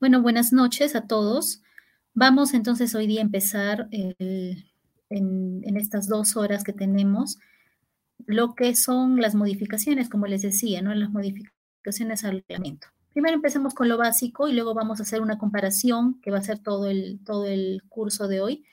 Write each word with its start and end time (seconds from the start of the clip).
Bueno, 0.00 0.22
buenas 0.22 0.50
noches 0.50 0.96
a 0.96 1.06
todos. 1.06 1.60
Vamos 2.14 2.54
entonces 2.54 2.94
hoy 2.94 3.06
día 3.06 3.20
a 3.20 3.24
empezar 3.24 3.86
en, 3.90 5.76
estas 5.76 6.08
dos 6.08 6.38
horas 6.38 6.64
que 6.64 6.72
tenemos 6.72 7.38
lo 8.24 8.54
que 8.54 8.74
son 8.74 9.20
las 9.20 9.34
modificaciones, 9.34 10.08
como 10.08 10.26
les 10.26 10.40
decía, 10.40 10.80
¿no? 10.80 10.94
Las 10.94 11.10
modificaciones 11.10 12.24
al 12.24 12.42
reglamento. 12.48 12.86
Primero 13.12 13.34
empecemos 13.34 13.74
con 13.74 13.90
lo 13.90 13.98
básico 13.98 14.48
y 14.48 14.54
luego 14.54 14.72
vamos 14.72 15.00
a 15.00 15.02
hacer 15.02 15.20
una 15.20 15.36
comparación, 15.36 16.18
que 16.22 16.30
va 16.30 16.38
a 16.38 16.42
ser 16.42 16.60
todo 16.60 16.88
el, 16.88 17.20
todo 17.22 17.44
el 17.44 17.82
curso 17.90 18.26
de 18.26 18.40
hoy, 18.40 18.64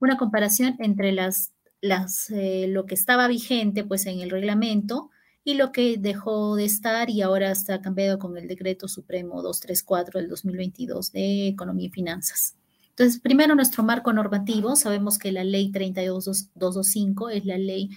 una 0.00 0.18
comparación 0.18 0.76
entre 0.80 1.12
las, 1.12 1.54
las, 1.80 2.28
eh, 2.28 2.66
lo 2.68 2.84
que 2.84 2.94
estaba 2.94 3.26
vigente 3.26 3.84
pues 3.84 4.04
en 4.04 4.20
el 4.20 4.28
reglamento 4.28 5.08
y 5.44 5.54
lo 5.54 5.72
que 5.72 5.98
dejó 5.98 6.56
de 6.56 6.64
estar 6.64 7.10
y 7.10 7.20
ahora 7.20 7.50
está 7.50 7.82
cambiado 7.82 8.18
con 8.18 8.36
el 8.38 8.48
decreto 8.48 8.88
supremo 8.88 9.42
234 9.42 10.20
del 10.20 10.30
2022 10.30 11.12
de 11.12 11.48
Economía 11.48 11.86
y 11.86 11.90
Finanzas. 11.90 12.56
Entonces, 12.88 13.20
primero 13.20 13.54
nuestro 13.54 13.82
marco 13.82 14.12
normativo, 14.12 14.74
sabemos 14.74 15.18
que 15.18 15.32
la 15.32 15.44
ley 15.44 15.70
32225 15.70 17.28
es 17.28 17.44
la 17.44 17.58
ley 17.58 17.90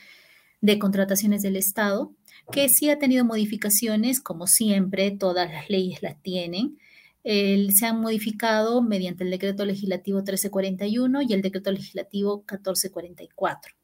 de 0.59 0.77
contrataciones 0.80 1.41
del 1.41 1.55
Estado, 1.55 2.12
que 2.52 2.68
sí 2.68 2.90
ha 2.90 2.99
tenido 2.99 3.23
modificaciones, 3.23 4.20
como 4.20 4.48
siempre, 4.48 5.12
todas 5.12 5.49
las 5.52 5.70
leyes 5.70 6.02
las 6.02 6.21
tienen. 6.21 6.77
se 7.23 7.85
han 7.85 8.02
modificado 8.02 8.82
mediante 8.82 9.23
el 9.23 9.32
decreto 9.32 9.66
legislativo 9.66 10.18
1341 10.18 11.21
y 11.21 11.34
el 11.34 11.41
decreto 11.41 11.71
legislativo 11.71 12.40
1444 12.40 13.77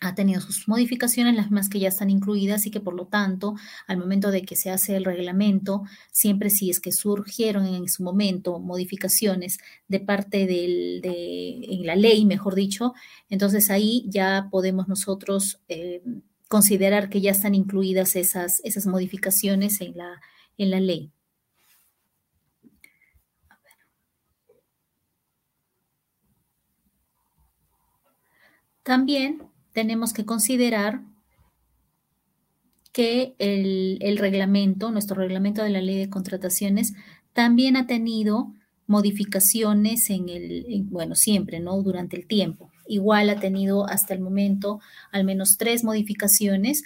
ha 0.00 0.14
tenido 0.14 0.40
sus 0.40 0.68
modificaciones, 0.68 1.34
las 1.34 1.50
más 1.50 1.68
que 1.68 1.80
ya 1.80 1.88
están 1.88 2.10
incluidas 2.10 2.66
y 2.66 2.70
que 2.70 2.80
por 2.80 2.94
lo 2.94 3.06
tanto, 3.06 3.56
al 3.86 3.98
momento 3.98 4.30
de 4.30 4.42
que 4.42 4.56
se 4.56 4.70
hace 4.70 4.96
el 4.96 5.04
reglamento, 5.04 5.82
siempre 6.12 6.50
si 6.50 6.70
es 6.70 6.80
que 6.80 6.92
surgieron 6.92 7.66
en 7.66 7.88
su 7.88 8.02
momento 8.02 8.60
modificaciones 8.60 9.58
de 9.88 10.00
parte 10.00 10.46
de 10.46 11.00
en 11.02 11.86
la 11.86 11.96
ley, 11.96 12.24
mejor 12.24 12.54
dicho, 12.54 12.94
entonces 13.28 13.70
ahí 13.70 14.04
ya 14.08 14.48
podemos 14.50 14.88
nosotros 14.88 15.60
eh, 15.68 16.02
considerar 16.48 17.10
que 17.10 17.20
ya 17.20 17.30
están 17.32 17.54
incluidas 17.54 18.16
esas, 18.16 18.60
esas 18.64 18.86
modificaciones 18.86 19.80
en 19.80 19.96
la, 19.96 20.20
en 20.58 20.70
la 20.70 20.80
ley. 20.80 21.12
También 28.82 29.42
tenemos 29.78 30.12
que 30.12 30.24
considerar 30.24 31.02
que 32.90 33.36
el, 33.38 34.18
reglamento, 34.18 34.90
nuestro 34.90 35.14
reglamento 35.14 35.62
de 35.62 35.70
la 35.70 35.80
ley 35.80 35.96
de 35.96 36.10
contrataciones, 36.10 36.94
también 37.32 37.76
ha 37.76 37.86
tenido 37.86 38.52
modificaciones 38.88 40.10
en 40.10 40.30
el, 40.30 40.82
bueno, 40.86 41.14
siempre, 41.14 41.60
¿no? 41.60 41.80
Durante 41.80 42.16
el 42.16 42.26
tiempo. 42.26 42.72
Igual 42.88 43.30
ha 43.30 43.38
tenido 43.38 43.86
hasta 43.86 44.14
el 44.14 44.20
momento 44.20 44.80
al 45.12 45.22
menos 45.22 45.58
tres 45.58 45.84
modificaciones. 45.84 46.82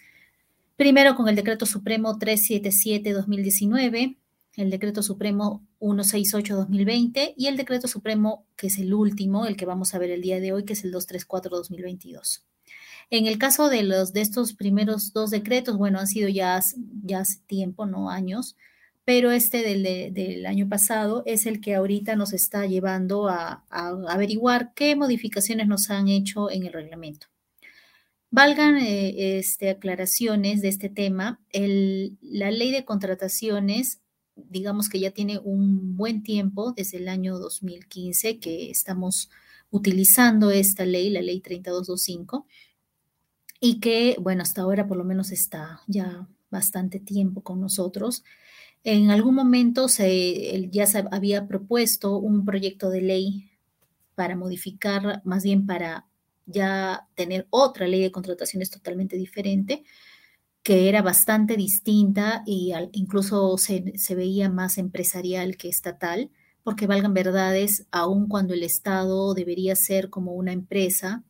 Primero 0.76 1.16
con 1.16 1.30
el 1.30 1.34
Decreto 1.34 1.64
Supremo 1.64 2.18
377-2019, 2.18 4.18
el 4.56 4.68
Decreto 4.68 5.02
Supremo 5.02 5.66
168-2020 5.80 7.32
y 7.38 7.46
el 7.46 7.56
Decreto 7.56 7.88
Supremo, 7.88 8.44
que 8.54 8.66
es 8.66 8.76
el 8.76 8.92
último, 8.92 9.46
el 9.46 9.56
que 9.56 9.64
vamos 9.64 9.94
a 9.94 9.98
ver 9.98 10.10
el 10.10 10.20
día 10.20 10.40
de 10.40 10.52
hoy, 10.52 10.66
que 10.66 10.74
es 10.74 10.84
el 10.84 10.92
234-2022. 10.92 12.42
En 13.12 13.26
el 13.26 13.36
caso 13.36 13.68
de 13.68 13.82
los 13.82 14.14
de 14.14 14.22
estos 14.22 14.54
primeros 14.54 15.12
dos 15.12 15.30
decretos, 15.30 15.76
bueno, 15.76 15.98
han 15.98 16.06
sido 16.06 16.30
ya, 16.30 16.58
ya 17.04 17.20
hace 17.20 17.40
tiempo, 17.46 17.84
no 17.84 18.08
años, 18.08 18.56
pero 19.04 19.32
este 19.32 19.58
del, 19.58 20.46
año 20.46 20.66
pasado 20.66 21.22
es 21.26 21.44
el 21.44 21.60
que 21.60 21.74
ahorita 21.74 22.16
nos 22.16 22.32
está 22.32 22.64
llevando 22.64 23.28
a, 23.28 23.66
averiguar 24.08 24.72
qué 24.74 24.96
modificaciones 24.96 25.68
nos 25.68 25.90
han 25.90 26.08
hecho 26.08 26.50
en 26.50 26.64
el 26.64 26.72
reglamento. 26.72 27.26
Valgan 28.30 28.78
eh, 28.78 29.36
este, 29.36 29.68
aclaraciones 29.68 30.62
de 30.62 30.68
este 30.68 30.88
tema. 30.88 31.38
la 31.52 32.50
ley 32.50 32.70
de 32.70 32.86
contrataciones, 32.86 34.00
digamos 34.36 34.88
que 34.88 35.00
ya 35.00 35.10
tiene 35.10 35.38
un 35.38 35.98
buen 35.98 36.22
tiempo, 36.22 36.72
desde 36.72 36.96
el 36.96 37.08
año 37.10 37.38
2015, 37.38 38.38
que 38.38 38.70
estamos 38.70 39.28
utilizando 39.68 40.50
esta 40.50 40.86
ley, 40.86 41.10
la 41.10 41.20
ley 41.20 41.40
3225 41.40 42.46
y 43.64 43.78
que, 43.78 44.16
bueno, 44.20 44.42
hasta 44.42 44.62
ahora 44.62 44.88
por 44.88 44.96
lo 44.96 45.04
menos 45.04 45.30
está 45.30 45.82
ya 45.86 46.26
bastante 46.50 46.98
tiempo 46.98 47.42
con 47.42 47.60
nosotros. 47.60 48.24
En 48.82 49.12
algún 49.12 49.36
momento 49.36 49.86
se, 49.86 50.68
ya 50.72 50.84
se 50.86 51.04
había 51.12 51.46
propuesto 51.46 52.18
un 52.18 52.44
proyecto 52.44 52.90
de 52.90 53.02
ley 53.02 53.52
para 54.16 54.34
modificar, 54.34 55.22
más 55.24 55.44
bien 55.44 55.64
para 55.64 56.08
ya 56.44 57.06
tener 57.14 57.46
otra 57.50 57.86
ley 57.86 58.02
de 58.02 58.10
contrataciones 58.10 58.68
totalmente 58.68 59.16
diferente, 59.16 59.84
que 60.64 60.88
era 60.88 61.00
bastante 61.00 61.56
distinta 61.56 62.42
y 62.44 62.72
incluso 62.94 63.56
se, 63.58 63.84
veía 64.16 64.50
más 64.50 64.76
empresarial 64.76 65.56
que 65.56 65.68
estatal, 65.68 66.32
porque 66.64 66.88
valgan 66.88 67.14
verdades, 67.14 67.86
aun 67.92 68.26
cuando 68.26 68.54
el 68.54 68.64
Estado 68.64 69.34
debería 69.34 69.76
ser 69.76 70.10
como 70.10 70.32
una 70.32 70.52
empresa, 70.52 71.22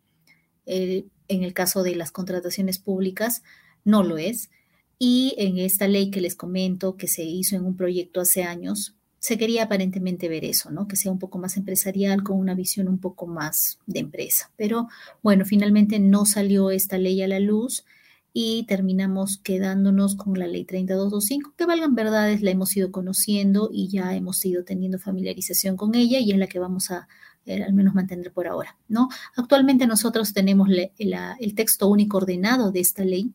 en 1.35 1.43
el 1.43 1.55
caso 1.55 1.83
de 1.83 1.97
las 1.97 2.13
contrataciones 2.13 2.79
públicas 2.79 3.43
no 3.85 4.03
lo 4.03 4.19
es. 4.19 4.51
Y 4.99 5.35
en 5.39 5.59
esta 5.59 5.89
ley 5.89 6.11
que 6.11 6.21
les 6.21 6.37
comento, 6.37 6.97
que 6.97 7.09
se 7.09 7.25
hizo 7.25 7.57
en 7.57 7.65
un 7.65 7.77
proyecto 7.77 8.21
hace 8.21 8.45
años, 8.45 8.95
se 9.19 9.39
quería 9.39 9.65
aparentemente 9.65 10.29
ver 10.29 10.45
eso, 10.45 10.71
¿no? 10.71 10.89
Que 10.89 10.97
sea 10.97 11.13
un 11.13 11.19
poco 11.21 11.39
más 11.39 11.57
empresarial, 11.57 12.23
con 12.25 12.39
una 12.39 12.55
visión 12.55 12.89
un 12.89 12.99
poco 12.99 13.27
más 13.27 13.79
de 13.87 14.01
empresa. 14.01 14.51
Pero 14.57 14.89
bueno, 15.23 15.45
finalmente 15.45 16.01
no 16.01 16.25
salió 16.25 16.71
esta 16.71 16.99
ley 16.99 17.23
a 17.23 17.29
la 17.29 17.39
luz 17.39 17.85
y 18.33 18.65
terminamos 18.67 19.39
quedándonos 19.39 20.17
con 20.17 20.39
la 20.39 20.47
ley 20.47 20.65
3225, 20.65 21.55
que 21.57 21.67
valgan 21.67 21.95
verdades, 21.95 22.43
la 22.43 22.51
hemos 22.51 22.77
ido 22.77 22.91
conociendo 22.91 23.71
y 23.73 23.89
ya 23.89 24.15
hemos 24.17 24.45
ido 24.45 24.65
teniendo 24.65 24.99
familiarización 24.99 25.77
con 25.77 25.95
ella 25.95 26.19
y 26.19 26.33
es 26.33 26.39
la 26.39 26.47
que 26.47 26.59
vamos 26.59 26.91
a 26.91 27.09
eh, 27.47 27.63
al 27.63 27.73
menos 27.73 27.95
mantener 27.95 28.33
por 28.33 28.47
ahora, 28.47 28.77
¿no? 28.89 29.09
Actualmente 29.37 29.87
nosotros 29.87 30.33
tenemos 30.33 30.69
el 30.71 31.55
texto 31.55 31.89
único 31.89 32.19
ordenado 32.19 32.71
de 32.71 32.81
esta 32.81 33.05
ley 33.05 33.33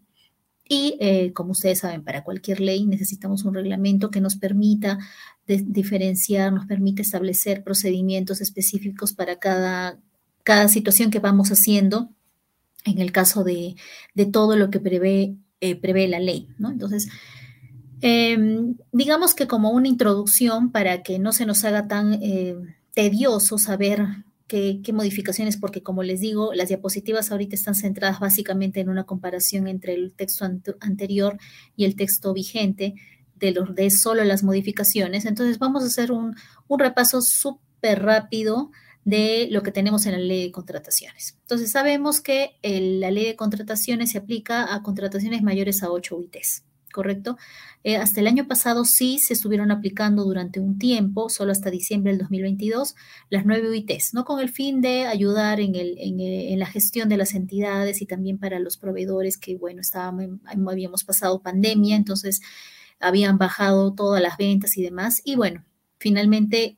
y, 0.69 0.97
eh, 0.99 1.31
como 1.33 1.51
ustedes 1.51 1.79
saben, 1.79 2.03
para 2.03 2.23
cualquier 2.23 2.59
ley 2.59 2.85
necesitamos 2.85 3.43
un 3.43 3.53
reglamento 3.53 4.11
que 4.11 4.21
nos 4.21 4.35
permita 4.35 4.97
diferenciar, 5.45 6.51
nos 6.51 6.65
permita 6.65 7.01
establecer 7.01 7.63
procedimientos 7.63 8.41
específicos 8.41 9.13
para 9.13 9.39
cada, 9.39 9.97
cada 10.43 10.67
situación 10.67 11.09
que 11.09 11.19
vamos 11.19 11.51
haciendo 11.51 12.09
en 12.85 12.99
el 12.99 13.11
caso 13.11 13.43
de, 13.43 13.75
todo 14.31 14.55
lo 14.55 14.69
que 14.69 14.79
prevé, 14.79 15.35
eh, 15.61 15.75
prevé 15.75 16.07
la 16.07 16.19
ley, 16.19 16.49
¿no? 16.57 16.71
Entonces, 16.71 17.09
em, 18.01 18.75
digamos 18.91 19.35
que 19.35 19.47
como 19.47 19.71
una 19.71 19.87
introducción 19.87 20.71
para 20.71 21.03
que 21.03 21.19
no 21.19 21.31
se 21.33 21.45
nos 21.45 21.63
haga 21.65 21.87
tan 21.87 22.19
tedioso 22.97 23.59
saber 23.59 24.07
qué, 24.47 24.81
modificaciones, 24.91 25.55
porque 25.55 25.83
como 25.83 26.01
les 26.01 26.19
digo, 26.19 26.55
las 26.55 26.69
diapositivas 26.69 27.31
ahorita 27.31 27.55
están 27.55 27.75
centradas 27.75 28.19
básicamente 28.19 28.79
en 28.79 28.89
una 28.89 29.03
comparación 29.03 29.67
entre 29.67 29.93
el 29.93 30.15
texto 30.15 30.45
anterior 30.79 31.37
y 31.75 31.85
el 31.85 31.95
texto 31.95 32.33
vigente 32.33 32.95
de, 33.35 33.51
los, 33.51 33.75
de 33.75 33.91
solo 33.91 34.23
las 34.23 34.41
modificaciones. 34.41 35.25
Entonces 35.25 35.59
vamos 35.59 35.83
a 35.83 35.85
hacer 35.85 36.11
un, 36.11 36.35
repaso 36.67 37.21
súper 37.21 38.01
rápido 38.01 38.71
de 39.05 39.47
lo 39.51 39.61
que 39.61 39.71
tenemos 39.71 40.07
en 40.07 40.13
la 40.13 40.17
ley 40.17 40.45
de 40.45 40.51
contrataciones. 40.51 41.37
Entonces 41.41 41.69
sabemos 41.69 42.19
que 42.19 42.55
la 42.63 43.11
ley 43.11 43.25
de 43.25 43.35
contrataciones 43.35 44.09
se 44.09 44.17
aplica 44.17 44.73
a 44.73 44.81
contrataciones 44.81 45.43
mayores 45.43 45.83
a 45.83 45.91
8 45.91 46.17
UITs. 46.17 46.63
¿Correcto? 46.97 47.37
Eh, 47.83 47.95
hasta 47.95 48.21
el 48.21 48.27
año 48.27 48.47
pasado 48.47 48.85
sí 48.85 49.19
se 49.19 49.33
estuvieron 49.33 49.69
aplicando 49.69 50.23
durante 50.23 50.59
un 50.59 50.79
tiempo, 50.79 51.29
solo 51.29 51.51
hasta 51.51 51.69
diciembre 51.69 52.11
del 52.11 52.21
2022, 52.21 52.95
las 53.29 53.45
nueve 53.45 53.69
UITs, 53.69 54.15
¿no? 54.15 54.25
Con 54.25 54.39
el 54.39 54.49
fin 54.49 54.81
de 54.81 55.05
ayudar 55.05 55.59
en, 55.59 55.75
el, 55.75 55.95
en, 55.99 56.57
la 56.57 56.65
gestión 56.65 57.07
de 57.07 57.17
las 57.17 57.35
entidades 57.35 58.01
y 58.01 58.07
también 58.07 58.39
para 58.39 58.57
los 58.57 58.77
proveedores 58.77 59.37
que, 59.37 59.57
bueno, 59.57 59.81
estábamos, 59.81 60.25
habíamos 60.43 61.03
pasado 61.03 61.39
pandemia, 61.39 61.95
entonces 61.95 62.41
habían 62.99 63.37
bajado 63.37 63.93
todas 63.93 64.19
las 64.19 64.37
ventas 64.37 64.75
y 64.75 64.81
demás. 64.81 65.21
Y 65.23 65.35
bueno, 65.35 65.63
finalmente 65.99 66.73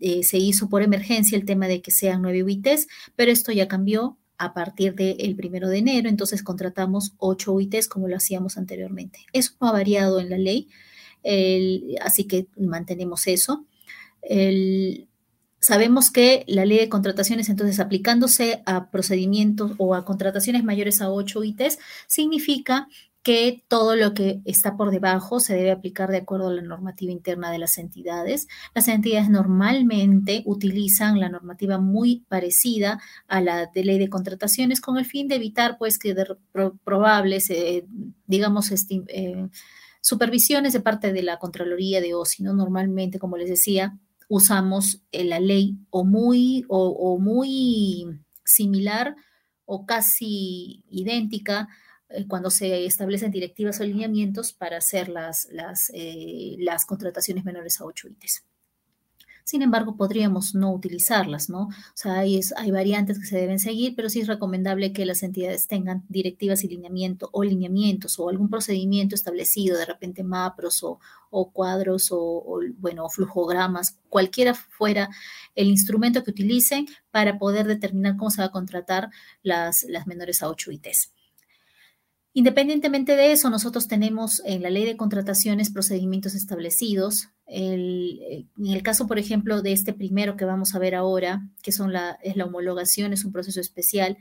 eh, 0.00 0.24
se 0.24 0.38
hizo 0.38 0.68
por 0.68 0.82
emergencia 0.82 1.38
el 1.38 1.44
tema 1.44 1.68
de 1.68 1.82
que 1.82 1.92
sean 1.92 2.20
nueve 2.20 2.42
UITs, 2.42 2.88
pero 3.14 3.30
esto 3.30 3.52
ya 3.52 3.68
cambió 3.68 4.18
a 4.42 4.54
partir 4.54 4.94
del 4.96 5.36
primero 5.36 5.68
de 5.68 5.78
enero, 5.78 6.08
entonces 6.08 6.42
contratamos 6.42 7.14
ocho 7.18 7.52
UITs 7.52 7.86
como 7.86 8.08
lo 8.08 8.16
hacíamos 8.16 8.58
anteriormente. 8.58 9.20
Eso 9.32 9.52
no 9.60 9.68
ha 9.68 9.72
variado 9.72 10.18
en 10.18 10.30
la 10.30 10.36
ley, 10.36 10.68
así 12.00 12.24
que 12.24 12.48
mantenemos 12.56 13.28
eso. 13.28 13.64
sabemos 15.60 16.10
que 16.10 16.44
la 16.48 16.64
ley 16.64 16.78
de 16.78 16.88
contrataciones, 16.88 17.48
entonces, 17.48 17.78
aplicándose 17.78 18.62
a 18.66 18.90
procedimientos 18.90 19.72
o 19.78 19.94
a 19.94 20.04
contrataciones 20.04 20.64
mayores 20.64 21.00
a 21.00 21.10
ocho 21.10 21.38
UITs, 21.38 21.78
significa 22.08 22.88
que 23.22 23.64
todo 23.68 23.94
lo 23.94 24.14
que 24.14 24.40
está 24.44 24.76
por 24.76 24.90
debajo 24.90 25.38
se 25.38 25.54
debe 25.54 25.70
aplicar 25.70 26.10
de 26.10 26.18
acuerdo 26.18 26.48
a 26.48 26.52
la 26.52 26.62
normativa 26.62 27.12
interna 27.12 27.52
de 27.52 27.58
las 27.58 27.78
entidades. 27.78 28.48
Las 28.74 28.88
entidades 28.88 29.30
normalmente 29.30 30.42
utilizan 30.44 31.20
la 31.20 31.28
normativa 31.28 31.78
muy 31.78 32.24
parecida 32.28 33.00
a 33.28 33.40
la 33.40 33.66
de 33.66 33.84
ley 33.84 33.98
de 33.98 34.08
contrataciones 34.08 34.80
con 34.80 34.98
el 34.98 35.06
fin 35.06 35.28
de 35.28 35.36
evitar 35.36 35.78
pues 35.78 35.98
que 35.98 36.14
de 36.14 36.26
probables, 36.84 37.48
eh, 37.50 37.86
digamos, 38.26 38.72
eh, 38.72 39.48
supervisiones 40.00 40.72
de 40.72 40.80
parte 40.80 41.12
de 41.12 41.22
la 41.22 41.38
Contraloría 41.38 42.00
de 42.00 42.14
OSI, 42.14 42.42
¿no? 42.42 42.54
Normalmente, 42.54 43.20
como 43.20 43.36
les 43.36 43.48
decía, 43.48 44.00
usamos 44.28 45.00
eh, 45.12 45.24
la 45.24 45.38
ley 45.38 45.78
o 45.90 46.04
muy, 46.04 46.64
o 46.68 47.18
muy 47.20 48.18
similar 48.44 49.14
o 49.64 49.86
casi 49.86 50.84
idéntica 50.90 51.68
cuando 52.28 52.50
se 52.50 52.84
establecen 52.86 53.30
directivas 53.30 53.80
o 53.80 53.84
lineamientos 53.84 54.52
para 54.52 54.78
hacer 54.78 55.08
las, 55.08 55.48
las, 55.50 55.90
eh, 55.94 56.56
las 56.58 56.86
contrataciones 56.86 57.44
menores 57.44 57.80
a 57.80 57.84
8 57.84 58.08
ITES. 58.08 58.44
Sin 59.44 59.62
embargo, 59.62 59.96
podríamos 59.96 60.54
no 60.54 60.72
utilizarlas, 60.72 61.50
¿no? 61.50 61.62
O 61.62 61.70
sea, 61.94 62.20
hay, 62.20 62.40
hay 62.56 62.70
variantes 62.70 63.18
que 63.18 63.26
se 63.26 63.36
deben 63.36 63.58
seguir, 63.58 63.94
pero 63.96 64.08
sí 64.08 64.20
es 64.20 64.28
recomendable 64.28 64.92
que 64.92 65.04
las 65.04 65.22
entidades 65.24 65.66
tengan 65.66 66.04
directivas 66.08 66.62
y 66.62 66.68
lineamiento 66.68 67.28
o 67.32 67.42
lineamientos 67.42 68.18
o 68.20 68.28
algún 68.28 68.48
procedimiento 68.48 69.16
establecido, 69.16 69.76
de 69.76 69.84
repente 69.86 70.22
MAPROS 70.22 70.84
o, 70.84 71.00
o 71.30 71.50
cuadros 71.50 72.08
o, 72.12 72.60
bueno, 72.78 73.08
flujogramas, 73.08 73.98
cualquiera 74.08 74.54
fuera 74.54 75.10
el 75.56 75.66
instrumento 75.66 76.22
que 76.22 76.30
utilicen 76.30 76.86
para 77.10 77.38
poder 77.38 77.66
determinar 77.66 78.16
cómo 78.16 78.30
se 78.30 78.42
va 78.42 78.46
a 78.46 78.52
contratar 78.52 79.10
las, 79.42 79.82
las 79.84 80.06
menores 80.06 80.42
a 80.42 80.48
8 80.48 80.70
ITs. 80.70 81.12
Independientemente 82.34 83.14
de 83.14 83.32
eso, 83.32 83.50
nosotros 83.50 83.88
tenemos 83.88 84.40
en 84.46 84.62
la 84.62 84.70
ley 84.70 84.86
de 84.86 84.96
contrataciones 84.96 85.70
procedimientos 85.70 86.34
establecidos. 86.34 87.28
en 87.46 88.46
el 88.56 88.82
caso, 88.82 89.06
por 89.06 89.18
ejemplo, 89.18 89.60
de 89.60 89.72
este 89.72 89.92
primero 89.92 90.36
que 90.36 90.46
vamos 90.46 90.74
a 90.74 90.78
ver 90.78 90.94
ahora, 90.94 91.46
que 91.62 91.72
son 91.72 91.92
la, 91.92 92.18
es 92.22 92.36
la 92.36 92.46
homologación, 92.46 93.12
es 93.12 93.26
un 93.26 93.32
proceso 93.32 93.60
especial, 93.60 94.16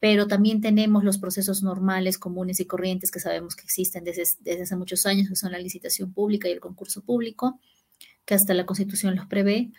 pero 0.00 0.26
también 0.26 0.60
tenemos 0.60 1.02
los 1.02 1.16
procesos 1.16 1.62
normales, 1.62 2.18
comunes 2.18 2.60
y 2.60 2.66
corrientes 2.66 3.10
que 3.10 3.20
sabemos 3.20 3.56
que 3.56 3.64
existen 3.64 4.04
desde, 4.04 4.24
desde 4.40 4.64
hace 4.64 4.76
muchos 4.76 5.06
años, 5.06 5.28
que 5.28 5.36
son 5.36 5.52
la 5.52 5.58
licitación 5.58 6.12
pública 6.12 6.48
y 6.48 6.52
el 6.52 6.60
concurso 6.60 7.02
público, 7.02 7.58
que 8.26 8.34
hasta 8.34 8.52
la 8.52 8.66
Constitución 8.66 9.16
los 9.16 9.26
prevé 9.26 9.72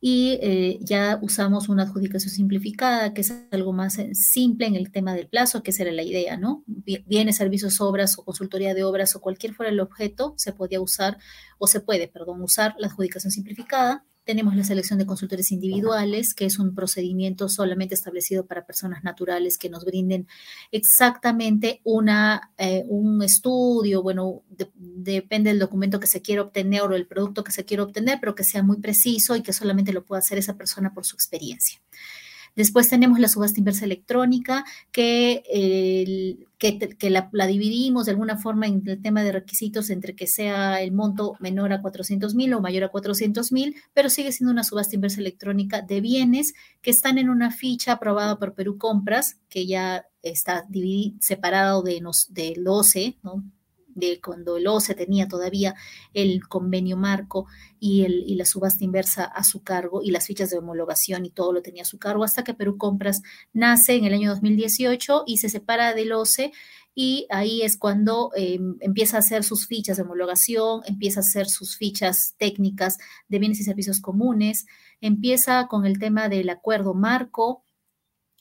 y 0.00 0.38
eh, 0.42 0.78
ya 0.80 1.18
usamos 1.22 1.68
una 1.68 1.82
adjudicación 1.82 2.32
simplificada, 2.32 3.12
que 3.14 3.22
es 3.22 3.32
algo 3.50 3.72
más 3.72 3.98
eh, 3.98 4.14
simple 4.14 4.66
en 4.66 4.76
el 4.76 4.92
tema 4.92 5.14
del 5.14 5.28
plazo, 5.28 5.62
que 5.62 5.70
esa 5.70 5.82
era 5.82 5.92
la 5.92 6.02
idea, 6.04 6.36
¿no? 6.36 6.64
Bienes, 6.66 7.36
servicios, 7.36 7.80
obras 7.80 8.18
o 8.18 8.24
consultoría 8.24 8.74
de 8.74 8.84
obras 8.84 9.16
o 9.16 9.20
cualquier 9.20 9.54
fuera 9.54 9.72
el 9.72 9.80
objeto, 9.80 10.34
se 10.36 10.52
podía 10.52 10.80
usar, 10.80 11.18
o 11.58 11.66
se 11.66 11.80
puede, 11.80 12.06
perdón, 12.08 12.42
usar 12.42 12.74
la 12.78 12.86
adjudicación 12.86 13.32
simplificada 13.32 14.04
tenemos 14.28 14.54
la 14.54 14.62
selección 14.62 14.98
de 14.98 15.06
consultores 15.06 15.52
individuales, 15.52 16.34
que 16.34 16.44
es 16.44 16.58
un 16.58 16.74
procedimiento 16.74 17.48
solamente 17.48 17.94
establecido 17.94 18.44
para 18.44 18.66
personas 18.66 19.02
naturales 19.02 19.56
que 19.56 19.70
nos 19.70 19.86
brinden 19.86 20.28
exactamente 20.70 21.80
una, 21.82 22.52
eh, 22.58 22.84
un 22.88 23.22
estudio, 23.22 24.02
bueno, 24.02 24.42
depende 24.74 25.48
del 25.48 25.58
documento 25.58 25.98
que 25.98 26.06
se 26.06 26.20
quiera 26.20 26.42
obtener 26.42 26.82
o 26.82 26.94
el 26.94 27.06
producto 27.06 27.42
que 27.42 27.52
se 27.52 27.64
quiera 27.64 27.84
obtener, 27.84 28.18
pero 28.20 28.34
que 28.34 28.44
sea 28.44 28.62
muy 28.62 28.76
preciso 28.76 29.34
y 29.34 29.42
que 29.42 29.54
solamente 29.54 29.94
lo 29.94 30.04
pueda 30.04 30.18
hacer 30.18 30.36
esa 30.36 30.58
persona 30.58 30.92
por 30.92 31.06
su 31.06 31.16
experiencia. 31.16 31.80
Después 32.56 32.88
tenemos 32.88 33.18
la 33.18 33.28
subasta 33.28 33.58
inversa 33.58 33.84
electrónica, 33.84 34.64
que, 34.92 35.42
que, 36.58 37.10
la, 37.10 37.46
dividimos 37.46 38.06
de 38.06 38.12
alguna 38.12 38.36
forma 38.36 38.66
en 38.66 38.82
el 38.86 39.00
tema 39.00 39.22
de 39.22 39.32
requisitos 39.32 39.90
entre 39.90 40.14
que 40.14 40.26
sea 40.26 40.80
el 40.82 40.92
monto 40.92 41.36
menor 41.40 41.72
a 41.72 41.80
400 41.80 42.34
mil 42.34 42.52
o 42.54 42.60
mayor 42.60 42.84
a 42.84 42.88
400 42.88 43.52
mil, 43.52 43.76
pero 43.94 44.10
sigue 44.10 44.32
siendo 44.32 44.52
una 44.52 44.64
subasta 44.64 44.94
inversa 44.94 45.20
electrónica 45.20 45.82
de 45.82 46.00
bienes 46.00 46.54
que 46.82 46.90
están 46.90 47.18
en 47.18 47.30
una 47.30 47.50
ficha 47.50 47.92
aprobada 47.92 48.38
por 48.38 48.54
Perú 48.54 48.78
Compras, 48.78 49.38
que 49.48 49.66
ya 49.66 50.06
está 50.22 50.66
separado 51.20 51.82
de, 51.82 52.02
del 52.30 52.66
OCE, 52.66 53.16
¿no? 53.22 53.44
De 53.98 54.20
cuando 54.20 54.56
el 54.56 54.66
OCE 54.66 54.94
tenía 54.94 55.28
todavía 55.28 55.74
el 56.14 56.46
convenio 56.48 56.96
marco 56.96 57.46
y, 57.80 58.04
el, 58.04 58.24
y 58.26 58.34
la 58.36 58.44
subasta 58.44 58.84
inversa 58.84 59.24
a 59.24 59.44
su 59.44 59.62
cargo 59.62 60.02
y 60.02 60.10
las 60.10 60.26
fichas 60.26 60.50
de 60.50 60.58
homologación 60.58 61.24
y 61.24 61.30
todo 61.30 61.52
lo 61.52 61.62
tenía 61.62 61.82
a 61.82 61.86
su 61.86 61.98
cargo, 61.98 62.24
hasta 62.24 62.44
que 62.44 62.54
Perú 62.54 62.78
Compras 62.78 63.22
nace 63.52 63.94
en 63.94 64.04
el 64.04 64.14
año 64.14 64.30
2018 64.30 65.24
y 65.26 65.38
se 65.38 65.48
separa 65.48 65.94
del 65.94 66.12
OCE 66.12 66.52
y 67.00 67.28
ahí 67.30 67.62
es 67.62 67.76
cuando 67.76 68.30
em, 68.34 68.76
empieza 68.80 69.18
a 69.18 69.20
hacer 69.20 69.44
sus 69.44 69.68
fichas 69.68 69.96
de 69.96 70.02
homologación, 70.02 70.80
empieza 70.84 71.20
a 71.20 71.22
hacer 71.22 71.46
sus 71.46 71.76
fichas 71.76 72.34
técnicas 72.38 72.98
de 73.28 73.38
bienes 73.38 73.60
y 73.60 73.62
servicios 73.62 74.00
comunes, 74.00 74.66
empieza 75.00 75.68
con 75.68 75.86
el 75.86 76.00
tema 76.00 76.28
del 76.28 76.50
acuerdo 76.50 76.94
marco, 76.94 77.62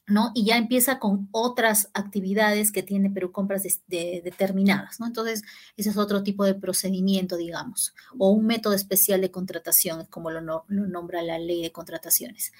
¿no? 0.07 0.31
Y 0.33 0.45
ya 0.45 0.57
empieza 0.57 0.99
con 0.99 1.27
otras 1.31 1.89
actividades 1.93 2.71
que 2.71 2.81
tiene 2.81 3.09
Perú 3.09 3.31
Compras 3.33 3.63
determinadas, 3.87 4.99
¿no? 4.99 5.05
Entonces, 5.05 5.43
ese 5.75 5.89
es 5.89 5.97
otro 5.97 6.23
tipo 6.23 6.45
de 6.45 6.55
procedimiento, 6.55 7.35
digamos, 7.35 7.93
o 8.17 8.31
un 8.31 8.45
método 8.45 8.73
especial 8.73 9.19
de 9.19 9.31
contratación, 9.31 10.05
como 10.09 10.31
lo, 10.31 10.65
nombra 10.69 11.21
la 11.21 11.39
ley 11.39 11.61
de 11.61 11.73
contrataciones. 11.73 12.53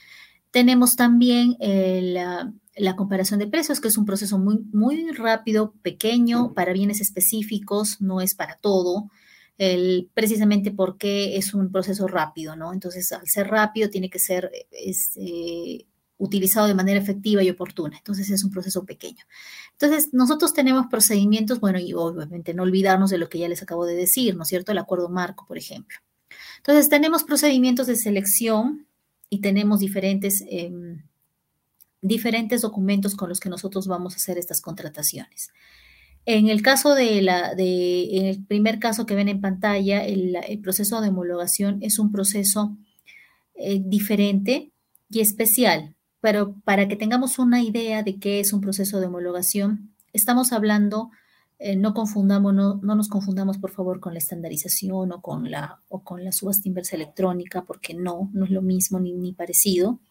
Tenemos 0.51 0.97
también 0.97 1.55
eh, 1.59 2.01
la, 2.75 2.95
comparación 2.97 3.39
de 3.39 3.47
precios, 3.47 3.79
que 3.79 3.87
es 3.87 3.97
un 3.97 4.05
proceso 4.05 4.37
muy, 4.37 4.59
muy 4.73 5.11
rápido, 5.11 5.73
pequeño, 5.81 6.53
para 6.53 6.73
bienes 6.73 6.99
específicos, 6.99 8.01
no 8.01 8.19
es 8.19 8.35
para 8.35 8.57
todo. 8.57 9.09
El, 9.57 10.09
precisamente 10.13 10.71
porque 10.71 11.37
es 11.37 11.53
un 11.53 11.71
proceso 11.71 12.07
rápido, 12.07 12.55
¿no? 12.55 12.73
Entonces, 12.73 13.11
al 13.11 13.27
ser 13.27 13.47
rápido, 13.47 13.89
tiene 13.89 14.09
que 14.09 14.19
ser 14.19 14.51
es, 14.71 15.13
eh, 15.15 15.85
utilizado 16.17 16.67
de 16.67 16.73
manera 16.73 16.99
efectiva 16.99 17.43
y 17.43 17.49
oportuna. 17.49 17.97
Entonces 17.97 18.29
es 18.29 18.43
un 18.43 18.51
proceso 18.51 18.85
pequeño. 18.85 19.23
Entonces 19.73 20.09
nosotros 20.13 20.53
tenemos 20.53 20.87
procedimientos, 20.87 21.59
bueno, 21.59 21.79
y 21.79 21.93
obviamente 21.93 22.53
no 22.53 22.63
olvidarnos 22.63 23.09
de 23.09 23.17
lo 23.17 23.29
que 23.29 23.39
ya 23.39 23.47
les 23.47 23.61
acabo 23.61 23.85
de 23.85 23.95
decir, 23.95 24.35
¿no 24.35 24.43
es 24.43 24.49
cierto? 24.49 24.71
El 24.71 24.79
acuerdo 24.79 25.09
marco, 25.09 25.45
por 25.47 25.57
ejemplo. 25.57 25.97
Entonces 26.57 26.89
tenemos 26.89 27.23
procedimientos 27.23 27.87
de 27.87 27.95
selección 27.95 28.87
y 29.29 29.41
tenemos 29.41 29.79
diferentes, 29.79 30.43
em, 30.49 31.03
diferentes 32.01 32.61
documentos 32.61 33.15
con 33.15 33.29
los 33.29 33.39
que 33.39 33.49
nosotros 33.49 33.87
vamos 33.87 34.13
a 34.13 34.17
hacer 34.17 34.37
estas 34.37 34.61
contrataciones. 34.61 35.51
En 36.25 36.49
el 36.49 36.61
caso 36.61 36.93
de 36.93 37.21
la, 37.21 37.55
de, 37.55 38.17
en 38.17 38.25
el 38.25 38.43
primer 38.43 38.79
caso 38.79 39.05
que 39.05 39.15
ven 39.15 39.29
en 39.29 39.39
pantalla, 39.39 40.03
el, 40.03 40.59
proceso 40.61 40.99
de 40.99 41.09
homologación 41.09 41.79
es 41.81 41.99
un 41.99 42.11
proceso 42.11 42.75
eh, 43.55 43.81
diferente 43.81 44.71
y 45.09 45.21
especial 45.21 45.95
pero 46.27 46.55
para 46.65 46.89
que 46.89 46.97
tengamos 46.97 47.39
una 47.39 47.63
idea 47.63 48.03
de 48.03 48.19
qué 48.19 48.41
es 48.41 48.51
un 48.51 48.59
proceso 48.59 48.99
de 48.99 49.05
homologación, 49.05 49.93
estamos 50.11 50.51
hablando, 50.51 51.09
eh, 51.57 51.77
no 51.77 51.93
confundamos, 51.93 52.53
no, 52.53 52.81
nos 52.81 53.07
confundamos 53.07 53.59
por 53.59 53.71
favor 53.71 54.01
con 54.01 54.11
la 54.11 54.19
estandarización 54.19 55.13
o 55.13 55.21
con 55.21 55.49
la, 55.49 55.79
subasta 56.33 56.67
inversa 56.67 56.97
electrónica, 56.97 57.63
porque 57.63 57.93
no, 57.93 58.29
no 58.33 58.43
es 58.43 58.51
lo 58.51 58.61
mismo 58.61 58.99
ni, 58.99 59.31
parecido. 59.31 60.01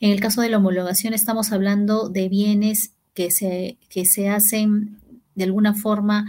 En 0.00 0.10
el 0.10 0.18
caso 0.18 0.40
de 0.40 0.48
la 0.48 0.56
homologación 0.56 1.14
estamos 1.14 1.52
hablando 1.52 2.08
de 2.08 2.28
bienes 2.28 2.94
que 3.14 3.30
se, 3.30 3.78
que 3.88 4.04
se 4.04 4.30
hacen 4.30 4.98
de 5.36 5.44
alguna 5.44 5.74
forma 5.74 6.24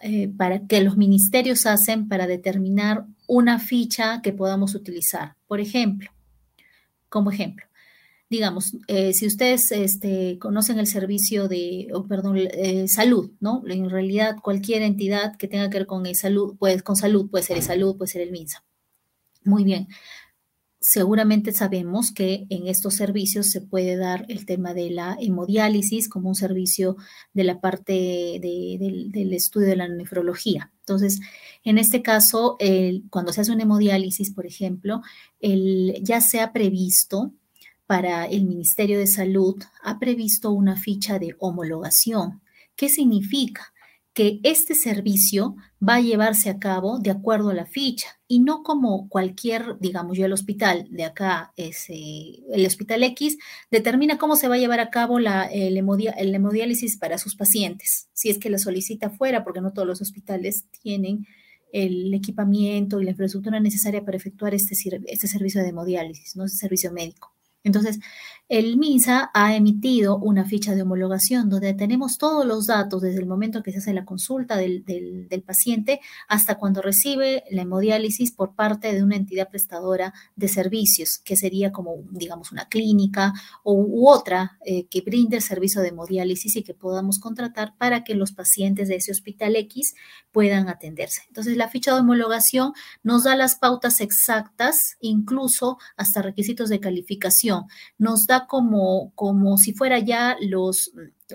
eh, 0.00 0.30
para 0.34 0.66
que 0.66 0.80
los 0.80 0.96
ministerios 0.96 1.66
hacen 1.66 2.08
para 2.08 2.26
determinar 2.26 3.04
una 3.26 3.58
ficha 3.58 4.22
que 4.22 4.32
podamos 4.32 4.74
utilizar. 4.74 5.34
Por 5.46 5.60
ejemplo, 5.60 6.10
como 7.10 7.30
ejemplo, 7.30 7.66
digamos, 8.32 8.74
eh, 8.88 9.12
si 9.12 9.26
ustedes 9.26 9.70
este, 9.72 10.38
conocen 10.38 10.78
el 10.78 10.86
servicio 10.86 11.48
de, 11.48 11.88
perdón, 12.08 12.38
eh, 12.38 12.88
salud, 12.88 13.30
¿no? 13.40 13.62
En 13.68 13.90
realidad 13.90 14.36
cualquier 14.42 14.80
entidad 14.80 15.36
que 15.36 15.48
tenga 15.48 15.68
que 15.68 15.78
ver 15.78 15.86
con 15.86 16.02
salud, 16.14 16.56
pues 16.58 16.82
con 16.82 16.96
salud, 16.96 17.28
puede 17.30 17.44
ser 17.44 17.58
el 17.58 17.62
salud, 17.62 17.98
puede 17.98 18.10
ser 18.10 18.22
el 18.22 18.32
MINSA. 18.32 18.64
Muy 19.44 19.64
bien. 19.64 19.88
Seguramente 20.80 21.52
sabemos 21.52 22.10
que 22.10 22.46
en 22.48 22.68
estos 22.68 22.94
servicios 22.94 23.50
se 23.50 23.60
puede 23.60 23.96
dar 23.96 24.24
el 24.28 24.46
tema 24.46 24.72
de 24.72 24.90
la 24.90 25.16
hemodiálisis 25.20 26.08
como 26.08 26.30
un 26.30 26.34
servicio 26.34 26.96
de 27.34 27.44
la 27.44 27.60
parte 27.60 27.92
del, 28.40 29.32
estudio 29.34 29.68
de 29.68 29.76
la 29.76 29.88
nefrología. 29.88 30.72
Entonces, 30.80 31.20
en 31.64 31.76
este 31.76 32.00
caso, 32.00 32.56
cuando 33.10 33.32
se 33.32 33.42
hace 33.42 33.52
una 33.52 33.64
hemodiálisis, 33.64 34.32
por 34.32 34.46
ejemplo, 34.46 35.02
el, 35.38 36.00
ya 36.02 36.22
se 36.22 36.40
ha 36.40 36.52
previsto 36.52 37.34
para 37.92 38.24
el 38.24 38.46
Ministerio 38.46 38.98
de 38.98 39.06
Salud 39.06 39.62
ha 39.82 39.98
previsto 39.98 40.50
una 40.50 40.76
ficha 40.76 41.18
de 41.18 41.36
homologación. 41.38 42.40
¿Qué 42.74 42.88
significa? 42.88 43.74
que 44.14 44.40
este 44.44 44.74
servicio 44.74 45.56
va 45.86 45.96
a 45.96 46.00
llevarse 46.00 46.48
a 46.48 46.58
cabo 46.58 46.98
de 46.98 47.10
acuerdo 47.10 47.50
a 47.50 47.54
la 47.54 47.66
ficha 47.66 48.18
y 48.28 48.40
no 48.40 48.62
como 48.62 49.08
cualquier, 49.08 49.78
digamos 49.78 50.18
yo, 50.18 50.26
el 50.26 50.32
hospital 50.32 50.86
de 50.90 51.04
acá, 51.04 51.52
es, 51.56 51.86
el 51.88 52.66
hospital 52.66 53.02
X, 53.04 53.38
determina 53.70 54.18
cómo 54.18 54.36
se 54.36 54.48
va 54.48 54.56
a 54.56 54.58
llevar 54.58 54.80
a 54.80 54.90
cabo 54.90 55.18
la, 55.18 55.44
el, 55.44 55.76
hemodiálisis 55.78 56.98
para 56.98 57.16
sus 57.16 57.36
pacientes, 57.36 58.08
si 58.12 58.28
es 58.28 58.38
que 58.38 58.50
la 58.50 58.58
solicita 58.58 59.08
fuera, 59.08 59.44
porque 59.44 59.62
no 59.62 59.72
todos 59.72 59.88
los 59.88 60.02
hospitales 60.02 60.64
tienen 60.82 61.26
el 61.72 62.12
equipamiento 62.12 63.00
y 63.00 63.04
la 63.04 63.10
infraestructura 63.12 63.60
necesaria 63.60 64.04
para 64.04 64.18
efectuar 64.18 64.54
este, 64.54 64.74
este 65.06 65.26
servicio 65.26 65.62
de 65.62 65.68
hemodiálisis, 65.68 66.36
¿no? 66.36 66.44
Ese 66.44 66.56
servicio 66.56 66.92
médico. 66.92 67.32
Entonces, 67.64 68.00
el 68.48 68.76
MINSA 68.76 69.30
ha 69.32 69.56
emitido 69.56 70.18
una 70.18 70.44
ficha 70.44 70.74
de 70.74 70.82
homologación 70.82 71.48
donde 71.48 71.72
tenemos 71.72 72.18
todos 72.18 72.44
los 72.44 72.66
datos 72.66 73.00
desde 73.00 73.20
el 73.20 73.26
momento 73.26 73.62
que 73.62 73.72
se 73.72 73.78
hace 73.78 73.94
la 73.94 74.04
consulta 74.04 74.56
del, 74.58 74.84
paciente 75.46 76.00
hasta 76.28 76.56
cuando 76.56 76.82
recibe 76.82 77.44
la 77.50 77.62
hemodiálisis 77.62 78.32
por 78.32 78.54
parte 78.54 78.92
de 78.92 79.02
una 79.02 79.16
entidad 79.16 79.48
prestadora 79.48 80.12
de 80.36 80.48
servicios, 80.48 81.18
que 81.24 81.36
sería 81.36 81.72
como, 81.72 82.04
digamos, 82.10 82.52
una 82.52 82.68
clínica 82.68 83.32
u 83.64 84.06
otra 84.06 84.58
eh, 84.66 84.86
que 84.88 85.00
brinde 85.00 85.36
el 85.36 85.42
servicio 85.42 85.80
de 85.80 85.88
hemodiálisis 85.88 86.54
y 86.56 86.62
que 86.62 86.74
podamos 86.74 87.18
contratar 87.18 87.74
para 87.78 88.04
que 88.04 88.14
los 88.14 88.32
pacientes 88.32 88.88
de 88.88 88.96
ese 88.96 89.12
hospital 89.12 89.56
X 89.56 89.94
puedan 90.30 90.68
atenderse. 90.68 91.22
Entonces, 91.28 91.56
la 91.56 91.68
ficha 91.68 91.94
de 91.94 92.00
homologación 92.00 92.72
nos 93.02 93.24
da 93.24 93.34
las 93.34 93.56
pautas 93.56 94.00
exactas, 94.00 94.96
incluso 95.00 95.78
hasta 95.96 96.20
requisitos 96.20 96.68
de 96.68 96.80
calificación. 96.80 97.51
Nos 97.98 98.26
da 98.26 98.46
como, 98.46 99.12
como 99.14 99.58
si 99.58 99.72
fuera 99.72 99.98
ya 99.98 100.36
los, 100.40 100.92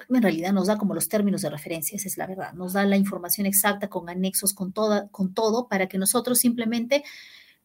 en 0.09 0.21
realidad 0.21 0.53
nos 0.53 0.67
da 0.67 0.77
como 0.77 0.93
los 0.93 1.07
términos 1.07 1.41
de 1.41 1.49
referencia, 1.49 1.95
esa 1.95 2.07
es 2.07 2.17
la 2.17 2.27
verdad, 2.27 2.53
nos 2.53 2.73
da 2.73 2.85
la 2.85 2.97
información 2.97 3.45
exacta 3.47 3.87
con 3.89 4.09
anexos, 4.09 4.53
con, 4.53 4.73
toda, 4.73 5.07
con 5.09 5.33
todo, 5.33 5.67
para 5.67 5.87
que 5.87 5.97
nosotros 5.97 6.39
simplemente 6.39 7.03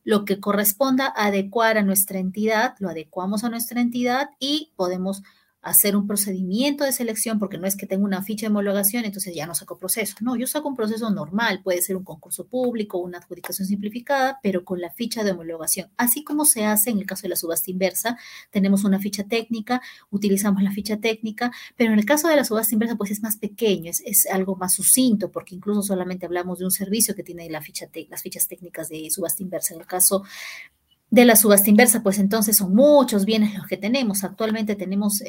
lo 0.05 0.25
que 0.25 0.41
corresponda 0.41 1.13
adecuar 1.15 1.79
a 1.79 1.83
nuestra 1.83 2.19
entidad, 2.19 2.75
lo 2.79 2.89
adecuamos 2.89 3.45
a 3.45 3.51
nuestra 3.51 3.81
entidad 3.81 4.31
y 4.39 4.73
podemos 4.77 5.23
hacer 5.63 5.97
un 5.97 6.07
procedimiento 6.07 6.85
de 6.85 6.93
selección, 6.93 7.39
porque 7.39 7.57
no 7.57 7.67
es 7.67 7.77
que 7.77 7.87
tenga 7.87 8.05
una 8.05 8.23
ficha 8.23 8.47
de 8.47 8.51
homologación, 8.51 9.05
entonces 9.05 9.35
ya 9.35 9.47
no 9.47 9.55
saco 9.55 9.79
proceso. 9.79 10.17
No, 10.21 10.37
yo 10.37 10.47
saco 10.47 10.69
un 10.69 10.77
proceso 10.77 11.09
normal, 11.11 11.61
puede 11.63 11.81
ser 11.83 11.97
un 11.97 12.05
concurso 12.05 12.47
público, 12.47 12.99
una 12.99 13.19
adjudicación 13.19 13.67
simplificada, 13.69 14.41
pero 14.43 14.65
con 14.65 14.81
la 14.81 14.91
ficha 14.91 15.23
de 15.23 15.31
homologación. 15.31 15.91
Así 15.97 16.25
como 16.25 16.45
se 16.45 16.65
hace 16.65 16.91
en 16.91 16.99
el 16.99 17.07
caso 17.07 17.23
de 17.23 17.29
la 17.31 17.37
subasta 17.37 17.71
inversa, 17.71 18.19
tenemos 18.51 18.83
una 18.85 18.99
ficha 18.99 19.25
técnica, 19.25 19.81
utilizamos 20.11 20.63
la 20.63 20.73
ficha 20.73 20.97
técnica, 20.99 21.53
pero 21.77 21.93
en 21.93 21.99
el 21.99 22.05
caso 22.05 22.29
de 22.29 22.37
la 22.37 22.45
subasta 22.45 22.75
inversa, 22.75 22.97
pues 22.97 23.13
es 23.13 23.23
más 23.23 23.37
pequeño, 23.37 23.91
es, 23.91 24.03
es 24.05 24.27
algo 24.27 24.57
más 24.57 24.75
sucinto, 24.75 25.31
porque 25.31 25.55
incluso 25.55 25.83
solamente 25.83 26.27
hablamos 26.27 26.59
de 26.59 26.65
un 26.65 26.73
servicio 26.73 27.15
que 27.15 27.23
tiene 27.23 27.49
la 27.49 27.61
ficha 27.61 27.89
las 28.09 28.23
fichas 28.23 28.49
técnicas 28.49 28.89
de 28.89 29.11
subasta 29.11 29.43
inversa. 29.43 29.75
En 29.75 29.81
el 29.81 29.87
caso 29.87 30.25
de 31.13 31.27
la 31.27 31.37
subasta 31.37 31.69
inversa, 31.69 32.03
pues 32.03 32.19
entonces 32.19 32.57
son 32.57 32.75
muchos 32.75 33.27
bienes 33.27 33.55
los 33.55 33.67
que 33.67 33.77
tenemos. 33.77 34.25
Actualmente 34.25 34.77
tenemos 34.77 35.23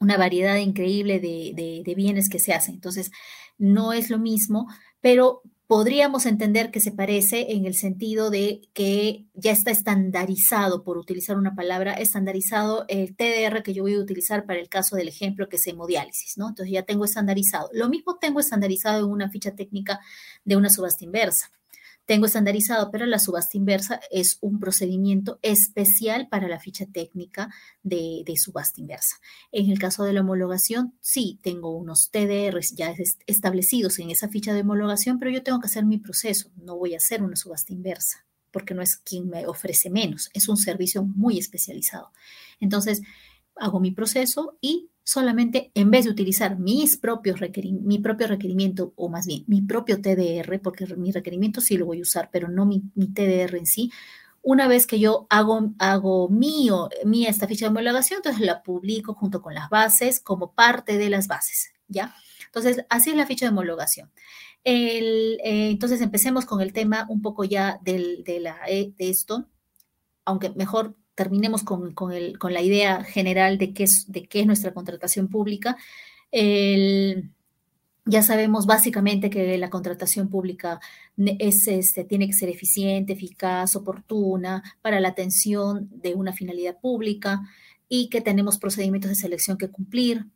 una 0.00 0.16
variedad 0.16 0.56
increíble 0.56 1.20
de, 1.20 1.94
bienes 1.94 2.30
que 2.30 2.38
se 2.38 2.54
hacen. 2.54 2.76
Entonces, 2.76 3.10
no 3.58 3.92
es 3.92 4.08
lo 4.08 4.18
mismo, 4.18 4.66
pero 5.02 5.42
podríamos 5.66 6.24
entender 6.24 6.70
que 6.70 6.80
se 6.80 6.92
parece 6.92 7.52
en 7.52 7.66
el 7.66 7.74
sentido 7.74 8.30
de 8.30 8.62
que 8.72 9.26
ya 9.34 9.52
está 9.52 9.70
estandarizado, 9.70 10.82
por 10.82 10.96
utilizar 10.96 11.36
una 11.36 11.54
palabra, 11.54 11.92
estandarizado 11.92 12.86
el 12.88 13.14
TDR 13.14 13.62
que 13.62 13.74
yo 13.74 13.82
voy 13.82 13.96
a 13.96 14.00
utilizar 14.00 14.46
para 14.46 14.60
el 14.60 14.70
caso 14.70 14.96
del 14.96 15.08
ejemplo 15.08 15.50
que 15.50 15.56
es 15.56 15.66
hemodiálisis, 15.66 16.38
¿no? 16.38 16.48
Entonces 16.48 16.72
ya 16.72 16.84
tengo 16.84 17.04
estandarizado. 17.04 17.68
Lo 17.74 17.90
mismo 17.90 18.16
tengo 18.16 18.40
estandarizado 18.40 19.04
en 19.04 19.12
una 19.12 19.28
ficha 19.28 19.54
técnica 19.54 20.00
de 20.42 20.56
una 20.56 20.70
subasta 20.70 21.04
inversa 21.04 21.50
tengo 22.06 22.26
estandarizado, 22.26 22.90
pero 22.90 23.06
la 23.06 23.18
subasta 23.18 23.56
inversa 23.56 24.00
es 24.10 24.38
un 24.40 24.60
procedimiento 24.60 25.38
especial 25.42 26.28
para 26.28 26.48
la 26.48 26.60
ficha 26.60 26.86
técnica 26.86 27.52
de, 27.82 28.24
subasta 28.36 28.80
inversa. 28.80 29.16
En 29.52 29.70
el 29.70 29.78
caso 29.78 30.04
de 30.04 30.12
la 30.12 30.20
homologación, 30.20 30.94
sí, 31.00 31.38
tengo 31.42 31.76
unos 31.76 32.10
TDRs 32.10 32.74
ya 32.74 32.94
establecidos 33.26 33.98
en 33.98 34.10
esa 34.10 34.28
ficha 34.28 34.52
de 34.52 34.60
homologación, 34.60 35.18
pero 35.18 35.30
yo 35.30 35.42
tengo 35.42 35.60
que 35.60 35.66
hacer 35.66 35.84
mi 35.86 35.98
proceso, 35.98 36.50
no 36.56 36.76
voy 36.76 36.94
a 36.94 36.98
hacer 36.98 37.22
una 37.22 37.36
subasta 37.36 37.72
inversa 37.72 38.26
porque 38.50 38.72
no 38.72 38.82
es 38.82 38.96
quien 38.96 39.28
me 39.28 39.48
ofrece 39.48 39.90
menos, 39.90 40.30
es 40.32 40.48
un 40.48 40.56
servicio 40.56 41.02
muy 41.02 41.38
especializado. 41.40 42.12
Entonces, 42.60 43.02
hago 43.56 43.80
mi 43.80 43.90
proceso 43.90 44.56
y 44.60 44.90
solamente 45.04 45.70
en 45.74 45.90
vez 45.90 46.06
de 46.06 46.10
utilizar 46.10 46.58
mis 46.58 46.96
propios 46.96 47.38
mi 47.82 47.98
propio 47.98 48.26
requerimiento, 48.26 48.94
o 48.96 49.10
más 49.10 49.26
bien 49.26 49.44
mi 49.46 49.60
propio 49.62 50.00
TDR, 50.00 50.60
porque 50.60 50.86
mi 50.96 51.12
requerimiento 51.12 51.60
sí 51.60 51.76
lo 51.76 51.86
voy 51.86 51.98
a 51.98 52.02
usar, 52.02 52.30
pero 52.32 52.48
no 52.48 52.64
mi, 52.64 52.80
TDR 52.96 53.56
en 53.56 53.66
sí, 53.66 53.92
una 54.42 54.66
vez 54.66 54.86
que 54.86 54.98
yo 54.98 55.26
hago, 55.30 55.74
hago 55.78 56.28
mío, 56.30 56.88
mía 57.04 57.30
esta 57.30 57.46
ficha 57.46 57.66
de 57.66 57.70
homologación, 57.70 58.18
entonces 58.18 58.44
la 58.44 58.62
publico 58.62 59.14
junto 59.14 59.42
con 59.42 59.54
las 59.54 59.68
bases 59.68 60.20
como 60.20 60.54
parte 60.54 60.98
de 60.98 61.10
las 61.10 61.28
bases, 61.28 61.72
¿ya? 61.86 62.14
Entonces, 62.46 62.84
así 62.88 63.10
es 63.10 63.16
la 63.16 63.26
ficha 63.26 63.46
de 63.46 63.50
homologación. 63.52 64.10
El, 64.64 65.38
eh, 65.44 65.70
entonces, 65.70 66.00
empecemos 66.00 66.46
con 66.46 66.60
el 66.60 66.72
tema 66.72 67.06
un 67.08 67.20
poco 67.20 67.44
ya 67.44 67.78
del, 67.82 68.22
de, 68.24 68.40
la, 68.40 68.58
eh, 68.68 68.92
de 68.96 69.10
esto, 69.10 69.48
aunque 70.24 70.50
mejor 70.50 70.96
terminemos 71.14 71.62
con, 71.62 71.94
la 72.50 72.62
idea 72.62 73.04
general 73.04 73.58
de 73.58 73.72
qué 73.72 73.84
es, 73.84 74.06
de 74.08 74.26
qué 74.26 74.40
es 74.40 74.46
nuestra 74.46 74.74
contratación 74.74 75.28
pública. 75.28 75.76
ya 78.06 78.22
sabemos 78.22 78.66
básicamente 78.66 79.30
que 79.30 79.56
la 79.56 79.70
contratación 79.70 80.28
pública 80.28 80.80
es, 81.16 81.66
este, 81.68 82.04
tiene 82.04 82.26
que 82.26 82.32
ser 82.34 82.48
eficiente, 82.50 83.14
eficaz, 83.14 83.76
oportuna 83.76 84.62
para 84.82 85.00
la 85.00 85.08
atención 85.08 85.88
de 85.90 86.14
una 86.14 86.32
finalidad 86.32 86.78
pública 86.80 87.40
y 87.88 88.08
que 88.08 88.20
tenemos 88.20 88.58
procedimientos 88.58 89.10
de 89.10 89.14
selección 89.14 89.56
que 89.56 89.70
cumplir, 89.70 90.26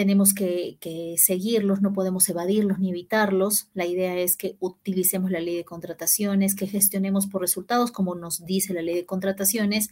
tenemos 0.00 0.32
que, 0.32 0.78
seguirlos, 1.18 1.82
no 1.82 1.92
podemos 1.92 2.26
evadirlos 2.30 2.78
ni 2.78 2.88
evitarlos. 2.88 3.68
La 3.74 3.84
idea 3.84 4.16
es 4.16 4.38
que 4.38 4.56
utilicemos 4.58 5.30
la 5.30 5.40
ley 5.40 5.54
de 5.56 5.66
contrataciones, 5.66 6.54
que 6.54 6.66
gestionemos 6.66 7.26
por 7.26 7.42
resultados, 7.42 7.92
como 7.92 8.14
nos 8.14 8.46
dice 8.46 8.72
la 8.72 8.80
ley 8.80 8.94
de 8.94 9.04
contrataciones. 9.04 9.90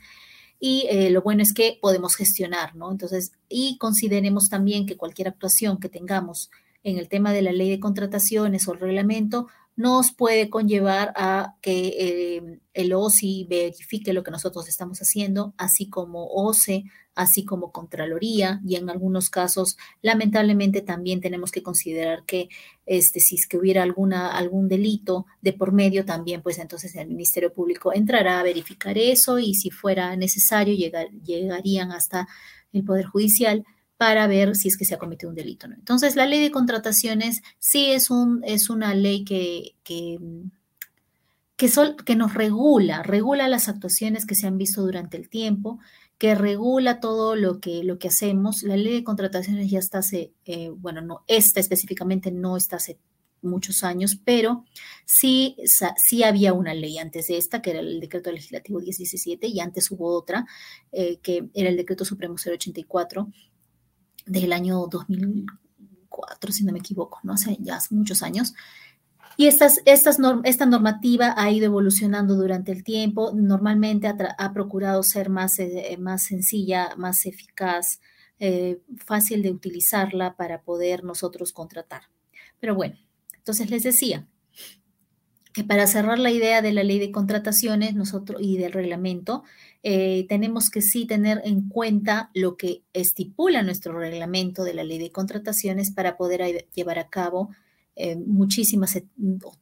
Y 0.59 0.87
eh, 0.89 1.11
lo 1.11 1.21
bueno 1.21 1.43
es 1.43 1.53
que 1.53 1.79
podemos 1.83 2.17
gestionar, 2.17 2.75
¿no? 2.75 2.91
Entonces, 2.91 3.33
y 3.51 3.77
consideremos 3.77 4.49
también 4.49 4.87
que 4.87 4.97
cualquier 4.97 5.29
actuación 5.29 5.77
que 5.77 5.91
tengamos 5.91 6.51
en 6.85 6.97
el 6.97 7.11
tema 7.11 7.35
de 7.35 7.43
la 7.43 7.53
ley 7.53 7.69
de 7.69 7.79
contrataciones 7.79 8.67
o 8.67 8.73
el 8.73 8.81
reglamento 8.81 9.49
nos 9.79 10.11
puede 10.13 10.51
conllevar 10.51 11.13
a 11.15 11.55
que 11.63 11.87
eh, 11.87 12.61
el 12.75 12.93
OSI 12.93 13.47
verifique 13.49 14.13
lo 14.13 14.25
que 14.25 14.33
nosotros 14.33 14.69
estamos 14.69 14.99
haciendo, 14.99 15.55
así 15.57 15.89
como 15.89 16.27
OCE, 16.27 16.83
así 17.15 17.45
como 17.45 17.71
Contraloría, 17.71 18.61
y 18.67 18.75
en 18.75 18.91
algunos 18.91 19.31
casos, 19.31 19.77
lamentablemente, 20.03 20.81
también 20.81 21.21
tenemos 21.21 21.53
que 21.53 21.63
considerar 21.63 22.25
que 22.25 22.49
este, 22.87 23.21
si 23.21 23.37
es 23.37 23.47
que 23.47 23.57
hubiera 23.57 23.85
alguna, 23.85 24.37
algún 24.37 24.69
delito 24.69 25.27
de 25.43 25.53
por 25.53 25.71
medio, 25.71 26.05
también, 26.05 26.43
pues 26.43 26.59
entonces 26.59 26.97
el 26.97 27.07
Ministerio 27.07 27.53
Público 27.53 27.93
entrará 27.93 28.41
a 28.41 28.43
verificar 28.43 28.99
eso 28.99 29.39
y 29.39 29.55
si 29.55 29.71
fuera 29.71 30.17
necesario, 30.17 30.75
llegarían 31.23 31.93
hasta 31.93 32.27
el 32.73 32.83
Poder 32.83 33.07
Judicial 33.07 33.65
para 33.99 34.29
ver 34.29 34.55
si 34.55 34.69
es 34.69 34.79
que 34.79 34.85
se 34.85 34.95
ha 34.95 34.99
cometido 34.99 35.29
un 35.29 35.35
delito. 35.35 35.69
¿no? 35.69 35.75
Entonces, 35.75 36.17
la 36.17 36.25
ley 36.25 36.41
de 36.41 36.53
contrataciones 36.53 37.43
sí 37.59 37.91
es, 37.91 38.11
un, 38.11 38.43
es 38.45 38.71
una 38.71 38.95
ley 38.95 39.25
que, 39.25 39.75
que, 39.83 40.19
que, 41.57 41.69
que 42.07 42.17
nos 42.17 42.33
regula, 42.33 43.03
regula 43.03 43.49
las 43.49 43.69
actuaciones 43.69 44.25
que 44.25 44.37
se 44.37 44.47
han 44.47 44.57
visto 44.57 44.83
durante 44.83 45.17
el 45.17 45.29
tiempo, 45.29 45.81
que 46.17 46.37
regula 46.37 47.01
todo 47.01 47.35
lo 47.35 47.59
que, 47.61 47.83
lo 47.83 47.99
que 47.99 48.09
hacemos. 48.09 48.63
La 48.63 48.77
ley 48.77 48.95
de 48.95 49.05
contrataciones 49.05 49.69
ya 49.69 49.81
está 49.81 49.99
hace, 49.99 50.33
eh, 50.47 50.71
bueno, 50.71 51.01
no, 51.01 51.25
esta 51.27 51.59
específicamente 51.59 52.31
no 52.31 52.57
está 52.57 52.77
hace 52.77 52.99
muchos 53.43 53.83
años, 53.83 54.21
pero 54.25 54.65
sí, 55.05 55.57
sí 55.97 56.23
había 56.23 56.53
una 56.53 56.75
ley 56.75 56.99
antes 56.99 57.27
de 57.29 57.37
esta, 57.37 57.63
que 57.63 57.71
era 57.71 57.81
el 57.81 58.01
decreto 58.01 58.31
legislativo 58.31 58.79
1017, 58.79 59.49
y 59.49 59.61
antes 59.61 59.91
hubo 59.91 60.17
otra, 60.17 60.47
eh, 60.93 61.19
que 61.19 61.49
era 61.55 61.69
el 61.69 61.77
decreto 61.77 62.05
supremo 62.05 62.35
084, 62.35 63.29
del 64.29 64.53
año 64.53 64.87
2004, 64.91 66.53
si 66.53 66.65
no 66.65 66.73
me 66.73 66.79
equivoco, 66.79 67.21
¿no? 67.23 67.35
Hace 67.35 67.57
ya 67.61 67.79
muchos 67.91 68.23
años. 68.23 68.55
Y 69.37 69.47
estas, 69.47 69.81
estas 69.85 70.19
esta 70.45 70.67
normativa 70.67 71.35
ha 71.37 71.51
ido 71.51 71.67
evolucionando 71.67 72.35
durante 72.35 72.73
el 72.73 72.83
tiempo. 72.83 73.33
Normalmente 73.33 74.09
ha, 74.09 74.53
procurado 74.53 75.03
ser 75.05 75.31
más, 75.31 75.61
eh, 75.61 75.97
más 75.99 76.25
sencilla, 76.25 76.97
más 76.97 77.25
eficaz, 77.25 78.01
eh, 78.41 78.81
fácil 78.97 79.43
de 79.43 79.53
utilizarla 79.53 80.37
para 80.37 80.63
poder 80.63 81.05
nosotros 81.05 81.53
contratar. 81.53 82.03
Pero 82.59 82.75
bueno, 82.75 82.97
entonces 83.37 83.71
les 83.71 83.85
decía 83.85 84.27
que 85.53 85.65
para 85.65 85.87
cerrar 85.87 86.19
la 86.19 86.31
idea 86.31 86.63
de 86.63 86.73
la 86.73 86.83
ley 86.83 86.99
de 86.99 87.11
contrataciones 87.11 87.95
nosotros, 87.95 88.41
y 88.43 88.57
del 88.59 88.73
reglamento, 88.73 89.45
eh, 89.83 90.27
tenemos 90.29 90.71
que 90.71 90.83
sí 90.83 91.07
tener 91.07 91.41
en 91.45 91.69
cuenta 91.69 92.31
lo 92.35 92.57
que 92.57 92.83
estipula 92.93 93.63
nuestro 93.63 93.99
reglamento 93.99 94.65
de 94.65 94.75
la 94.75 94.85
ley 94.85 94.99
de 94.99 95.13
contrataciones 95.13 95.93
para 95.93 96.17
poder 96.17 96.67
llevar 96.75 96.99
a 96.99 97.09
cabo 97.09 97.51
eh, 97.97 98.17
muchísimas, 98.17 99.01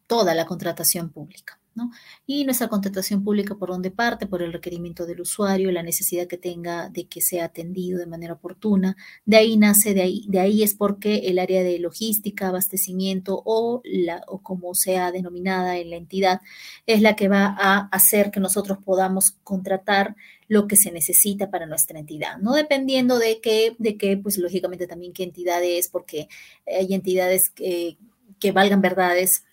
toda 0.07 0.35
la 0.35 0.47
contratación 0.47 1.11
pública. 1.11 1.59
Y 2.27 2.45
nuestra 2.45 2.69
contratación 2.69 3.25
pública, 3.25 3.55
¿por 3.55 3.71
dónde 3.71 3.91
parte? 3.91 4.27
Por 4.27 4.43
el 4.43 4.53
requerimiento 4.53 5.07
del 5.07 5.21
usuario, 5.21 5.71
la 5.73 5.83
necesidad 5.83 6.27
que 6.27 6.39
tenga 6.39 6.89
de 6.89 7.07
que 7.07 7.21
sea 7.21 7.47
atendido 7.47 7.99
de 7.99 8.07
manera 8.07 8.35
oportuna. 8.35 8.97
De 9.25 9.37
ahí 9.37 9.57
nace, 9.57 9.95
de 9.95 10.03
ahí, 10.03 10.25
de 10.29 10.41
ahí 10.41 10.63
es 10.63 10.75
porque 10.75 11.29
el 11.29 11.39
área 11.39 11.63
de 11.63 11.79
logística, 11.79 12.49
abastecimiento 12.49 13.43
o, 13.45 13.81
la, 13.85 14.23
o 14.27 14.43
como 14.43 14.75
sea 14.75 15.13
denominada 15.13 15.77
en 15.79 15.91
la 15.91 15.97
entidad, 15.97 16.41
es 16.87 17.01
la 17.03 17.17
que 17.17 17.29
va 17.29 17.57
a 17.59 17.89
hacer 17.93 18.31
que 18.31 18.41
nosotros 18.41 18.79
podamos 18.85 19.33
contratar 19.43 20.17
lo 20.49 20.69
que 20.69 20.77
se 20.77 20.93
necesita 20.93 21.51
para 21.51 21.67
nuestra 21.67 21.99
entidad, 21.99 22.39
no 22.39 22.55
dependiendo 22.55 23.19
de 23.19 23.41
qué, 23.41 23.75
de 23.79 23.97
qué, 23.97 24.17
pues 24.17 24.39
lógicamente 24.39 24.87
también 24.87 25.13
qué 25.13 25.25
entidad 25.25 25.63
es, 25.65 25.89
porque 25.89 26.29
hay 26.67 26.95
entidades 26.95 27.51
que, 27.51 27.97
que 28.39 28.53
valgan 28.53 28.81
verdades 28.81 29.45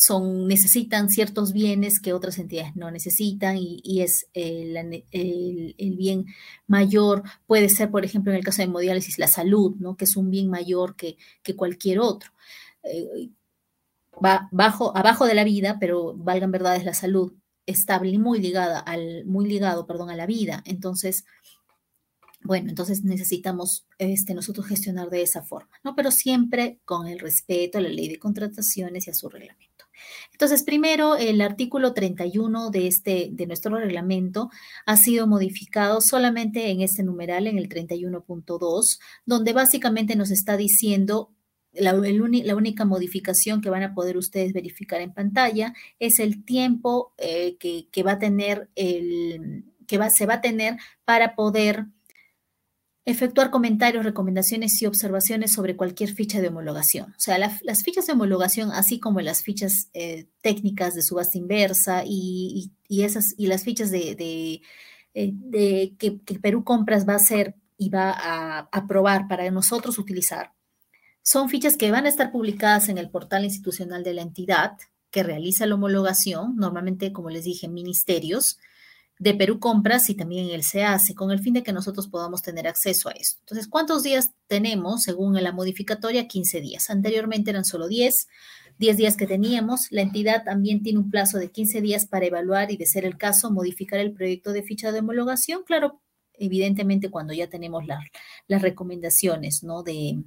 son, 0.00 0.46
necesitan 0.46 1.08
ciertos 1.08 1.52
bienes 1.52 1.98
que 1.98 2.12
otras 2.12 2.38
entidades 2.38 2.76
no 2.76 2.88
necesitan 2.92 3.56
y, 3.58 4.00
es 4.00 4.28
el, 4.32 4.76
el, 5.10 5.96
bien 5.96 6.26
mayor, 6.68 7.24
puede 7.48 7.68
ser, 7.68 7.90
por 7.90 8.04
ejemplo, 8.04 8.30
en 8.30 8.38
el 8.38 8.44
caso 8.44 8.58
de 8.58 8.66
hemodiálisis, 8.66 9.18
la 9.18 9.26
salud, 9.26 9.74
¿no? 9.80 9.96
que 9.96 10.04
es 10.04 10.16
un 10.16 10.30
bien 10.30 10.48
mayor 10.48 10.94
que, 10.94 11.16
que 11.42 11.56
cualquier 11.56 11.98
otro. 11.98 12.30
Eh, 12.84 13.30
va 14.24 14.48
bajo, 14.52 14.96
abajo 14.96 15.26
de 15.26 15.34
la 15.34 15.42
vida, 15.42 15.78
pero 15.80 16.14
valgan 16.14 16.52
verdades, 16.52 16.84
la 16.84 16.94
salud 16.94 17.32
y 18.04 18.18
muy 18.18 18.38
ligada 18.40 18.78
al, 18.78 19.24
muy 19.26 19.48
ligado, 19.48 19.84
perdón, 19.84 20.10
a 20.10 20.16
la 20.16 20.26
vida. 20.26 20.62
Entonces, 20.64 21.24
bueno, 22.44 22.68
entonces 22.70 23.02
necesitamos 23.02 23.84
este, 23.98 24.32
nosotros 24.32 24.66
gestionar 24.66 25.10
de 25.10 25.22
esa 25.22 25.42
forma, 25.42 25.72
¿no? 25.82 25.96
Pero 25.96 26.12
siempre 26.12 26.78
con 26.84 27.08
el 27.08 27.18
respeto 27.18 27.78
a 27.78 27.80
la 27.80 27.88
ley 27.88 28.08
de 28.08 28.20
contrataciones 28.20 29.08
y 29.08 29.10
a 29.10 29.14
su 29.14 29.28
reglamento. 29.28 29.67
Entonces, 30.32 30.62
primero, 30.62 31.16
el 31.16 31.40
artículo 31.40 31.94
31 31.94 32.70
de, 32.70 32.86
este, 32.86 33.28
de 33.32 33.46
nuestro 33.46 33.76
reglamento 33.76 34.50
ha 34.86 34.96
sido 34.96 35.26
modificado 35.26 36.00
solamente 36.00 36.70
en 36.70 36.80
este 36.80 37.02
numeral, 37.02 37.46
en 37.46 37.58
el 37.58 37.68
31.2, 37.68 38.98
donde 39.26 39.52
básicamente 39.52 40.16
nos 40.16 40.30
está 40.30 40.56
diciendo 40.56 41.32
la, 41.72 41.94
única 41.94 42.84
modificación 42.84 43.60
que 43.60 43.70
van 43.70 43.82
a 43.82 43.94
poder 43.94 44.16
ustedes 44.16 44.52
verificar 44.52 45.00
en 45.00 45.12
pantalla 45.12 45.74
es 45.98 46.18
el 46.18 46.44
tiempo 46.44 47.12
eh, 47.18 47.56
que, 47.58 47.88
que, 47.92 48.02
va 48.02 48.12
a 48.12 48.18
tener 48.18 48.68
el 48.74 49.64
que 49.86 49.98
va, 49.98 50.10
se 50.10 50.26
va 50.26 50.34
a 50.34 50.40
tener 50.40 50.76
para 51.04 51.34
poder 51.34 51.86
efectuar 53.08 53.50
comentarios, 53.50 54.04
recomendaciones 54.04 54.82
y 54.82 54.86
observaciones 54.86 55.50
sobre 55.50 55.76
cualquier 55.76 56.10
ficha 56.10 56.42
de 56.42 56.48
homologación. 56.48 57.12
O 57.12 57.20
sea, 57.20 57.38
las 57.38 57.82
fichas 57.82 58.06
de 58.06 58.12
homologación, 58.12 58.70
así 58.70 59.00
como 59.00 59.22
las 59.22 59.42
fichas 59.42 59.88
eh, 59.94 60.26
técnicas 60.42 60.94
de 60.94 61.00
subasta 61.00 61.38
inversa 61.38 62.02
y, 62.04 62.70
esas, 62.90 63.34
y 63.38 63.46
las 63.46 63.64
fichas 63.64 63.90
de, 63.90 64.60
eh, 65.14 65.94
que, 65.96 66.20
Perú 66.42 66.64
Compras 66.64 67.08
va 67.08 67.14
a 67.14 67.16
hacer 67.16 67.54
y 67.78 67.88
va 67.88 68.10
a 68.10 68.68
aprobar 68.72 69.26
para 69.26 69.50
nosotros 69.50 69.98
utilizar, 69.98 70.52
son 71.22 71.48
fichas 71.48 71.78
que 71.78 71.90
van 71.90 72.04
a 72.04 72.10
estar 72.10 72.30
publicadas 72.30 72.90
en 72.90 72.98
el 72.98 73.08
portal 73.08 73.44
institucional 73.44 74.04
de 74.04 74.12
la 74.12 74.22
entidad 74.22 74.72
que 75.10 75.22
realiza 75.22 75.64
la 75.64 75.76
homologación, 75.76 76.56
normalmente, 76.56 77.14
como 77.14 77.30
les 77.30 77.44
dije, 77.44 77.68
ministerios, 77.68 78.58
de 79.18 79.34
Perú 79.34 79.58
Compras 79.58 80.08
y 80.10 80.14
también 80.14 80.50
el 80.50 80.62
SEACE, 80.62 81.14
con 81.14 81.30
el 81.30 81.40
fin 81.40 81.54
de 81.54 81.62
que 81.62 81.72
nosotros 81.72 82.08
podamos 82.08 82.42
tener 82.42 82.68
acceso 82.68 83.08
a 83.08 83.12
esto. 83.12 83.40
Entonces, 83.40 83.68
¿cuántos 83.68 84.02
días 84.02 84.32
tenemos 84.46 85.02
según 85.02 85.34
la 85.42 85.52
modificatoria? 85.52 86.28
15 86.28 86.60
días. 86.60 86.90
Anteriormente 86.90 87.50
eran 87.50 87.64
solo 87.64 87.88
10, 87.88 88.28
10 88.78 88.96
días 88.96 89.16
que 89.16 89.26
teníamos. 89.26 89.88
La 89.90 90.02
entidad 90.02 90.44
también 90.44 90.82
tiene 90.82 91.00
un 91.00 91.10
plazo 91.10 91.38
de 91.38 91.50
15 91.50 91.80
días 91.80 92.06
para 92.06 92.26
evaluar 92.26 92.70
y, 92.70 92.76
de 92.76 92.86
ser 92.86 93.04
el 93.04 93.18
caso, 93.18 93.50
modificar 93.50 93.98
el 93.98 94.12
proyecto 94.12 94.52
de 94.52 94.62
ficha 94.62 94.92
de 94.92 95.00
homologación. 95.00 95.62
Claro, 95.64 96.00
evidentemente 96.34 97.10
cuando 97.10 97.32
ya 97.32 97.48
tenemos 97.48 97.84
las 98.46 98.62
recomendaciones, 98.62 99.64
¿no? 99.64 99.82
De, 99.82 100.22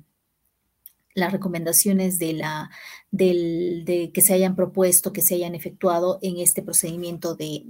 las 1.14 1.32
recomendaciones 1.32 2.20
de, 2.20 2.34
la, 2.34 2.70
del, 3.12 3.84
de 3.86 4.12
que 4.12 4.22
se 4.22 4.34
hayan 4.34 4.56
propuesto, 4.56 5.14
que 5.14 5.22
se 5.22 5.36
hayan 5.36 5.56
efectuado 5.56 6.20
en 6.22 6.38
este 6.38 6.62
procedimiento 6.62 7.36
de, 7.36 7.64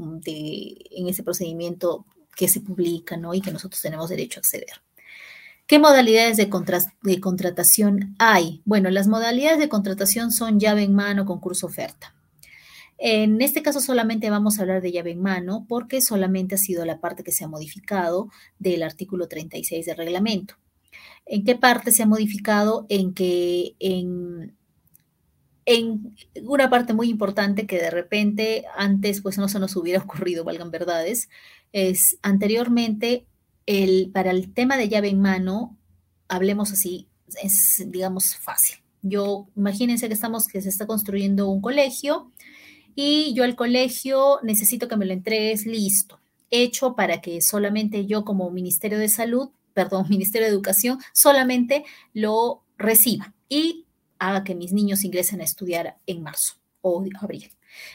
en 0.91 1.07
este 1.07 1.23
procedimiento 1.23 2.05
que 2.35 2.47
se 2.47 2.61
publica, 2.61 3.17
¿no? 3.17 3.33
Y 3.33 3.41
que 3.41 3.51
nosotros 3.51 3.81
tenemos 3.81 4.09
derecho 4.09 4.39
a 4.39 4.41
acceder. 4.41 4.81
¿Qué 5.67 5.79
modalidades 5.79 6.37
de, 6.37 6.49
de 7.03 7.19
contratación 7.21 8.15
hay? 8.19 8.61
Bueno, 8.65 8.89
las 8.89 9.07
modalidades 9.07 9.59
de 9.59 9.69
contratación 9.69 10.31
son 10.31 10.59
llave 10.59 10.83
en 10.83 10.93
mano, 10.93 11.25
concurso 11.25 11.67
oferta. 11.67 12.13
En 13.03 13.41
este 13.41 13.63
caso 13.63 13.81
solamente 13.81 14.29
vamos 14.29 14.59
a 14.59 14.61
hablar 14.61 14.79
de 14.79 14.91
llave 14.91 15.11
en 15.11 15.21
mano 15.21 15.65
porque 15.67 16.01
solamente 16.01 16.53
ha 16.53 16.57
sido 16.59 16.85
la 16.85 16.99
parte 16.99 17.23
que 17.23 17.31
se 17.31 17.43
ha 17.43 17.47
modificado 17.47 18.29
del 18.59 18.83
artículo 18.83 19.27
36 19.27 19.87
del 19.87 19.97
reglamento. 19.97 20.53
¿En 21.31 21.45
qué 21.45 21.55
parte 21.55 21.93
se 21.93 22.03
ha 22.03 22.05
modificado? 22.05 22.85
En 22.89 23.13
que 23.13 23.77
en, 23.79 24.53
en 25.63 26.13
una 26.43 26.69
parte 26.69 26.93
muy 26.93 27.07
importante 27.07 27.65
que 27.65 27.77
de 27.77 27.89
repente 27.89 28.65
antes 28.75 29.21
pues 29.21 29.37
no 29.37 29.47
se 29.47 29.57
nos 29.57 29.77
hubiera 29.77 30.03
ocurrido, 30.03 30.43
valgan 30.43 30.71
verdades, 30.71 31.29
es 31.71 32.17
anteriormente 32.21 33.27
el, 33.65 34.11
para 34.13 34.31
el 34.31 34.53
tema 34.53 34.75
de 34.75 34.89
llave 34.89 35.07
en 35.07 35.21
mano, 35.21 35.77
hablemos 36.27 36.73
así, 36.73 37.07
es 37.41 37.81
digamos 37.87 38.35
fácil. 38.35 38.79
Yo 39.01 39.47
imagínense 39.55 40.09
que 40.09 40.13
estamos 40.13 40.47
que 40.47 40.61
se 40.61 40.67
está 40.67 40.85
construyendo 40.85 41.47
un 41.47 41.61
colegio 41.61 42.29
y 42.93 43.33
yo 43.35 43.45
el 43.45 43.55
colegio 43.55 44.39
necesito 44.43 44.89
que 44.89 44.97
me 44.97 45.05
lo 45.05 45.13
entregues 45.13 45.65
listo, 45.65 46.19
hecho 46.49 46.93
para 46.93 47.21
que 47.21 47.39
solamente 47.41 48.05
yo 48.05 48.25
como 48.25 48.51
Ministerio 48.51 48.99
de 48.99 49.07
Salud 49.07 49.51
perdón, 49.73 50.07
Ministerio 50.09 50.47
de 50.47 50.53
Educación 50.53 50.99
solamente 51.13 51.85
lo 52.13 52.63
reciba 52.77 53.33
y 53.49 53.85
haga 54.19 54.43
que 54.43 54.55
mis 54.55 54.71
niños 54.73 55.03
ingresen 55.03 55.41
a 55.41 55.45
estudiar 55.45 55.97
en 56.05 56.21
marzo 56.21 56.55
o 56.81 57.03
abril. 57.19 57.49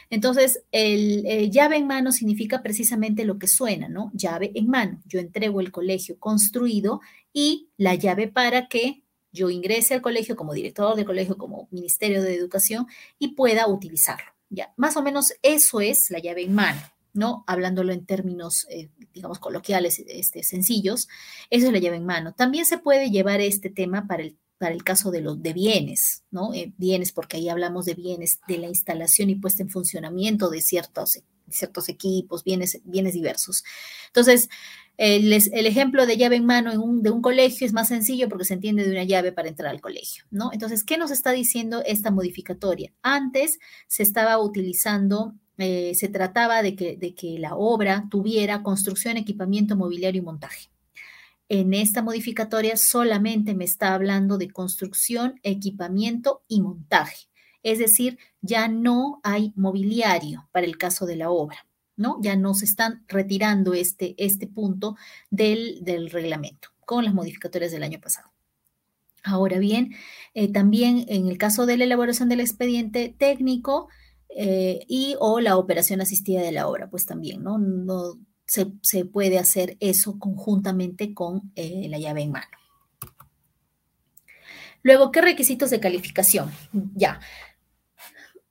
Entonces, 0.09 0.63
el, 0.71 1.51
llave 1.51 1.77
en 1.77 1.87
mano 1.87 2.11
significa 2.11 2.61
precisamente 2.61 3.25
lo 3.25 3.37
que 3.37 3.47
suena, 3.47 3.87
¿no? 3.87 4.11
Llave 4.13 4.51
en 4.55 4.67
mano. 4.67 5.01
Yo 5.05 5.19
entrego 5.19 5.61
el 5.61 5.71
colegio 5.71 6.19
construido 6.19 7.01
y 7.33 7.69
la 7.77 7.95
llave 7.95 8.27
para 8.27 8.67
que 8.67 9.03
yo 9.31 9.49
ingrese 9.49 9.93
al 9.93 10.01
colegio 10.01 10.35
como 10.35 10.53
director 10.53 10.95
de 10.95 11.05
colegio, 11.05 11.37
como 11.37 11.67
Ministerio 11.71 12.23
de 12.23 12.35
Educación 12.35 12.87
y 13.19 13.29
pueda 13.29 13.67
utilizarlo. 13.67 14.31
Ya, 14.49 14.73
más 14.77 14.97
o 14.97 15.03
menos 15.03 15.33
eso 15.41 15.81
es 15.81 16.09
la 16.09 16.19
llave 16.19 16.43
en 16.43 16.55
mano. 16.55 16.81
¿No? 17.13 17.43
Hablándolo 17.47 17.93
en 17.93 18.05
términos, 18.05 18.65
eh, 18.69 18.89
digamos, 19.13 19.39
coloquiales, 19.39 19.99
este, 20.07 20.43
sencillos, 20.43 21.07
eso 21.49 21.67
es 21.67 21.73
la 21.73 21.79
llave 21.79 21.97
en 21.97 22.05
mano. 22.05 22.33
También 22.33 22.65
se 22.65 22.77
puede 22.77 23.09
llevar 23.09 23.41
este 23.41 23.69
tema 23.69 24.07
para 24.07 24.23
el, 24.23 24.37
para 24.57 24.73
el 24.73 24.83
caso 24.83 25.11
de 25.11 25.21
los 25.21 25.41
de 25.41 25.53
bienes, 25.53 26.23
¿no? 26.31 26.53
Eh, 26.53 26.73
bienes, 26.77 27.11
porque 27.11 27.37
ahí 27.37 27.49
hablamos 27.49 27.85
de 27.85 27.93
bienes, 27.93 28.39
de 28.47 28.57
la 28.57 28.67
instalación 28.67 29.29
y 29.29 29.35
puesta 29.35 29.63
en 29.63 29.69
funcionamiento 29.69 30.49
de 30.49 30.61
ciertos, 30.61 31.19
ciertos 31.49 31.89
equipos, 31.89 32.43
bienes, 32.43 32.81
bienes 32.83 33.13
diversos. 33.13 33.63
Entonces, 34.07 34.49
el, 34.97 35.31
el, 35.31 35.65
ejemplo 35.67 36.07
de 36.07 36.17
llave 36.17 36.37
en 36.37 36.45
mano 36.45 36.71
de 36.71 37.11
un 37.11 37.21
colegio 37.21 37.67
es 37.67 37.73
más 37.73 37.87
sencillo 37.89 38.27
porque 38.29 38.45
se 38.45 38.55
entiende 38.55 38.83
de 38.83 38.91
una 38.91 39.03
llave 39.03 39.31
para 39.31 39.47
entrar 39.47 39.69
al 39.69 39.79
colegio, 39.79 40.25
¿no? 40.31 40.49
Entonces, 40.51 40.83
¿qué 40.83 40.97
nos 40.97 41.11
está 41.11 41.31
diciendo 41.31 41.83
esta 41.85 42.09
modificatoria? 42.09 42.91
Antes 43.03 43.59
se 43.87 44.01
estaba 44.01 44.39
utilizando 44.39 45.35
eh, 45.57 45.93
se 45.95 46.07
trataba 46.07 46.61
de 46.61 46.75
que, 46.75 47.37
la 47.39 47.55
obra 47.55 48.05
tuviera 48.09 48.63
construcción, 48.63 49.17
equipamiento, 49.17 49.75
mobiliario 49.75 50.21
y 50.21 50.25
montaje. 50.25 50.69
En 51.49 51.73
esta 51.73 52.01
modificatoria 52.01 52.77
solamente 52.77 53.55
me 53.55 53.63
está 53.63 53.93
hablando 53.93 54.37
de 54.37 54.51
construcción, 54.51 55.39
equipamiento 55.43 56.43
y 56.47 56.61
montaje. 56.61 57.27
Es 57.63 57.79
decir, 57.79 58.17
ya 58.41 58.67
no 58.67 59.19
hay 59.23 59.53
mobiliario 59.55 60.47
para 60.51 60.65
el 60.65 60.77
caso 60.77 61.05
de 61.05 61.15
la 61.15 61.31
obra, 61.31 61.65
¿no? 61.95 62.17
Ya 62.21 62.35
no 62.35 62.53
se 62.53 62.65
están 62.65 63.03
retirando 63.07 63.73
este, 63.73 64.13
este 64.17 64.47
punto 64.47 64.95
del, 65.29 65.79
del 65.83 66.09
reglamento 66.09 66.69
con 66.85 67.03
las 67.03 67.13
modificatorias 67.13 67.71
del 67.71 67.83
año 67.83 67.99
pasado. 67.99 68.31
Ahora 69.23 69.59
bien, 69.59 69.95
eh, 70.33 70.51
también 70.51 71.05
en 71.09 71.27
el 71.27 71.37
caso 71.37 71.65
de 71.65 71.77
la 71.77 71.83
elaboración 71.83 72.29
del 72.29 72.39
expediente 72.39 73.13
técnico, 73.17 73.89
eh, 74.29 74.81
y 74.87 75.15
o 75.19 75.39
la 75.39 75.57
operación 75.57 76.01
asistida 76.01 76.41
de 76.41 76.51
la 76.51 76.67
obra, 76.67 76.89
pues 76.89 77.05
también, 77.05 77.43
¿no? 77.43 77.57
no 77.57 78.19
se, 78.47 79.05
puede 79.05 79.39
hacer 79.39 79.77
eso 79.79 80.17
conjuntamente 80.19 81.13
con 81.13 81.51
eh, 81.55 81.87
la 81.89 81.99
llave 81.99 82.21
en 82.21 82.31
mano. 82.31 82.47
Luego, 84.83 85.11
¿qué 85.11 85.21
requisitos 85.21 85.69
de 85.69 85.79
calificación? 85.79 86.51
Ya. 86.95 87.19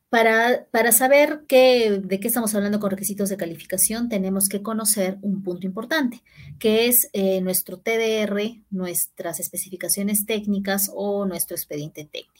Para, 0.08 0.66
para 0.70 0.92
saber 0.92 1.40
de 1.48 2.20
qué 2.20 2.28
estamos 2.28 2.54
hablando 2.54 2.78
con 2.78 2.90
requisitos 2.90 3.28
de 3.28 3.36
calificación, 3.36 4.08
tenemos 4.08 4.48
que 4.48 4.62
conocer 4.62 5.18
un 5.22 5.42
punto 5.42 5.66
importante, 5.66 6.22
que 6.58 6.86
es 6.86 7.10
eh, 7.12 7.40
nuestro 7.40 7.78
TDR, 7.78 8.62
nuestras 8.70 9.40
especificaciones 9.40 10.26
técnicas 10.26 10.90
o 10.94 11.26
nuestro 11.26 11.56
expediente 11.56 12.04
técnico. 12.04 12.35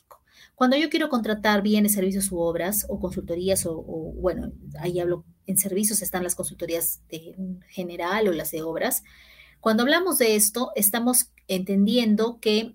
Cuando 0.57 0.79
yo 0.79 0.89
quiero 0.89 1.11
contratar 1.11 1.61
bienes, 1.61 1.93
servicios 1.93 2.33
u 2.33 2.39
obras 2.39 2.87
o 2.89 2.99
consultorías 2.99 3.67
o, 3.67 3.75
bueno, 3.77 4.53
ahí 4.81 4.99
hablo 4.99 5.27
en 5.47 5.59
servicios 5.59 6.01
están 6.01 6.25
las 6.25 6.35
consultorías 6.35 7.03
de 7.11 7.37
general 7.69 8.27
o 8.27 8.33
las 8.33 8.53
de 8.53 8.63
obras. 8.63 9.05
Cuando 9.61 9.83
hablamos 9.83 10.17
de 10.17 10.35
esto, 10.35 10.73
estamos 10.75 11.31
entendiendo 11.47 12.39
que 12.41 12.75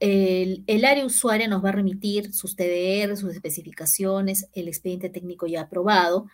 el, 0.00 0.64
el, 0.66 0.84
área 0.86 1.04
usuaria 1.04 1.48
nos 1.48 1.62
va 1.62 1.68
a 1.68 1.72
remitir 1.72 2.32
sus 2.32 2.56
TDR, 2.56 3.14
sus 3.18 3.34
especificaciones, 3.34 4.48
el 4.54 4.66
expediente 4.66 5.10
técnico 5.10 5.46
ya 5.46 5.62
aprobado, 5.62 6.28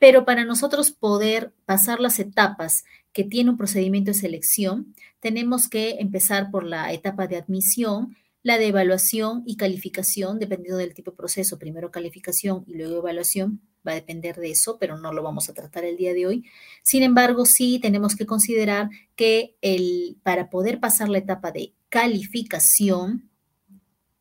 pero 0.00 0.24
para 0.24 0.44
nosotros 0.44 0.90
poder 0.90 1.52
pasar 1.64 2.00
las 2.00 2.18
etapas 2.18 2.82
que 3.12 3.22
tiene 3.22 3.50
un 3.50 3.56
procedimiento 3.56 4.10
de 4.10 4.18
selección, 4.18 4.96
tenemos 5.20 5.68
que 5.68 6.00
empezar 6.00 6.50
por 6.50 6.64
la 6.64 6.92
etapa 6.92 7.28
de 7.28 7.36
admisión, 7.36 8.16
la 8.42 8.58
de 8.58 8.68
evaluación 8.68 9.42
y 9.46 9.56
calificación, 9.56 10.38
dependiendo 10.38 10.78
del 10.78 10.94
tipo 10.94 11.10
de 11.10 11.16
proceso, 11.16 11.58
primero 11.58 11.90
calificación 11.90 12.64
y 12.66 12.74
luego 12.74 12.98
evaluación, 12.98 13.60
va 13.86 13.92
a 13.92 13.96
depender 13.96 14.36
de 14.36 14.50
eso, 14.50 14.78
pero 14.78 14.98
no 14.98 15.12
lo 15.12 15.22
vamos 15.22 15.48
a 15.48 15.54
tratar 15.54 15.84
el 15.84 15.96
día 15.96 16.14
de 16.14 16.26
hoy. 16.26 16.44
Sin 16.82 17.02
embargo, 17.02 17.46
sí 17.46 17.78
tenemos 17.80 18.16
que 18.16 18.26
considerar 18.26 18.90
que 19.16 19.56
el, 19.60 20.16
para 20.22 20.50
poder 20.50 20.80
pasar 20.80 21.08
la 21.08 21.18
etapa 21.18 21.52
de 21.52 21.74
calificación, 21.88 23.30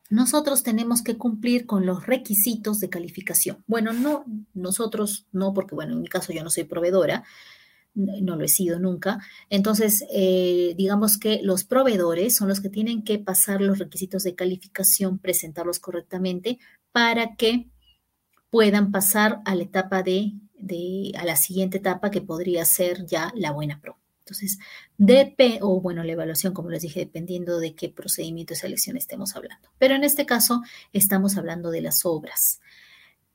nosotros 0.10 0.64
tenemos 0.64 1.04
que 1.04 1.18
cumplir 1.18 1.66
con 1.66 1.86
los 1.86 2.08
requisitos 2.08 2.80
de 2.80 2.90
calificación. 2.90 3.64
Bueno, 3.68 3.94
no, 3.94 4.26
nosotros 4.54 5.28
no, 5.32 5.54
porque 5.54 5.76
bueno, 5.76 5.94
en 5.94 6.02
mi 6.02 6.08
caso 6.08 6.34
yo 6.34 6.44
no 6.44 6.50
soy 6.50 6.64
proveedora, 6.64 7.24
no 7.94 8.36
lo 8.36 8.44
he 8.44 8.48
sido 8.48 8.80
nunca. 8.80 9.20
Entonces, 9.50 10.06
eh, 10.12 10.74
digamos 10.78 11.18
que 11.18 11.42
los 11.44 11.64
proveedores 11.64 12.36
son 12.36 12.48
los 12.48 12.62
que 12.62 12.70
tienen 12.70 13.04
que 13.04 13.20
pasar 13.20 13.62
los 13.62 13.80
requisitos 13.80 14.24
de 14.24 14.36
calificación, 14.36 15.20
presentarlos 15.20 15.80
correctamente 15.80 16.60
para 16.92 17.36
que 17.36 17.68
puedan 18.50 18.92
pasar 18.92 19.42
a 19.46 19.56
la 19.56 19.64
etapa 19.64 20.04
de, 20.04 20.34
de 20.58 21.12
a 21.18 21.26
la 21.26 21.36
siguiente 21.36 21.78
etapa 21.78 22.12
que 22.12 22.22
podría 22.22 22.66
ser 22.66 23.06
ya 23.06 23.32
la 23.36 23.52
buena 23.52 23.80
pro. 23.80 23.98
Entonces, 24.30 24.60
DP, 24.98 25.60
o 25.62 25.82
bueno, 25.82 26.04
la 26.04 26.12
evaluación, 26.12 26.54
como 26.54 26.70
les 26.70 26.84
dije, 26.84 27.00
dependiendo 27.00 27.60
de 27.60 27.74
qué 27.74 27.90
procedimiento 27.90 28.54
de 28.54 28.60
selección 28.60 28.96
estemos 28.96 29.36
hablando. 29.36 29.70
Pero 29.80 29.96
en 29.96 30.04
este 30.04 30.28
caso, 30.28 30.62
estamos 30.94 31.36
hablando 31.36 31.72
de 31.72 31.82
las 31.82 32.06
obras. 32.06 32.62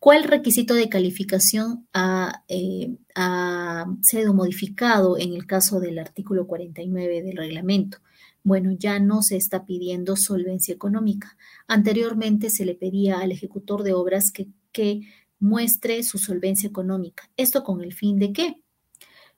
¿Cuál 0.05 0.25
requisito 0.25 0.75
de 0.75 0.90
calificación 0.90 1.88
ha, 1.95 2.45
eh, 2.49 2.95
ha 3.14 3.87
sido 4.03 4.35
modificado 4.35 5.17
en 5.17 5.33
el 5.33 5.47
caso 5.47 5.81
del 5.81 5.99
artículo 5.99 6.47
49 6.47 7.23
del 7.23 7.38
reglamento? 7.38 8.01
Bueno, 8.43 8.73
ya 8.73 8.99
no 8.99 9.23
se 9.23 9.37
está 9.38 9.64
pidiendo 9.64 10.17
solvencia 10.17 10.75
económica. 10.75 11.38
Anteriormente 11.69 12.51
se 12.51 12.67
le 12.67 12.75
pedía 12.75 13.21
al 13.21 13.33
ejecutor 13.33 13.83
de 13.83 13.95
obras 13.95 14.31
que, 14.31 14.49
que 14.73 15.09
muestre 15.38 16.03
su 16.03 16.19
solvencia 16.19 16.69
económica. 16.69 17.31
¿Esto 17.38 17.64
con 17.64 17.81
el 17.81 17.95
fin 17.95 18.19
de 18.19 18.35
qué? 18.35 18.61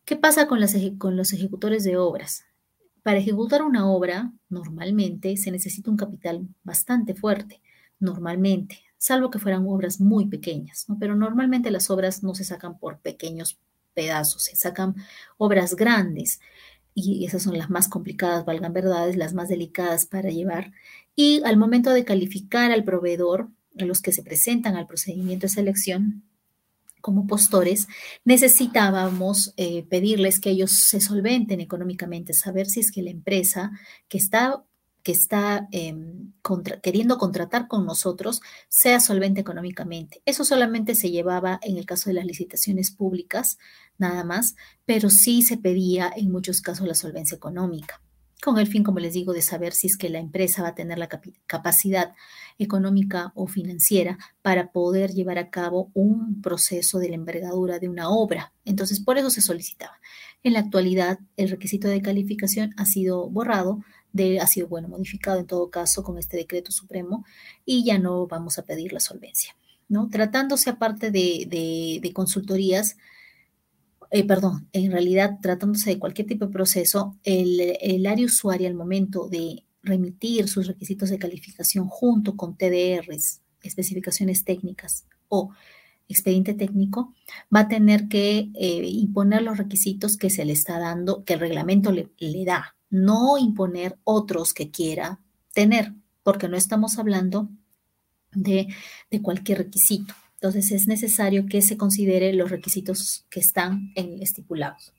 ¿Qué 0.04 0.16
pasa 0.16 0.48
con 0.48 0.58
los 0.58 1.32
ejecutores 1.32 1.84
de 1.84 1.96
obras? 1.96 2.44
Para 3.04 3.18
ejecutar 3.18 3.62
una 3.62 3.88
obra, 3.88 4.32
normalmente 4.48 5.36
se 5.36 5.52
necesita 5.52 5.92
un 5.92 5.96
capital 5.96 6.48
bastante 6.64 7.14
fuerte, 7.14 7.62
normalmente, 8.00 8.80
salvo 8.98 9.30
que 9.30 9.38
fueran 9.38 9.66
obras 9.66 10.00
muy 10.00 10.26
pequeñas, 10.26 10.86
pero 10.98 11.14
normalmente 11.16 11.70
las 11.70 11.90
obras 11.90 12.22
no 12.22 12.34
se 12.34 12.44
sacan 12.44 12.78
por 12.78 13.00
pequeños 13.00 13.58
pedazos, 13.94 14.44
se 14.44 14.56
sacan 14.56 14.94
obras 15.38 15.74
grandes 15.74 16.40
y 16.94 17.26
esas 17.26 17.42
son 17.42 17.58
las 17.58 17.68
más 17.68 17.88
complicadas, 17.88 18.44
valgan 18.46 18.72
verdades, 18.72 19.16
las 19.16 19.34
más 19.34 19.48
delicadas 19.48 20.06
para 20.06 20.30
llevar. 20.30 20.72
Y 21.14 21.42
al 21.44 21.58
momento 21.58 21.90
de 21.90 22.04
calificar 22.04 22.72
al 22.72 22.84
proveedor, 22.84 23.50
los 23.74 24.00
que 24.00 24.12
se 24.12 24.22
presentan 24.22 24.76
al 24.76 24.86
procedimiento 24.86 25.46
de 25.46 25.52
selección, 25.52 26.24
como 27.02 27.26
postores, 27.26 27.86
necesitábamos 28.24 29.52
eh, 29.56 29.84
pedirles 29.84 30.40
que 30.40 30.50
ellos 30.50 30.72
se 30.72 31.00
solventen 31.00 31.60
económicamente, 31.60 32.32
saber 32.32 32.66
si 32.66 32.80
es 32.80 32.90
que 32.90 33.02
la 33.02 33.10
empresa 33.10 33.70
que 34.08 34.18
está, 34.18 34.64
que 35.06 35.12
está 35.12 35.68
em, 35.70 36.32
queriendo 36.82 37.16
contratar 37.16 37.68
con 37.68 37.86
nosotros 37.86 38.40
sea 38.68 38.98
solvente 38.98 39.40
económicamente. 39.40 40.20
Eso 40.26 40.44
solamente 40.44 40.96
se 40.96 41.12
llevaba 41.12 41.60
en 41.62 41.76
el 41.76 41.86
caso 41.86 42.10
de 42.10 42.14
las 42.14 42.24
licitaciones 42.24 42.90
públicas, 42.90 43.56
nada 43.98 44.24
más, 44.24 44.56
pero 44.84 45.08
sí 45.08 45.42
se 45.42 45.58
pedía 45.58 46.12
en 46.16 46.32
muchos 46.32 46.60
casos 46.60 46.88
la 46.88 46.96
solvencia 46.96 47.36
económica 47.36 48.02
con 48.42 48.58
el 48.58 48.66
fin, 48.66 48.84
como 48.84 48.98
les 48.98 49.14
digo, 49.14 49.32
de 49.32 49.42
saber 49.42 49.72
si 49.72 49.86
es 49.86 49.96
que 49.96 50.10
la 50.10 50.18
empresa 50.18 50.62
va 50.62 50.68
a 50.68 50.74
tener 50.74 50.98
la 50.98 51.08
capacidad 51.46 52.12
económica 52.58 53.32
o 53.34 53.46
financiera 53.46 54.18
para 54.42 54.72
poder 54.72 55.12
llevar 55.12 55.38
a 55.38 55.50
cabo 55.50 55.90
un 55.94 56.42
proceso 56.42 56.98
de 56.98 57.08
la 57.08 57.14
envergadura 57.14 57.78
de 57.78 57.88
una 57.88 58.10
obra. 58.10 58.52
Entonces, 58.64 59.00
por 59.00 59.18
eso 59.18 59.30
se 59.30 59.40
solicitaba. 59.40 59.98
En 60.42 60.52
la 60.52 60.60
actualidad, 60.60 61.18
el 61.36 61.48
requisito 61.48 61.88
de 61.88 62.02
calificación 62.02 62.74
ha 62.76 62.84
sido 62.84 63.28
borrado, 63.28 63.80
de, 64.12 64.40
ha 64.40 64.46
sido, 64.46 64.68
bueno, 64.68 64.88
modificado 64.88 65.38
en 65.38 65.46
todo 65.46 65.70
caso 65.70 66.02
con 66.02 66.18
este 66.18 66.36
decreto 66.36 66.72
supremo 66.72 67.24
y 67.64 67.84
ya 67.84 67.98
no 67.98 68.26
vamos 68.26 68.58
a 68.58 68.62
pedir 68.62 68.92
la 68.92 69.00
solvencia. 69.00 69.56
¿no? 69.88 70.08
Tratándose 70.08 70.70
aparte 70.70 71.10
de, 71.10 72.10
consultorías, 72.14 72.96
eh, 74.10 74.24
perdón, 74.24 74.68
en 74.72 74.92
realidad 74.92 75.38
tratándose 75.42 75.90
de 75.90 75.98
cualquier 75.98 76.26
tipo 76.26 76.46
de 76.46 76.52
proceso, 76.52 77.16
el, 77.24 78.06
área 78.06 78.26
usuaria 78.26 78.68
al 78.68 78.74
momento 78.74 79.28
de 79.28 79.64
remitir 79.82 80.48
sus 80.48 80.66
requisitos 80.66 81.10
de 81.10 81.18
calificación 81.18 81.88
junto 81.88 82.36
con 82.36 82.56
TDRs, 82.56 83.42
especificaciones 83.62 84.44
técnicas 84.44 85.06
o 85.28 85.50
expediente 86.08 86.54
técnico, 86.54 87.14
va 87.54 87.60
a 87.60 87.68
tener 87.68 88.06
que 88.08 88.50
eh, 88.54 88.82
imponer 88.84 89.42
los 89.42 89.58
requisitos 89.58 90.16
que 90.16 90.30
se 90.30 90.44
le 90.44 90.52
está 90.52 90.78
dando, 90.78 91.24
que 91.24 91.34
el 91.34 91.40
reglamento 91.40 91.90
le 91.90 92.44
da, 92.44 92.75
no 92.90 93.38
imponer 93.38 93.98
otros 94.04 94.54
que 94.54 94.70
quiera 94.70 95.20
tener, 95.52 95.92
porque 96.22 96.48
no 96.48 96.56
estamos 96.56 96.98
hablando 96.98 97.48
de, 98.32 98.68
de 99.10 99.22
cualquier 99.22 99.58
requisito. 99.58 100.14
Entonces 100.34 100.70
es 100.70 100.86
necesario 100.86 101.46
que 101.46 101.62
se 101.62 101.76
considere 101.76 102.32
los 102.32 102.50
requisitos 102.50 103.24
que 103.30 103.40
están 103.40 103.92
estipulados. 103.94 104.92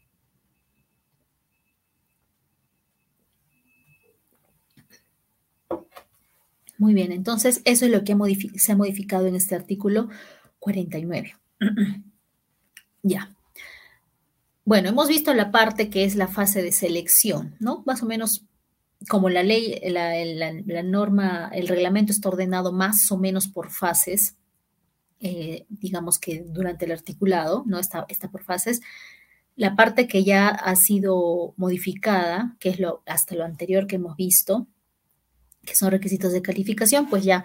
Muy 6.77 6.93
bien, 6.93 7.11
entonces 7.11 7.61
eso 7.65 7.85
es 7.85 7.91
lo 7.91 8.03
que 8.03 8.15
se 8.57 8.71
ha 8.71 8.75
modificado 8.75 9.25
en 9.25 9.35
este 9.35 9.55
artículo 9.55 10.09
49. 10.59 11.35
ya. 13.03 13.36
Bueno, 14.67 14.89
hemos 14.89 15.07
visto 15.07 15.33
la 15.33 15.49
parte 15.49 15.89
que 15.89 16.03
es 16.03 16.15
la 16.15 16.27
fase 16.27 16.61
de 16.61 16.71
selección, 16.71 17.55
¿no? 17.59 17.83
Más 17.85 18.03
o 18.03 18.05
menos 18.05 18.43
como 19.09 19.29
la 19.29 19.41
ley, 19.41 19.79
la 19.85 20.83
norma, 20.83 21.49
el 21.53 21.67
reglamento 21.67 22.11
está 22.11 22.29
ordenado 22.29 22.71
más 22.71 23.11
o 23.11 23.17
menos 23.17 23.47
por 23.47 23.71
fases 23.71 24.35
eh, 25.19 25.65
digamos 25.69 26.19
que 26.19 26.43
durante 26.47 26.85
el 26.85 26.91
articulado, 26.91 27.63
¿no? 27.65 27.79
Está, 27.79 28.05
está 28.07 28.29
por 28.29 28.43
fases. 28.43 28.81
La 29.55 29.75
parte 29.75 30.07
que 30.07 30.23
ya 30.23 30.49
ha 30.49 30.75
sido 30.75 31.53
modificada, 31.57 32.55
que 32.59 32.69
es 32.69 32.79
lo, 32.79 33.01
hasta 33.07 33.35
lo 33.35 33.43
anterior 33.43 33.87
que 33.87 33.95
hemos 33.95 34.15
visto, 34.15 34.67
que 35.65 35.75
son 35.75 35.91
requisitos 35.91 36.33
de 36.33 36.43
calificación, 36.43 37.09
pues 37.09 37.23
ya 37.23 37.43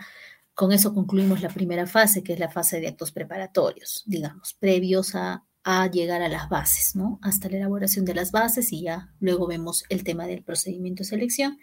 con 0.54 0.72
eso 0.72 0.92
concluimos 0.92 1.40
la 1.40 1.48
primera 1.48 1.86
fase, 1.86 2.22
que 2.22 2.34
es 2.34 2.38
la 2.38 2.50
fase 2.50 2.80
de 2.80 2.88
actos 2.88 3.10
preparatorios, 3.10 4.02
digamos, 4.06 4.54
previos 4.60 5.14
a, 5.14 5.44
a 5.64 5.86
llegar 5.88 6.22
a 6.22 6.28
las 6.28 6.48
bases, 6.48 6.96
¿no? 6.96 7.18
Hasta 7.22 7.48
la 7.48 7.58
elaboración 7.58 8.04
de 8.04 8.14
las 8.14 8.32
bases 8.32 8.72
y 8.72 8.82
ya 8.82 9.12
luego 9.20 9.46
vemos 9.46 9.84
el 9.88 10.04
tema 10.04 10.26
del 10.26 10.42
procedimiento 10.42 11.02
de 11.02 11.08
selección. 11.08 11.58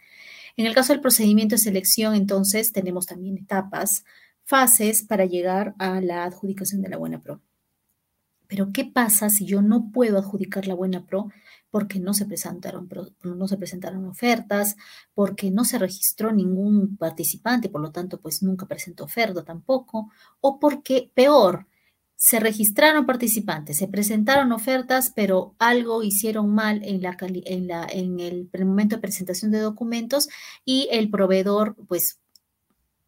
En 0.58 0.66
el 0.66 0.76
caso 0.76 0.94
del 0.94 1.02
procedimiento 1.02 1.56
de 1.56 1.60
selección, 1.60 2.16
entonces, 2.16 2.72
tenemos 2.72 3.06
también 3.06 3.38
etapas 3.38 4.04
fases 4.44 5.04
para 5.04 5.26
llegar 5.26 5.76
a 5.80 6.02
la 6.02 6.24
adjudicación 6.24 6.82
de 6.82 6.90
la 6.90 6.98
buena 6.98 7.22
pro. 7.22 7.42
Pero 8.48 8.72
¿qué 8.74 8.84
pasa 8.84 9.30
si 9.30 9.46
yo 9.46 9.62
no 9.62 9.92
puedo 9.92 10.18
adjudicar 10.18 10.66
la 10.66 10.74
buena 10.74 11.06
pro 11.06 11.30
porque 11.70 12.00
no 12.00 12.14
se 12.14 12.26
presentaron, 12.26 12.90
no 13.24 13.48
se 13.48 13.58
presentaron 13.58 14.06
ofertas, 14.06 14.76
porque 15.14 15.52
no 15.52 15.66
se 15.66 15.78
registró 15.78 16.32
ningún 16.32 16.98
participante, 16.98 17.70
por 17.70 17.82
lo 17.82 17.92
tanto, 17.92 18.20
pues 18.20 18.42
nunca 18.42 18.66
presentó 18.66 19.04
oferta 19.04 19.44
tampoco, 19.44 20.12
o 20.42 20.60
porque, 20.60 21.12
peor, 21.14 21.68
se 22.22 22.42
registraron 22.42 23.06
participantes, 23.06 23.78
se 23.78 23.88
presentaron 23.88 24.52
ofertas, 24.52 25.14
pero 25.16 25.56
algo 25.58 26.04
hicieron 26.04 26.54
mal 26.54 26.82
en, 26.84 27.02
el 28.20 28.50
momento 28.66 28.98
de 28.98 29.02
presentación 29.02 29.52
de 29.52 29.60
documentos 29.60 30.28
y 30.66 30.90
el 30.92 31.10
proveedor, 31.10 31.78
pues 31.88 32.20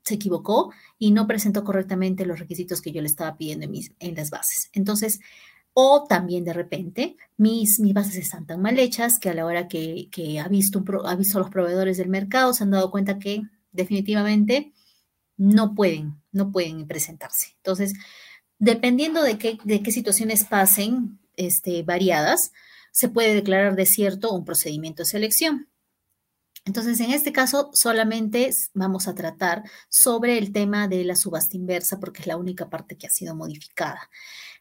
se 0.03 0.13
equivocó 0.13 0.71
y 0.97 1.11
no 1.11 1.27
presentó 1.27 1.65
correctamente 1.65 2.25
los 2.25 2.39
requisitos 2.39 2.81
que 2.81 2.93
yo 2.93 3.01
le 3.01 3.07
estaba 3.07 3.35
pidiendo 3.35 3.65
en, 3.65 3.71
mis, 3.71 3.91
en 3.99 4.15
las 4.15 4.29
bases. 4.29 4.69
Entonces, 4.71 5.19
o 5.73 6.05
también 6.07 6.45
de 6.45 6.53
repente, 6.53 7.17
mis, 7.35 7.81
mis 7.81 7.93
bases 7.93 8.15
están 8.15 8.45
tan 8.45 8.61
mal 8.61 8.79
hechas 8.79 9.19
que 9.19 9.29
a 9.29 9.33
la 9.33 9.45
hora 9.45 9.67
que, 9.67 10.07
ha, 10.41 10.47
visto 10.47 10.85
ha 11.03 11.15
visto 11.17 11.37
los 11.37 11.49
proveedores 11.49 11.97
del 11.97 12.07
mercado 12.07 12.53
se 12.53 12.63
han 12.63 12.71
dado 12.71 12.89
cuenta 12.89 13.19
que 13.19 13.41
definitivamente 13.73 14.71
no 15.35 15.75
pueden, 15.75 16.21
no 16.31 16.49
pueden 16.49 16.87
presentarse. 16.87 17.55
Entonces, 17.57 17.93
dependiendo 18.61 19.23
de 19.23 19.39
qué, 19.39 19.57
de 19.63 19.81
qué 19.81 19.91
situaciones 19.91 20.43
pasen 20.43 21.19
este, 21.35 21.81
variadas, 21.81 22.51
se 22.91 23.09
puede 23.09 23.33
declarar 23.33 23.75
desierto 23.75 24.31
un 24.31 24.45
procedimiento 24.45 25.01
de 25.01 25.09
selección. 25.09 25.67
Entonces, 26.63 26.99
en 26.99 27.09
este 27.09 27.31
caso, 27.31 27.71
solamente 27.73 28.51
vamos 28.75 29.07
a 29.07 29.15
tratar 29.15 29.63
sobre 29.89 30.37
el 30.37 30.51
tema 30.53 30.87
de 30.87 31.03
la 31.03 31.15
subasta 31.15 31.57
inversa, 31.57 31.99
porque 31.99 32.21
es 32.21 32.27
la 32.27 32.37
única 32.37 32.69
parte 32.69 32.97
que 32.97 33.07
ha 33.07 33.09
sido 33.09 33.35
modificada. 33.35 34.11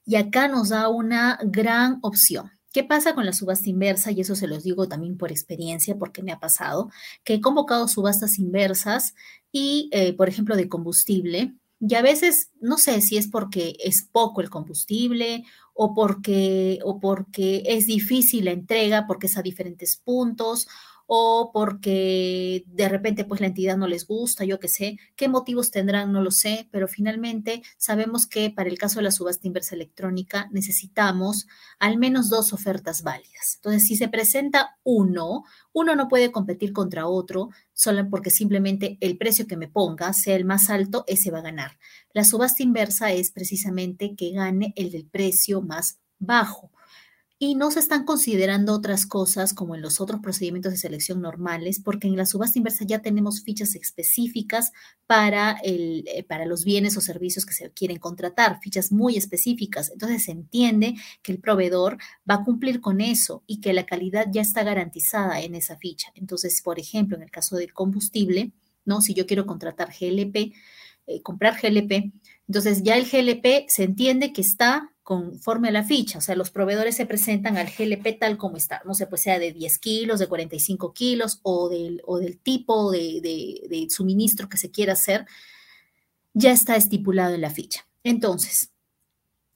Y 0.06 0.16
acá 0.16 0.48
nos 0.48 0.70
da 0.70 0.88
una 0.88 1.38
gran 1.44 1.98
opción. 2.00 2.50
¿Qué 2.72 2.84
pasa 2.84 3.14
con 3.14 3.26
la 3.26 3.34
subasta 3.34 3.68
inversa? 3.68 4.12
Y 4.12 4.22
eso 4.22 4.34
se 4.34 4.46
los 4.46 4.62
digo 4.62 4.88
también 4.88 5.18
por 5.18 5.30
experiencia, 5.30 5.98
porque 5.98 6.22
me 6.22 6.32
ha 6.32 6.40
pasado, 6.40 6.90
que 7.22 7.34
he 7.34 7.40
convocado 7.42 7.86
subastas 7.86 8.38
inversas 8.38 9.14
y, 9.52 9.90
eh, 9.92 10.14
por 10.14 10.30
ejemplo, 10.30 10.56
de 10.56 10.70
combustible, 10.70 11.54
y 11.80 11.94
a 11.94 12.02
veces, 12.02 12.50
no 12.60 12.76
sé 12.76 13.00
si 13.00 13.16
es 13.16 13.26
porque 13.26 13.74
es 13.82 14.06
poco 14.12 14.42
el 14.42 14.50
combustible 14.50 15.44
o 15.72 15.94
porque, 15.94 16.78
o 16.84 17.00
porque 17.00 17.62
es 17.64 17.86
difícil 17.86 18.44
la 18.44 18.50
entrega, 18.50 19.06
porque 19.06 19.28
es 19.28 19.38
a 19.38 19.42
diferentes 19.42 19.96
puntos 19.96 20.68
o 21.12 21.50
porque 21.52 22.62
de 22.68 22.88
repente 22.88 23.24
pues 23.24 23.40
la 23.40 23.48
entidad 23.48 23.76
no 23.76 23.88
les 23.88 24.06
gusta, 24.06 24.44
yo 24.44 24.60
qué 24.60 24.68
sé, 24.68 24.96
qué 25.16 25.28
motivos 25.28 25.72
tendrán, 25.72 26.12
no 26.12 26.22
lo 26.22 26.30
sé, 26.30 26.68
pero 26.70 26.86
finalmente 26.86 27.62
sabemos 27.78 28.28
que 28.28 28.50
para 28.50 28.68
el 28.68 28.78
caso 28.78 29.00
de 29.00 29.02
la 29.02 29.10
subasta 29.10 29.48
inversa 29.48 29.74
electrónica 29.74 30.48
necesitamos 30.52 31.48
al 31.80 31.98
menos 31.98 32.30
dos 32.30 32.52
ofertas 32.52 33.02
válidas. 33.02 33.56
Entonces, 33.56 33.88
si 33.88 33.96
se 33.96 34.06
presenta 34.06 34.78
uno, 34.84 35.42
uno 35.72 35.96
no 35.96 36.06
puede 36.06 36.30
competir 36.30 36.72
contra 36.72 37.08
otro 37.08 37.48
solo 37.72 38.08
porque 38.08 38.30
simplemente 38.30 38.96
el 39.00 39.18
precio 39.18 39.48
que 39.48 39.56
me 39.56 39.66
ponga 39.66 40.12
sea 40.12 40.36
el 40.36 40.44
más 40.44 40.70
alto, 40.70 41.02
ese 41.08 41.32
va 41.32 41.40
a 41.40 41.42
ganar. 41.42 41.76
La 42.12 42.22
subasta 42.22 42.62
inversa 42.62 43.10
es 43.10 43.32
precisamente 43.32 44.14
que 44.14 44.30
gane 44.30 44.72
el 44.76 44.92
del 44.92 45.06
precio 45.06 45.60
más 45.60 45.98
bajo 46.20 46.70
y 47.42 47.54
no 47.54 47.70
se 47.70 47.80
están 47.80 48.04
considerando 48.04 48.74
otras 48.74 49.06
cosas 49.06 49.54
como 49.54 49.74
en 49.74 49.80
los 49.80 49.98
otros 49.98 50.20
procedimientos 50.20 50.72
de 50.72 50.78
selección 50.78 51.22
normales, 51.22 51.80
porque 51.82 52.06
en 52.06 52.14
la 52.14 52.26
subasta 52.26 52.58
inversa 52.58 52.84
ya 52.84 53.00
tenemos 53.00 53.42
fichas 53.42 53.74
específicas 53.76 54.72
para, 55.06 55.52
el, 55.64 56.04
eh, 56.06 56.22
para 56.22 56.44
los 56.44 56.64
bienes 56.66 56.98
o 56.98 57.00
servicios 57.00 57.46
que 57.46 57.54
se 57.54 57.70
quieren 57.70 57.98
contratar, 57.98 58.60
fichas 58.60 58.92
muy 58.92 59.16
específicas. 59.16 59.90
Entonces 59.90 60.24
se 60.24 60.32
entiende 60.32 60.96
que 61.22 61.32
el 61.32 61.38
proveedor 61.38 61.96
va 62.30 62.34
a 62.34 62.44
cumplir 62.44 62.82
con 62.82 63.00
eso 63.00 63.42
y 63.46 63.62
que 63.62 63.72
la 63.72 63.86
calidad 63.86 64.26
ya 64.30 64.42
está 64.42 64.62
garantizada 64.62 65.40
en 65.40 65.54
esa 65.54 65.78
ficha. 65.78 66.12
Entonces, 66.14 66.60
por 66.60 66.78
ejemplo, 66.78 67.16
en 67.16 67.22
el 67.22 67.30
caso 67.30 67.56
del 67.56 67.72
combustible, 67.72 68.52
¿no? 68.84 69.00
Si 69.00 69.14
yo 69.14 69.24
quiero 69.24 69.46
contratar 69.46 69.94
GLP, 69.98 70.52
eh, 71.06 71.22
comprar 71.22 71.58
GLP, 71.58 72.12
entonces 72.48 72.82
ya 72.82 72.98
el 72.98 73.06
GLP 73.06 73.64
se 73.68 73.84
entiende 73.84 74.34
que 74.34 74.42
está 74.42 74.89
conforme 75.10 75.70
a 75.70 75.72
la 75.72 75.82
ficha, 75.82 76.18
o 76.18 76.20
sea, 76.20 76.36
los 76.36 76.52
proveedores 76.52 76.94
se 76.94 77.04
presentan 77.04 77.56
al 77.56 77.66
GLP 77.66 78.16
tal 78.20 78.36
como 78.38 78.56
está, 78.56 78.80
no 78.84 78.94
sé, 78.94 79.08
pues 79.08 79.22
sea 79.22 79.40
de 79.40 79.52
10 79.52 79.78
kilos, 79.80 80.20
de 80.20 80.28
45 80.28 80.92
kilos 80.92 81.40
o 81.42 81.68
del, 81.68 82.00
o 82.06 82.20
del 82.20 82.38
tipo 82.38 82.92
de, 82.92 83.20
de 83.20 83.86
suministro 83.90 84.48
que 84.48 84.56
se 84.56 84.70
quiera 84.70 84.92
hacer, 84.92 85.26
ya 86.32 86.52
está 86.52 86.76
estipulado 86.76 87.34
en 87.34 87.40
la 87.40 87.50
ficha. 87.50 87.88
Entonces, 88.04 88.70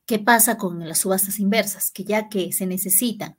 ¿qué 0.07 0.19
pasa 0.19 0.59
con 0.59 0.89
las 0.89 0.99
subastas 0.99 1.39
inversas? 1.39 1.93
Que 1.93 2.03
ya 2.03 2.29
que 2.29 2.53
se 2.53 2.67
necesitan 2.67 3.37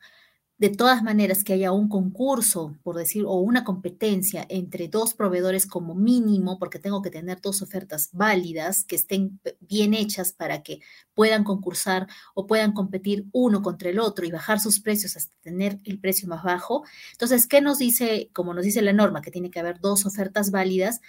de 0.58 0.70
todas 0.70 1.04
maneras 1.04 1.44
que 1.44 1.54
haya 1.54 1.74
un 1.74 1.90
concurso, 1.90 2.78
por 2.82 2.96
decir, 2.96 3.26
o 3.26 3.34
una 3.36 3.66
competencia 3.66 4.46
entre 4.48 4.88
dos 4.88 5.14
proveedores 5.14 5.66
como 5.66 5.96
mínimo, 5.96 6.58
porque 6.60 6.80
tengo 6.80 7.02
que 7.02 7.12
tener 7.12 7.42
dos 7.42 7.62
ofertas 7.62 8.10
válidas 8.14 8.86
que 8.86 8.96
estén 8.96 9.40
bien 9.60 9.94
hechas 9.94 10.32
para 10.32 10.64
que 10.64 10.80
puedan 11.14 11.44
concursar 11.44 12.08
o 12.34 12.48
puedan 12.48 12.72
competir 12.72 13.26
uno 13.34 13.62
contra 13.62 13.90
el 13.90 14.00
otro 14.00 14.26
y 14.26 14.32
bajar 14.32 14.62
sus 14.62 14.80
precios 14.80 15.18
hasta 15.18 15.34
tener 15.42 15.80
el 15.84 16.00
precio 16.00 16.28
más 16.30 16.44
bajo. 16.44 16.84
Entonces, 17.12 17.48
¿qué 17.48 17.60
nos 17.60 17.80
dice, 17.80 18.30
como 18.32 18.54
nos 18.54 18.64
dice 18.64 18.82
la 18.82 18.94
norma, 18.94 19.22
que 19.22 19.32
tiene 19.32 19.52
que 19.52 19.60
haber 19.60 19.82
dos 19.82 20.06
ofertas 20.06 20.52
válidas? 20.52 21.02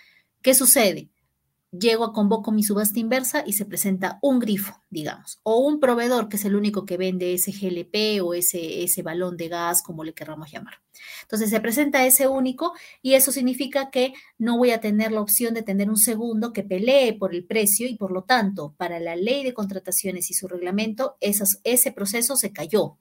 ¿Qué 0.43 0.55
sucede? 0.55 1.09
Llego 1.79 2.05
a 2.05 2.13
convoco 2.13 2.53
mi 2.53 2.63
subasta 2.63 2.99
inversa 2.99 3.45
y 3.47 3.53
se 3.55 3.65
presenta 3.65 4.19
un 4.23 4.39
grifo, 4.39 4.83
digamos, 4.91 5.41
o 5.43 5.59
un 5.59 5.81
proveedor 5.81 6.29
que 6.29 6.37
es 6.37 6.45
el 6.45 6.57
único 6.57 6.85
que 6.85 6.97
vende 6.97 7.35
ese 7.35 7.53
GLP 7.53 8.23
o 8.23 8.35
ese, 8.35 8.83
ese 8.83 9.03
balón 9.03 9.37
de 9.37 9.49
gas, 9.49 9.83
como 9.83 10.05
le 10.05 10.15
querramos 10.15 10.51
llamar. 10.51 10.75
Entonces 11.23 11.51
se 11.51 11.61
presenta 11.61 12.07
ese 12.07 12.29
único 12.29 12.73
y 13.03 13.15
eso 13.15 13.33
significa 13.33 13.91
que 13.91 14.15
no 14.39 14.57
voy 14.59 14.71
a 14.71 14.81
tener 14.81 15.13
la 15.13 15.21
opción 15.21 15.55
de 15.55 15.63
tener 15.63 15.91
un 15.91 15.99
segundo 15.99 16.53
que 16.53 16.63
pelee 16.63 17.13
por 17.13 17.35
el 17.35 17.45
precio 17.45 17.89
y 17.89 17.97
por 17.97 18.13
lo 18.13 18.23
tanto, 18.23 18.75
para 18.77 19.01
la 19.01 19.17
ley 19.17 19.45
de 19.45 19.55
contrataciones 19.55 20.31
y 20.31 20.35
su 20.35 20.49
reglamento, 20.49 21.17
ese 21.21 21.93
proceso 21.93 22.37
se 22.37 22.53
cayó 22.53 22.99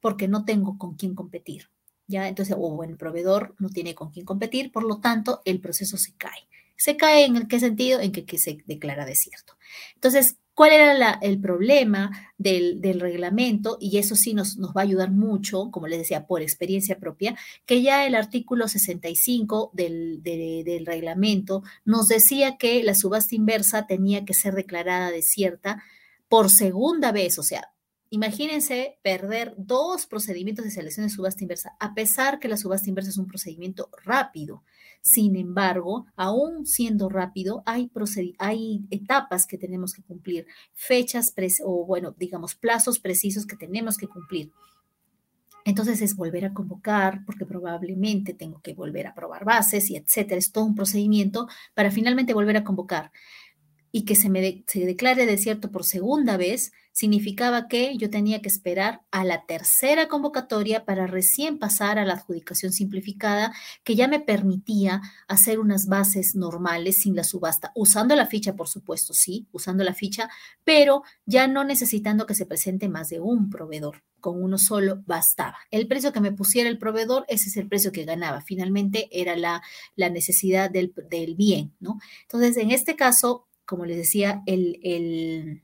porque 0.00 0.28
no 0.28 0.44
tengo 0.44 0.78
con 0.78 0.94
quién 0.96 1.14
competir. 1.14 1.70
¿ya? 2.06 2.28
Entonces, 2.28 2.56
o 2.58 2.84
el 2.84 2.96
proveedor 2.96 3.54
no 3.58 3.68
tiene 3.68 3.94
con 3.94 4.10
quién 4.10 4.24
competir, 4.24 4.72
por 4.72 4.84
lo 4.84 5.00
tanto, 5.00 5.42
el 5.44 5.60
proceso 5.60 5.96
se 5.96 6.14
cae. 6.16 6.48
¿Se 6.76 6.96
cae 6.96 7.24
en 7.24 7.36
el 7.36 7.48
qué 7.48 7.60
sentido? 7.60 8.00
En 8.00 8.12
que, 8.12 8.38
se 8.38 8.58
declara 8.66 9.04
desierto. 9.04 9.56
Entonces, 9.94 10.36
¿cuál 10.54 10.72
era 10.72 11.12
el 11.22 11.40
problema 11.40 12.10
del, 12.38 12.80
reglamento? 13.00 13.78
Y 13.80 13.98
eso 13.98 14.14
sí 14.14 14.34
nos, 14.34 14.58
va 14.58 14.80
a 14.80 14.84
ayudar 14.84 15.10
mucho, 15.10 15.70
como 15.70 15.88
les 15.88 16.00
decía, 16.00 16.26
por 16.26 16.42
experiencia 16.42 16.98
propia, 16.98 17.36
que 17.64 17.82
ya 17.82 18.06
el 18.06 18.14
artículo 18.14 18.68
65 18.68 19.70
del, 19.72 20.22
del 20.22 20.86
reglamento 20.86 21.62
nos 21.84 22.08
decía 22.08 22.56
que 22.56 22.82
la 22.82 22.94
subasta 22.94 23.34
inversa 23.34 23.86
tenía 23.86 24.24
que 24.24 24.34
ser 24.34 24.54
declarada 24.54 25.10
desierta 25.10 25.82
por 26.28 26.50
segunda 26.50 27.12
vez, 27.12 27.38
o 27.38 27.42
sea, 27.42 27.70
Imagínense 28.08 28.98
perder 29.02 29.54
dos 29.56 30.06
procedimientos 30.06 30.64
de 30.64 30.70
selección 30.70 31.06
de 31.06 31.12
subasta 31.12 31.42
inversa, 31.42 31.76
a 31.80 31.92
pesar 31.92 32.38
que 32.38 32.48
la 32.48 32.56
subasta 32.56 32.88
inversa 32.88 33.10
es 33.10 33.18
un 33.18 33.26
procedimiento 33.26 33.90
rápido. 34.04 34.62
Sin 35.06 35.36
embargo, 35.36 36.06
aún 36.16 36.66
siendo 36.66 37.08
rápido, 37.08 37.62
hay, 37.64 37.88
hay 38.38 38.84
etapas 38.90 39.46
que 39.46 39.56
tenemos 39.56 39.92
que 39.92 40.02
cumplir, 40.02 40.48
fechas 40.74 41.32
o, 41.64 41.86
bueno, 41.86 42.12
digamos, 42.18 42.56
plazos 42.56 42.98
precisos 42.98 43.46
que 43.46 43.54
tenemos 43.54 43.98
que 43.98 44.08
cumplir. 44.08 44.50
Entonces 45.64 46.02
es 46.02 46.16
volver 46.16 46.44
a 46.44 46.52
convocar, 46.52 47.24
porque 47.24 47.46
probablemente 47.46 48.34
tengo 48.34 48.60
que 48.60 48.74
volver 48.74 49.06
a 49.06 49.14
probar 49.14 49.44
bases 49.44 49.90
y 49.90 49.96
etcétera. 49.96 50.40
Es 50.40 50.50
todo 50.50 50.64
un 50.64 50.74
procedimiento 50.74 51.46
para 51.74 51.92
finalmente 51.92 52.34
volver 52.34 52.56
a 52.56 52.64
convocar 52.64 53.12
y 53.92 54.04
que 54.04 54.16
se 54.16 54.28
me 54.28 54.64
se 54.66 54.86
declare 54.86 55.24
desierto 55.24 55.70
por 55.70 55.84
segunda 55.84 56.36
vez, 56.36 56.72
significaba 56.96 57.68
que 57.68 57.94
yo 57.98 58.08
tenía 58.08 58.40
que 58.40 58.48
esperar 58.48 59.02
a 59.10 59.22
la 59.22 59.44
tercera 59.44 60.08
convocatoria 60.08 60.86
para 60.86 61.06
recién 61.06 61.58
pasar 61.58 61.98
a 61.98 62.06
la 62.06 62.14
adjudicación 62.14 62.72
simplificada, 62.72 63.52
que 63.84 63.96
ya 63.96 64.08
me 64.08 64.18
permitía 64.18 65.02
hacer 65.28 65.58
unas 65.58 65.88
bases 65.88 66.34
normales 66.34 67.00
sin 67.02 67.14
la 67.14 67.22
subasta, 67.22 67.70
usando 67.74 68.16
la 68.16 68.24
ficha, 68.24 68.56
por 68.56 68.68
supuesto, 68.68 69.12
sí, 69.12 69.46
usando 69.52 69.84
la 69.84 69.92
ficha, 69.92 70.30
pero 70.64 71.02
ya 71.26 71.46
no 71.48 71.64
necesitando 71.64 72.24
que 72.24 72.34
se 72.34 72.46
presente 72.46 72.88
más 72.88 73.10
de 73.10 73.20
un 73.20 73.50
proveedor. 73.50 74.02
Con 74.18 74.42
uno 74.42 74.56
solo 74.56 75.02
bastaba. 75.06 75.58
El 75.70 75.86
precio 75.86 76.14
que 76.14 76.20
me 76.20 76.32
pusiera 76.32 76.70
el 76.70 76.78
proveedor, 76.78 77.26
ese 77.28 77.50
es 77.50 77.58
el 77.58 77.68
precio 77.68 77.92
que 77.92 78.06
ganaba. 78.06 78.40
Finalmente 78.40 79.08
era 79.12 79.36
la, 79.36 79.62
la 79.96 80.08
necesidad 80.08 80.70
del, 80.70 80.94
del 81.10 81.36
bien, 81.36 81.74
¿no? 81.78 81.98
Entonces, 82.22 82.56
en 82.56 82.70
este 82.70 82.96
caso, 82.96 83.46
como 83.66 83.84
les 83.84 83.98
decía, 83.98 84.42
el, 84.46 85.62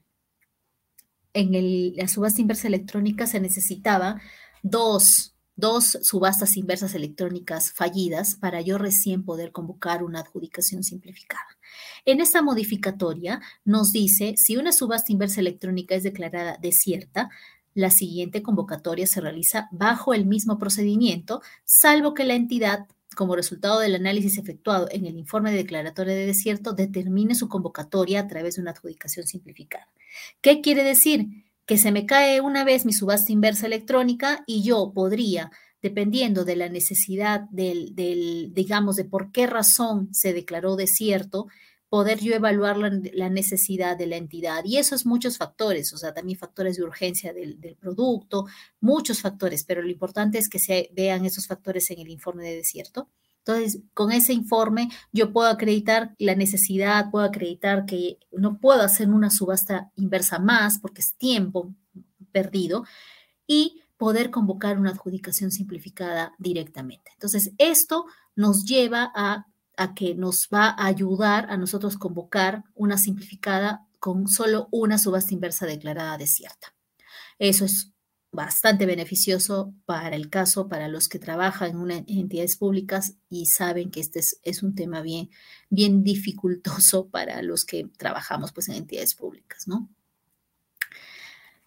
en 1.34 1.96
la 1.96 2.08
subasta 2.08 2.40
inversa 2.40 2.68
electrónica 2.68 3.26
se 3.26 3.40
necesitaba 3.40 4.20
dos, 4.62 5.34
dos 5.56 5.98
subastas 6.02 6.56
inversas 6.56 6.94
electrónicas 6.94 7.72
fallidas 7.72 8.36
para 8.36 8.60
yo 8.60 8.78
recién 8.78 9.24
poder 9.24 9.52
convocar 9.52 10.02
una 10.02 10.20
adjudicación 10.20 10.82
simplificada. 10.82 11.46
En 12.04 12.20
esta 12.20 12.42
modificatoria 12.42 13.40
nos 13.64 13.92
dice, 13.92 14.34
si 14.36 14.56
una 14.56 14.72
subasta 14.72 15.12
inversa 15.12 15.40
electrónica 15.40 15.94
es 15.94 16.02
declarada 16.02 16.58
desierta, 16.60 17.30
la 17.74 17.90
siguiente 17.90 18.42
convocatoria 18.42 19.06
se 19.06 19.20
realiza 19.20 19.68
bajo 19.72 20.12
el 20.12 20.26
mismo 20.26 20.58
procedimiento, 20.58 21.40
salvo 21.64 22.12
que 22.12 22.24
la 22.24 22.34
entidad 22.34 22.86
como 23.14 23.36
resultado 23.36 23.80
del 23.80 23.94
análisis 23.94 24.38
efectuado 24.38 24.88
en 24.90 25.06
el 25.06 25.18
informe 25.18 25.50
de 25.50 25.58
declaratoria 25.58 26.14
de 26.14 26.26
desierto, 26.26 26.72
determine 26.72 27.34
su 27.34 27.48
convocatoria 27.48 28.20
a 28.20 28.28
través 28.28 28.56
de 28.56 28.62
una 28.62 28.72
adjudicación 28.72 29.26
simplificada. 29.26 29.86
¿Qué 30.40 30.60
quiere 30.60 30.84
decir? 30.84 31.26
Que 31.66 31.78
se 31.78 31.92
me 31.92 32.06
cae 32.06 32.40
una 32.40 32.64
vez 32.64 32.84
mi 32.84 32.92
subasta 32.92 33.32
inversa 33.32 33.66
electrónica 33.66 34.42
y 34.46 34.62
yo 34.62 34.92
podría, 34.94 35.50
dependiendo 35.80 36.44
de 36.44 36.56
la 36.56 36.68
necesidad 36.68 37.42
del, 37.50 37.94
del 37.94 38.52
digamos, 38.52 38.96
de 38.96 39.04
por 39.04 39.32
qué 39.32 39.46
razón 39.46 40.08
se 40.12 40.32
declaró 40.32 40.76
desierto, 40.76 41.46
poder 41.92 42.20
yo 42.20 42.34
evaluar 42.34 42.78
la, 42.78 43.28
necesidad 43.28 43.98
de 43.98 44.06
la 44.06 44.16
entidad. 44.16 44.64
Y 44.64 44.78
eso 44.78 44.94
es 44.94 45.04
muchos 45.04 45.36
factores, 45.36 45.92
o 45.92 45.98
sea, 45.98 46.14
también 46.14 46.38
factores 46.38 46.78
de 46.78 46.84
urgencia 46.84 47.34
del, 47.34 47.76
producto, 47.78 48.46
muchos 48.80 49.20
factores, 49.20 49.62
pero 49.64 49.82
lo 49.82 49.90
importante 49.90 50.38
es 50.38 50.48
que 50.48 50.58
se 50.58 50.88
vean 50.94 51.26
esos 51.26 51.46
factores 51.46 51.90
en 51.90 52.00
el 52.00 52.08
informe 52.08 52.44
de 52.44 52.56
desierto. 52.56 53.10
Entonces, 53.44 53.82
con 53.92 54.12
ese 54.12 54.32
informe 54.32 54.88
yo 55.12 55.32
puedo 55.32 55.48
acreditar 55.48 56.14
la 56.18 56.36
necesidad, 56.36 57.10
puedo 57.10 57.24
acreditar 57.24 57.86
que 57.86 58.18
no 58.30 58.58
puedo 58.58 58.82
hacer 58.82 59.08
una 59.08 59.30
subasta 59.30 59.90
inversa 59.96 60.38
más 60.38 60.78
porque 60.78 61.00
es 61.00 61.14
tiempo 61.16 61.74
perdido 62.30 62.84
y 63.46 63.82
poder 63.96 64.30
convocar 64.30 64.78
una 64.78 64.90
adjudicación 64.90 65.50
simplificada 65.50 66.34
directamente. 66.38 67.10
Entonces, 67.14 67.52
esto 67.58 68.06
nos 68.36 68.64
lleva 68.64 69.10
a, 69.14 69.46
a 69.76 69.94
que 69.94 70.14
nos 70.14 70.48
va 70.52 70.68
a 70.68 70.86
ayudar 70.86 71.50
a 71.50 71.56
nosotros 71.56 71.96
convocar 71.96 72.64
una 72.74 72.96
simplificada 72.96 73.86
con 73.98 74.28
solo 74.28 74.68
una 74.70 74.98
subasta 74.98 75.34
inversa 75.34 75.66
declarada 75.66 76.16
desierta. 76.16 76.74
Eso 77.38 77.64
es 77.64 77.92
bastante 78.32 78.86
beneficioso 78.86 79.74
para 79.84 80.16
el 80.16 80.30
caso, 80.30 80.66
para 80.66 80.88
los 80.88 81.08
que 81.08 81.18
trabajan 81.18 81.90
en, 81.90 82.04
entidades 82.08 82.56
públicas 82.56 83.16
y 83.28 83.46
saben 83.46 83.90
que 83.90 84.00
este 84.00 84.20
es, 84.42 84.62
un 84.62 84.74
tema 84.74 85.02
bien, 85.02 85.30
bien 85.68 86.02
dificultoso 86.02 87.08
para 87.08 87.42
los 87.42 87.64
que 87.66 87.88
trabajamos 87.98 88.52
pues, 88.52 88.68
en 88.68 88.76
entidades 88.76 89.14
públicas, 89.14 89.68
¿no? 89.68 89.88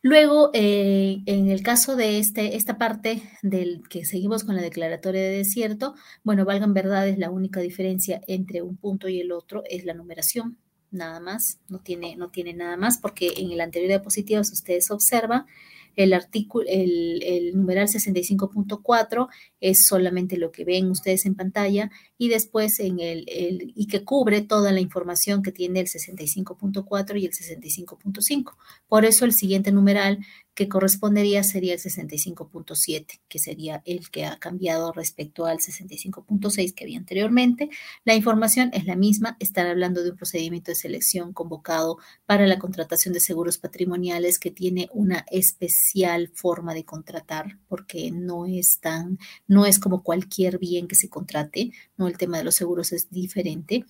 Luego, 0.02 0.52
eh, 0.54 1.24
en 1.26 1.50
el 1.50 1.64
caso 1.64 1.96
de 1.96 2.20
este, 2.20 2.56
esta 2.56 2.78
parte 2.78 3.24
del 3.42 3.82
que 3.90 4.06
seguimos 4.06 4.44
con 4.44 4.56
la 4.56 4.62
declaratoria 4.62 5.22
de 5.22 5.38
desierto, 5.38 5.96
bueno, 6.24 6.46
valgan 6.46 6.76
verdades, 6.76 7.18
la 7.18 7.32
única 7.32 7.60
diferencia 7.60 8.22
entre 8.28 8.62
un 8.62 8.78
punto 8.78 9.10
y 9.10 9.20
el 9.20 9.32
otro 9.32 9.64
es 9.68 9.84
la 9.84 9.96
numeración, 9.96 10.60
nada 10.92 11.20
más, 11.20 11.60
no 11.70 11.80
tiene, 11.80 12.16
no 12.18 12.30
tiene 12.30 12.54
nada 12.54 12.78
más, 12.78 13.00
porque 13.00 13.34
en 13.38 13.52
el 13.52 13.62
anterior 13.62 13.90
diapositiva, 13.90 14.44
si 14.44 14.54
ustedes 14.54 14.92
observan, 14.92 15.48
el 15.96 16.14
artículo, 16.14 16.66
el, 16.68 17.22
el 17.24 17.56
numeral 17.56 17.88
65.4 17.88 19.28
es 19.62 19.86
solamente 19.88 20.38
lo 20.38 20.52
que 20.52 20.66
ven 20.66 20.90
ustedes 20.90 21.26
en 21.26 21.36
pantalla 21.36 21.92
y 22.18 22.30
después 22.30 22.80
en 22.80 23.00
el, 23.00 23.26
y 23.28 23.88
que 23.88 24.04
cubre 24.04 24.42
toda 24.42 24.72
la 24.72 24.80
información 24.80 25.44
que 25.44 25.52
tiene 25.52 25.82
el 25.82 25.88
65.4 25.88 27.20
y 27.20 27.26
el 27.26 27.32
65.5. 27.32 28.56
Por 28.88 29.06
eso 29.06 29.26
el 29.26 29.34
siguiente 29.34 29.72
numeral 29.72 30.20
que 30.56 30.70
correspondería 30.70 31.44
sería 31.44 31.74
el 31.74 31.80
65.7, 31.80 33.20
que 33.28 33.40
sería 33.40 33.84
el 33.86 34.10
que 34.10 34.26
ha 34.26 34.38
cambiado 34.40 34.94
respecto 34.94 35.46
al 35.46 35.58
65.6 35.58 36.74
que 36.74 36.86
había 36.86 36.98
anteriormente. 36.98 37.70
La 38.06 38.16
información 38.16 38.72
es 38.74 38.86
la 38.86 38.96
misma, 38.96 39.36
estar 39.42 39.68
hablando 39.68 40.02
de 40.02 40.12
un 40.12 40.16
procedimiento 40.16 40.72
de 40.72 40.76
selección 40.76 41.34
convocado 41.34 41.98
para 42.26 42.48
la 42.48 42.58
contratación 42.58 43.14
de 43.14 43.20
seguros 43.20 43.58
patrimoniales 43.58 44.40
que 44.40 44.50
tiene 44.50 44.88
una 44.94 45.26
especial 45.30 46.30
forma 46.34 46.74
de 46.74 46.86
contratar, 46.86 47.60
porque 47.68 48.12
no 48.12 48.46
es 48.46 48.80
tan, 48.80 49.20
no 49.48 49.66
es 49.66 49.78
como 49.78 50.04
cualquier 50.04 50.58
bien 50.58 50.88
que 50.88 50.96
se 50.96 51.10
contrate, 51.10 51.72
no 51.98 52.05
el 52.08 52.18
tema 52.18 52.38
de 52.38 52.44
los 52.44 52.56
seguros 52.56 52.92
es 52.92 53.10
diferente. 53.10 53.86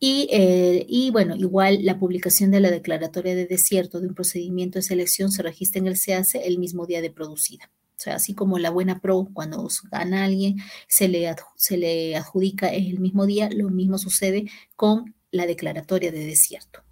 Eh, 0.00 0.86
y, 0.88 1.10
bueno, 1.10 1.34
igual 1.36 1.84
la 1.84 1.98
publicación 1.98 2.50
de 2.50 2.60
la 2.60 2.70
declaratoria 2.70 3.34
de 3.34 3.46
desierto 3.46 4.00
de 4.00 4.06
un 4.08 4.14
procedimiento 4.14 4.78
de 4.78 4.82
selección 4.82 5.30
se 5.32 5.42
registra 5.42 5.80
en 5.80 5.88
el 5.88 5.96
SEACE 5.96 6.46
el 6.46 6.58
mismo 6.58 6.86
día 6.86 7.02
de 7.02 7.10
producida. 7.10 7.70
O 7.98 8.00
sea, 8.00 8.14
así 8.14 8.32
como 8.32 8.58
la 8.58 8.70
buena 8.70 9.00
pro, 9.00 9.28
cuando 9.32 9.66
gana 9.90 10.24
alguien, 10.24 10.58
se 10.86 11.08
le, 11.08 11.34
se 11.56 11.76
le 11.76 12.14
adjudica 12.16 12.68
el 12.68 13.00
mismo 13.00 13.26
día, 13.26 13.48
lo 13.50 13.70
mismo 13.70 13.98
sucede 13.98 14.48
con 14.76 15.16
la 15.32 15.46
declaratoria 15.46 16.12
de 16.12 16.24
desierto. 16.24 16.84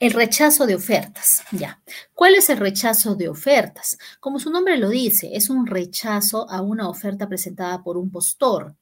El 0.00 0.12
rechazo 0.14 0.66
de 0.66 0.74
ofertas, 0.74 1.44
ya. 1.52 1.82
¿Cuál 2.14 2.34
es 2.34 2.48
el 2.48 2.56
rechazo 2.56 3.16
de 3.16 3.28
ofertas? 3.28 3.98
Como 4.18 4.38
su 4.38 4.50
nombre 4.50 4.78
lo 4.78 4.88
dice, 4.88 5.28
es 5.34 5.50
un 5.50 5.66
rechazo 5.66 6.48
a 6.48 6.62
una 6.62 6.88
oferta 6.88 7.28
presentada 7.28 7.82
por 7.82 7.98
un 7.98 8.10
postor. 8.10 8.76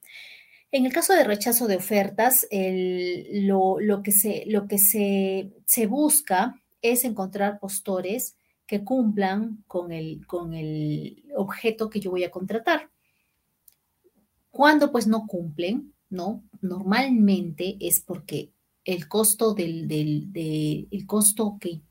En 0.71 0.85
el 0.85 0.93
caso 0.93 1.11
de 1.11 1.25
rechazo 1.25 1.67
de 1.67 1.75
ofertas, 1.75 2.47
lo, 2.49 4.01
que, 4.01 4.11
se, 4.13 5.87
busca 5.87 6.55
es 6.81 7.03
encontrar 7.03 7.59
postores 7.59 8.37
que 8.65 8.85
cumplan 8.85 9.61
con 9.67 9.91
el, 9.91 10.25
con 10.25 10.53
el 10.53 11.25
objeto 11.35 11.89
que 11.89 11.99
yo 11.99 12.11
voy 12.11 12.23
a 12.23 12.31
contratar. 12.31 12.91
Cuando 14.51 14.89
pues 14.89 15.05
no 15.05 15.27
cumplen, 15.27 15.93
¿no? 16.09 16.45
Normalmente 16.61 17.75
es 17.81 17.99
porque 17.99 18.51
el 18.85 19.07
costo, 19.07 19.53
del, 19.53 19.87
del, 19.87 20.87
el 20.91 21.05
costo 21.05 21.57
que 21.59 21.81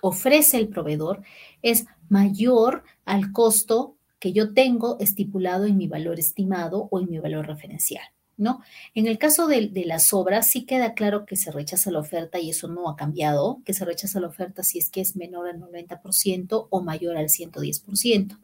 ofrece 0.00 0.58
el 0.58 0.68
proveedor 0.68 1.22
es 1.62 1.86
mayor 2.08 2.84
al 3.04 3.32
costo 3.32 3.96
que 4.18 4.32
yo 4.32 4.52
tengo 4.52 4.98
estipulado 5.00 5.64
en 5.64 5.76
mi 5.76 5.88
valor 5.88 6.18
estimado 6.18 6.88
o 6.90 7.00
en 7.00 7.10
mi 7.10 7.18
valor 7.18 7.46
referencial. 7.46 8.04
¿no? 8.36 8.60
En 8.94 9.06
el 9.06 9.18
caso 9.18 9.46
de, 9.46 9.70
las 9.86 10.12
obras, 10.12 10.48
sí 10.48 10.64
queda 10.64 10.94
claro 10.94 11.26
que 11.26 11.36
se 11.36 11.50
rechaza 11.50 11.90
la 11.90 12.00
oferta 12.00 12.38
y 12.38 12.50
eso 12.50 12.68
no 12.68 12.88
ha 12.88 12.96
cambiado, 12.96 13.60
que 13.64 13.74
se 13.74 13.84
rechaza 13.84 14.20
la 14.20 14.28
oferta 14.28 14.62
si 14.62 14.78
es 14.78 14.90
que 14.90 15.00
es 15.00 15.16
menor 15.16 15.48
al 15.48 15.60
90% 15.60 16.66
o 16.68 16.82
mayor 16.82 17.16
al 17.16 17.28
110%. 17.28 18.38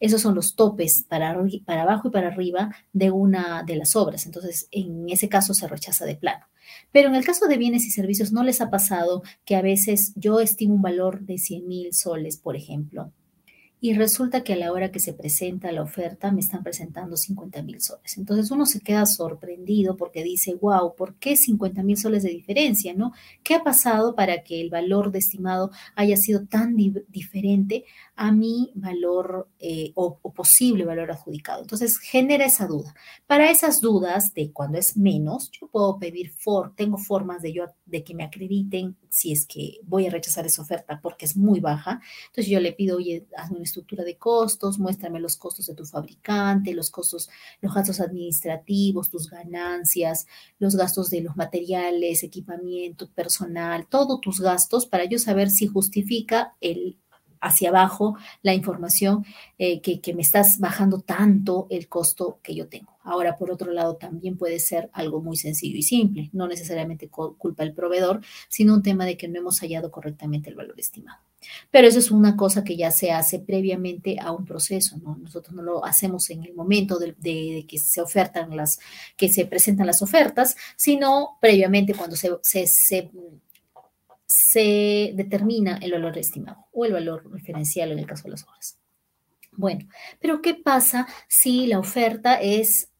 Esos 0.00 0.22
son 0.22 0.34
los 0.34 0.56
topes 0.56 1.04
para, 1.08 1.30
abajo 1.30 2.08
y 2.08 2.10
para 2.10 2.28
arriba 2.28 2.74
de 2.92 3.10
una 3.10 3.62
de 3.62 3.76
las 3.76 3.94
obras. 3.94 4.26
Entonces, 4.26 4.66
en 4.70 5.08
ese 5.08 5.28
caso 5.28 5.54
se 5.54 5.68
rechaza 5.68 6.06
de 6.06 6.16
plano. 6.16 6.46
Pero 6.90 7.08
en 7.08 7.14
el 7.14 7.24
caso 7.24 7.46
de 7.46 7.58
bienes 7.58 7.84
y 7.84 7.90
servicios, 7.90 8.32
¿no 8.32 8.42
les 8.42 8.60
ha 8.60 8.70
pasado 8.70 9.22
que 9.44 9.56
a 9.56 9.62
veces 9.62 10.12
yo 10.16 10.40
estimo 10.40 10.74
un 10.74 10.82
valor 10.82 11.20
de 11.20 11.38
100 11.38 11.68
mil 11.68 11.92
soles, 11.92 12.38
por 12.38 12.56
ejemplo, 12.56 13.12
y 13.82 13.94
resulta 13.94 14.44
que 14.44 14.52
a 14.52 14.56
la 14.56 14.72
hora 14.72 14.92
que 14.92 15.00
se 15.00 15.14
presenta 15.14 15.72
la 15.72 15.82
oferta 15.82 16.30
me 16.32 16.40
están 16.40 16.62
presentando 16.62 17.16
50 17.16 17.62
mil 17.62 17.80
soles. 17.80 18.18
Entonces 18.18 18.50
uno 18.50 18.66
se 18.66 18.80
queda 18.80 19.06
sorprendido 19.06 19.96
porque 19.96 20.22
dice, 20.22 20.54
wow, 20.54 20.94
¿por 20.94 21.14
qué 21.14 21.34
50 21.34 21.82
mil 21.82 21.96
soles 21.96 22.22
de 22.22 22.28
diferencia? 22.28 22.92
¿no? 22.92 23.12
¿Qué 23.42 23.54
ha 23.54 23.64
pasado 23.64 24.14
para 24.14 24.42
que 24.42 24.60
el 24.60 24.68
valor 24.68 25.12
de 25.12 25.20
estimado 25.20 25.70
haya 25.94 26.18
sido 26.18 26.44
tan 26.44 26.76
diferente 26.76 27.84
a 28.20 28.32
mi 28.32 28.70
valor 28.74 29.48
eh, 29.58 29.92
o, 29.94 30.18
posible 30.34 30.84
valor 30.84 31.10
adjudicado? 31.10 31.62
Entonces 31.62 31.98
genera 31.98 32.44
esa 32.44 32.66
duda. 32.66 32.94
Para 33.26 33.50
esas 33.50 33.80
dudas 33.80 34.34
de 34.34 34.52
cuando 34.52 34.76
es 34.76 34.94
menos, 34.94 35.50
yo 35.58 35.68
puedo 35.68 35.98
pedir, 35.98 36.30
for, 36.30 36.74
tengo 36.76 36.98
formas 36.98 37.40
de, 37.40 37.54
yo, 37.54 37.64
de 37.86 38.04
que 38.04 38.14
me 38.14 38.24
acrediten 38.24 38.98
si 39.08 39.32
es 39.32 39.46
que 39.46 39.80
voy 39.84 40.06
a 40.06 40.10
rechazar 40.10 40.44
esa 40.44 40.60
oferta 40.60 41.00
porque 41.02 41.24
es 41.24 41.34
muy 41.34 41.60
baja. 41.60 42.02
Entonces 42.26 42.48
yo 42.48 42.60
le 42.60 42.74
pido, 42.74 42.98
oye, 42.98 43.26
hazme 43.38 43.56
una 43.56 43.64
estructura 43.64 44.04
de 44.04 44.18
costos, 44.18 44.78
muéstrame 44.78 45.18
los 45.18 45.38
costos 45.38 45.64
de 45.64 45.74
tu 45.74 45.86
fabricante, 45.86 46.74
los 46.74 46.90
costos, 46.90 47.30
los 47.62 47.72
gastos 47.72 48.00
administrativos, 48.00 49.08
tus 49.08 49.30
ganancias, 49.30 50.26
los 50.58 50.76
gastos 50.76 51.08
de 51.08 51.22
los 51.22 51.36
materiales, 51.36 52.22
equipamiento, 52.22 53.08
personal, 53.08 53.86
todos 53.88 54.20
tus 54.20 54.40
gastos 54.40 54.84
para 54.84 55.06
yo 55.06 55.18
saber 55.18 55.48
si 55.48 55.66
justifica 55.66 56.54
el 56.60 56.98
hacia 57.40 57.70
abajo 57.70 58.16
la 58.42 58.54
información 58.54 59.24
eh, 59.58 59.80
que, 59.80 60.00
que, 60.00 60.14
me 60.14 60.22
estás 60.22 60.58
bajando 60.58 61.00
tanto 61.00 61.66
el 61.70 61.88
costo 61.88 62.38
que 62.42 62.54
yo 62.54 62.68
tengo. 62.68 62.98
Ahora, 63.02 63.36
por 63.36 63.50
otro 63.50 63.72
lado, 63.72 63.96
también 63.96 64.36
puede 64.36 64.58
ser 64.58 64.90
algo 64.92 65.22
muy 65.22 65.36
sencillo 65.36 65.78
y 65.78 65.82
simple, 65.82 66.30
no 66.32 66.46
necesariamente 66.46 67.08
culpa 67.08 67.64
del 67.64 67.72
proveedor, 67.72 68.20
sino 68.48 68.74
un 68.74 68.82
tema 68.82 69.06
de 69.06 69.16
que 69.16 69.28
no 69.28 69.38
hemos 69.38 69.60
hallado 69.60 69.90
correctamente 69.90 70.50
el 70.50 70.56
valor 70.56 70.78
estimado. 70.78 71.18
Pero 71.70 71.88
eso 71.88 71.98
es 71.98 72.10
una 72.10 72.36
cosa 72.36 72.62
que 72.62 72.76
ya 72.76 72.90
se 72.90 73.12
hace 73.12 73.38
previamente 73.38 74.18
a 74.20 74.30
un 74.30 74.44
proceso, 74.44 74.98
¿no? 74.98 75.16
Nosotros 75.16 75.54
no 75.56 75.62
lo 75.62 75.84
hacemos 75.84 76.28
en 76.28 76.44
el 76.44 76.52
momento 76.52 76.98
de, 76.98 77.64
que 77.66 77.78
se 77.78 78.02
ofertan 78.02 78.54
las, 78.54 78.78
que 79.16 79.30
se 79.30 79.46
presentan 79.46 79.86
las 79.86 80.02
ofertas, 80.02 80.56
sino 80.76 81.38
previamente 81.40 81.94
cuando 81.94 82.16
se 82.16 82.66
se 84.50 85.12
determina 85.14 85.78
el 85.80 85.92
valor 85.92 86.18
estimado 86.18 86.66
o 86.72 86.84
el 86.84 86.92
valor 86.92 87.30
referencial 87.30 87.92
en 87.92 88.00
el 88.00 88.06
caso 88.06 88.24
de 88.24 88.30
las 88.30 88.44
horas. 88.48 88.80
Bueno, 89.52 89.86
pero 90.18 90.42
¿qué 90.42 90.54
pasa 90.54 91.06
si 91.28 91.68
la 91.68 91.78
oferta 91.78 92.34
es 92.34 92.90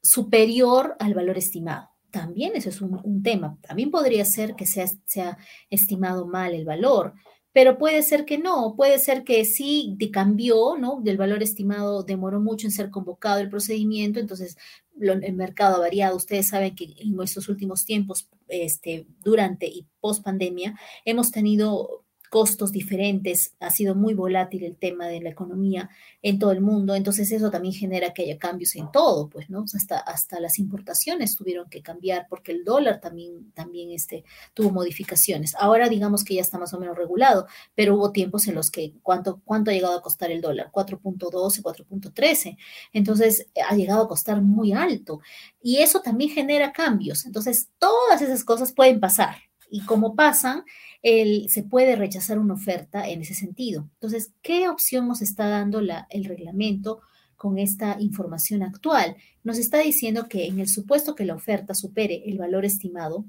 superior 0.00 0.94
al 1.00 1.14
valor 1.14 1.36
estimado? 1.36 1.88
También 2.12 2.52
eso 2.54 2.68
es 2.68 2.80
un, 2.80 3.22
tema. 3.24 3.58
También 3.60 3.90
podría 3.90 4.24
ser 4.24 4.54
que 4.54 4.66
sea, 4.66 4.86
sea 5.04 5.36
estimado 5.68 6.28
mal 6.28 6.54
el 6.54 6.64
valor, 6.64 7.14
pero 7.52 7.78
puede 7.78 8.02
ser 8.02 8.24
que 8.24 8.38
no, 8.38 8.74
puede 8.76 8.98
ser 8.98 9.24
que 9.24 9.44
sí 9.44 9.96
cambió, 10.12 10.76
¿no? 10.78 11.00
Del 11.02 11.16
valor 11.16 11.42
estimado 11.42 12.02
demoró 12.02 12.40
mucho 12.40 12.66
en 12.66 12.72
ser 12.72 12.90
convocado 12.90 13.40
el 13.40 13.50
procedimiento, 13.50 14.20
entonces 14.20 14.56
el 15.00 15.34
mercado 15.34 15.76
ha 15.76 15.80
variado. 15.80 16.16
Ustedes 16.16 16.48
saben 16.48 16.74
que 16.74 16.94
en 16.98 17.14
nuestros 17.14 17.48
últimos 17.48 17.84
tiempos, 17.84 18.28
este, 18.48 19.06
durante 19.20 19.66
y 19.66 19.86
post 20.00 20.22
pandemia, 20.22 20.78
hemos 21.04 21.30
tenido 21.30 22.04
costos 22.30 22.70
diferentes, 22.70 23.54
ha 23.58 23.70
sido 23.70 23.96
muy 23.96 24.14
volátil 24.14 24.62
el 24.62 24.76
tema 24.76 25.08
de 25.08 25.20
la 25.20 25.30
economía 25.30 25.90
en 26.22 26.38
todo 26.38 26.52
el 26.52 26.60
mundo, 26.60 26.94
entonces 26.94 27.30
eso 27.32 27.50
también 27.50 27.74
genera 27.74 28.14
que 28.14 28.22
haya 28.22 28.38
cambios 28.38 28.76
en 28.76 28.90
todo, 28.92 29.28
pues, 29.28 29.50
¿no? 29.50 29.64
Hasta, 29.74 29.98
hasta 29.98 30.38
las 30.38 30.60
importaciones 30.60 31.36
tuvieron 31.36 31.68
que 31.68 31.82
cambiar 31.82 32.26
porque 32.30 32.52
el 32.52 32.64
dólar 32.64 33.00
también, 33.00 33.50
también 33.52 33.90
este, 33.90 34.24
tuvo 34.54 34.70
modificaciones. 34.70 35.56
Ahora 35.56 35.88
digamos 35.88 36.22
que 36.22 36.36
ya 36.36 36.40
está 36.40 36.56
más 36.56 36.72
o 36.72 36.78
menos 36.78 36.96
regulado, 36.96 37.48
pero 37.74 37.96
hubo 37.96 38.12
tiempos 38.12 38.46
en 38.46 38.54
los 38.54 38.70
que, 38.70 38.94
¿cuánto, 39.02 39.40
cuánto 39.44 39.72
ha 39.72 39.74
llegado 39.74 39.98
a 39.98 40.02
costar 40.02 40.30
el 40.30 40.40
dólar? 40.40 40.70
4.12, 40.72 41.62
4.13. 41.62 42.56
Entonces, 42.92 43.48
ha 43.68 43.74
llegado 43.74 44.04
a 44.04 44.08
costar 44.08 44.40
muy 44.40 44.72
alto 44.72 45.20
y 45.60 45.78
eso 45.78 46.00
también 46.00 46.30
genera 46.30 46.72
cambios. 46.72 47.26
Entonces, 47.26 47.70
todas 47.78 48.22
esas 48.22 48.44
cosas 48.44 48.72
pueden 48.72 49.00
pasar 49.00 49.36
y 49.70 49.84
como 49.84 50.14
pasan, 50.14 50.64
el, 51.02 51.48
se 51.48 51.62
puede 51.62 51.96
rechazar 51.96 52.38
una 52.38 52.54
oferta 52.54 53.08
en 53.08 53.22
ese 53.22 53.34
sentido. 53.34 53.88
Entonces, 53.94 54.32
¿qué 54.42 54.68
opción 54.68 55.08
nos 55.08 55.22
está 55.22 55.48
dando 55.48 55.80
el 55.80 56.24
reglamento 56.24 57.00
con 57.36 57.58
esta 57.58 57.96
información 58.00 58.62
actual? 58.62 59.16
Nos 59.42 59.58
está 59.58 59.78
diciendo 59.78 60.28
que 60.28 60.46
en 60.46 60.60
el 60.60 60.68
supuesto 60.68 61.14
que 61.14 61.24
la 61.24 61.34
oferta 61.34 61.74
supere 61.74 62.22
el 62.26 62.38
valor 62.38 62.64
estimado, 62.64 63.24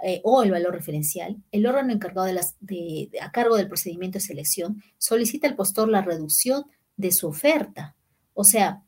eh, 0.00 0.20
o 0.22 0.44
el 0.44 0.52
valor 0.52 0.74
referencial, 0.74 1.42
el 1.50 1.66
órgano 1.66 1.92
encargado 1.92 2.28
a 3.20 3.32
cargo 3.32 3.56
del 3.56 3.66
procedimiento 3.66 4.18
de 4.18 4.24
selección 4.24 4.80
solicita 4.96 5.48
al 5.48 5.56
postor 5.56 5.88
la 5.88 6.02
reducción 6.02 6.66
de 6.96 7.10
su 7.10 7.26
oferta. 7.26 7.96
O 8.32 8.44
sea, 8.44 8.84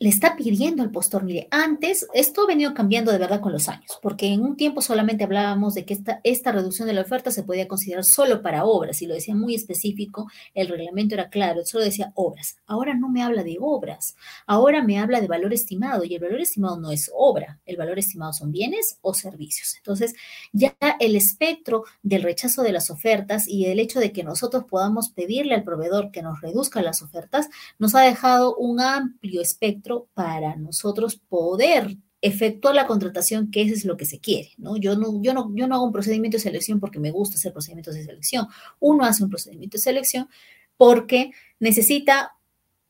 le 0.00 0.08
está 0.08 0.36
pidiendo 0.36 0.84
al 0.84 0.92
postor, 0.92 1.24
mire, 1.24 1.48
antes 1.50 2.06
esto 2.14 2.42
ha 2.42 2.46
venido 2.46 2.72
cambiando 2.72 3.10
de 3.10 3.18
verdad 3.18 3.40
con 3.40 3.52
los 3.52 3.68
años, 3.68 3.98
porque 4.00 4.26
en 4.28 4.42
un 4.42 4.56
tiempo 4.56 4.80
solamente 4.80 5.24
hablábamos 5.24 5.74
de 5.74 5.84
que 5.84 5.94
esta, 5.94 6.20
esta 6.22 6.52
reducción 6.52 6.86
de 6.86 6.94
la 6.94 7.00
oferta 7.00 7.32
se 7.32 7.42
podía 7.42 7.66
considerar 7.66 8.04
solo 8.04 8.40
para 8.40 8.64
obras, 8.64 9.02
y 9.02 9.06
lo 9.06 9.14
decía 9.14 9.34
muy 9.34 9.56
específico, 9.56 10.30
el 10.54 10.68
reglamento 10.68 11.14
era 11.16 11.30
claro, 11.30 11.66
solo 11.66 11.84
decía 11.84 12.12
obras. 12.14 12.58
Ahora 12.66 12.94
no 12.94 13.08
me 13.08 13.22
habla 13.22 13.42
de 13.42 13.56
obras, 13.60 14.14
ahora 14.46 14.84
me 14.84 15.00
habla 15.00 15.20
de 15.20 15.26
valor 15.26 15.52
estimado, 15.52 16.04
y 16.04 16.14
el 16.14 16.20
valor 16.20 16.40
estimado 16.40 16.78
no 16.78 16.92
es 16.92 17.10
obra, 17.12 17.58
el 17.66 17.76
valor 17.76 17.98
estimado 17.98 18.32
son 18.32 18.52
bienes 18.52 18.98
o 19.00 19.14
servicios. 19.14 19.74
Entonces, 19.78 20.14
ya 20.52 20.76
el 21.00 21.16
espectro 21.16 21.82
del 22.02 22.22
rechazo 22.22 22.62
de 22.62 22.70
las 22.70 22.90
ofertas 22.90 23.48
y 23.48 23.66
el 23.66 23.80
hecho 23.80 23.98
de 23.98 24.12
que 24.12 24.22
nosotros 24.22 24.64
podamos 24.70 25.08
pedirle 25.10 25.56
al 25.56 25.64
proveedor 25.64 26.12
que 26.12 26.22
nos 26.22 26.40
reduzca 26.40 26.82
las 26.82 27.02
ofertas, 27.02 27.48
nos 27.80 27.96
ha 27.96 28.02
dejado 28.02 28.54
un 28.54 28.80
amplio 28.80 29.42
espectro 29.42 29.87
para 30.14 30.56
nosotros 30.56 31.16
poder 31.16 31.96
efectuar 32.20 32.74
la 32.74 32.86
contratación, 32.86 33.50
que 33.50 33.62
eso 33.62 33.74
es 33.74 33.84
lo 33.84 33.96
que 33.96 34.04
se 34.04 34.18
quiere, 34.18 34.50
¿no? 34.56 34.76
Yo 34.76 34.96
no, 34.96 35.22
yo 35.22 35.34
no, 35.34 35.52
yo 35.54 35.68
no 35.68 35.76
hago 35.76 35.84
un 35.84 35.92
procedimiento 35.92 36.36
de 36.36 36.42
selección 36.42 36.80
porque 36.80 36.98
me 36.98 37.12
gusta 37.12 37.36
hacer 37.36 37.52
procedimientos 37.52 37.94
de 37.94 38.04
selección. 38.04 38.46
Uno 38.80 39.04
hace 39.04 39.22
un 39.22 39.30
procedimiento 39.30 39.76
de 39.76 39.82
selección 39.82 40.28
porque 40.76 41.32
necesita 41.60 42.32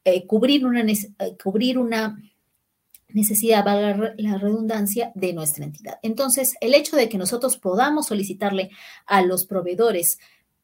eh, 0.04 0.26
cubrir, 0.26 0.64
una, 0.64 0.80
eh, 0.80 1.06
cubrir 1.42 1.78
una 1.78 2.18
necesidad, 3.08 3.64
valga 3.64 4.14
la 4.16 4.38
redundancia, 4.38 5.12
de 5.14 5.32
nuestra 5.32 5.64
entidad. 5.64 5.98
Entonces, 6.02 6.54
el 6.60 6.74
hecho 6.74 6.96
de 6.96 7.08
que 7.08 7.18
nosotros 7.18 7.56
podamos 7.56 8.06
solicitarle 8.06 8.70
a 9.06 9.22
los 9.22 9.46
proveedores, 9.46 10.18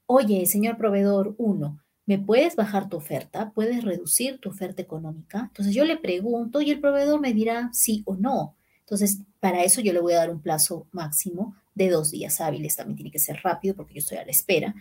oye, 0.07 0.47
señor 0.47 0.77
proveedor, 0.77 1.35
uno, 1.39 1.84
¿me 2.07 2.19
puedes 2.19 2.57
bajar 2.57 2.89
tu 2.89 2.97
oferta? 2.97 3.51
¿Puedes 3.53 3.85
reducir 3.85 4.39
tu 4.39 4.51
oferta 4.51 4.83
económica? 4.83 5.47
Entonces 5.49 5.75
yo 5.75 5.85
le 5.85 5.97
pregunto 5.97 6.61
y 6.61 6.71
el 6.71 6.81
proveedor 6.81 7.21
me 7.21 7.33
dirá 7.33 7.71
sí 7.73 8.03
o 8.05 8.17
no. 8.17 8.57
Entonces, 8.81 9.21
para 9.41 9.63
eso 9.63 9.81
yo 9.81 9.95
le 9.95 10.01
voy 10.01 10.13
a 10.13 10.19
dar 10.19 10.31
un 10.31 10.43
plazo 10.43 10.87
máximo 10.93 11.57
de 11.75 11.89
dos 11.89 12.11
días 12.11 12.41
hábiles. 12.43 12.77
También 12.77 12.97
tiene 12.97 13.11
que 13.11 13.19
ser 13.19 13.41
rápido 13.43 13.75
porque 13.75 13.95
yo 13.95 14.01
estoy 14.01 14.19
a 14.19 14.25
la 14.27 14.31
espera. 14.31 14.75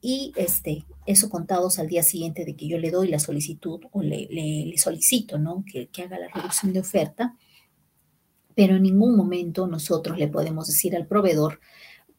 Y 0.00 0.32
este, 0.36 0.84
eso 1.06 1.28
contados 1.28 1.80
al 1.80 1.88
día 1.88 2.04
siguiente 2.04 2.44
de 2.44 2.54
que 2.54 2.68
yo 2.68 2.78
le 2.78 2.92
doy 2.92 3.08
la 3.08 3.18
solicitud 3.18 3.80
o 3.90 4.02
le, 4.02 4.72
solicito 4.76 5.38
¿no? 5.38 5.64
que 5.66 6.02
haga 6.02 6.20
la 6.20 6.28
reducción 6.28 6.72
de 6.72 6.80
oferta. 6.80 7.36
Pero 8.54 8.76
en 8.76 8.82
ningún 8.82 9.16
momento 9.16 9.66
nosotros 9.66 10.18
le 10.18 10.28
podemos 10.28 10.68
decir 10.68 10.94
al 10.94 11.06
proveedor, 11.06 11.58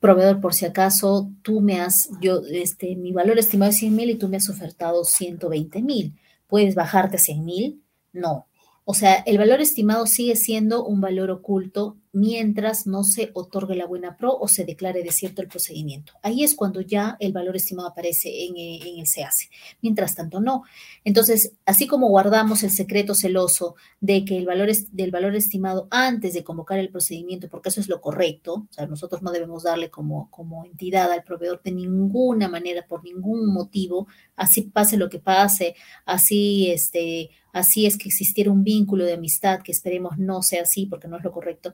proveedor, 0.03 0.41
por 0.41 0.53
si 0.53 0.65
acaso 0.65 1.31
tú 1.43 1.61
me 1.61 1.79
has, 1.79 2.09
yo, 2.19 2.41
este, 2.51 2.97
mi 2.97 3.13
valor 3.13 3.39
estimado 3.39 3.71
es 3.71 3.77
100 3.77 3.95
mil 3.95 4.09
y 4.09 4.15
tú 4.15 4.27
me 4.27 4.35
has 4.35 4.49
ofertado 4.49 5.05
120 5.05 5.81
mil. 5.81 6.13
¿Puedes 6.47 6.75
bajarte 6.75 7.15
a 7.15 7.19
100 7.19 7.45
mil? 7.45 7.81
No. 8.11 8.45
O 8.83 8.93
sea, 8.93 9.15
el 9.25 9.37
valor 9.37 9.61
estimado 9.61 10.05
sigue 10.05 10.35
siendo 10.35 10.83
un 10.85 10.99
valor 10.99 11.31
oculto 11.31 11.95
mientras 12.13 12.85
no 12.85 13.03
se 13.03 13.31
otorgue 13.33 13.75
la 13.75 13.87
buena 13.87 14.15
pro 14.15 14.37
o 14.37 14.47
se 14.47 14.65
declare 14.65 15.03
desierto 15.03 15.41
el 15.41 15.47
procedimiento. 15.47 16.13
Ahí 16.21 16.43
es 16.43 16.53
cuando 16.53 16.79
ya 16.79 17.17
el 17.19 17.33
valor 17.33 17.55
estimado 17.55 17.89
aparece 17.89 18.45
en, 18.45 18.55
eh, 18.55 18.99
el 18.99 19.07
SEACE. 19.07 19.49
Mientras 19.81 20.13
tanto, 20.15 20.39
no. 20.39 20.63
Entonces, 21.03 21.53
así 21.65 21.87
como 21.87 22.07
guardamos 22.07 22.61
el 22.63 22.69
secreto 22.69 23.15
celoso 23.15 23.75
de 23.99 24.23
que 24.25 24.37
el 24.37 24.45
valor 24.45 24.69
del 24.91 25.11
valor 25.11 25.35
estimado 25.35 25.87
antes 25.89 26.35
de 26.35 26.43
convocar 26.43 26.77
el 26.77 26.89
procedimiento, 26.89 27.49
porque 27.49 27.69
eso 27.69 27.81
es 27.81 27.89
lo 27.89 27.99
correcto, 27.99 28.67
o 28.69 28.73
sea, 28.73 28.85
nosotros 28.85 29.23
no 29.23 29.31
debemos 29.31 29.63
darle 29.63 29.89
como, 29.89 30.29
como 30.29 30.65
entidad 30.65 31.11
al 31.11 31.23
proveedor 31.23 31.61
de 31.63 31.71
ninguna 31.71 32.47
manera, 32.47 32.85
por 32.87 33.03
ningún 33.03 33.51
motivo, 33.51 34.07
así 34.35 34.61
pase 34.61 34.97
lo 34.97 35.09
que 35.09 35.19
pase, 35.19 35.75
así 36.05 36.69
este 36.69 37.31
así 37.53 37.85
es 37.85 37.97
que 37.97 38.09
existiera 38.09 38.51
un 38.51 38.63
vínculo 38.63 39.05
de 39.05 39.13
amistad, 39.13 39.61
que 39.61 39.71
esperemos 39.71 40.17
no 40.17 40.41
sea 40.41 40.63
así 40.63 40.87
porque 40.87 41.07
no 41.07 41.17
es 41.17 41.23
lo 41.23 41.31
correcto, 41.31 41.73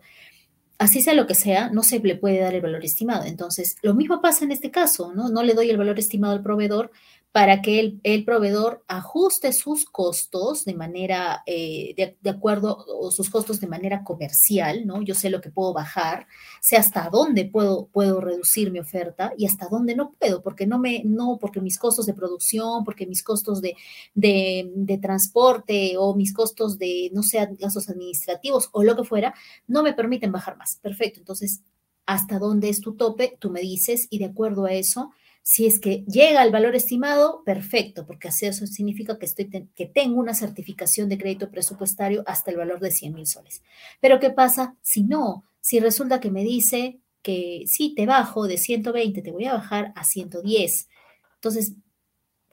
así 0.80 1.01
sea 1.01 1.13
lo 1.13 1.27
que 1.27 1.36
sea, 1.36 1.69
no 1.69 1.84
se 1.84 1.99
le 1.99 2.15
puede 2.15 2.39
dar 2.39 2.55
el 2.55 2.61
valor 2.61 2.84
estimado. 2.84 3.25
Entonces, 3.25 3.77
lo 3.84 3.93
mismo 3.93 4.21
pasa 4.21 4.45
en 4.45 4.51
este 4.51 4.71
caso, 4.71 5.13
¿no? 5.13 5.30
No 5.30 5.43
le 5.43 5.53
doy 5.53 5.69
el 5.69 5.77
valor 5.77 5.99
estimado 5.99 6.34
al 6.34 6.41
proveedor 6.41 6.91
para 7.32 7.61
que 7.61 7.80
el, 7.80 7.99
el 8.03 8.25
proveedor 8.25 8.84
ajuste 8.88 9.53
sus 9.53 9.86
costos 9.86 10.65
de 10.65 10.73
manera, 10.73 11.43
eh, 11.45 11.93
de, 11.95 12.30
acuerdo, 12.30 12.84
o 12.88 13.11
sus 13.11 13.30
costos 13.30 13.59
de 13.59 13.67
manera 13.67 14.03
comercial, 14.03 14.88
¿no? 14.88 15.03
Yo 15.03 15.13
sé 15.13 15.30
lo 15.30 15.39
que 15.39 15.51
puedo 15.51 15.71
bajar, 15.71 16.25
sé 16.59 16.75
hasta 16.75 17.07
dónde 17.11 17.45
puedo, 17.45 17.88
puedo 17.88 18.19
reducir 18.19 18.71
mi 18.71 18.80
oferta 18.80 19.34
y 19.38 19.45
hasta 19.45 19.67
dónde 19.67 19.95
no 19.95 20.13
puedo, 20.13 20.41
porque 20.41 20.65
no 20.65 20.80
me, 20.80 21.03
no, 21.05 21.38
porque 21.39 21.61
mis 21.61 21.77
costos 21.77 22.07
de 22.07 22.15
producción, 22.15 22.84
porque 22.84 23.05
mis 23.05 23.23
costos 23.23 23.61
de, 23.61 23.75
de, 24.15 24.71
de 24.75 24.97
transporte 24.97 25.95
o 25.99 26.15
mis 26.15 26.34
costos 26.34 26.80
de, 26.80 27.11
no 27.13 27.21
sé, 27.21 27.47
gastos 27.59 27.89
administrativos 27.89 28.69
o 28.71 28.84
lo 28.84 28.95
que 28.95 29.03
fuera, 29.03 29.36
no 29.67 29.84
me 29.84 29.93
permiten 29.93 30.32
bajar 30.32 30.57
más. 30.57 30.80
Perfecto, 30.82 31.19
entonces, 31.19 31.61
hasta 32.07 32.39
dónde 32.39 32.69
es 32.69 32.82
tu 32.82 32.95
tope, 32.95 33.38
tú 33.39 33.51
me 33.51 33.61
dices 33.61 34.07
y 34.09 34.17
de 34.17 34.25
acuerdo 34.25 34.65
a 34.65 34.73
eso, 34.73 35.11
si 35.41 35.65
es 35.65 35.79
que 35.79 36.03
llega 36.05 36.41
al 36.41 36.51
valor 36.51 36.75
estimado, 36.75 37.43
perfecto, 37.43 38.05
porque 38.05 38.27
así 38.27 38.45
eso 38.45 38.67
significa 38.67 39.17
que, 39.17 39.25
estoy 39.25 39.49
que 39.75 39.85
tengo 39.85 40.19
una 40.19 40.33
certificación 40.33 41.09
de 41.09 41.17
crédito 41.17 41.49
presupuestario 41.49 42.23
hasta 42.27 42.51
el 42.51 42.57
valor 42.57 42.79
de 42.79 42.91
100 42.91 43.13
mil 43.13 43.25
soles. 43.25 43.63
Pero 43.99 44.19
¿qué 44.19 44.29
pasa 44.29 44.75
si 44.81 45.03
no? 45.03 45.45
Si 45.61 45.79
resulta 45.79 46.19
que 46.19 46.31
me 46.31 46.43
dice 46.43 46.99
que 47.21 47.63
sí, 47.65 47.93
te 47.95 48.05
bajo 48.05 48.47
de 48.47 48.57
120, 48.57 49.21
te 49.21 49.31
voy 49.31 49.45
a 49.45 49.53
bajar 49.53 49.91
a 49.95 50.03
110. 50.03 50.87
Entonces, 51.35 51.73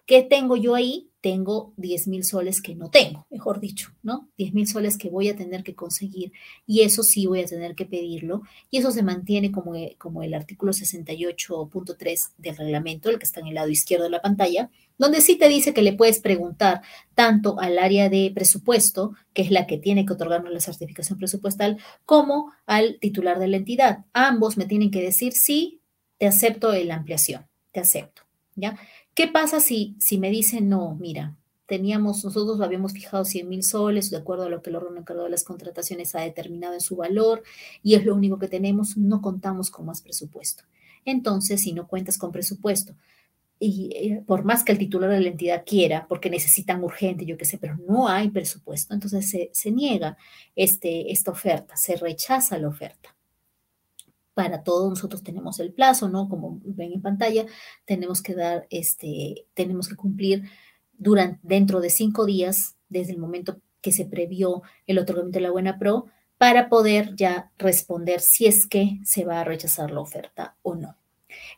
¿qué 0.07 0.23
tengo 0.23 0.57
yo 0.57 0.75
ahí? 0.75 1.11
tengo 1.27 1.73
10 1.77 2.07
mil 2.07 2.23
soles 2.23 2.63
que 2.63 2.77
no 2.77 2.89
tengo, 2.89 3.27
mejor 3.31 3.59
dicho, 3.59 3.91
¿no? 4.05 4.29
10 4.39 4.55
mil 4.55 4.69
soles 4.69 4.97
que 4.97 5.11
voy 5.11 5.29
a 5.29 5.35
tener 5.35 5.65
que 5.65 5.75
conseguir 5.75 6.31
y 6.69 6.83
eso 6.83 7.03
sí 7.03 7.27
voy 7.27 7.41
a 7.41 7.47
tener 7.47 7.75
que 7.75 7.85
pedirlo 7.85 8.43
y 8.71 8.79
eso 8.79 8.93
se 8.93 9.03
mantiene 9.03 9.51
como, 9.51 9.73
como 9.99 10.23
el 10.23 10.35
artículo 10.35 10.73
68.3 10.73 12.31
del 12.39 12.57
reglamento, 12.57 13.11
el 13.11 13.19
que 13.19 13.25
está 13.25 13.41
en 13.41 13.49
el 13.49 13.55
lado 13.55 13.71
izquierdo 13.71 14.05
de 14.05 14.11
la 14.11 14.23
pantalla, 14.23 14.71
donde 14.99 15.21
sí 15.21 15.35
te 15.35 15.49
dice 15.49 15.75
que 15.75 15.83
le 15.83 15.95
puedes 15.95 16.21
preguntar 16.21 16.83
tanto 17.17 17.59
al 17.59 17.81
área 17.81 18.09
de 18.09 18.31
presupuesto, 18.33 19.17
que 19.35 19.43
es 19.43 19.51
la 19.51 19.67
que 19.67 19.79
tiene 19.79 20.07
que 20.07 20.13
otorgarnos 20.13 20.53
la 20.53 20.61
certificación 20.61 21.19
presupuestal, 21.19 21.79
como 22.05 22.53
al 22.67 23.01
titular 23.01 23.41
de 23.41 23.49
la 23.49 23.57
entidad. 23.57 24.05
Ambos 24.13 24.57
me 24.57 24.67
tienen 24.67 24.93
que 24.93 25.03
decir 25.03 25.33
sí, 25.33 25.81
te 26.19 26.29
acepto 26.29 26.73
la 26.73 26.95
ampliación, 26.95 27.49
te 27.73 27.81
acepto, 27.81 28.23
¿ya? 28.55 28.79
¿Qué 29.17 29.29
pasa 29.29 29.61
si, 29.61 29.97
si 29.99 30.19
me 30.19 30.29
dicen, 30.29 30.69
no, 30.69 30.95
mira, 30.95 31.35
teníamos, 31.65 32.23
nosotros 32.23 32.61
habíamos 32.61 32.93
fijado 32.93 33.25
100 33.25 33.49
mil 33.49 33.63
soles, 33.63 34.11
de 34.11 34.19
acuerdo 34.19 34.45
a 34.45 34.51
lo 34.51 34.61
que 34.61 34.69
el 34.69 34.77
órgano 34.77 34.99
encargado 34.99 35.25
de 35.25 35.31
las 35.31 35.43
contrataciones 35.43 36.15
ha 36.15 36.21
determinado 36.21 36.75
en 36.75 36.83
su 36.83 36.97
valor, 36.97 37.43
y 37.83 37.95
es 37.95 38.05
lo 38.05 38.15
único 38.15 38.39
que 38.39 38.49
tenemos, 38.49 38.99
no 38.99 39.23
contamos 39.23 39.71
con 39.71 39.87
más 39.87 40.03
presupuesto. 40.03 40.65
Entonces, 41.07 41.63
si 41.63 41.73
no 41.73 41.89
cuentas 41.89 42.19
con 42.19 42.31
presupuesto, 42.31 42.95
y 43.59 43.91
eh, 43.95 44.23
por 44.27 44.45
más 44.45 44.65
que 44.65 44.73
el 44.73 44.79
titular 44.79 45.09
de 45.09 45.21
la 45.21 45.29
entidad 45.31 45.65
quiera, 45.65 46.07
porque 46.11 46.29
necesitan 46.29 46.85
urgente, 46.85 47.25
yo 47.25 47.39
qué 47.39 47.47
sé, 47.47 47.57
pero 47.57 47.79
no 47.89 48.09
hay 48.09 48.29
presupuesto, 48.29 48.93
entonces 48.93 49.31
se, 49.31 49.49
se 49.55 49.71
niega 49.71 50.19
este, 50.55 51.11
esta 51.11 51.31
oferta, 51.31 51.75
se 51.79 51.97
rechaza 51.97 52.59
la 52.59 52.69
oferta 52.69 53.16
para 54.37 54.63
todos 54.63 54.91
nosotros 54.91 55.23
tenemos 55.23 55.59
el 55.61 55.73
plazo, 55.73 56.11
¿no? 56.11 56.29
Como 56.29 56.61
ven 56.63 56.93
en 56.93 57.01
pantalla, 57.01 57.47
tenemos 57.87 58.21
que 58.21 58.35
dar, 58.35 58.67
este, 58.69 59.47
tenemos 59.55 59.89
que 59.89 59.97
cumplir 59.97 60.43
durante, 60.93 61.41
dentro 61.43 61.81
de 61.81 61.89
cinco 61.89 62.27
días 62.27 62.77
desde 62.91 63.13
el 63.13 63.19
momento 63.19 63.63
que 63.81 63.93
se 63.93 64.05
previó 64.05 64.61
el 64.87 64.99
otorgamiento 64.99 65.39
de 65.39 65.43
la 65.45 65.53
buena 65.53 65.79
pro 65.79 66.05
para 66.37 66.69
poder 66.69 67.17
ya 67.17 67.51
responder 67.57 68.21
si 68.21 68.45
es 68.45 68.67
que 68.67 68.99
se 69.05 69.25
va 69.25 69.41
a 69.41 69.45
rechazar 69.45 69.91
la 69.91 70.01
oferta 70.01 70.59
o 70.61 70.75
no. 70.75 70.99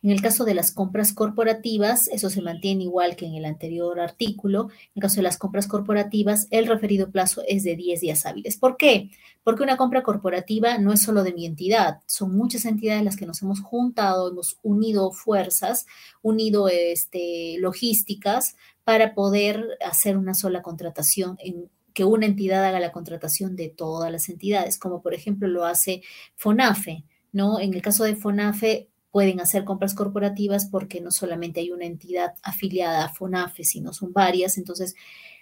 En 0.03 0.11
el 0.11 0.21
caso 0.21 0.45
de 0.45 0.55
las 0.55 0.73
compras 0.73 1.13
corporativas, 1.13 2.09
eso 2.09 2.31
se 2.31 2.43
mantiene 2.43 2.85
igual 2.85 3.17
que 3.17 3.27
en 3.27 3.35
el 3.35 3.45
anterior 3.45 4.01
artículo. 4.01 4.69
En 4.71 4.93
el 4.97 5.03
caso 5.03 5.17
de 5.17 5.23
las 5.23 5.39
compras 5.39 5.67
corporativas, 5.67 6.47
el 6.51 6.67
referido 6.67 7.11
plazo 7.11 7.43
es 7.47 7.65
de 7.65 7.77
10 7.77 8.01
días 8.01 8.27
hábiles. 8.27 8.57
¿Por 8.57 8.77
qué? 8.77 9.11
Porque 9.45 9.63
una 9.63 9.77
compra 9.77 10.03
corporativa 10.03 10.79
no 10.79 10.93
es 10.93 11.03
solo 11.03 11.23
de 11.23 11.33
mi 11.33 11.47
entidad, 11.47 12.01
son 12.07 12.37
muchas 12.37 12.65
entidades 12.65 13.05
las 13.05 13.17
que 13.17 13.27
nos 13.27 13.43
hemos 13.43 13.61
juntado, 13.61 14.31
hemos 14.31 14.59
unido 14.63 15.11
fuerzas, 15.13 15.87
unido 16.23 16.69
este, 16.69 17.57
logísticas 17.59 18.57
para 18.85 19.15
poder 19.15 19.79
hacer 19.85 20.17
una 20.17 20.35
sola 20.35 20.63
contratación 20.63 21.37
en 21.41 21.71
que 21.99 22.05
una 22.05 22.27
entidad 22.27 22.65
haga 22.65 22.79
la 22.79 22.93
contratación 22.93 23.57
de 23.57 23.71
todas 23.71 24.13
las 24.13 24.29
entidades, 24.29 24.79
como 24.79 25.03
por 25.03 25.15
ejemplo 25.15 25.49
lo 25.49 25.65
hace 25.65 26.03
FONAFE, 26.37 27.05
¿no? 27.33 27.59
En 27.59 27.75
el 27.75 27.83
caso 27.83 28.05
de 28.05 28.15
FONAFE 28.15 28.89
pueden 29.11 29.41
hacer 29.41 29.65
compras 29.65 29.95
corporativas 29.95 30.67
porque 30.67 31.01
no 31.01 31.11
solamente 31.11 31.61
hay 31.61 31.71
una 31.71 31.87
entidad 31.87 32.35
afiliada 32.43 33.05
a 33.05 33.15
FONAFE, 33.15 33.65
sino 33.65 33.93
son 33.93 34.13
varias, 34.13 34.59
entonces 34.59 34.95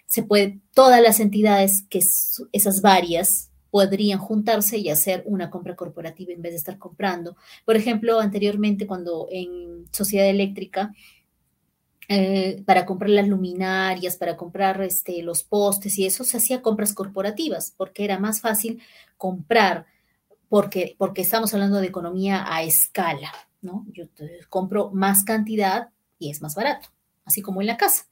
se 0.05 0.23
puede, 0.23 0.59
todas 0.73 1.01
las 1.01 1.19
entidades 1.19 1.83
que 1.89 1.99
esas 2.53 2.81
varias 2.81 3.51
podrían 3.69 4.19
juntarse 4.19 4.77
y 4.77 4.89
hacer 4.89 5.23
una 5.25 5.49
compra 5.49 5.75
corporativa 5.75 6.33
en 6.33 6.41
vez 6.41 6.53
de 6.53 6.57
estar 6.57 6.77
comprando. 6.77 7.35
Por 7.65 7.75
ejemplo, 7.75 8.19
anteriormente 8.19 8.87
cuando 8.87 9.27
en 9.29 9.85
Sociedad 9.91 10.27
Eléctrica 10.27 10.93
eh, 12.09 12.63
para 12.65 12.85
comprar 12.85 13.09
las 13.09 13.27
luminarias, 13.27 14.15
para 14.15 14.37
comprar 14.37 14.81
este, 14.81 15.21
los 15.23 15.43
postes 15.43 15.97
y 15.97 16.05
eso, 16.05 16.23
se 16.23 16.37
hacía 16.37 16.61
compras 16.61 16.93
corporativas 16.93 17.73
porque 17.75 18.05
era 18.05 18.17
más 18.17 18.39
fácil 18.39 18.81
comprar, 19.17 19.85
porque, 20.47 20.95
porque 20.97 21.21
estamos 21.21 21.53
hablando 21.53 21.81
de 21.81 21.87
economía 21.87 22.45
a 22.47 22.63
escala, 22.63 23.31
¿no? 23.61 23.85
Yo 23.91 24.05
compro 24.49 24.91
más 24.91 25.23
cantidad 25.23 25.89
y 26.19 26.29
es 26.29 26.41
más 26.41 26.55
barato, 26.55 26.89
así 27.25 27.41
como 27.41 27.61
en 27.61 27.67
la 27.67 27.77
casa. 27.77 28.07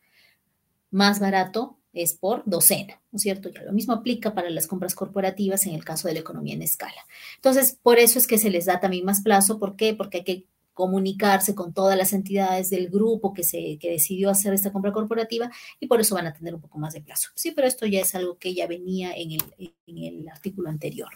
Más 0.92 1.20
barato 1.20 1.78
es 1.94 2.14
por 2.14 2.44
docena, 2.46 3.02
¿no 3.12 3.18
es 3.18 3.24
cierto? 3.24 3.50
Ya 3.50 3.64
lo 3.64 3.74
mismo 3.74 3.94
aplica 3.94 4.34
para 4.34 4.50
las 4.50 4.68
compras 4.68 4.96
corporativas 4.96 5.66
en 5.66 5.74
el 5.74 5.84
caso 5.84 6.08
de 6.08 6.14
la 6.14 6.20
economía 6.20 6.54
en 6.54 6.62
escala. 6.62 7.06
Entonces, 7.38 7.80
por 7.82 8.00
eso 8.00 8.20
es 8.20 8.28
que 8.28 8.38
se 8.38 8.50
les 8.50 8.66
da 8.66 8.80
también 8.80 9.06
más 9.06 9.22
plazo. 9.22 9.60
¿Por 9.60 9.76
qué? 9.76 9.94
Porque 9.94 10.18
hay 10.18 10.24
que 10.24 10.46
comunicarse 10.74 11.56
con 11.56 11.74
todas 11.74 11.98
las 11.98 12.12
entidades 12.12 12.70
del 12.70 12.90
grupo 12.90 13.34
que, 13.34 13.44
se, 13.44 13.78
que 13.80 13.92
decidió 13.92 14.30
hacer 14.30 14.54
esta 14.54 14.74
compra 14.74 14.92
corporativa 14.92 15.50
y 15.80 15.88
por 15.88 16.02
eso 16.02 16.16
van 16.16 16.28
a 16.28 16.34
tener 16.34 16.54
un 16.54 16.62
poco 16.62 16.78
más 16.78 16.94
de 16.94 17.02
plazo. 17.02 17.30
Sí, 17.34 17.52
pero 17.52 17.66
esto 17.66 17.86
ya 17.86 18.02
es 18.02 18.14
algo 18.14 18.38
que 18.38 18.54
ya 18.54 18.68
venía 18.68 19.14
en 19.16 19.32
el, 19.32 19.74
en 19.88 19.98
el 19.98 20.28
artículo 20.28 20.70
anterior. 20.70 21.10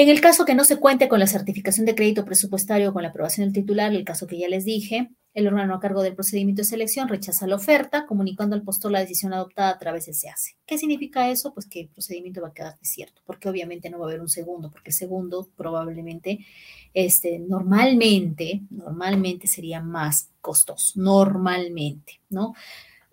En 0.00 0.08
el 0.08 0.20
caso 0.20 0.44
que 0.44 0.54
no 0.54 0.62
se 0.62 0.76
cuente 0.76 1.08
con 1.08 1.18
la 1.18 1.26
certificación 1.26 1.84
de 1.84 1.96
crédito 1.96 2.24
presupuestario 2.24 2.90
o 2.90 2.92
con 2.92 3.02
la 3.02 3.08
aprobación 3.08 3.46
del 3.46 3.52
titular, 3.52 3.92
el 3.92 4.04
caso 4.04 4.28
que 4.28 4.38
ya 4.38 4.46
les 4.46 4.64
dije, 4.64 5.10
el 5.34 5.48
órgano 5.48 5.74
a 5.74 5.80
cargo 5.80 6.04
del 6.04 6.14
procedimiento 6.14 6.62
de 6.62 6.68
selección 6.68 7.08
rechaza 7.08 7.48
la 7.48 7.56
oferta, 7.56 8.06
comunicando 8.06 8.54
al 8.54 8.62
postor 8.62 8.92
la 8.92 9.00
decisión 9.00 9.34
adoptada 9.34 9.70
a 9.70 9.78
través 9.80 10.06
del 10.06 10.14
SEACE. 10.14 10.56
¿Qué 10.64 10.78
significa 10.78 11.28
eso? 11.30 11.52
Pues 11.52 11.66
que 11.66 11.80
el 11.80 11.88
procedimiento 11.88 12.40
va 12.40 12.50
a 12.50 12.52
quedar 12.52 12.78
desierto, 12.78 13.22
porque 13.26 13.48
obviamente 13.48 13.90
no 13.90 13.98
va 13.98 14.06
a 14.06 14.08
haber 14.10 14.20
un 14.20 14.28
segundo, 14.28 14.70
porque 14.70 14.90
el 14.90 14.94
segundo 14.94 15.48
probablemente, 15.56 16.46
este, 16.94 17.40
normalmente, 17.40 18.62
normalmente 18.70 19.48
sería 19.48 19.80
más 19.80 20.30
costoso, 20.40 20.92
normalmente, 20.94 22.20
¿no? 22.30 22.54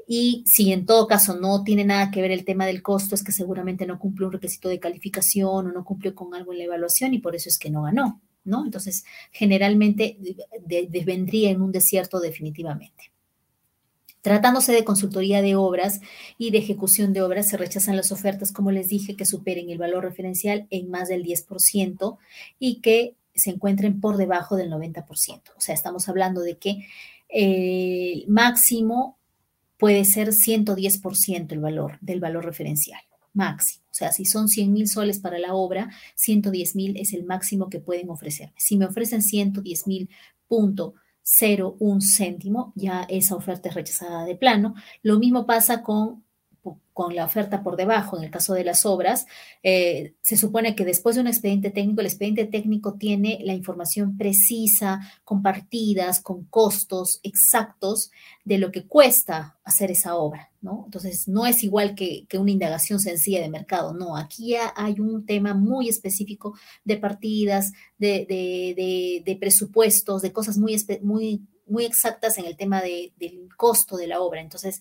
Y 0.07 0.43
si 0.45 0.71
en 0.71 0.85
todo 0.85 1.07
caso 1.07 1.35
no 1.39 1.63
tiene 1.63 1.83
nada 1.83 2.11
que 2.11 2.21
ver 2.21 2.31
el 2.31 2.45
tema 2.45 2.65
del 2.65 2.83
costo, 2.83 3.15
es 3.15 3.23
que 3.23 3.31
seguramente 3.31 3.85
no 3.85 3.97
cumple 3.97 4.27
un 4.27 4.33
requisito 4.33 4.69
de 4.69 4.79
calificación 4.79 5.67
o 5.67 5.71
no 5.71 5.83
cumplió 5.83 6.13
con 6.13 6.35
algo 6.35 6.51
en 6.51 6.59
la 6.59 6.65
evaluación 6.65 7.13
y 7.13 7.19
por 7.19 7.35
eso 7.35 7.49
es 7.49 7.57
que 7.57 7.71
no 7.71 7.83
ganó, 7.83 8.21
¿no? 8.43 8.63
Entonces, 8.63 9.03
generalmente 9.31 10.17
vendría 11.05 11.49
en 11.49 11.61
un 11.61 11.71
desierto 11.71 12.19
definitivamente. 12.19 13.11
Tratándose 14.21 14.73
de 14.73 14.83
consultoría 14.83 15.41
de 15.43 15.55
obras 15.55 16.01
y 16.37 16.49
de 16.49 16.57
ejecución 16.57 17.13
de 17.13 17.21
obras, 17.21 17.47
se 17.47 17.57
rechazan 17.57 17.95
las 17.95 18.11
ofertas, 18.11 18.51
como 18.51 18.71
les 18.71 18.87
dije, 18.87 19.15
que 19.15 19.25
superen 19.25 19.69
el 19.69 19.77
valor 19.77 20.03
referencial 20.03 20.65
en 20.71 20.89
más 20.89 21.09
del 21.09 21.23
10% 21.23 22.17
y 22.57 22.81
que 22.81 23.15
se 23.35 23.51
encuentren 23.51 23.99
por 24.01 24.17
debajo 24.17 24.55
del 24.55 24.71
90%. 24.71 25.05
O 25.55 25.61
sea, 25.61 25.75
estamos 25.75 26.09
hablando 26.09 26.41
de 26.41 26.57
que 26.57 26.87
el 27.29 28.25
máximo 28.27 29.17
puede 29.77 30.05
ser 30.05 30.29
110% 30.29 31.51
el 31.51 31.59
valor 31.59 31.97
del 32.01 32.19
valor 32.19 32.45
referencial 32.45 33.01
máximo. 33.35 33.83
O 33.91 33.93
sea, 33.93 34.11
si 34.11 34.25
son 34.25 34.47
100 34.47 34.73
mil 34.73 34.87
soles 34.87 35.19
para 35.19 35.37
la 35.37 35.53
obra, 35.53 35.89
110 36.15 36.75
mil 36.75 36.97
es 36.97 37.13
el 37.13 37.25
máximo 37.25 37.69
que 37.69 37.79
pueden 37.79 38.09
ofrecerme. 38.09 38.55
Si 38.57 38.77
me 38.77 38.85
ofrecen 38.85 39.21
110 39.21 39.87
mil 39.87 40.09
punto 40.47 40.95
un 41.79 42.01
céntimo, 42.01 42.71
ya 42.75 43.05
esa 43.09 43.35
oferta 43.35 43.69
es 43.69 43.75
rechazada 43.75 44.25
de 44.25 44.35
plano. 44.35 44.75
Lo 45.01 45.17
mismo 45.17 45.45
pasa 45.45 45.81
con 45.81 46.23
con 46.93 47.13
la 47.13 47.25
oferta 47.25 47.61
por 47.61 47.75
debajo, 47.75 48.17
en 48.17 48.23
el 48.23 48.31
caso 48.31 48.53
de 48.53 48.63
las 48.63 48.85
obras, 48.85 49.25
eh, 49.63 50.13
se 50.21 50.37
supone 50.37 50.75
que 50.75 50.85
después 50.85 51.15
de 51.15 51.21
un 51.21 51.27
expediente 51.27 51.69
técnico, 51.69 52.01
el 52.01 52.07
expediente 52.07 52.45
técnico 52.45 52.93
tiene 52.93 53.39
la 53.43 53.53
información 53.53 54.17
precisa, 54.17 55.01
compartidas, 55.23 56.21
con 56.21 56.45
costos 56.45 57.19
exactos 57.23 58.11
de 58.45 58.57
lo 58.59 58.71
que 58.71 58.85
cuesta 58.87 59.57
hacer 59.63 59.91
esa 59.91 60.15
obra, 60.15 60.51
¿no? 60.61 60.83
Entonces, 60.85 61.27
no 61.27 61.45
es 61.45 61.63
igual 61.63 61.95
que, 61.95 62.27
una 62.39 62.51
indagación 62.51 62.99
sencilla 62.99 63.41
de 63.41 63.49
mercado, 63.49 63.93
no, 63.93 64.15
aquí 64.15 64.51
ya 64.51 64.73
hay 64.75 64.99
un 64.99 65.25
tema 65.25 65.53
muy 65.53 65.89
específico 65.89 66.57
de 66.85 66.97
partidas, 66.97 67.73
de, 67.97 69.37
presupuestos, 69.39 70.21
de 70.21 70.31
cosas 70.31 70.57
muy, 70.57 70.75
muy, 71.01 71.41
muy 71.67 71.85
exactas 71.85 72.37
en 72.37 72.45
el 72.45 72.55
tema 72.55 72.81
del 72.81 73.49
costo 73.57 73.97
de 73.97 74.07
la 74.07 74.21
obra. 74.21 74.41
Entonces, 74.41 74.79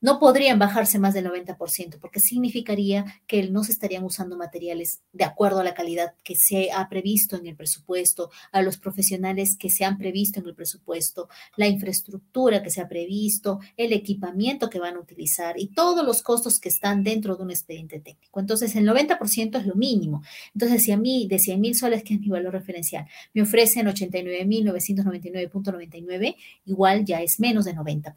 no 0.00 0.18
podrían 0.18 0.58
bajarse 0.58 0.98
más 0.98 1.14
del 1.14 1.26
90%, 1.26 1.98
porque 2.00 2.20
significaría 2.20 3.04
que 3.26 3.48
no 3.48 3.64
se 3.64 3.72
estarían 3.72 4.04
usando 4.04 4.36
materiales 4.36 5.00
de 5.12 5.24
acuerdo 5.24 5.60
a 5.60 5.64
la 5.64 5.74
calidad 5.74 6.14
que 6.24 6.36
se 6.36 6.70
ha 6.72 6.88
previsto 6.88 7.36
en 7.36 7.46
el 7.46 7.56
presupuesto, 7.56 8.30
a 8.52 8.62
los 8.62 8.78
profesionales 8.78 9.56
que 9.58 9.68
se 9.70 9.84
han 9.84 9.98
previsto 9.98 10.40
en 10.40 10.46
el 10.46 10.54
presupuesto, 10.54 11.28
la 11.56 11.66
infraestructura 11.68 12.62
que 12.62 12.70
se 12.70 12.80
ha 12.80 12.88
previsto, 12.88 13.60
el 13.76 13.92
equipamiento 13.92 14.70
que 14.70 14.78
van 14.78 14.96
a 14.96 15.00
utilizar 15.00 15.58
y 15.58 15.66
todos 15.68 16.02
los 16.04 16.22
costos 16.22 16.60
que 16.60 16.70
están 16.70 17.04
dentro 17.04 17.36
de 17.36 17.42
un 17.42 17.50
expediente 17.50 18.00
técnico. 18.00 18.40
Entonces, 18.40 18.74
el 18.76 18.86
90% 18.86 19.58
es 19.58 19.66
lo 19.66 19.74
mínimo. 19.74 20.22
Entonces, 20.54 20.82
si 20.82 20.92
a 20.92 20.96
mí 20.96 21.26
de 21.28 21.38
100 21.38 21.60
mil 21.60 21.74
soles, 21.74 22.02
que 22.02 22.14
es 22.14 22.20
mi 22.20 22.28
valor 22.28 22.52
referencial, 22.52 23.06
me 23.34 23.42
ofrecen 23.42 23.86
89.999.99, 23.86 26.36
igual 26.64 27.04
ya 27.04 27.20
es 27.22 27.40
menos 27.40 27.64
de 27.64 27.74
90%. 27.74 28.14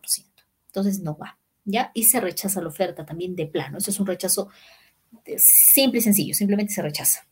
Entonces, 0.68 1.00
no 1.02 1.18
va. 1.18 1.40
¿Ya? 1.66 1.92
Y 1.94 2.04
se 2.04 2.20
rechaza 2.20 2.62
la 2.62 2.68
oferta 2.68 3.06
también 3.06 3.36
de 3.36 3.46
plano. 3.46 3.78
Eso 3.78 3.92
es 3.92 4.00
un 4.00 4.08
rechazo 4.08 4.50
simple 5.38 6.00
y 6.00 6.02
sencillo, 6.02 6.34
simplemente 6.34 6.74
se 6.74 6.82
rechaza. 6.82 7.28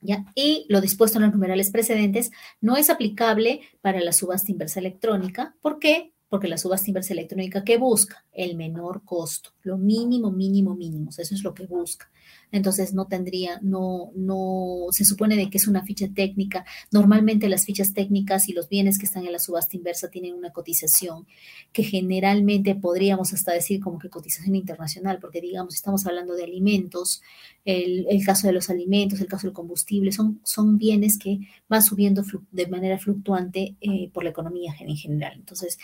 ¿Ya? 0.00 0.24
Y 0.36 0.64
lo 0.68 0.80
dispuesto 0.80 1.18
en 1.18 1.24
los 1.24 1.32
numerales 1.32 1.70
precedentes 1.70 2.30
no 2.60 2.76
es 2.76 2.88
aplicable 2.88 3.62
para 3.80 4.00
la 4.00 4.12
subasta 4.12 4.52
inversa 4.52 4.78
electrónica. 4.78 5.56
¿Por 5.60 5.80
qué? 5.80 6.12
Porque 6.28 6.46
la 6.46 6.56
subasta 6.56 6.88
inversa 6.88 7.14
electrónica, 7.14 7.64
¿qué 7.64 7.78
busca? 7.78 8.24
El 8.32 8.56
menor 8.56 9.02
costo, 9.04 9.50
lo 9.62 9.76
mínimo, 9.76 10.30
mínimo, 10.30 10.76
mínimo. 10.76 11.10
Eso 11.10 11.34
es 11.34 11.42
lo 11.42 11.52
que 11.52 11.66
busca 11.66 12.08
entonces 12.50 12.94
no 12.94 13.06
tendría, 13.06 13.60
no, 13.62 14.10
no, 14.14 14.86
se 14.90 15.04
supone 15.04 15.36
de 15.36 15.50
que 15.50 15.58
es 15.58 15.66
una 15.66 15.84
ficha 15.84 16.08
técnica. 16.14 16.64
Normalmente 16.90 17.48
las 17.48 17.64
fichas 17.64 17.92
técnicas 17.94 18.48
y 18.48 18.52
los 18.52 18.68
bienes 18.68 18.98
que 18.98 19.06
están 19.06 19.26
en 19.26 19.32
la 19.32 19.38
subasta 19.38 19.76
inversa 19.76 20.10
tienen 20.10 20.34
una 20.34 20.52
cotización 20.52 21.26
que 21.72 21.82
generalmente 21.82 22.74
podríamos 22.74 23.32
hasta 23.32 23.52
decir 23.52 23.80
como 23.80 23.98
que 23.98 24.08
cotización 24.08 24.56
internacional, 24.56 25.18
porque 25.20 25.40
digamos, 25.40 25.74
estamos 25.74 26.06
hablando 26.06 26.34
de 26.34 26.44
alimentos, 26.44 27.22
el, 27.64 28.06
caso 28.24 28.46
de 28.46 28.52
los 28.52 28.70
alimentos, 28.70 29.20
el 29.20 29.26
caso 29.26 29.46
del 29.46 29.54
combustible, 29.54 30.12
son, 30.12 30.40
son 30.44 30.78
bienes 30.78 31.18
que 31.18 31.40
van 31.68 31.82
subiendo 31.82 32.22
de 32.50 32.66
manera 32.66 32.98
fluctuante 32.98 33.76
eh, 33.80 34.10
por 34.12 34.24
la 34.24 34.30
economía 34.30 34.74
en 34.80 34.96
general. 34.96 35.34
Entonces, 35.36 35.78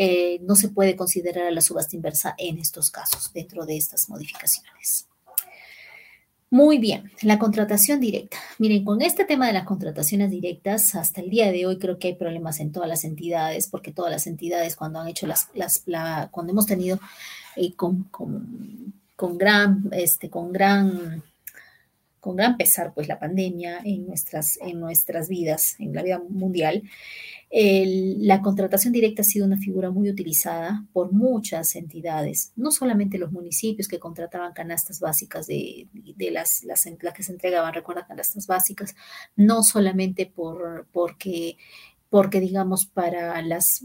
eh, 0.00 0.38
no 0.42 0.54
se 0.54 0.68
puede 0.68 0.94
considerar 0.94 1.46
a 1.46 1.50
la 1.50 1.60
subasta 1.60 1.96
inversa 1.96 2.36
en 2.38 2.58
estos 2.58 2.90
casos, 2.90 3.32
dentro 3.32 3.66
de 3.66 3.76
estas 3.76 4.08
modificaciones. 4.08 5.08
Muy 6.50 6.78
bien, 6.78 7.12
la 7.20 7.38
contratación 7.38 8.00
directa. 8.00 8.38
Miren, 8.58 8.82
con 8.82 9.02
este 9.02 9.26
tema 9.26 9.46
de 9.46 9.52
las 9.52 9.64
contrataciones 9.64 10.30
directas, 10.30 10.94
hasta 10.94 11.20
el 11.20 11.28
día 11.28 11.52
de 11.52 11.66
hoy 11.66 11.78
creo 11.78 11.98
que 11.98 12.08
hay 12.08 12.14
problemas 12.14 12.58
en 12.60 12.72
todas 12.72 12.88
las 12.88 13.04
entidades, 13.04 13.68
porque 13.68 13.92
todas 13.92 14.10
las 14.10 14.26
entidades 14.26 14.74
cuando 14.74 14.98
han 14.98 15.08
hecho 15.08 15.26
las, 15.26 15.50
las 15.54 15.84
cuando 16.30 16.52
hemos 16.52 16.64
tenido 16.64 16.98
eh, 17.56 17.74
con, 17.74 18.04
con, 18.04 18.94
con, 19.14 19.36
gran, 19.36 19.90
este, 19.92 20.30
con 20.30 20.50
gran, 20.50 21.22
con 22.18 22.36
gran 22.36 22.56
pesar, 22.56 22.94
pues 22.94 23.08
la 23.08 23.18
pandemia 23.18 23.80
en 23.84 24.06
nuestras, 24.06 24.58
en 24.62 24.80
nuestras 24.80 25.28
vidas, 25.28 25.76
en 25.78 25.94
la 25.94 26.02
vida 26.02 26.18
mundial, 26.30 26.82
la 27.50 28.42
contratación 28.42 28.92
directa 28.92 29.22
ha 29.22 29.24
sido 29.24 29.46
una 29.46 29.56
figura 29.56 29.90
muy 29.90 30.10
utilizada 30.10 30.86
por 30.92 31.12
muchas 31.12 31.76
entidades, 31.76 32.52
no 32.56 32.70
solamente 32.70 33.16
los 33.16 33.32
municipios 33.32 33.88
que 33.88 33.98
contrataban 33.98 34.52
canastas 34.52 35.00
básicas 35.00 35.46
de, 35.46 35.88
las, 36.30 36.62
que 37.14 37.22
se 37.22 37.32
entregaban, 37.32 37.72
recuerda, 37.72 38.06
canastas 38.06 38.46
básicas, 38.46 38.94
no 39.34 39.62
solamente 39.62 40.26
por, 40.26 40.86
porque 40.92 41.56
porque 42.10 42.40
digamos 42.40 42.86
para 42.86 43.40
las 43.42 43.84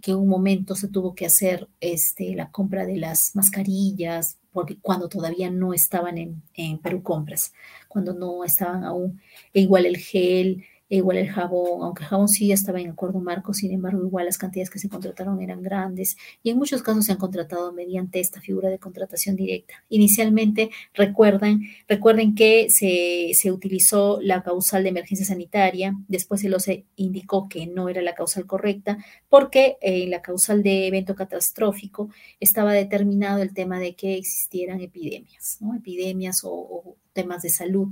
que 0.00 0.12
en 0.12 0.18
un 0.18 0.28
momento 0.28 0.76
se 0.76 0.88
tuvo 0.88 1.14
que 1.14 1.26
hacer 1.26 1.68
este, 1.80 2.34
la 2.34 2.50
compra 2.50 2.86
de 2.86 2.96
las 2.96 3.34
mascarillas, 3.34 4.38
porque 4.52 4.78
cuando 4.80 5.08
todavía 5.08 5.50
no 5.50 5.74
estaban 5.74 6.18
en, 6.18 6.42
en 6.54 6.78
Perú 6.78 7.02
Compras, 7.02 7.52
cuando 7.88 8.14
no 8.14 8.44
estaban 8.44 8.84
aún, 8.84 9.20
e 9.52 9.60
igual 9.60 9.84
el 9.84 9.96
gel, 9.96 10.64
igual 10.88 11.16
el 11.16 11.28
jabón, 11.28 11.82
aunque 11.82 12.04
el 12.04 12.08
jabón 12.08 12.28
sí 12.28 12.48
ya 12.48 12.54
estaba 12.54 12.80
en 12.80 12.90
acuerdo 12.90 13.20
marco, 13.20 13.52
sin 13.52 13.72
embargo, 13.72 14.04
igual 14.04 14.26
las 14.26 14.38
cantidades 14.38 14.70
que 14.70 14.78
se 14.78 14.88
contrataron 14.88 15.40
eran 15.42 15.62
grandes 15.62 16.16
y 16.42 16.50
en 16.50 16.58
muchos 16.58 16.82
casos 16.82 17.04
se 17.06 17.12
han 17.12 17.18
contratado 17.18 17.72
mediante 17.72 18.20
esta 18.20 18.40
figura 18.40 18.68
de 18.68 18.78
contratación 18.78 19.36
directa. 19.36 19.74
Inicialmente, 19.88 20.70
recuerden, 20.94 21.62
recuerden 21.88 22.34
que 22.34 22.68
se, 22.70 23.30
se 23.34 23.50
utilizó 23.50 24.20
la 24.22 24.42
causal 24.42 24.84
de 24.84 24.90
emergencia 24.90 25.26
sanitaria, 25.26 25.94
después 26.08 26.40
se 26.40 26.48
lo 26.48 26.60
se 26.60 26.84
indicó 26.96 27.48
que 27.48 27.66
no 27.66 27.88
era 27.88 28.02
la 28.02 28.14
causal 28.14 28.46
correcta, 28.46 28.98
porque 29.28 29.78
en 29.80 30.10
la 30.10 30.22
causal 30.22 30.62
de 30.62 30.86
evento 30.86 31.14
catastrófico 31.14 32.10
estaba 32.40 32.72
determinado 32.72 33.42
el 33.42 33.54
tema 33.54 33.80
de 33.80 33.94
que 33.94 34.16
existieran 34.16 34.80
epidemias, 34.80 35.58
¿no? 35.60 35.74
epidemias 35.74 36.40
o 36.44 36.96
temas 37.12 37.42
de 37.42 37.50
salud. 37.50 37.88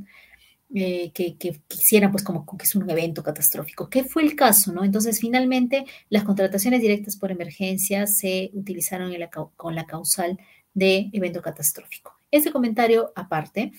Eh, 0.76 1.12
que, 1.14 1.36
quisieran, 1.68 2.10
pues 2.10 2.24
como 2.24 2.44
que 2.44 2.64
es 2.64 2.74
un 2.74 2.90
evento 2.90 3.22
catastrófico. 3.22 3.88
¿Qué 3.88 4.02
fue 4.02 4.24
el 4.24 4.34
caso? 4.34 4.72
¿no? 4.72 4.82
Entonces, 4.82 5.20
finalmente, 5.20 5.84
las 6.08 6.24
contrataciones 6.24 6.80
directas 6.80 7.16
por 7.16 7.30
emergencia 7.30 8.08
se 8.08 8.50
utilizaron 8.54 9.12
con 9.54 9.76
la 9.76 9.86
causal 9.86 10.36
de 10.74 11.10
evento 11.12 11.40
catastrófico. 11.42 12.18
Este 12.28 12.50
comentario 12.50 13.12
aparte 13.14 13.70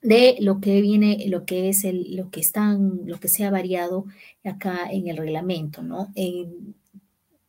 de 0.00 0.36
lo 0.38 0.60
que 0.60 0.80
viene, 0.80 1.24
lo 1.26 1.44
que 1.44 1.68
es 1.68 1.82
el, 1.82 2.14
lo 2.14 2.30
que 2.30 2.38
están, 2.38 3.00
lo 3.04 3.18
que 3.18 3.26
se 3.26 3.44
ha 3.44 3.50
variado 3.50 4.04
acá 4.44 4.88
en 4.92 5.08
el 5.08 5.16
reglamento, 5.16 5.82
¿no? 5.82 6.12
En, 6.14 6.76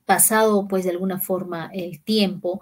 pasado 0.06 0.68
pues 0.68 0.86
de 0.86 0.90
alguna 0.90 1.20
forma 1.20 1.70
el 1.72 2.02
tiempo, 2.02 2.62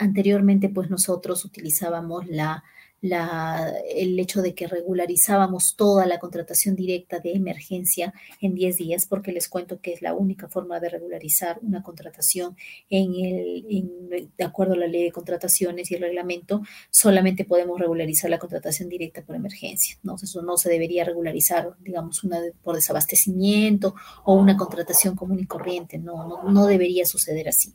anteriormente 0.00 0.68
pues 0.68 0.90
nosotros 0.90 1.44
utilizábamos 1.44 2.26
la 2.26 2.64
el 3.12 4.18
hecho 4.18 4.42
de 4.42 4.54
que 4.54 4.66
regularizábamos 4.66 5.76
toda 5.76 6.06
la 6.06 6.18
contratación 6.18 6.76
directa 6.76 7.18
de 7.18 7.32
emergencia 7.32 8.12
en 8.40 8.54
10 8.54 8.76
días, 8.76 9.06
porque 9.06 9.32
les 9.32 9.48
cuento 9.48 9.80
que 9.80 9.92
es 9.92 10.02
la 10.02 10.14
única 10.14 10.48
forma 10.48 10.80
de 10.80 10.88
regularizar 10.88 11.58
una 11.62 11.82
contratación 11.82 12.56
en 12.90 13.14
el, 13.14 14.30
de 14.36 14.44
acuerdo 14.44 14.74
a 14.74 14.78
la 14.78 14.86
ley 14.86 15.04
de 15.04 15.12
contrataciones 15.12 15.90
y 15.90 15.94
el 15.94 16.02
reglamento, 16.02 16.62
solamente 16.90 17.44
podemos 17.44 17.78
regularizar 17.78 18.30
la 18.30 18.38
contratación 18.38 18.88
directa 18.88 19.22
por 19.22 19.36
emergencia. 19.36 19.96
¿no? 20.02 20.16
Eso 20.16 20.42
no 20.42 20.56
se 20.56 20.70
debería 20.70 21.04
regularizar, 21.04 21.74
digamos, 21.80 22.24
una 22.24 22.38
por 22.62 22.74
desabastecimiento 22.74 23.94
o 24.24 24.34
una 24.34 24.56
contratación 24.56 25.16
común 25.16 25.40
y 25.40 25.46
corriente, 25.46 25.98
no, 25.98 26.26
no, 26.26 26.50
no 26.50 26.66
debería 26.66 27.06
suceder 27.06 27.48
así. 27.48 27.74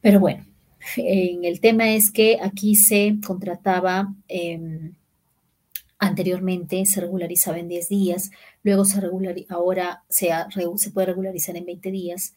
Pero 0.00 0.18
bueno, 0.18 0.44
en 0.96 1.44
el 1.44 1.60
tema 1.60 1.90
es 1.94 2.10
que 2.10 2.38
aquí 2.42 2.74
se 2.74 3.16
contrataba, 3.24 4.14
em, 4.28 4.94
anteriormente 5.98 6.84
se 6.86 7.00
regularizaba 7.00 7.58
en 7.58 7.68
10 7.68 7.88
días, 7.88 8.30
luego 8.62 8.84
se 8.84 9.00
ahora 9.48 10.02
se, 10.08 10.30
se 10.76 10.90
puede 10.90 11.06
regularizar 11.06 11.56
en 11.56 11.66
20 11.66 11.90
días 11.90 12.34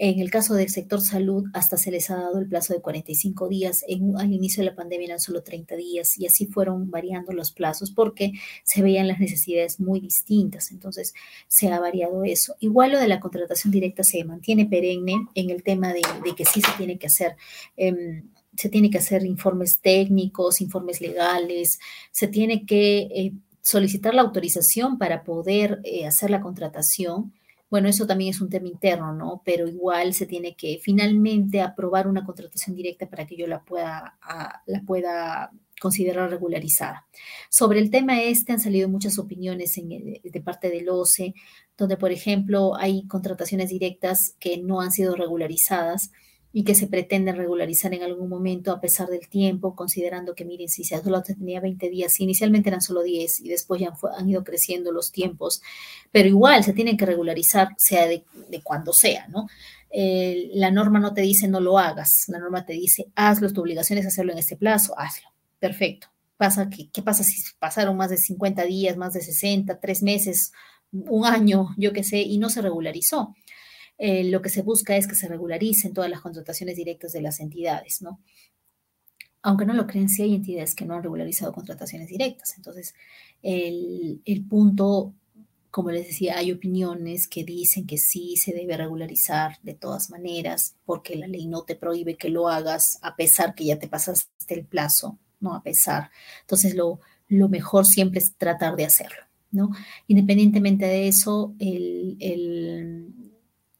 en 0.00 0.20
el 0.20 0.30
caso 0.30 0.54
del 0.54 0.68
sector 0.68 1.00
salud, 1.00 1.46
hasta 1.52 1.76
se 1.76 1.90
les 1.90 2.08
ha 2.10 2.16
dado 2.16 2.38
el 2.38 2.46
plazo 2.46 2.72
de 2.72 2.80
45 2.80 3.48
días. 3.48 3.84
En, 3.88 4.16
al 4.16 4.32
inicio 4.32 4.62
de 4.62 4.70
la 4.70 4.76
pandemia 4.76 5.06
eran 5.06 5.18
solo 5.18 5.42
30 5.42 5.74
días 5.74 6.16
y 6.18 6.26
así 6.26 6.46
fueron 6.46 6.88
variando 6.88 7.32
los 7.32 7.50
plazos 7.50 7.90
porque 7.90 8.30
se 8.62 8.80
veían 8.80 9.08
las 9.08 9.18
necesidades 9.18 9.80
muy 9.80 9.98
distintas. 9.98 10.70
Entonces, 10.70 11.14
se 11.48 11.68
ha 11.68 11.80
variado 11.80 12.22
eso. 12.22 12.54
Igual 12.60 12.92
lo 12.92 13.00
de 13.00 13.08
la 13.08 13.18
contratación 13.18 13.72
directa 13.72 14.04
se 14.04 14.22
mantiene 14.22 14.66
perenne 14.66 15.26
en 15.34 15.50
el 15.50 15.64
tema 15.64 15.92
de, 15.92 16.02
que 16.36 16.44
sí 16.44 16.60
se 16.60 16.70
tiene 16.76 16.96
que 16.96 17.08
hacer. 17.08 17.36
Em, 17.76 18.22
se 18.56 18.68
tiene 18.68 18.90
que 18.90 18.98
hacer 18.98 19.24
informes 19.24 19.80
técnicos, 19.80 20.60
informes 20.60 21.00
legales, 21.00 21.80
se 22.12 22.28
tiene 22.28 22.66
que 22.66 23.08
eh, 23.12 23.32
solicitar 23.62 24.14
la 24.14 24.22
autorización 24.22 24.96
para 24.96 25.24
poder 25.24 25.80
eh, 25.82 26.06
hacer 26.06 26.30
la 26.30 26.40
contratación 26.40 27.32
bueno, 27.70 27.88
eso 27.88 28.06
también 28.06 28.30
es 28.30 28.40
un 28.40 28.48
tema 28.48 28.68
interno, 28.68 29.12
¿no? 29.12 29.42
Pero 29.44 29.68
igual 29.68 30.14
se 30.14 30.26
tiene 30.26 30.56
que 30.56 30.78
finalmente 30.82 31.60
aprobar 31.60 32.08
una 32.08 32.24
contratación 32.24 32.74
directa 32.74 33.08
para 33.08 33.26
que 33.26 33.36
yo 33.36 33.46
la 33.46 33.62
pueda, 33.62 34.18
la 34.66 34.82
pueda 34.86 35.50
considerar 35.80 36.30
regularizada. 36.30 37.06
Sobre 37.50 37.78
el 37.78 37.90
tema 37.90 38.20
este 38.20 38.52
han 38.52 38.60
salido 38.60 38.88
muchas 38.88 39.18
opiniones 39.18 39.74
de 39.76 40.40
parte 40.40 40.70
del 40.70 40.88
OCE, 40.88 41.34
donde, 41.76 41.96
por 41.96 42.10
ejemplo, 42.10 42.74
hay 42.76 43.06
contrataciones 43.06 43.68
directas 43.70 44.34
que 44.40 44.58
no 44.58 44.80
han 44.80 44.90
sido 44.90 45.14
regularizadas 45.14 46.10
y 46.52 46.64
que 46.64 46.74
se 46.74 46.86
pretende 46.86 47.32
regularizar 47.32 47.92
en 47.92 48.02
algún 48.02 48.28
momento 48.28 48.72
a 48.72 48.80
pesar 48.80 49.08
del 49.08 49.28
tiempo, 49.28 49.76
considerando 49.76 50.34
que, 50.34 50.44
miren, 50.44 50.68
si 50.68 50.82
se 50.82 51.00
tenía 51.36 51.60
20 51.60 51.90
días, 51.90 52.18
inicialmente 52.20 52.70
eran 52.70 52.80
solo 52.80 53.02
10 53.02 53.40
y 53.40 53.48
después 53.48 53.80
ya 53.80 53.92
han, 54.16 54.28
ido 54.28 54.44
creciendo 54.44 54.90
los 54.90 55.12
tiempos, 55.12 55.60
pero 56.10 56.28
igual 56.28 56.64
se 56.64 56.72
tienen 56.72 56.96
que 56.96 57.06
regularizar, 57.06 57.68
sea 57.76 58.06
de, 58.06 58.24
cuando 58.62 58.92
sea, 58.92 59.28
¿no? 59.28 59.46
Eh, 59.90 60.50
la 60.54 60.70
norma 60.70 61.00
no 61.00 61.14
te 61.14 61.22
dice 61.22 61.48
no 61.48 61.60
lo 61.60 61.78
hagas, 61.78 62.24
la 62.28 62.38
norma 62.38 62.66
te 62.66 62.74
dice 62.74 63.06
hazlo, 63.14 63.50
tu 63.50 63.62
obligación 63.62 63.98
es 63.98 64.06
hacerlo 64.06 64.32
en 64.32 64.38
este 64.38 64.56
plazo, 64.56 64.98
hazlo. 64.98 65.28
Perfecto. 65.58 66.08
Pasa 66.36 66.70
que, 66.70 66.88
¿Qué 66.90 67.02
pasa 67.02 67.24
si 67.24 67.42
pasaron 67.58 67.96
más 67.96 68.10
de 68.10 68.16
50 68.16 68.64
días, 68.64 68.96
más 68.96 69.12
de 69.12 69.20
60, 69.22 69.80
tres 69.80 70.02
meses, 70.02 70.52
un 70.92 71.26
año, 71.26 71.74
yo 71.76 71.92
qué 71.92 72.04
sé, 72.04 72.18
y 72.18 72.38
no 72.38 72.48
se 72.48 72.62
regularizó? 72.62 73.34
Eh, 73.98 74.24
lo 74.24 74.40
que 74.40 74.48
se 74.48 74.62
busca 74.62 74.96
es 74.96 75.08
que 75.08 75.16
se 75.16 75.28
regularicen 75.28 75.92
todas 75.92 76.08
las 76.08 76.20
contrataciones 76.20 76.76
directas 76.76 77.12
de 77.12 77.20
las 77.20 77.40
entidades, 77.40 78.00
¿no? 78.00 78.20
Aunque 79.42 79.66
no 79.66 79.74
lo 79.74 79.86
creen, 79.86 80.08
sí 80.08 80.22
hay 80.22 80.34
entidades 80.34 80.74
que 80.74 80.84
no 80.84 80.94
han 80.94 81.02
regularizado 81.02 81.52
contrataciones 81.52 82.08
directas. 82.08 82.54
Entonces, 82.56 82.94
el, 83.42 84.20
el 84.24 84.44
punto, 84.44 85.14
como 85.70 85.90
les 85.90 86.06
decía, 86.06 86.38
hay 86.38 86.52
opiniones 86.52 87.28
que 87.28 87.44
dicen 87.44 87.86
que 87.86 87.98
sí 87.98 88.36
se 88.36 88.52
debe 88.52 88.76
regularizar 88.76 89.58
de 89.62 89.74
todas 89.74 90.10
maneras, 90.10 90.76
porque 90.84 91.16
la 91.16 91.26
ley 91.26 91.46
no 91.46 91.62
te 91.62 91.76
prohíbe 91.76 92.16
que 92.16 92.30
lo 92.30 92.48
hagas 92.48 92.98
a 93.02 93.16
pesar 93.16 93.54
que 93.54 93.64
ya 93.64 93.78
te 93.78 93.88
pasaste 93.88 94.54
el 94.54 94.64
plazo, 94.64 95.18
no 95.40 95.54
a 95.54 95.62
pesar. 95.62 96.10
Entonces, 96.40 96.74
lo, 96.74 97.00
lo 97.28 97.48
mejor 97.48 97.86
siempre 97.86 98.18
es 98.20 98.34
tratar 98.36 98.76
de 98.76 98.86
hacerlo, 98.86 99.22
¿no? 99.50 99.70
Independientemente 100.08 100.86
de 100.86 101.08
eso, 101.08 101.54
el, 101.58 102.16
el 102.20 103.14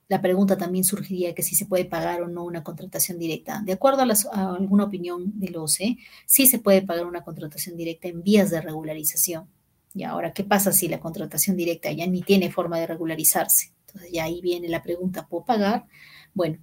la 0.09 0.23
pregunta 0.23 0.57
también 0.57 0.85
surgiría 0.85 1.35
que 1.35 1.43
si 1.43 1.55
se 1.55 1.67
puede 1.67 1.85
pagar 1.85 2.23
o 2.23 2.29
no 2.29 2.45
una 2.45 2.65
contratación 2.65 3.19
directa. 3.19 3.61
De 3.65 3.73
acuerdo 3.73 4.03
a, 4.03 4.55
alguna 4.55 4.85
opinión 4.85 5.39
del 5.39 5.57
OCE, 5.57 5.99
sí 6.25 6.47
se 6.47 6.59
puede 6.59 6.83
pagar 6.83 7.07
una 7.07 7.25
contratación 7.25 7.77
directa 7.77 8.09
en 8.09 8.23
vías 8.23 8.51
de 8.51 8.61
regularización. 8.61 9.49
Y 9.95 10.05
ahora, 10.05 10.33
¿qué 10.33 10.45
pasa 10.45 10.73
si 10.73 10.89
la 10.89 11.01
contratación 11.01 11.57
directa 11.57 11.93
ya 11.93 12.07
ni 12.07 12.23
tiene 12.23 12.51
forma 12.51 12.79
de 12.79 12.87
regularizarse? 12.87 13.75
Entonces 13.87 14.11
ya 14.13 14.25
ahí 14.25 14.41
viene 14.41 14.69
la 14.69 14.83
pregunta, 14.83 15.27
¿puedo 15.27 15.45
pagar? 15.45 15.87
Bueno, 16.33 16.59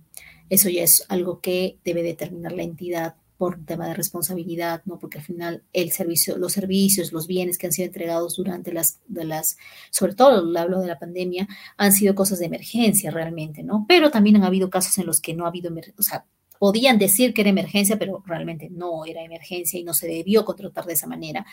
eso 0.50 0.70
ya 0.70 0.84
es 0.84 1.06
algo 1.10 1.40
que 1.40 1.78
debe 1.84 2.02
determinar 2.02 2.52
la 2.52 2.64
entidad 2.64 3.16
por 3.38 3.64
tema 3.66 3.88
de 3.88 3.94
responsabilidad, 3.94 4.82
¿no? 4.86 4.98
Porque 4.98 5.18
al 5.18 5.24
final 5.24 5.64
el 5.74 5.92
servicio, 5.92 6.38
los 6.38 6.54
servicios, 6.54 7.12
los 7.12 7.28
bienes 7.28 7.58
que 7.58 7.68
han 7.68 7.74
sido 7.74 7.88
entregados 7.88 8.38
durante 8.38 8.72
las, 8.72 9.00
de 9.08 9.26
las, 9.26 9.58
sobre 9.92 10.16
todo 10.16 10.58
hablo 10.58 10.80
de 10.80 10.88
la 10.88 11.00
pandemia, 11.00 11.48
han 11.78 11.92
sido 11.92 12.16
cosas 12.16 12.40
de 12.40 12.46
emergencia 12.46 13.12
realmente, 13.12 13.64
¿no? 13.64 13.86
Pero 13.88 14.12
también 14.12 14.38
han 14.38 14.44
habido 14.44 14.70
casos 14.70 14.98
en 14.98 15.06
los 15.06 15.22
que 15.22 15.34
no 15.34 15.46
ha 15.46 15.50
habido, 15.50 15.74
o 15.98 16.04
sea, 16.04 16.26
podían 16.60 16.98
decir 16.98 17.34
que 17.34 17.42
era 17.42 17.50
emergencia, 17.50 17.98
pero 17.98 18.24
realmente 18.26 18.70
no 18.70 19.06
era 19.06 19.22
emergencia 19.24 19.80
y 19.80 19.84
no 19.84 19.94
se 19.94 20.08
debió 20.08 20.46
contratar 20.46 20.86
de 20.86 20.94
esa 20.94 21.08
manera. 21.08 21.46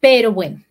Pero 0.00 0.32
bueno, 0.32 0.62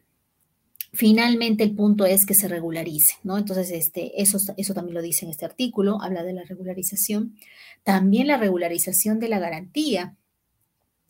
finalmente 0.93 1.63
el 1.63 1.75
punto 1.75 2.05
es 2.05 2.25
que 2.25 2.33
se 2.33 2.47
regularice, 2.47 3.15
¿no? 3.23 3.37
Entonces, 3.37 3.71
este, 3.71 4.21
eso, 4.21 4.37
eso 4.57 4.73
también 4.73 4.95
lo 4.95 5.01
dice 5.01 5.25
en 5.25 5.31
este 5.31 5.45
artículo, 5.45 6.01
habla 6.01 6.23
de 6.23 6.33
la 6.33 6.43
regularización. 6.43 7.35
También 7.83 8.27
la 8.27 8.37
regularización 8.37 9.19
de 9.19 9.29
la 9.29 9.39
garantía. 9.39 10.15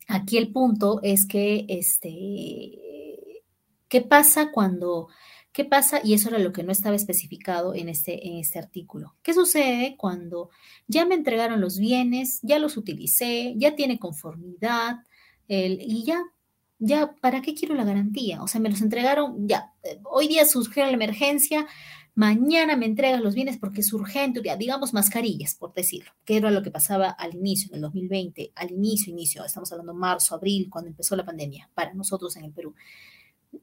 Aquí 0.08 0.36
el 0.36 0.52
punto 0.52 1.00
es 1.02 1.26
que, 1.26 1.66
este, 1.68 2.12
¿qué 3.88 4.00
pasa 4.00 4.50
cuando, 4.52 5.08
qué 5.52 5.64
pasa? 5.64 6.00
Y 6.02 6.14
eso 6.14 6.28
era 6.28 6.38
lo 6.38 6.52
que 6.52 6.62
no 6.62 6.72
estaba 6.72 6.96
especificado 6.96 7.74
en 7.74 7.88
este, 7.88 8.28
en 8.28 8.38
este 8.38 8.58
artículo. 8.58 9.16
¿Qué 9.22 9.34
sucede 9.34 9.96
cuando 9.96 10.50
ya 10.86 11.06
me 11.06 11.14
entregaron 11.14 11.60
los 11.60 11.78
bienes, 11.78 12.38
ya 12.42 12.58
los 12.58 12.76
utilicé, 12.76 13.54
ya 13.56 13.74
tiene 13.74 13.98
conformidad 13.98 15.00
y 15.48 16.04
ya 16.04 16.22
ya, 16.84 17.14
¿para 17.20 17.42
qué 17.42 17.54
quiero 17.54 17.76
la 17.76 17.84
garantía? 17.84 18.42
O 18.42 18.48
sea, 18.48 18.60
me 18.60 18.68
los 18.68 18.82
entregaron, 18.82 19.46
ya, 19.46 19.72
eh, 19.84 20.00
hoy 20.02 20.26
día 20.26 20.44
surgió 20.44 20.84
la 20.84 20.90
emergencia, 20.90 21.68
mañana 22.16 22.76
me 22.76 22.86
entregas 22.86 23.20
los 23.20 23.36
bienes 23.36 23.56
porque 23.56 23.82
es 23.82 23.92
urgente, 23.92 24.42
digamos 24.58 24.92
mascarillas, 24.92 25.54
por 25.54 25.72
decirlo, 25.74 26.10
que 26.24 26.36
era 26.36 26.50
lo 26.50 26.60
que 26.64 26.72
pasaba 26.72 27.08
al 27.10 27.36
inicio, 27.36 27.68
en 27.70 27.76
el 27.76 27.82
2020, 27.82 28.52
al 28.56 28.72
inicio, 28.72 29.12
inicio, 29.12 29.44
estamos 29.44 29.70
hablando 29.70 29.94
marzo, 29.94 30.34
abril, 30.34 30.68
cuando 30.68 30.90
empezó 30.90 31.14
la 31.14 31.24
pandemia, 31.24 31.70
para 31.72 31.94
nosotros 31.94 32.36
en 32.36 32.46
el 32.46 32.52
Perú. 32.52 32.74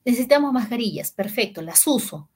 Necesitamos 0.06 0.54
mascarillas, 0.54 1.12
perfecto, 1.12 1.62
las 1.62 1.86
uso, 1.88 2.30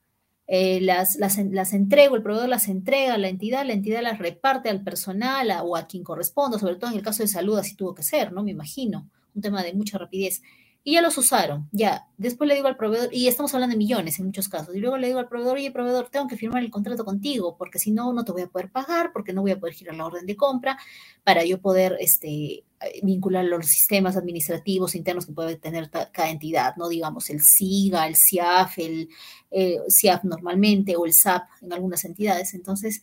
eh, 0.48 0.82
las, 0.82 1.16
las, 1.16 1.38
las, 1.38 1.72
entrego, 1.72 2.18
el 2.18 2.24
proveedor 2.24 2.50
las 2.50 2.68
entrega 2.68 3.14
a 3.14 3.18
la 3.18 3.30
entidad, 3.30 3.66
la 3.66 3.72
entidad 3.72 4.02
las 4.02 4.20
reparte 4.20 4.70
al 4.70 4.84
personal 4.84 5.50
o 5.64 5.78
a 5.78 5.88
quien 5.88 6.04
corresponda, 6.04 6.60
sobre 6.60 6.76
todo 6.76 6.92
en 6.92 6.98
el 6.98 7.04
caso 7.04 7.24
de 7.24 7.30
salud 7.30 7.58
así 7.58 7.78
tuvo 7.78 7.96
que 7.96 8.04
ser, 8.04 8.34
¿no? 8.34 8.44
Me 8.44 8.52
imagino, 8.52 9.10
un 9.34 9.42
tema 9.42 9.64
de 9.64 9.74
mucha 9.74 9.98
rapidez 9.98 10.42
y 10.84 10.94
ya 10.94 11.02
los 11.02 11.18
usaron, 11.18 11.70
ya. 11.72 12.08
Después 12.18 12.48
le 12.48 12.56
digo 12.56 12.68
al 12.68 12.76
proveedor, 12.76 13.10
y 13.14 13.28
estamos 13.28 13.54
hablando 13.54 13.74
de 13.74 13.78
millones 13.78 14.20
en 14.20 14.26
muchos 14.26 14.50
casos, 14.50 14.76
y 14.76 14.80
luego 14.80 14.98
le 14.98 15.08
digo 15.08 15.20
al 15.20 15.30
proveedor, 15.30 15.56
oye, 15.56 15.72
proveedor, 15.72 16.10
tengo 16.10 16.28
que 16.28 16.36
firmar 16.36 16.62
el 16.62 16.72
contrato 16.72 17.06
contigo, 17.06 17.56
porque 17.58 17.80
si 17.80 17.92
no, 17.92 18.12
no 18.12 18.26
te 18.26 18.34
voy 18.34 18.42
a 18.42 18.48
poder 18.48 18.70
pagar, 18.70 19.12
porque 19.14 19.32
no 19.32 19.42
voy 19.42 19.52
a 19.52 19.60
poder 19.60 19.76
girar 19.76 19.96
la 19.96 20.06
orden 20.06 20.26
de 20.26 20.36
compra, 20.36 20.78
para 21.24 21.46
yo 21.46 21.62
poder 21.62 21.96
este, 22.00 22.66
vincular 23.02 23.46
los 23.46 23.66
sistemas 23.68 24.18
administrativos 24.18 24.96
internos 24.96 25.26
que 25.26 25.34
puede 25.34 25.56
tener 25.56 25.90
cada 25.90 26.30
entidad, 26.30 26.76
¿no? 26.76 26.90
Digamos, 26.90 27.30
el 27.30 27.42
SIGA, 27.42 28.08
el 28.08 28.16
CIAF, 28.18 28.78
el 28.80 29.10
eh, 29.52 29.80
CIAF 29.90 30.26
normalmente, 30.26 30.96
o 30.98 31.06
el 31.06 31.14
SAP 31.14 31.48
en 31.62 31.74
algunas 31.74 32.04
entidades. 32.04 32.54
Entonces, 32.54 33.02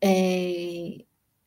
eh, 0.00 1.06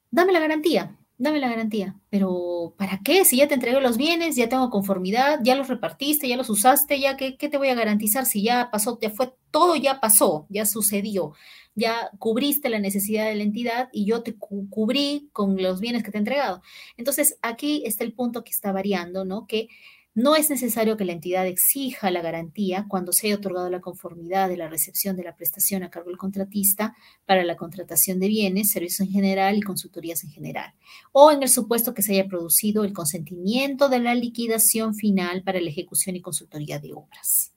dame 0.10 0.34
la 0.34 0.40
garantía, 0.40 0.98
dame 1.22 1.40
la 1.40 1.50
garantía. 1.50 1.96
Pero 2.10 2.74
¿para 2.78 3.00
qué? 3.04 3.26
Si 3.26 3.38
ya 3.38 3.48
te 3.48 3.54
entregué 3.54 3.80
los 3.80 3.98
bienes, 3.98 4.36
ya 4.36 4.50
tengo 4.50 4.72
conformidad, 4.72 5.40
ya 5.44 5.56
los 5.56 5.68
repartiste, 5.68 6.28
ya 6.28 6.36
los 6.36 6.50
usaste, 6.50 7.00
ya 7.00 7.16
qué, 7.16 7.38
qué 7.38 7.48
te 7.48 7.58
voy 7.58 7.70
a 7.70 7.76
garantizar 7.76 8.26
si 8.26 8.42
ya 8.44 8.70
pasó, 8.72 8.98
ya 9.00 9.12
fue, 9.12 9.32
todo 9.52 9.76
ya 9.76 10.00
pasó, 10.00 10.48
ya 10.50 10.66
sucedió, 10.66 11.34
ya 11.76 12.10
cubriste 12.18 12.70
la 12.70 12.80
necesidad 12.80 13.28
de 13.28 13.36
la 13.36 13.44
entidad 13.44 13.90
y 13.94 14.06
yo 14.06 14.24
te 14.24 14.36
cubrí 14.36 15.30
con 15.32 15.62
los 15.62 15.80
bienes 15.80 16.04
que 16.04 16.10
te 16.10 16.18
he 16.18 16.20
entregado. 16.20 16.64
Entonces, 16.98 17.38
aquí 17.44 17.84
está 17.86 18.04
el 18.04 18.14
punto 18.14 18.44
que 18.44 18.52
está 18.52 18.72
variando, 18.72 19.24
¿no? 19.24 19.46
Que 19.46 19.68
no 20.14 20.36
es 20.36 20.50
necesario 20.50 20.98
que 20.98 21.06
la 21.06 21.14
entidad 21.14 21.48
exija 21.48 22.12
la 22.12 22.22
garantía 22.22 22.86
cuando 22.90 23.14
se 23.14 23.28
haya 23.28 23.38
otorgado 23.38 23.70
la 23.70 23.80
conformidad 23.80 24.50
de 24.50 24.58
la 24.58 24.68
recepción 24.68 25.16
de 25.16 25.24
la 25.24 25.36
prestación 25.36 25.84
a 25.84 25.90
cargo 25.90 26.10
del 26.10 26.18
contratista 26.18 26.96
para 27.26 27.46
la 27.46 27.56
contratación 27.56 28.20
de 28.20 28.28
bienes, 28.28 28.72
servicios 28.72 29.08
en 29.08 29.14
general 29.14 29.58
y 29.58 29.62
consultorías 29.62 30.24
en 30.26 30.32
general, 30.32 30.74
o 31.14 31.32
en 31.32 31.42
el 31.44 31.50
supuesto 31.50 31.94
que 31.94 32.02
se 32.02 32.14
haya 32.14 32.28
producido 32.28 32.84
el 32.84 32.92
consentimiento 32.92 33.88
de 33.88 34.00
la 34.00 34.14
liquidación 34.14 34.96
final 34.96 35.44
para 35.44 35.62
la 35.62 35.70
ejecución 35.70 36.18
y 36.18 36.22
consultoría 36.22 36.80
de 36.80 36.94
obras. 36.94 37.54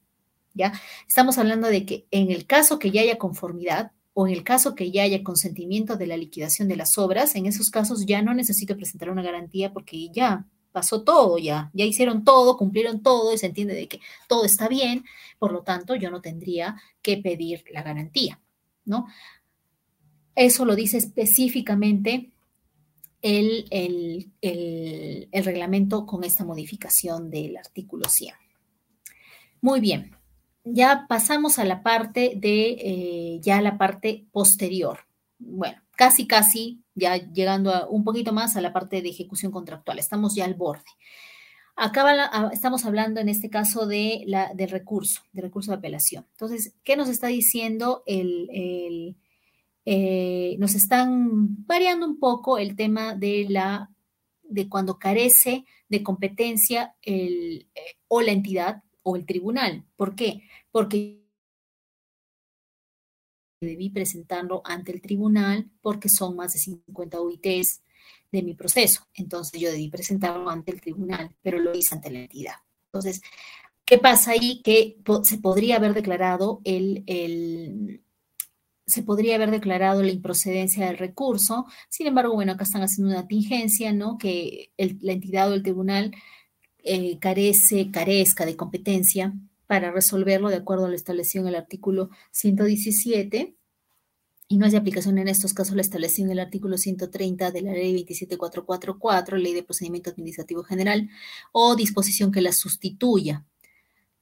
¿Ya? 0.55 0.73
Estamos 1.09 1.39
hablando 1.39 1.67
de 1.67 1.85
que 1.85 2.07
en 2.13 2.31
el 2.31 2.47
caso 2.47 2.79
que 2.79 2.93
ya 2.93 3.01
haya 3.01 3.19
conformidad, 3.19 3.91
o 4.13 4.29
en 4.29 4.33
el 4.33 4.45
caso 4.45 4.77
que 4.77 4.93
ya 4.93 5.03
haya 5.03 5.25
consentimiento 5.25 5.97
de 5.97 6.07
la 6.07 6.17
liquidación 6.17 6.69
de 6.69 6.77
las 6.77 6.99
obras, 6.99 7.35
en 7.35 7.47
esos 7.47 7.71
casos 7.71 8.07
ya 8.07 8.23
no 8.23 8.33
necesito 8.33 8.77
presentar 8.77 9.11
una 9.11 9.23
garantía 9.23 9.73
porque 9.73 10.09
ya 10.11 10.47
pasó 10.75 11.05
todo 11.05 11.39
ya, 11.39 11.71
ya 11.73 11.85
hicieron 11.85 12.25
todo, 12.25 12.57
cumplieron 12.57 13.01
todo 13.01 13.33
y 13.33 13.39
se 13.39 13.47
entiende 13.47 13.75
de 13.75 13.87
que 13.87 14.01
todo 14.29 14.45
está 14.45 14.67
bien, 14.67 15.05
por 15.39 15.53
lo 15.53 15.63
tanto 15.63 15.95
yo 15.95 16.11
no 16.11 16.21
tendría 16.21 16.77
que 17.01 17.17
pedir 17.17 17.65
la 17.71 17.85
garantía, 17.85 18.41
¿no? 18.85 19.07
Eso 20.35 20.65
lo 20.65 20.75
dice 20.75 20.99
específicamente 20.99 22.33
el, 23.23 23.67
el, 24.41 25.29
reglamento 25.45 26.07
con 26.07 26.25
esta 26.25 26.45
modificación 26.45 27.31
del 27.31 27.57
artículo 27.57 28.09
100. 28.09 28.35
Muy 29.61 29.79
bien, 29.79 30.17
ya 30.65 31.07
pasamos 31.09 31.61
a 31.61 31.65
la 31.65 31.85
parte 31.85 32.33
de, 32.35 32.71
eh, 32.81 33.39
ya 33.41 33.63
la 33.63 33.79
parte 33.79 34.27
posterior. 34.33 35.07
Bueno, 35.39 35.84
casi, 35.97 36.27
casi 36.27 36.83
ya 36.95 37.17
llegando 37.17 37.89
un 37.89 38.05
poquito 38.05 38.33
más 38.33 38.57
a 38.57 38.61
la 38.61 38.73
parte 38.73 39.03
de 39.03 39.09
ejecución 39.09 39.53
contractual. 39.53 39.99
Estamos 39.99 40.35
ya 40.35 40.45
al 40.45 40.55
borde. 40.55 40.85
Acá 41.77 42.41
estamos 42.53 42.85
hablando 42.85 43.21
en 43.21 43.29
este 43.29 43.51
caso 43.51 43.87
de 43.87 44.23
la, 44.27 44.55
del 44.55 44.71
recurso, 44.71 45.23
del 45.33 45.45
recurso 45.45 45.73
de 45.73 45.79
apelación. 45.79 46.25
Entonces, 46.33 46.75
¿qué 46.85 46.97
nos 46.97 47.09
está 47.09 47.27
diciendo 47.27 48.05
el, 48.07 49.17
eh, 49.85 50.57
nos 50.59 50.75
están 50.75 51.67
variando 51.67 52.07
un 52.07 52.19
poco 52.19 52.59
el 52.59 52.77
tema 52.77 53.15
de 53.15 53.47
la 53.49 53.91
de 54.43 54.69
cuando 54.69 54.99
carece 54.99 55.65
de 55.89 56.03
competencia 56.03 56.95
el, 57.03 57.67
eh, 57.75 57.97
o 58.09 58.21
la 58.21 58.33
entidad 58.33 58.83
o 59.03 59.17
el 59.17 59.27
tribunal. 59.27 59.85
¿Por 59.97 60.15
qué? 60.15 60.43
Porque 60.71 61.24
debí 63.65 63.91
presentarlo 63.91 64.63
ante 64.65 64.93
el 64.93 65.01
tribunal 65.01 65.71
porque 65.81 66.09
son 66.09 66.37
más 66.37 66.53
de 66.53 66.59
50 66.59 67.21
UITs 67.21 67.83
de 68.31 68.43
mi 68.43 68.55
proceso. 68.55 69.07
Entonces 69.15 69.61
yo 69.61 69.71
debí 69.71 69.89
presentarlo 69.89 70.49
ante 70.51 70.73
el 70.73 70.81
tribunal, 70.81 71.35
pero 71.43 71.59
lo 71.59 71.75
hice 71.75 71.95
ante 71.95 72.11
la 72.11 72.21
entidad. 72.21 72.55
Entonces, 72.87 73.23
¿qué 73.85 73.99
pasa 73.99 74.33
ahí? 74.33 74.61
Que 74.63 74.99
se 75.23 75.39
podría 75.39 75.77
haber 75.77 75.95
declarado 75.95 76.61
el, 76.65 78.03
se 78.87 79.03
podría 79.03 79.37
haber 79.37 79.51
declarado 79.51 80.03
la 80.03 80.13
improcedencia 80.13 80.87
del 80.87 80.99
recurso. 80.99 81.67
Sin 81.89 82.07
embargo, 82.07 82.35
bueno, 82.35 82.53
acá 82.53 82.65
están 82.65 82.83
haciendo 82.83 83.13
una 83.13 83.27
tingencia, 83.27 83.93
¿no? 83.93 84.19
Que 84.19 84.73
la 84.77 85.13
entidad 85.13 85.51
o 85.51 85.55
el 85.55 85.63
tribunal 85.63 86.15
eh, 86.79 87.19
carece, 87.19 87.91
carezca 87.91 88.45
de 88.45 88.57
competencia 88.57 89.33
para 89.67 89.91
resolverlo 89.91 90.49
de 90.49 90.57
acuerdo 90.57 90.87
a 90.87 90.89
lo 90.89 90.95
establecido 90.95 91.45
en 91.45 91.49
el 91.49 91.57
artículo 91.57 92.11
117 92.33 93.57
y 94.47 94.59
no 94.59 94.67
es 94.67 94.73
de 94.73 94.79
aplicación 94.79 95.19
en 95.19 95.29
estos 95.29 95.55
casos 95.55 95.75
la 95.75 95.83
establecido 95.83 96.27
en 96.27 96.33
el 96.33 96.39
artículo 96.39 96.77
130 96.77 97.51
de 97.51 97.63
la 97.63 97.73
ley 97.73 97.93
27444, 97.93 99.39
ley 99.39 99.55
de 99.55 99.63
procedimiento 99.63 100.11
administrativo 100.11 100.63
general, 100.63 101.09
o 101.53 101.77
disposición 101.77 102.31
que 102.31 102.43
la 102.43 102.53
sustituya 102.53 103.45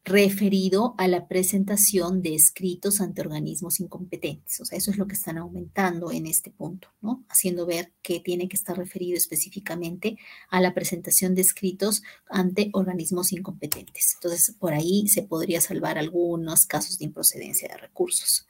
referido 0.04 0.94
a 0.98 1.06
la 1.06 1.28
presentación 1.28 2.22
de 2.22 2.34
escritos 2.34 3.00
ante 3.00 3.20
organismos 3.20 3.78
incompetentes. 3.78 4.60
O 4.60 4.64
sea, 4.64 4.76
eso 4.76 4.90
es 4.90 4.98
lo 4.98 5.06
que 5.06 5.14
están 5.14 5.38
aumentando 5.38 6.10
en 6.10 6.26
este 6.26 6.50
punto, 6.50 6.88
¿no? 7.00 7.24
Haciendo 7.28 7.66
ver 7.66 7.92
que 8.02 8.18
tiene 8.18 8.48
que 8.48 8.56
estar 8.56 8.76
referido 8.76 9.16
específicamente 9.16 10.18
a 10.50 10.60
la 10.60 10.74
presentación 10.74 11.34
de 11.34 11.42
escritos 11.42 12.02
ante 12.28 12.70
organismos 12.72 13.32
incompetentes. 13.32 14.14
Entonces, 14.14 14.56
por 14.58 14.72
ahí 14.72 15.06
se 15.06 15.22
podría 15.22 15.60
salvar 15.60 15.98
algunos 15.98 16.66
casos 16.66 16.98
de 16.98 17.04
improcedencia 17.04 17.68
de 17.68 17.76
recursos. 17.76 18.48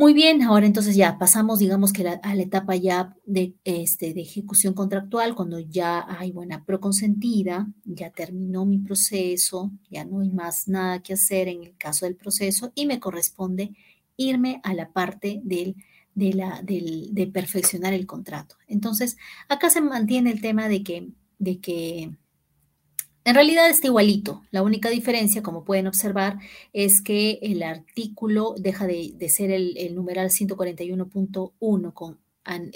Muy 0.00 0.14
bien, 0.14 0.40
ahora 0.40 0.64
entonces 0.64 0.96
ya 0.96 1.18
pasamos, 1.18 1.58
digamos 1.58 1.92
que 1.92 2.08
a 2.08 2.34
la 2.34 2.42
etapa 2.42 2.74
ya 2.74 3.14
de, 3.26 3.54
este, 3.64 4.14
de 4.14 4.22
ejecución 4.22 4.72
contractual, 4.72 5.34
cuando 5.34 5.58
ya 5.60 6.06
hay 6.08 6.32
buena 6.32 6.64
proconsentida, 6.64 7.70
ya 7.84 8.08
terminó 8.10 8.64
mi 8.64 8.78
proceso, 8.78 9.70
ya 9.90 10.06
no 10.06 10.20
hay 10.20 10.30
más 10.30 10.68
nada 10.68 11.02
que 11.02 11.12
hacer 11.12 11.48
en 11.48 11.64
el 11.64 11.76
caso 11.76 12.06
del 12.06 12.16
proceso 12.16 12.72
y 12.74 12.86
me 12.86 12.98
corresponde 12.98 13.72
irme 14.16 14.62
a 14.64 14.72
la 14.72 14.90
parte 14.90 15.42
del, 15.44 15.76
de, 16.14 16.32
la, 16.32 16.62
del, 16.62 17.10
de 17.12 17.26
perfeccionar 17.26 17.92
el 17.92 18.06
contrato. 18.06 18.56
Entonces, 18.68 19.18
acá 19.50 19.68
se 19.68 19.82
mantiene 19.82 20.30
el 20.30 20.40
tema 20.40 20.68
de 20.68 20.82
que, 20.82 21.10
de 21.38 21.60
que 21.60 22.16
en 23.24 23.34
realidad 23.34 23.68
está 23.68 23.86
igualito. 23.86 24.42
La 24.50 24.62
única 24.62 24.88
diferencia, 24.90 25.42
como 25.42 25.64
pueden 25.64 25.86
observar, 25.86 26.38
es 26.72 27.02
que 27.02 27.38
el 27.42 27.62
artículo 27.62 28.54
deja 28.58 28.86
de, 28.86 29.14
ser 29.28 29.50
el, 29.50 29.94
numeral 29.94 30.30
141.1 30.30 31.92
con, 31.92 32.18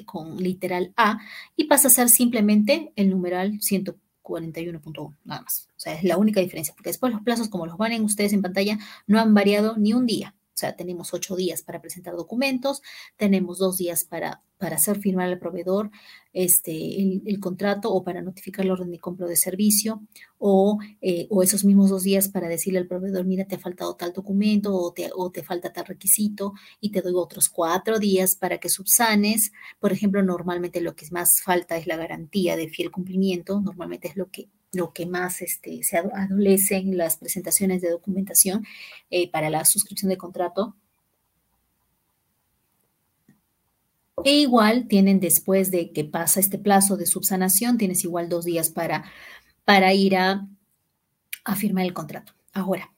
con 0.04 0.36
literal 0.36 0.92
A 0.96 1.18
y 1.56 1.64
pasa 1.64 1.88
a 1.88 1.90
ser 1.90 2.08
simplemente 2.08 2.92
el 2.96 3.10
numeral 3.10 3.58
141.1, 3.60 5.14
nada 5.24 5.42
más. 5.42 5.68
O 5.76 5.80
sea, 5.80 5.94
es 5.94 6.04
la 6.04 6.18
única 6.18 6.40
diferencia, 6.40 6.74
porque 6.74 6.90
después 6.90 7.12
los 7.12 7.22
plazos, 7.22 7.48
como 7.48 7.66
los 7.66 7.78
van 7.78 8.04
ustedes 8.04 8.32
en 8.32 8.42
pantalla, 8.42 8.78
no 9.06 9.20
han 9.20 9.34
variado 9.34 9.76
ni 9.76 9.94
un 9.94 10.06
día. 10.06 10.34
O 10.54 10.56
sea, 10.56 10.76
tenemos 10.76 11.12
ocho 11.12 11.34
días 11.34 11.62
para 11.62 11.80
presentar 11.80 12.14
documentos, 12.14 12.80
tenemos 13.16 13.58
dos 13.58 13.76
días 13.76 14.04
para, 14.04 14.40
para 14.56 14.76
hacer 14.76 14.98
firmar 15.00 15.28
al 15.28 15.40
proveedor 15.40 15.90
este, 16.32 17.20
el, 17.26 17.40
contrato 17.40 17.92
o 17.92 18.04
para 18.04 18.22
notificar 18.22 18.64
la 18.64 18.74
orden 18.74 18.92
de 18.92 19.00
compra 19.00 19.26
de 19.26 19.34
servicio 19.34 20.02
o, 20.38 20.78
eh, 21.00 21.26
o, 21.28 21.42
esos 21.42 21.64
mismos 21.64 21.90
dos 21.90 22.04
días 22.04 22.28
para 22.28 22.46
decirle 22.46 22.78
al 22.78 22.86
proveedor, 22.86 23.24
mira, 23.24 23.46
te 23.46 23.56
ha 23.56 23.58
faltado 23.58 23.96
tal 23.96 24.12
documento 24.12 24.72
o 24.76 24.92
te, 24.92 25.10
o 25.12 25.32
te 25.32 25.42
falta 25.42 25.72
tal 25.72 25.86
requisito 25.86 26.52
y 26.80 26.92
te 26.92 27.02
doy 27.02 27.14
otros 27.16 27.48
cuatro 27.48 27.98
días 27.98 28.36
para 28.36 28.58
que 28.58 28.68
subsanes. 28.68 29.50
Por 29.80 29.92
ejemplo, 29.92 30.22
normalmente 30.22 30.80
lo 30.80 30.94
que 30.94 31.06
más 31.10 31.40
falta 31.42 31.76
es 31.76 31.88
la 31.88 31.96
garantía 31.96 32.56
de 32.56 32.68
fiel 32.68 32.92
cumplimiento, 32.92 33.60
normalmente 33.60 34.06
es 34.06 34.16
lo 34.16 34.30
que 34.30 34.48
lo 34.74 34.92
que 34.92 35.06
más 35.06 35.42
este, 35.42 35.82
se 35.82 35.98
adolece 35.98 36.76
en 36.76 36.96
las 36.96 37.16
presentaciones 37.16 37.82
de 37.82 37.90
documentación 37.90 38.66
eh, 39.10 39.30
para 39.30 39.50
la 39.50 39.64
suscripción 39.64 40.10
de 40.10 40.16
contrato. 40.16 40.76
E 44.24 44.36
igual 44.40 44.86
tienen 44.86 45.20
después 45.20 45.70
de 45.70 45.92
que 45.92 46.04
pasa 46.04 46.40
este 46.40 46.58
plazo 46.58 46.96
de 46.96 47.06
subsanación, 47.06 47.78
tienes 47.78 48.04
igual 48.04 48.28
dos 48.28 48.44
días 48.44 48.70
para, 48.70 49.04
para 49.64 49.92
ir 49.92 50.16
a, 50.16 50.46
a 51.44 51.56
firmar 51.56 51.84
el 51.84 51.92
contrato. 51.92 52.32
Ahora, 52.52 52.93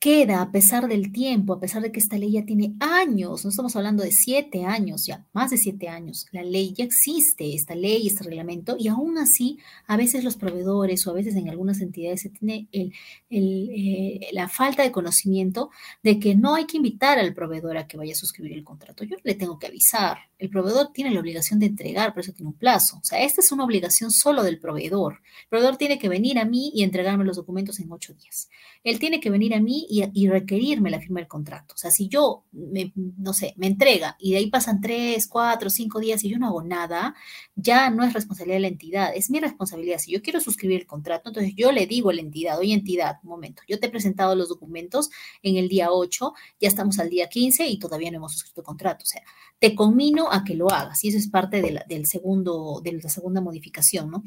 queda 0.00 0.40
a 0.40 0.50
pesar 0.50 0.88
del 0.88 1.12
tiempo, 1.12 1.52
a 1.52 1.60
pesar 1.60 1.82
de 1.82 1.92
que 1.92 2.00
esta 2.00 2.16
ley 2.16 2.32
ya 2.32 2.46
tiene 2.46 2.74
años, 2.80 3.44
no 3.44 3.50
estamos 3.50 3.76
hablando 3.76 4.02
de 4.02 4.12
siete 4.12 4.64
años, 4.64 5.04
ya 5.06 5.26
más 5.34 5.50
de 5.50 5.58
siete 5.58 5.88
años, 5.88 6.26
la 6.32 6.42
ley 6.42 6.72
ya 6.72 6.84
existe, 6.84 7.54
esta 7.54 7.74
ley, 7.74 8.06
este 8.06 8.24
reglamento, 8.24 8.76
y 8.78 8.88
aún 8.88 9.18
así, 9.18 9.58
a 9.86 9.98
veces 9.98 10.24
los 10.24 10.36
proveedores 10.36 11.06
o 11.06 11.10
a 11.10 11.14
veces 11.14 11.36
en 11.36 11.50
algunas 11.50 11.82
entidades 11.82 12.22
se 12.22 12.30
tiene 12.30 12.66
eh, 12.72 14.20
la 14.32 14.48
falta 14.48 14.82
de 14.82 14.90
conocimiento 14.90 15.70
de 16.02 16.18
que 16.18 16.34
no 16.34 16.54
hay 16.54 16.64
que 16.64 16.78
invitar 16.78 17.18
al 17.18 17.34
proveedor 17.34 17.76
a 17.76 17.86
que 17.86 17.98
vaya 17.98 18.12
a 18.12 18.16
suscribir 18.16 18.54
el 18.54 18.64
contrato. 18.64 19.04
Yo 19.04 19.16
le 19.22 19.34
tengo 19.34 19.58
que 19.58 19.66
avisar, 19.66 20.16
el 20.38 20.48
proveedor 20.48 20.92
tiene 20.94 21.10
la 21.10 21.20
obligación 21.20 21.60
de 21.60 21.66
entregar, 21.66 22.14
por 22.14 22.22
eso 22.22 22.32
tiene 22.32 22.48
un 22.48 22.56
plazo. 22.56 22.96
O 22.96 23.04
sea, 23.04 23.22
esta 23.22 23.42
es 23.42 23.52
una 23.52 23.64
obligación 23.64 24.10
solo 24.10 24.42
del 24.42 24.58
proveedor. 24.58 25.20
El 25.42 25.48
proveedor 25.50 25.76
tiene 25.76 25.98
que 25.98 26.08
venir 26.08 26.38
a 26.38 26.46
mí 26.46 26.72
y 26.74 26.82
entregarme 26.82 27.26
los 27.26 27.36
documentos 27.36 27.78
en 27.80 27.92
ocho 27.92 28.14
días. 28.14 28.48
Él 28.82 28.98
tiene 28.98 29.20
que 29.20 29.28
venir 29.28 29.54
a 29.54 29.60
mí 29.60 29.86
y, 29.90 30.28
requerirme 30.28 30.90
la 30.90 31.00
firma 31.00 31.20
del 31.20 31.28
contrato. 31.28 31.74
O 31.74 31.76
sea, 31.76 31.90
si 31.90 32.08
yo, 32.08 32.44
no 32.52 33.32
sé, 33.32 33.54
me 33.56 33.66
entrega 33.66 34.16
y 34.20 34.32
de 34.32 34.38
ahí 34.38 34.50
pasan 34.50 34.80
tres, 34.80 35.26
cuatro, 35.26 35.68
cinco 35.70 35.98
días 35.98 36.22
y 36.22 36.30
yo 36.30 36.38
no 36.38 36.46
hago 36.46 36.62
nada, 36.62 37.14
ya 37.56 37.90
no 37.90 38.04
es 38.04 38.12
responsabilidad 38.12 38.56
de 38.56 38.60
la 38.60 38.68
entidad, 38.68 39.12
es 39.14 39.30
mi 39.30 39.40
responsabilidad. 39.40 39.98
Si 39.98 40.12
yo 40.12 40.22
quiero 40.22 40.40
suscribir 40.40 40.80
el 40.80 40.86
contrato, 40.86 41.30
entonces 41.30 41.54
yo 41.56 41.72
le 41.72 41.86
digo 41.86 42.10
a 42.10 42.14
la 42.14 42.20
entidad, 42.20 42.58
oye 42.58 42.72
entidad, 42.72 43.16
un 43.24 43.30
momento, 43.30 43.62
yo 43.68 43.80
te 43.80 43.86
he 43.86 43.90
presentado 43.90 44.34
los 44.36 44.48
documentos 44.48 45.10
en 45.42 45.56
el 45.56 45.68
día 45.68 45.90
8, 45.90 46.32
ya 46.60 46.68
estamos 46.68 46.98
al 46.98 47.10
día 47.10 47.28
15 47.28 47.66
y 47.66 47.78
todavía 47.78 48.10
no 48.10 48.18
hemos 48.18 48.32
suscrito 48.32 48.60
el 48.60 48.66
contrato. 48.66 49.02
O 49.02 49.06
sea, 49.06 49.22
te 49.58 49.74
conmino 49.74 50.30
a 50.30 50.44
que 50.44 50.54
lo 50.54 50.70
hagas 50.70 51.04
y 51.04 51.08
eso 51.08 51.18
es 51.18 51.28
parte 51.28 51.60
del 51.60 52.06
segundo, 52.06 52.80
de 52.82 52.92
la 52.92 53.10
segunda 53.10 53.40
modificación, 53.40 54.10
¿no? 54.10 54.22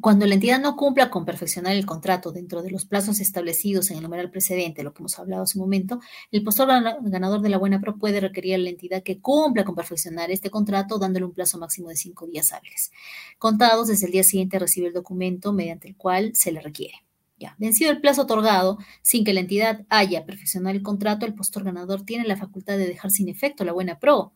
Cuando 0.00 0.26
la 0.26 0.34
entidad 0.34 0.60
no 0.60 0.76
cumpla 0.76 1.10
con 1.10 1.24
perfeccionar 1.24 1.74
el 1.74 1.84
contrato 1.84 2.30
dentro 2.30 2.62
de 2.62 2.70
los 2.70 2.84
plazos 2.84 3.18
establecidos 3.18 3.90
en 3.90 3.96
el 3.96 4.04
numeral 4.04 4.30
precedente, 4.30 4.84
lo 4.84 4.94
que 4.94 5.02
hemos 5.02 5.18
hablado 5.18 5.42
hace 5.42 5.58
un 5.58 5.64
momento, 5.64 6.00
el 6.30 6.44
postor 6.44 6.68
ganador 6.68 7.40
de 7.40 7.48
la 7.48 7.58
buena 7.58 7.80
pro 7.80 7.98
puede 7.98 8.20
requerir 8.20 8.54
a 8.54 8.58
la 8.58 8.70
entidad 8.70 9.02
que 9.02 9.20
cumpla 9.20 9.64
con 9.64 9.74
perfeccionar 9.74 10.30
este 10.30 10.50
contrato 10.50 10.98
dándole 10.98 11.24
un 11.24 11.32
plazo 11.32 11.58
máximo 11.58 11.88
de 11.88 11.96
cinco 11.96 12.26
días 12.26 12.52
hábiles. 12.52 12.92
Contados 13.38 13.88
desde 13.88 14.06
el 14.06 14.12
día 14.12 14.22
siguiente 14.22 14.60
recibe 14.60 14.86
el 14.86 14.92
documento 14.92 15.52
mediante 15.52 15.88
el 15.88 15.96
cual 15.96 16.30
se 16.34 16.52
le 16.52 16.60
requiere. 16.60 17.02
Ya, 17.40 17.56
vencido 17.58 17.90
el 17.90 18.00
plazo 18.00 18.22
otorgado, 18.22 18.78
sin 19.02 19.24
que 19.24 19.32
la 19.32 19.40
entidad 19.40 19.84
haya 19.88 20.26
perfeccionado 20.26 20.76
el 20.76 20.82
contrato, 20.82 21.26
el 21.26 21.34
postor 21.34 21.64
ganador 21.64 22.04
tiene 22.04 22.24
la 22.24 22.36
facultad 22.36 22.76
de 22.76 22.86
dejar 22.86 23.10
sin 23.10 23.28
efecto 23.28 23.64
la 23.64 23.72
buena 23.72 23.98
pro 23.98 24.32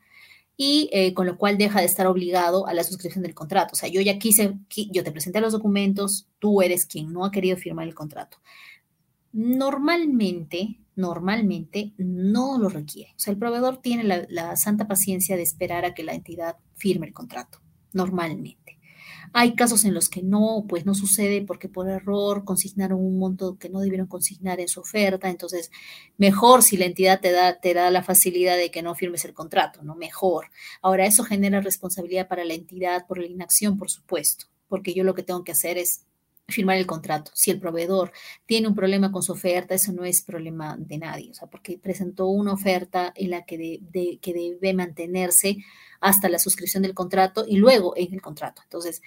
y 0.65 0.89
eh, 0.93 1.13
con 1.13 1.27
lo 1.27 1.37
cual 1.39 1.59
deja 1.59 1.81
de 1.81 1.87
estar 1.87 2.07
obligado 2.07 2.69
a 2.69 2.73
la 2.73 2.85
suscripción 2.85 3.25
del 3.25 3.35
contrato. 3.35 3.71
O 3.73 3.77
sea, 3.77 3.89
yo 3.89 4.01
ya 4.01 4.21
quise, 4.21 4.61
yo 4.93 5.03
te 5.03 5.11
presenté 5.11 5.41
los 5.41 5.53
documentos, 5.53 6.29
tú 6.39 6.63
eres 6.63 6.87
quien 6.87 7.13
no 7.13 7.25
ha 7.25 7.33
querido 7.33 7.57
firmar 7.57 7.89
el 7.89 7.97
contrato. 7.97 8.37
Normalmente, 9.33 10.79
normalmente 10.95 11.95
no 11.99 12.61
lo 12.61 12.69
requiere. 12.69 13.11
O 13.11 13.19
sea, 13.19 13.33
el 13.33 13.41
proveedor 13.41 13.79
tiene 13.79 14.05
la, 14.05 14.25
la 14.29 14.55
santa 14.55 14.87
paciencia 14.87 15.35
de 15.35 15.43
esperar 15.43 15.85
a 15.85 15.95
que 15.95 16.05
la 16.05 16.15
entidad 16.15 16.55
firme 16.77 17.09
el 17.09 17.13
contrato, 17.13 17.59
normalmente. 17.93 18.79
Hay 19.33 19.55
casos 19.55 19.85
en 19.85 19.95
los 19.95 20.09
que 20.09 20.23
no, 20.23 20.65
pues 20.69 20.87
no 20.87 20.95
sucede 20.95 21.43
porque 21.43 21.69
por 21.69 21.89
error 21.89 22.45
consignaron 22.45 22.99
un 22.99 23.19
monto 23.19 23.57
que 23.59 23.69
no 23.69 23.81
debieron 23.81 24.07
consignar 24.07 24.61
en 24.61 24.69
su 24.69 24.81
oferta, 24.81 25.31
entonces 25.31 25.71
mejor 26.19 26.63
si 26.63 26.77
la 26.77 26.87
entidad 26.87 27.21
te 27.21 27.33
da, 27.33 27.59
te 27.61 27.75
da 27.75 27.91
la 27.91 28.03
facilidad 28.03 28.57
de 28.57 28.71
que 28.71 28.83
no 28.83 28.95
firmes 28.95 29.25
el 29.25 29.35
contrato, 29.35 29.83
¿no? 29.83 29.95
Mejor. 29.95 30.47
Ahora, 30.83 31.07
eso 31.07 31.25
genera 31.25 31.61
responsabilidad 31.61 32.29
para 32.29 32.45
la 32.45 32.55
entidad 32.55 33.07
por 33.07 33.19
la 33.19 33.27
inacción, 33.27 33.79
por 33.79 33.91
supuesto, 33.91 34.47
porque 34.69 34.95
yo 34.95 35.05
lo 35.05 35.15
que 35.15 35.23
tengo 35.23 35.45
que 35.45 35.53
hacer 35.53 35.79
es 35.79 36.07
firmar 36.53 36.77
el 36.77 36.87
contrato. 36.87 37.31
Si 37.35 37.51
el 37.51 37.59
proveedor 37.59 38.13
tiene 38.47 38.69
un 38.69 38.75
problema 38.75 39.11
con 39.11 39.23
su 39.23 39.33
oferta, 39.33 39.75
eso 39.75 39.93
no 39.93 40.05
es 40.05 40.23
problema 40.23 40.77
de 40.79 40.99
nadie, 40.99 41.31
o 41.31 41.35
sea, 41.35 41.49
porque 41.49 41.79
presentó 41.79 42.27
una 42.27 42.53
oferta 42.53 43.13
en 43.17 43.31
la 43.31 43.45
que, 43.45 43.81
que 44.21 44.33
debe 44.33 44.75
mantenerse 44.75 45.57
hasta 46.01 46.29
la 46.29 46.39
suscripción 46.39 46.83
del 46.83 46.95
contrato 46.95 47.45
y 47.47 47.57
luego 47.57 47.95
en 47.97 48.13
el 48.13 48.21
contrato. 48.21 48.63
Entonces, 48.65 49.03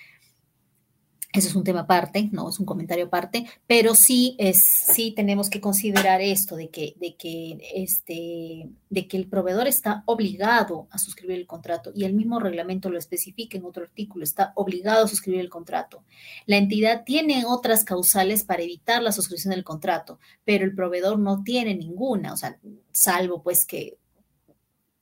eso 1.35 1.49
es 1.49 1.55
un 1.55 1.63
tema 1.63 1.81
aparte, 1.81 2.29
no 2.31 2.49
es 2.49 2.59
un 2.59 2.65
comentario 2.65 3.05
aparte, 3.05 3.45
pero 3.67 3.95
sí 3.95 4.37
sí 4.53 5.13
tenemos 5.15 5.49
que 5.49 5.61
considerar 5.61 6.21
esto 6.21 6.55
de 6.55 6.69
que, 6.69 6.95
de 6.99 7.15
que 7.15 7.57
este, 7.75 8.69
de 8.89 9.07
que 9.07 9.17
el 9.17 9.27
proveedor 9.27 9.67
está 9.67 10.03
obligado 10.05 10.87
a 10.91 10.97
suscribir 10.97 11.37
el 11.37 11.47
contrato 11.47 11.91
y 11.93 12.05
el 12.05 12.13
mismo 12.13 12.39
reglamento 12.39 12.89
lo 12.89 12.97
especifica 12.97 13.57
en 13.57 13.65
otro 13.65 13.83
artículo, 13.83 14.23
está 14.23 14.53
obligado 14.55 15.05
a 15.05 15.07
suscribir 15.07 15.41
el 15.41 15.49
contrato. 15.49 16.03
La 16.45 16.57
entidad 16.57 17.03
tiene 17.03 17.43
otras 17.45 17.83
causales 17.83 18.43
para 18.43 18.63
evitar 18.63 19.01
la 19.01 19.11
suscripción 19.11 19.53
del 19.53 19.63
contrato, 19.63 20.19
pero 20.43 20.65
el 20.65 20.75
proveedor 20.75 21.19
no 21.19 21.43
tiene 21.43 21.75
ninguna, 21.75 22.33
o 22.33 22.37
sea, 22.37 22.57
salvo 22.91 23.43
pues 23.43 23.65
que 23.65 23.97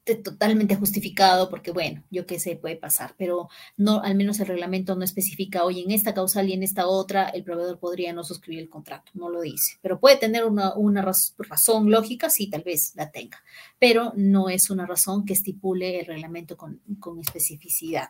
totalmente 0.04 0.76
justificado 0.76 1.50
porque, 1.50 1.72
bueno, 1.72 2.04
yo 2.12 2.26
qué 2.26 2.40
sé, 2.40 2.56
puede 2.56 2.76
pasar, 2.76 3.16
pero 3.18 3.48
no, 3.78 4.02
al 4.02 4.16
menos 4.16 4.40
el 4.40 4.48
reglamento 4.48 4.96
no 4.96 5.04
especifica, 5.04 5.64
oye, 5.64 5.82
en 5.82 5.92
esta 5.92 6.14
causal 6.14 6.50
y 6.50 6.54
en 6.54 6.64
esta 6.64 6.88
otra, 6.88 7.30
el 7.30 7.44
proveedor 7.44 7.80
podría 7.80 8.12
no 8.14 8.24
suscribir 8.24 8.64
el 8.64 8.70
contrato, 8.70 9.12
no 9.14 9.30
lo 9.30 9.42
dice, 9.42 9.78
pero 9.82 10.00
puede 10.00 10.18
tener 10.18 10.46
una, 10.46 10.74
razón 11.38 11.90
lógica, 11.90 12.30
sí, 12.30 12.50
tal 12.50 12.64
vez 12.64 12.94
la 12.96 13.12
tenga, 13.12 13.42
pero 13.80 14.12
no 14.16 14.50
es 14.50 14.70
una 14.70 14.86
razón 14.86 15.26
que 15.26 15.34
estipule 15.34 16.02
el 16.02 16.06
reglamento 16.06 16.58
con, 16.58 16.82
con 17.00 17.20
especificidad. 17.20 18.10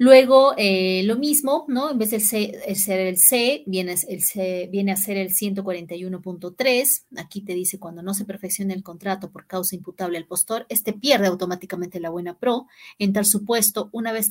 Luego, 0.00 0.54
eh, 0.56 1.02
lo 1.06 1.16
mismo, 1.16 1.64
¿no? 1.66 1.90
En 1.90 1.98
vez 1.98 2.12
de 2.12 2.20
ser 2.20 2.54
el 2.64 3.16
C, 3.18 3.64
viene, 3.66 3.96
el 4.08 4.22
C, 4.22 4.68
viene 4.70 4.92
a 4.92 4.96
ser 4.96 5.16
el 5.16 5.30
141.3. 5.30 7.06
Aquí 7.16 7.40
te 7.40 7.52
dice 7.54 7.80
cuando 7.80 8.00
no 8.00 8.14
se 8.14 8.24
perfecciona 8.24 8.74
el 8.74 8.84
contrato 8.84 9.32
por 9.32 9.48
causa 9.48 9.74
imputable 9.74 10.16
al 10.16 10.26
postor, 10.26 10.66
este 10.68 10.92
pierde 10.92 11.26
automáticamente 11.26 11.98
la 11.98 12.10
buena 12.10 12.38
pro. 12.38 12.68
En 13.00 13.12
tal 13.12 13.24
supuesto, 13.24 13.88
una 13.90 14.12
vez 14.12 14.28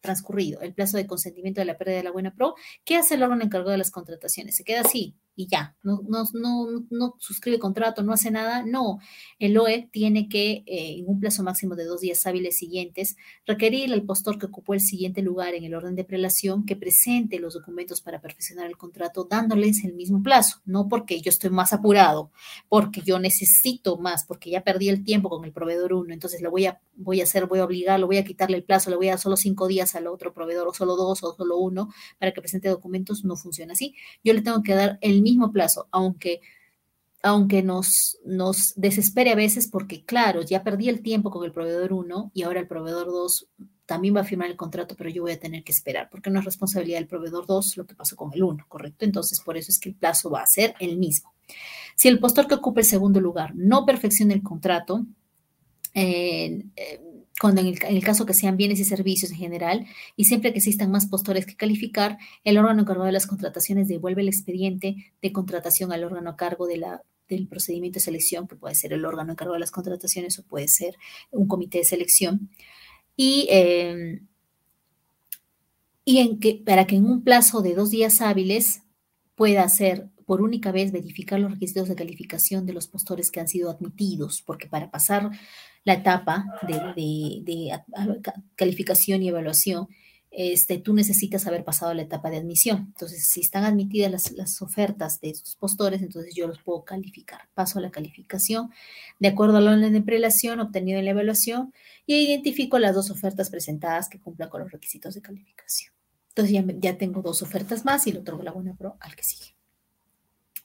transcurrido 0.00 0.60
el 0.62 0.74
plazo 0.74 0.96
de 0.96 1.06
consentimiento 1.06 1.60
de 1.60 1.66
la 1.66 1.78
pérdida 1.78 1.98
de 1.98 2.02
la 2.02 2.10
buena 2.10 2.34
pro, 2.34 2.56
¿qué 2.84 2.96
hace 2.96 3.14
el 3.14 3.22
órgano 3.22 3.44
encargado 3.44 3.70
de 3.70 3.78
las 3.78 3.92
contrataciones? 3.92 4.56
Se 4.56 4.64
queda 4.64 4.80
así, 4.80 5.14
y 5.38 5.46
ya, 5.46 5.76
no, 5.84 6.02
no, 6.08 6.24
no, 6.34 6.84
no, 6.90 7.14
suscribe 7.20 7.60
contrato, 7.60 8.02
no 8.02 8.12
hace 8.12 8.32
nada. 8.32 8.64
No, 8.66 8.98
el 9.38 9.56
OE 9.56 9.88
tiene 9.92 10.28
que, 10.28 10.64
eh, 10.66 10.96
en 10.98 11.04
un 11.06 11.20
plazo 11.20 11.44
máximo 11.44 11.76
de 11.76 11.84
dos 11.84 12.00
días 12.00 12.26
hábiles 12.26 12.56
siguientes, 12.56 13.14
requerir 13.46 13.92
al 13.92 14.02
postor 14.02 14.36
que 14.36 14.46
ocupó 14.46 14.74
el 14.74 14.80
siguiente 14.80 15.22
lugar 15.22 15.54
en 15.54 15.62
el 15.62 15.76
orden 15.76 15.94
de 15.94 16.02
prelación 16.02 16.66
que 16.66 16.74
presente 16.74 17.38
los 17.38 17.54
documentos 17.54 18.00
para 18.00 18.20
perfeccionar 18.20 18.66
el 18.66 18.76
contrato, 18.76 19.28
dándoles 19.30 19.84
el 19.84 19.94
mismo 19.94 20.24
plazo, 20.24 20.60
no 20.64 20.88
porque 20.88 21.20
yo 21.20 21.28
estoy 21.28 21.50
más 21.50 21.72
apurado, 21.72 22.32
porque 22.68 23.02
yo 23.02 23.20
necesito 23.20 23.96
más, 23.96 24.24
porque 24.24 24.50
ya 24.50 24.64
perdí 24.64 24.88
el 24.88 25.04
tiempo 25.04 25.28
con 25.28 25.44
el 25.44 25.52
proveedor 25.52 25.92
uno, 25.92 26.12
entonces 26.12 26.42
lo 26.42 26.50
voy 26.50 26.66
a, 26.66 26.80
voy 26.96 27.20
a 27.20 27.22
hacer, 27.22 27.46
voy 27.46 27.60
a 27.60 27.64
obligarlo, 27.64 28.08
voy 28.08 28.16
a 28.16 28.24
quitarle 28.24 28.56
el 28.56 28.64
plazo, 28.64 28.90
le 28.90 28.96
voy 28.96 29.06
a 29.06 29.12
dar 29.12 29.20
solo 29.20 29.36
cinco 29.36 29.68
días 29.68 29.94
al 29.94 30.08
otro 30.08 30.34
proveedor, 30.34 30.66
o 30.66 30.74
solo 30.74 30.96
dos, 30.96 31.22
o 31.22 31.36
solo 31.36 31.58
uno, 31.58 31.90
para 32.18 32.32
que 32.32 32.40
presente 32.40 32.68
documentos, 32.68 33.24
no 33.24 33.36
funciona 33.36 33.74
así. 33.74 33.94
Yo 34.24 34.32
le 34.32 34.42
tengo 34.42 34.64
que 34.64 34.74
dar 34.74 34.98
el 35.00 35.22
mismo 35.22 35.27
plazo, 35.52 35.88
aunque, 35.90 36.40
aunque 37.22 37.62
nos, 37.62 38.18
nos 38.24 38.72
desespere 38.76 39.30
a 39.30 39.36
veces 39.36 39.68
porque, 39.68 40.04
claro, 40.04 40.42
ya 40.42 40.62
perdí 40.62 40.88
el 40.88 41.02
tiempo 41.02 41.30
con 41.30 41.44
el 41.44 41.52
proveedor 41.52 41.92
1 41.92 42.32
y 42.34 42.42
ahora 42.42 42.60
el 42.60 42.68
proveedor 42.68 43.06
2 43.06 43.48
también 43.86 44.14
va 44.14 44.20
a 44.20 44.24
firmar 44.24 44.50
el 44.50 44.56
contrato, 44.56 44.94
pero 44.96 45.08
yo 45.08 45.22
voy 45.22 45.32
a 45.32 45.40
tener 45.40 45.64
que 45.64 45.72
esperar, 45.72 46.10
porque 46.10 46.28
no 46.28 46.38
es 46.38 46.44
responsabilidad 46.44 46.98
del 46.98 47.06
proveedor 47.06 47.46
2 47.46 47.78
lo 47.78 47.86
que 47.86 47.94
pasó 47.94 48.16
con 48.16 48.32
el 48.34 48.42
1, 48.42 48.66
¿correcto? 48.68 49.06
Entonces, 49.06 49.40
por 49.40 49.56
eso 49.56 49.72
es 49.72 49.78
que 49.78 49.88
el 49.88 49.94
plazo 49.94 50.28
va 50.30 50.42
a 50.42 50.46
ser 50.46 50.74
el 50.78 50.98
mismo. 50.98 51.32
Si 51.96 52.08
el 52.08 52.18
postor 52.18 52.46
que 52.46 52.54
ocupe 52.54 52.80
el 52.80 52.86
segundo 52.86 53.20
lugar 53.20 53.54
no 53.54 53.86
perfecciona 53.86 54.34
el 54.34 54.42
contrato, 54.42 55.06
eh, 55.94 56.64
eh, 56.76 57.00
cuando 57.40 57.60
en 57.60 57.68
el, 57.68 58.04
caso 58.04 58.26
que 58.26 58.34
sean 58.34 58.56
bienes 58.56 58.80
y 58.80 58.84
servicios 58.84 59.30
en 59.30 59.38
general, 59.38 59.86
y 60.16 60.24
siempre 60.24 60.52
que 60.52 60.58
existan 60.58 60.90
más 60.90 61.06
postores 61.06 61.46
que 61.46 61.56
calificar, 61.56 62.18
el 62.44 62.58
órgano 62.58 62.82
encargado 62.82 63.06
de 63.06 63.12
las 63.12 63.26
contrataciones 63.26 63.88
devuelve 63.88 64.22
el 64.22 64.28
expediente 64.28 65.12
de 65.22 65.32
contratación 65.32 65.92
al 65.92 66.04
órgano 66.04 66.30
a 66.30 66.36
cargo 66.36 66.66
del 66.66 67.48
procedimiento 67.48 67.96
de 67.96 68.04
selección, 68.04 68.48
que 68.48 68.56
puede 68.56 68.74
ser 68.74 68.92
el 68.92 69.04
órgano 69.04 69.32
encargado 69.32 69.54
de 69.54 69.60
las 69.60 69.70
contrataciones 69.70 70.38
o 70.38 70.42
puede 70.42 70.68
ser 70.68 70.96
un 71.30 71.46
comité 71.46 71.78
de 71.78 71.84
selección. 71.84 72.50
Y, 73.16 73.46
em, 73.50 74.26
y 76.04 76.18
en 76.18 76.40
que, 76.40 76.54
para 76.64 76.86
que 76.86 76.96
en 76.96 77.04
un 77.04 77.22
plazo 77.22 77.62
de 77.62 77.74
dos 77.74 77.90
días 77.90 78.20
hábiles 78.20 78.82
pueda 79.36 79.62
hacer 79.62 80.08
por 80.28 80.42
única 80.42 80.72
vez 80.72 80.92
verificar 80.92 81.40
los 81.40 81.52
requisitos 81.52 81.88
de 81.88 81.94
calificación 81.94 82.66
de 82.66 82.74
los 82.74 82.86
postores 82.86 83.30
que 83.30 83.40
han 83.40 83.48
sido 83.48 83.70
admitidos, 83.70 84.42
porque 84.44 84.66
para 84.66 84.90
pasar 84.90 85.30
la 85.84 85.94
etapa 85.94 86.44
de, 86.66 87.80
calificación 88.54 89.22
y 89.22 89.28
evaluación, 89.30 89.88
este, 90.30 90.76
tú 90.76 90.92
necesitas 90.92 91.46
haber 91.46 91.64
pasado 91.64 91.94
la 91.94 92.02
etapa 92.02 92.28
de 92.28 92.36
admisión. 92.36 92.88
Entonces, 92.88 93.26
si 93.30 93.40
están 93.40 93.64
admitidas 93.64 94.12
las, 94.12 94.32
las, 94.32 94.60
ofertas 94.60 95.18
de 95.22 95.30
estos 95.30 95.56
postores, 95.56 96.02
entonces 96.02 96.34
yo 96.36 96.46
los 96.46 96.58
puedo 96.58 96.84
calificar. 96.84 97.48
Paso 97.54 97.78
a 97.78 97.82
la 97.82 97.90
calificación 97.90 98.68
de 99.18 99.28
acuerdo 99.28 99.56
al 99.56 99.68
orden 99.68 99.94
de 99.94 100.02
prelación 100.02 100.60
obtenido 100.60 100.98
en 100.98 101.06
la 101.06 101.12
evaluación 101.12 101.72
y 102.04 102.16
identifico 102.16 102.78
las 102.78 102.94
dos 102.94 103.10
ofertas 103.10 103.48
presentadas 103.48 104.10
que 104.10 104.20
cumplan 104.20 104.50
con 104.50 104.60
los 104.60 104.70
requisitos 104.70 105.14
de 105.14 105.22
calificación. 105.22 105.94
Entonces 106.28 106.52
ya, 106.52 106.64
ya 106.78 106.98
tengo 106.98 107.22
dos 107.22 107.40
ofertas 107.40 107.86
más 107.86 108.06
y 108.06 108.12
lo 108.12 108.20
otorgo 108.20 108.42
la 108.42 108.52
buena 108.52 108.76
pro 108.76 108.98
al 109.00 109.16
que 109.16 109.24
sigue. 109.24 109.57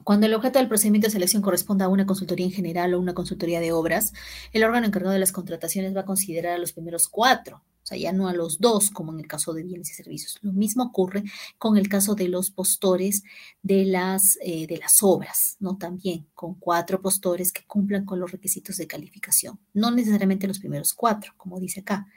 Cuando 0.03 0.25
el 0.25 0.33
objeto 0.33 0.59
del 0.59 0.67
procedimiento 0.67 1.07
de 1.07 1.11
selección 1.11 1.41
corresponda 1.41 1.85
a 1.85 1.89
una 1.89 2.05
consultoría 2.05 2.45
en 2.45 2.51
general 2.51 2.93
o 2.93 2.99
una 2.99 3.13
consultoría 3.13 3.59
de 3.59 3.71
obras, 3.71 4.13
el 4.51 4.63
órgano 4.63 4.87
encargado 4.87 5.13
de 5.13 5.19
las 5.19 5.31
contrataciones 5.31 5.95
va 5.95 6.01
a 6.01 6.05
considerar 6.05 6.53
a 6.53 6.57
los 6.57 6.73
primeros 6.73 7.07
cuatro, 7.07 7.63
o 7.83 7.85
sea, 7.85 7.97
ya 7.97 8.13
no 8.13 8.29
a 8.29 8.33
los 8.33 8.59
dos, 8.59 8.91
como 8.91 9.11
en 9.11 9.19
el 9.19 9.27
caso 9.27 9.53
de 9.53 9.63
bienes 9.63 9.91
y 9.91 9.93
servicios. 9.93 10.37
Lo 10.41 10.53
mismo 10.53 10.83
ocurre 10.83 11.23
con 11.57 11.77
el 11.77 11.89
caso 11.89 12.15
de 12.15 12.29
los 12.29 12.49
postores 12.49 13.23
de 13.61 13.83
las, 13.83 14.37
eh, 14.41 14.67
de 14.67 14.77
las 14.77 15.03
obras, 15.03 15.57
¿no? 15.59 15.77
También 15.77 16.27
con 16.33 16.55
cuatro 16.55 17.01
postores 17.01 17.51
que 17.51 17.65
cumplan 17.65 18.05
con 18.05 18.21
los 18.21 18.31
requisitos 18.31 18.77
de 18.77 18.87
calificación. 18.87 19.59
No 19.73 19.91
necesariamente 19.91 20.47
los 20.47 20.59
primeros 20.59 20.93
cuatro, 20.93 21.33
como 21.35 21.59
dice 21.59 21.81
acá. 21.81 22.07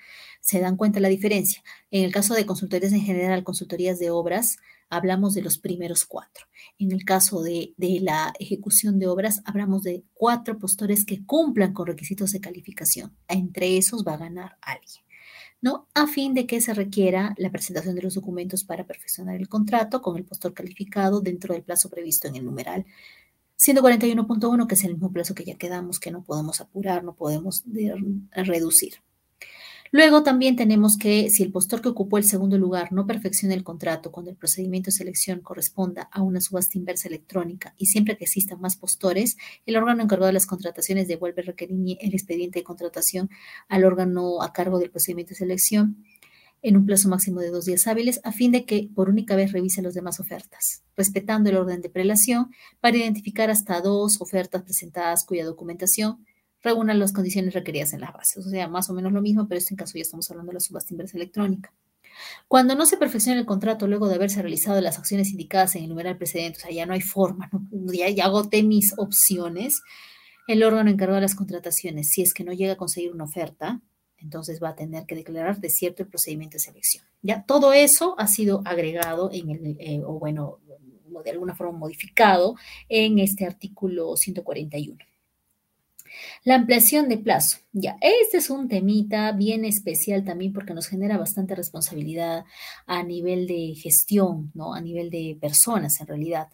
Se 0.41 0.61
dan 0.61 0.77
cuenta 0.77 1.01
la 1.01 1.09
diferencia. 1.09 1.65
En 1.91 2.05
el 2.05 2.13
caso 2.13 2.35
de 2.35 2.47
consultorías 2.47 2.93
en 2.93 3.03
general, 3.03 3.43
consultorías 3.43 3.99
de 3.99 4.13
obras, 4.13 4.59
hablamos 4.89 5.35
de 5.35 5.43
los 5.43 5.59
primeros 5.59 6.05
cuatro. 6.05 6.47
En 6.79 6.93
el 6.93 7.05
caso 7.05 7.43
de, 7.43 7.75
la 7.77 8.33
ejecución 8.39 8.99
de 8.99 9.07
obras, 9.07 9.43
hablamos 9.45 9.83
de 9.83 10.05
cuatro 10.15 10.59
postores 10.59 11.05
que 11.05 11.25
cumplan 11.25 11.73
con 11.73 11.87
requisitos 11.87 12.33
de 12.33 12.41
calificación. 12.41 13.17
Entre 13.29 13.77
esos 13.77 14.05
va 14.07 14.15
a 14.15 14.19
ganar 14.19 14.57
alguien. 14.61 15.03
¿no? 15.61 15.89
A 15.95 16.07
fin 16.07 16.35
de 16.35 16.47
que 16.47 16.61
se 16.61 16.75
requiera 16.75 17.35
la 17.39 17.51
presentación 17.51 17.95
de 17.95 18.03
los 18.03 18.15
documentos 18.15 18.65
para 18.65 18.87
perfeccionar 18.87 19.37
el 19.37 19.49
contrato 19.49 20.03
con 20.03 20.17
el 20.17 20.25
postor 20.25 20.55
calificado 20.55 21.21
dentro 21.21 21.55
del 21.55 21.63
plazo 21.63 21.89
previsto 21.89 22.29
en 22.29 22.37
el 22.37 22.45
numeral 22.45 22.85
141.1, 23.59 24.67
que 24.67 24.75
es 24.75 24.85
el 24.85 24.93
mismo 24.93 25.13
plazo 25.13 25.35
que 25.35 25.45
ya 25.45 25.57
quedamos, 25.57 25.99
que 25.99 26.11
no 26.11 26.23
podemos 26.23 26.61
apurar, 26.61 27.05
no 27.05 27.15
podemos 27.15 27.65
reducir. 28.33 29.01
Luego 29.93 30.23
también 30.23 30.57
tenemos 30.57 30.97
que 30.99 31.31
si 31.31 31.43
el 31.43 31.53
postor 31.53 31.81
que 31.81 31.89
ocupó 31.89 32.19
el 32.19 32.25
segundo 32.25 32.59
lugar 32.59 32.93
no 32.93 33.07
perfecciona 33.07 33.55
el 33.55 33.65
contrato 33.65 34.11
cuando 34.11 34.31
el 34.31 34.37
procedimiento 34.37 34.87
de 34.87 34.97
selección 34.97 35.41
corresponda 35.41 36.09
a 36.13 36.23
una 36.23 36.41
subasta 36.41 36.79
inversa 36.79 37.09
electrónica 37.09 37.75
y 37.77 37.87
siempre 37.87 38.17
que 38.17 38.25
existan 38.25 38.61
más 38.61 38.77
postores, 38.77 39.37
el 39.65 39.77
órgano 39.77 40.03
encargado 40.03 40.27
de 40.27 40.33
las 40.33 40.47
contrataciones 40.47 41.09
devuelve 41.09 41.43
el 41.43 42.15
expediente 42.15 42.61
de 42.61 42.65
contratación 42.65 43.31
al 43.69 43.85
órgano 43.85 44.43
a 44.43 44.53
cargo 44.53 44.79
del 44.79 44.91
procedimiento 44.91 45.31
de 45.31 45.37
selección 45.37 46.05
en 46.63 46.77
un 46.77 46.87
plazo 46.87 47.09
máximo 47.09 47.41
de 47.41 47.51
dos 47.51 47.67
días 47.67 47.87
hábiles 47.87 48.21
a 48.25 48.33
fin 48.33 48.51
de 48.51 48.65
que 48.65 48.91
por 48.95 49.09
única 49.09 49.37
vez 49.37 49.53
revise 49.53 49.83
las 49.83 49.95
demás 49.95 50.19
ofertas, 50.21 50.83
respetando 50.97 51.51
el 51.51 51.57
orden 51.57 51.81
de 51.81 51.91
prelación 51.91 52.51
para 52.81 52.97
identificar 52.97 53.51
hasta 53.51 53.81
dos 53.81 54.21
ofertas 54.21 54.63
presentadas 54.63 55.25
cuya 55.25 55.45
documentación 55.45 56.25
reúnan 56.67 56.99
las 56.99 57.13
condiciones 57.13 57.55
requeridas 57.55 57.93
en 57.93 58.01
las 58.03 58.13
bases. 58.13 58.47
O 58.47 58.51
sea, 58.51 58.69
más 58.69 58.91
o 58.91 58.93
menos 58.93 59.13
lo 59.13 59.23
mismo, 59.23 59.49
pero 59.49 59.57
en 59.57 59.63
este 59.63 59.77
caso 59.77 59.95
ya 59.95 60.03
estamos 60.03 60.31
hablando 60.31 60.51
de 60.51 60.55
la 60.55 60.61
subasta 60.61 60.93
inversa 60.93 61.17
electrónica. 61.17 61.73
Cuando 62.49 62.75
no 62.75 62.87
se 62.87 62.97
perfecciona 62.97 63.39
el 63.39 63.47
contrato 63.47 63.87
luego 63.87 64.09
de 64.09 64.15
haberse 64.15 64.41
realizado 64.41 64.81
las 64.81 64.99
acciones 64.99 65.31
indicadas 65.31 65.75
en 65.77 65.85
el 65.85 65.89
numeral 65.89 66.17
precedente, 66.17 66.59
o 66.59 66.61
sea, 66.63 66.71
ya 66.71 66.87
no 66.87 66.95
hay 66.95 67.01
forma, 67.01 67.51
Ya, 67.93 68.09
ya 68.09 68.25
agoté 68.25 68.63
mis 68.63 68.95
opciones, 68.97 69.83
el 70.47 70.63
órgano 70.63 70.91
encargado 70.91 71.17
de 71.17 71.23
las 71.23 71.35
contrataciones, 71.35 72.11
si 72.11 72.23
es 72.23 72.33
que 72.33 72.45
no 72.45 72.53
llega 72.53 72.75
a 72.75 72.77
conseguir 72.77 73.13
una 73.13 73.25
oferta, 73.25 73.81
entonces 74.19 74.63
va 74.63 74.71
a 74.71 74.77
tener 74.77 75.05
que 75.07 75.15
declarar 75.15 75.61
desierto 75.61 76.03
el 76.03 76.09
procedimiento 76.09 76.55
de 76.55 76.61
selección. 76.61 77.05
Ya 77.23 77.45
todo 77.45 77.73
eso 77.73 78.15
ha 78.19 78.29
sido 78.29 78.63
agregado 78.65 79.31
en 79.33 79.51
el, 79.51 79.77
eh, 79.79 80.03
o 80.05 80.19
bueno, 80.19 80.59
de 81.25 81.31
alguna 81.31 81.55
forma 81.55 81.79
modificado 81.79 82.55
en 82.89 83.19
este 83.19 83.47
artículo 83.47 84.17
141. 84.17 84.97
La 86.45 86.57
ampliación 86.57 87.09
de 87.09 87.19
plazo. 87.19 87.59
Ya, 87.73 87.97
este 88.01 88.39
es 88.39 88.51
un 88.51 88.69
temita 88.69 89.33
bien 89.33 89.65
especial 89.65 90.25
también 90.25 90.53
porque 90.53 90.75
nos 90.75 90.87
genera 90.89 91.19
bastante 91.19 91.55
responsabilidad 91.55 92.45
a 92.87 93.03
nivel 93.03 93.47
de 93.47 93.75
gestión, 93.75 94.51
¿no? 94.55 94.75
A 94.75 94.81
nivel 94.81 95.11
de 95.11 95.37
personas, 95.41 96.01
en 96.01 96.07
realidad. 96.07 96.49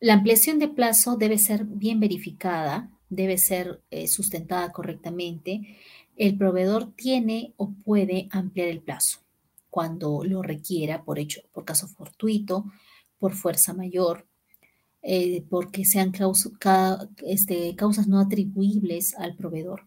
la 0.00 0.14
ampliación 0.14 0.58
de 0.58 0.68
plazo 0.68 1.16
debe 1.16 1.38
ser 1.38 1.64
bien 1.64 2.00
verificada, 2.00 2.90
debe 3.08 3.38
ser 3.38 3.80
eh, 3.90 4.08
sustentada 4.08 4.72
correctamente. 4.72 5.76
El 6.16 6.36
proveedor 6.36 6.92
tiene 6.94 7.54
o 7.56 7.70
puede 7.84 8.28
ampliar 8.30 8.68
el 8.68 8.80
plazo 8.80 9.20
cuando 9.76 10.24
lo 10.24 10.42
requiera 10.42 11.04
por 11.04 11.18
hecho, 11.18 11.42
por 11.52 11.66
caso 11.66 11.86
fortuito, 11.86 12.64
por 13.18 13.34
fuerza 13.34 13.74
mayor, 13.74 14.26
eh, 15.08 15.44
porque 15.48 15.84
sean 15.84 16.12
este, 17.24 17.76
causas 17.76 18.08
no 18.08 18.18
atribuibles 18.18 19.14
al 19.14 19.36
proveedor. 19.36 19.86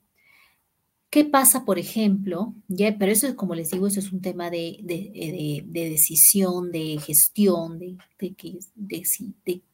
¿Qué 1.09 1.26
pasa, 1.26 1.65
por 1.65 1.78
ejemplo? 1.78 2.53
Ya, 2.70 2.97
pero 2.97 3.11
eso 3.11 3.28
es, 3.28 3.34
como 3.34 3.53
les 3.53 3.70
digo, 3.72 3.88
eso 3.88 3.99
es 3.99 4.13
un 4.13 4.22
tema 4.22 4.49
de, 4.49 4.80
de, 4.82 5.89
decisión, 5.89 6.72
de 6.72 6.99
gestión, 6.99 7.80
de, 7.80 7.97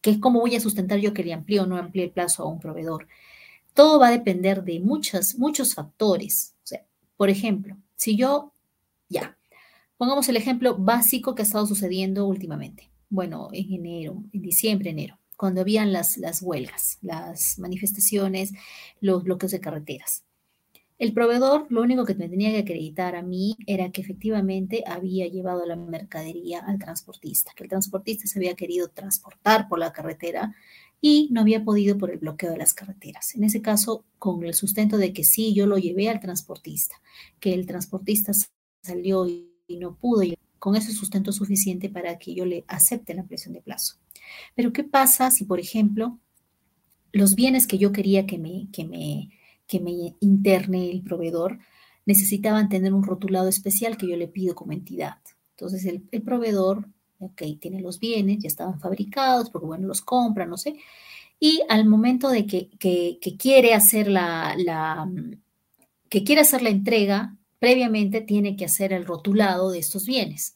que, 0.02 0.20
cómo 0.20 0.40
voy 0.40 0.56
a 0.56 0.60
sustentar 0.60 0.98
yo 1.00 1.14
que 1.14 1.24
le 1.24 1.34
amplíe 1.34 1.60
o 1.60 1.68
no 1.68 1.78
amplíe 1.78 2.06
el 2.06 2.12
plazo 2.12 2.42
a 2.42 2.50
un 2.50 2.60
proveedor. 2.60 3.08
Todo 3.76 4.00
va 4.00 4.08
a 4.08 4.12
depender 4.12 4.64
de 4.64 4.80
muchas, 4.80 5.38
muchos 5.38 5.76
factores. 5.76 6.56
Por 7.18 7.30
ejemplo, 7.30 7.78
si 7.96 8.16
yo, 8.16 8.52
ya, 9.10 9.38
pongamos 9.98 10.28
el 10.28 10.38
ejemplo 10.38 10.76
básico 10.76 11.36
que 11.36 11.44
ha 11.44 11.46
estado 11.46 11.68
sucediendo 11.68 12.26
últimamente. 12.26 12.90
Bueno, 13.10 13.50
en 13.54 13.74
enero, 13.74 14.24
en 14.34 14.42
diciembre, 14.42 14.90
enero 14.90 15.20
cuando 15.36 15.62
habían 15.62 15.92
las, 15.94 16.18
las 16.18 16.42
huelgas, 16.42 16.98
las 17.02 17.60
manifestaciones, 17.60 18.52
los 19.02 19.24
bloqueos 19.24 19.52
de 19.52 19.60
carreteras. 19.60 20.24
El 20.98 21.14
proveedor 21.14 21.68
lo 21.70 21.82
único 21.82 22.06
que 22.06 22.16
me 22.16 22.30
tenía 22.30 22.52
que 22.52 22.60
acreditar 22.60 23.16
a 23.18 23.22
mí 23.22 23.58
era 23.68 23.92
que 23.92 24.00
efectivamente 24.00 24.86
había 24.88 25.28
llevado 25.28 25.66
la 25.66 25.76
mercadería 25.76 26.60
al 26.60 26.80
transportista, 26.80 27.52
que 27.54 27.64
el 27.64 27.70
transportista 27.70 28.28
se 28.28 28.40
había 28.40 28.56
querido 28.56 28.88
transportar 28.88 29.68
por 29.68 29.78
la 29.78 29.92
carretera 29.92 30.56
y 31.02 31.28
no 31.32 31.42
había 31.42 31.66
podido 31.66 31.98
por 31.98 32.12
el 32.12 32.20
bloqueo 32.20 32.52
de 32.52 32.58
las 32.58 32.74
carreteras. 32.74 33.36
En 33.36 33.44
ese 33.44 33.62
caso, 33.62 34.06
con 34.18 34.46
el 34.46 34.54
sustento 34.54 34.98
de 34.98 35.12
que 35.12 35.26
sí, 35.26 35.54
yo 35.54 35.68
lo 35.68 35.78
llevé 35.78 36.10
al 36.10 36.22
transportista, 36.22 36.96
que 37.42 37.54
el 37.54 37.66
transportista 37.66 38.32
salió 38.82 39.28
y 39.28 39.78
no 39.78 39.98
pudo, 39.98 40.24
y 40.24 40.38
con 40.60 40.78
ese 40.78 40.94
sustento 40.94 41.34
suficiente 41.34 41.90
para 41.90 42.18
que 42.18 42.34
yo 42.34 42.46
le 42.46 42.64
acepte 42.70 43.14
la 43.14 43.22
ampliación 43.22 43.54
de 43.54 43.62
plazo. 43.62 43.98
Pero 44.56 44.74
¿qué 44.74 44.84
pasa 44.84 45.32
si, 45.32 45.46
por 45.46 45.60
ejemplo, 45.60 46.20
los 47.12 47.36
bienes 47.36 47.68
que 47.68 47.78
yo 47.78 47.92
quería 47.92 48.26
que 48.26 48.38
me, 48.38 48.68
que 48.72 48.86
me, 48.86 49.30
que 49.68 49.80
me 49.80 50.16
interne 50.20 50.92
el 50.92 51.02
proveedor 51.02 51.60
necesitaban 52.06 52.70
tener 52.70 52.94
un 52.94 53.04
rotulado 53.04 53.48
especial 53.48 53.98
que 53.98 54.08
yo 54.08 54.18
le 54.18 54.28
pido 54.28 54.56
como 54.56 54.74
entidad? 54.74 55.18
Entonces 55.52 55.86
el, 55.86 56.22
proveedor, 56.22 56.88
ok, 57.20 57.42
tiene 57.60 57.80
los 57.80 58.00
bienes, 58.00 58.40
ya 58.40 58.48
estaban 58.48 58.80
fabricados, 58.80 59.50
porque 59.50 59.68
bueno, 59.68 59.88
los 59.88 60.02
compra, 60.02 60.46
no 60.46 60.58
sé, 60.58 60.76
y 61.40 61.62
al 61.70 61.86
momento 61.86 62.30
de 62.30 62.46
que, 62.46 62.70
quiere 63.38 63.74
hacer 63.74 64.08
la, 64.08 64.56
la, 64.58 65.10
que 66.10 66.24
quiere 66.24 66.42
hacer 66.42 66.62
la 66.62 66.70
entrega, 66.70 67.38
previamente 67.60 68.22
tiene 68.22 68.56
que 68.56 68.66
hacer 68.66 68.94
el 68.94 69.06
rotulado 69.06 69.72
de 69.72 69.80
estos 69.80 70.06
bienes. 70.06 70.56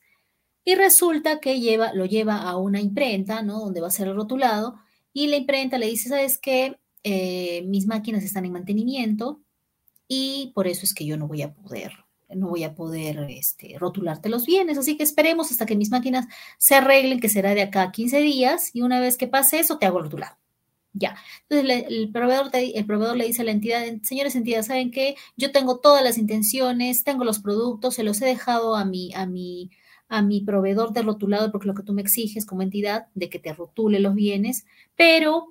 Y 0.65 0.75
resulta 0.75 1.39
que 1.39 1.59
lleva, 1.59 1.93
lo 1.93 2.05
lleva 2.05 2.41
a 2.41 2.57
una 2.57 2.79
imprenta, 2.81 3.41
¿no? 3.41 3.59
Donde 3.59 3.81
va 3.81 3.87
a 3.87 3.91
ser 3.91 4.13
rotulado, 4.13 4.75
y 5.13 5.27
la 5.27 5.37
imprenta 5.37 5.77
le 5.77 5.87
dice, 5.87 6.09
¿sabes 6.09 6.37
qué? 6.37 6.77
Eh, 7.03 7.63
mis 7.65 7.87
máquinas 7.87 8.23
están 8.23 8.45
en 8.45 8.51
mantenimiento 8.51 9.41
y 10.07 10.51
por 10.53 10.67
eso 10.67 10.81
es 10.83 10.93
que 10.93 11.05
yo 11.05 11.17
no 11.17 11.27
voy 11.27 11.43
a 11.43 11.53
poder, 11.53 11.93
no 12.29 12.49
voy 12.49 12.63
a 12.63 12.75
poder 12.75 13.25
este, 13.29 13.77
rotularte 13.77 14.27
los 14.27 14.45
bienes. 14.45 14.77
Así 14.77 14.97
que 14.97 15.03
esperemos 15.03 15.51
hasta 15.51 15.65
que 15.65 15.75
mis 15.75 15.91
máquinas 15.91 16.25
se 16.57 16.75
arreglen, 16.75 17.19
que 17.19 17.29
será 17.29 17.53
de 17.53 17.61
acá 17.61 17.83
a 17.83 17.91
15 17.91 18.19
días, 18.19 18.71
y 18.73 18.81
una 18.81 18.99
vez 18.99 19.17
que 19.17 19.27
pase 19.27 19.59
eso, 19.59 19.77
te 19.77 19.85
hago 19.85 20.01
rotulado. 20.01 20.35
Ya. 20.93 21.15
Entonces 21.47 21.85
el, 21.87 22.11
proveedor 22.11 22.49
el 22.53 22.85
proveedor 22.85 23.15
le 23.15 23.25
dice 23.25 23.43
a 23.43 23.45
la 23.45 23.51
entidad, 23.51 23.83
señores 24.03 24.35
entidades, 24.35 24.65
¿saben 24.65 24.91
qué? 24.91 25.15
Yo 25.37 25.51
tengo 25.51 25.79
todas 25.79 26.03
las 26.03 26.17
intenciones, 26.17 27.03
tengo 27.03 27.23
los 27.23 27.39
productos, 27.39 27.95
se 27.95 28.03
los 28.03 28.21
he 28.21 28.25
dejado 28.25 28.75
a 28.75 28.85
mi, 28.85 29.13
a 29.13 29.27
mi, 29.27 29.69
a 30.09 30.21
mi 30.21 30.41
proveedor 30.41 30.91
de 30.91 31.03
rotulado, 31.03 31.51
porque 31.51 31.67
lo 31.67 31.75
que 31.75 31.83
tú 31.83 31.93
me 31.93 32.01
exiges 32.01 32.45
como 32.45 32.63
entidad, 32.63 33.07
de 33.15 33.29
que 33.29 33.39
te 33.39 33.53
rotule 33.53 33.99
los 33.99 34.15
bienes, 34.15 34.65
pero 34.97 35.47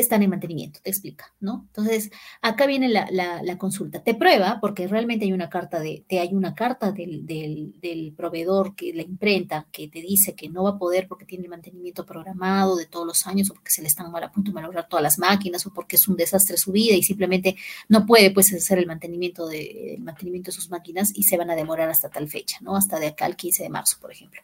están 0.00 0.22
en 0.22 0.30
mantenimiento, 0.30 0.80
te 0.82 0.90
explica, 0.90 1.32
¿no? 1.40 1.64
Entonces, 1.68 2.10
acá 2.40 2.66
viene 2.66 2.88
la, 2.88 3.58
consulta. 3.58 4.02
Te 4.02 4.14
prueba, 4.14 4.58
porque 4.60 4.86
realmente 4.86 5.24
hay 5.24 5.32
una 5.32 5.48
carta 5.48 5.80
de, 5.80 6.04
te 6.08 6.20
hay 6.20 6.32
una 6.32 6.54
carta 6.54 6.92
del, 6.92 7.26
del, 7.26 8.14
proveedor 8.16 8.74
que 8.74 8.92
la 8.92 9.02
imprenta 9.02 9.66
que 9.72 9.88
te 9.88 10.00
dice 10.00 10.34
que 10.34 10.48
no 10.48 10.64
va 10.64 10.70
a 10.70 10.78
poder 10.78 11.08
porque 11.08 11.24
tiene 11.24 11.44
el 11.44 11.50
mantenimiento 11.50 12.06
programado 12.06 12.76
de 12.76 12.86
todos 12.86 13.06
los 13.06 13.26
años, 13.26 13.50
o 13.50 13.54
porque 13.54 13.70
se 13.70 13.82
le 13.82 13.88
están 13.88 14.10
mal 14.10 14.22
a 14.22 14.32
punto 14.32 14.50
de 14.50 14.54
malograr 14.54 14.88
todas 14.88 15.02
las 15.02 15.18
máquinas, 15.18 15.66
o 15.66 15.72
porque 15.72 15.96
es 15.96 16.08
un 16.08 16.16
desastre 16.16 16.56
su 16.56 16.72
vida 16.72 16.94
y 16.94 17.02
simplemente 17.02 17.56
no 17.88 18.06
puede 18.06 18.30
pues 18.30 18.52
hacer 18.52 18.78
el 18.78 18.86
mantenimiento 18.86 19.46
de, 19.46 19.94
el 19.94 20.00
mantenimiento 20.02 20.50
de 20.50 20.56
sus 20.56 20.70
máquinas 20.70 21.12
y 21.14 21.24
se 21.24 21.36
van 21.36 21.50
a 21.50 21.56
demorar 21.56 21.88
hasta 21.88 22.08
tal 22.08 22.28
fecha, 22.28 22.58
¿no? 22.60 22.76
Hasta 22.76 22.98
de 22.98 23.08
acá 23.08 23.26
al 23.26 23.36
15 23.36 23.62
de 23.64 23.68
marzo, 23.68 23.96
por 24.00 24.12
ejemplo. 24.12 24.40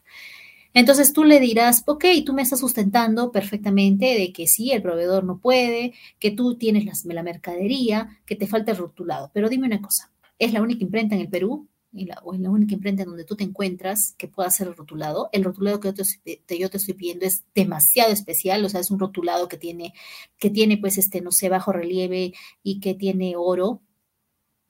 Entonces 0.75 1.13
tú 1.13 1.23
le 1.23 1.39
dirás, 1.39 1.83
ok, 1.87 2.03
tú 2.25 2.33
me 2.33 2.41
estás 2.41 2.59
sustentando 2.59 3.31
perfectamente 3.31 4.07
de 4.07 4.33
que 4.33 4.45
sí, 4.45 4.71
el 4.71 4.81
proveedor 4.81 5.23
no 5.23 5.39
puede, 5.39 5.93
que 6.19 6.31
tú 6.31 6.57
tienes 6.57 7.05
la, 7.05 7.23
mercadería, 7.23 8.19
que 8.25 8.35
te 8.35 8.45
falta 8.45 8.71
el 8.71 8.77
rotulado. 8.77 9.31
Pero 9.33 9.47
dime 9.47 9.67
una 9.67 9.81
cosa, 9.81 10.11
¿es 10.37 10.51
la 10.51 10.61
única 10.61 10.83
imprenta 10.83 11.15
en 11.15 11.21
el 11.21 11.29
Perú? 11.29 11.69
o 12.23 12.33
en 12.33 12.43
la 12.43 12.49
única 12.49 12.73
imprenta 12.73 13.03
en 13.03 13.07
donde 13.07 13.23
tú 13.23 13.37
te 13.37 13.45
encuentras 13.45 14.15
que 14.17 14.27
pueda 14.27 14.49
ser 14.49 14.75
rotulado, 14.75 15.29
el 15.31 15.45
rotulado 15.45 15.79
que 15.79 15.87
yo 15.87 15.93
te, 15.93 16.59
yo 16.59 16.69
te, 16.69 16.75
estoy 16.75 16.93
pidiendo 16.93 17.25
es 17.25 17.45
demasiado 17.55 18.11
especial, 18.11 18.65
o 18.65 18.69
sea, 18.69 18.81
es 18.81 18.91
un 18.91 18.99
rotulado 18.99 19.47
que 19.47 19.55
tiene, 19.55 19.93
que 20.37 20.49
tiene 20.49 20.77
pues, 20.77 20.97
este, 20.97 21.21
no 21.21 21.31
sé, 21.31 21.47
bajo 21.47 21.71
relieve 21.71 22.33
y 22.63 22.81
que 22.81 22.95
tiene 22.95 23.35
oro. 23.37 23.81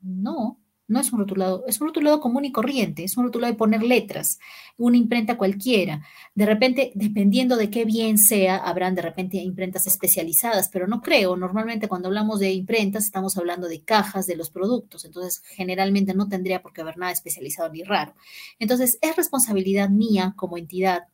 No, 0.01 0.59
no 0.87 0.99
es 0.99 1.11
un 1.11 1.19
rotulado, 1.19 1.63
es 1.67 1.81
un 1.81 1.87
rotulado 1.87 2.19
común 2.19 2.45
y 2.45 2.51
corriente, 2.51 3.03
es 3.03 3.17
un 3.17 3.25
rotulado 3.25 3.53
de 3.53 3.57
poner 3.57 3.83
letras, 3.83 4.39
una 4.77 4.97
imprenta 4.97 5.37
cualquiera. 5.37 6.01
De 6.35 6.45
repente, 6.45 6.91
dependiendo 6.95 7.57
de 7.57 7.69
qué 7.69 7.85
bien 7.85 8.17
sea, 8.17 8.57
habrán 8.57 8.95
de 8.95 9.01
repente 9.01 9.37
imprentas 9.37 9.87
especializadas, 9.87 10.69
pero 10.69 10.87
no 10.87 11.01
creo. 11.01 11.35
Normalmente 11.35 11.87
cuando 11.87 12.07
hablamos 12.07 12.39
de 12.39 12.51
imprentas 12.51 13.05
estamos 13.05 13.37
hablando 13.37 13.67
de 13.67 13.81
cajas 13.81 14.27
de 14.27 14.35
los 14.35 14.49
productos, 14.49 15.05
entonces 15.05 15.41
generalmente 15.47 16.13
no 16.13 16.27
tendría 16.27 16.61
por 16.61 16.73
qué 16.73 16.81
haber 16.81 16.97
nada 16.97 17.11
especializado 17.11 17.69
ni 17.69 17.83
raro. 17.83 18.13
Entonces, 18.59 18.97
es 19.01 19.15
responsabilidad 19.15 19.89
mía 19.89 20.33
como 20.35 20.57
entidad 20.57 21.07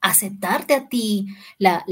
aceptarte 0.00 0.74
a 0.74 0.88
ti 0.88 1.26
la, 1.58 1.84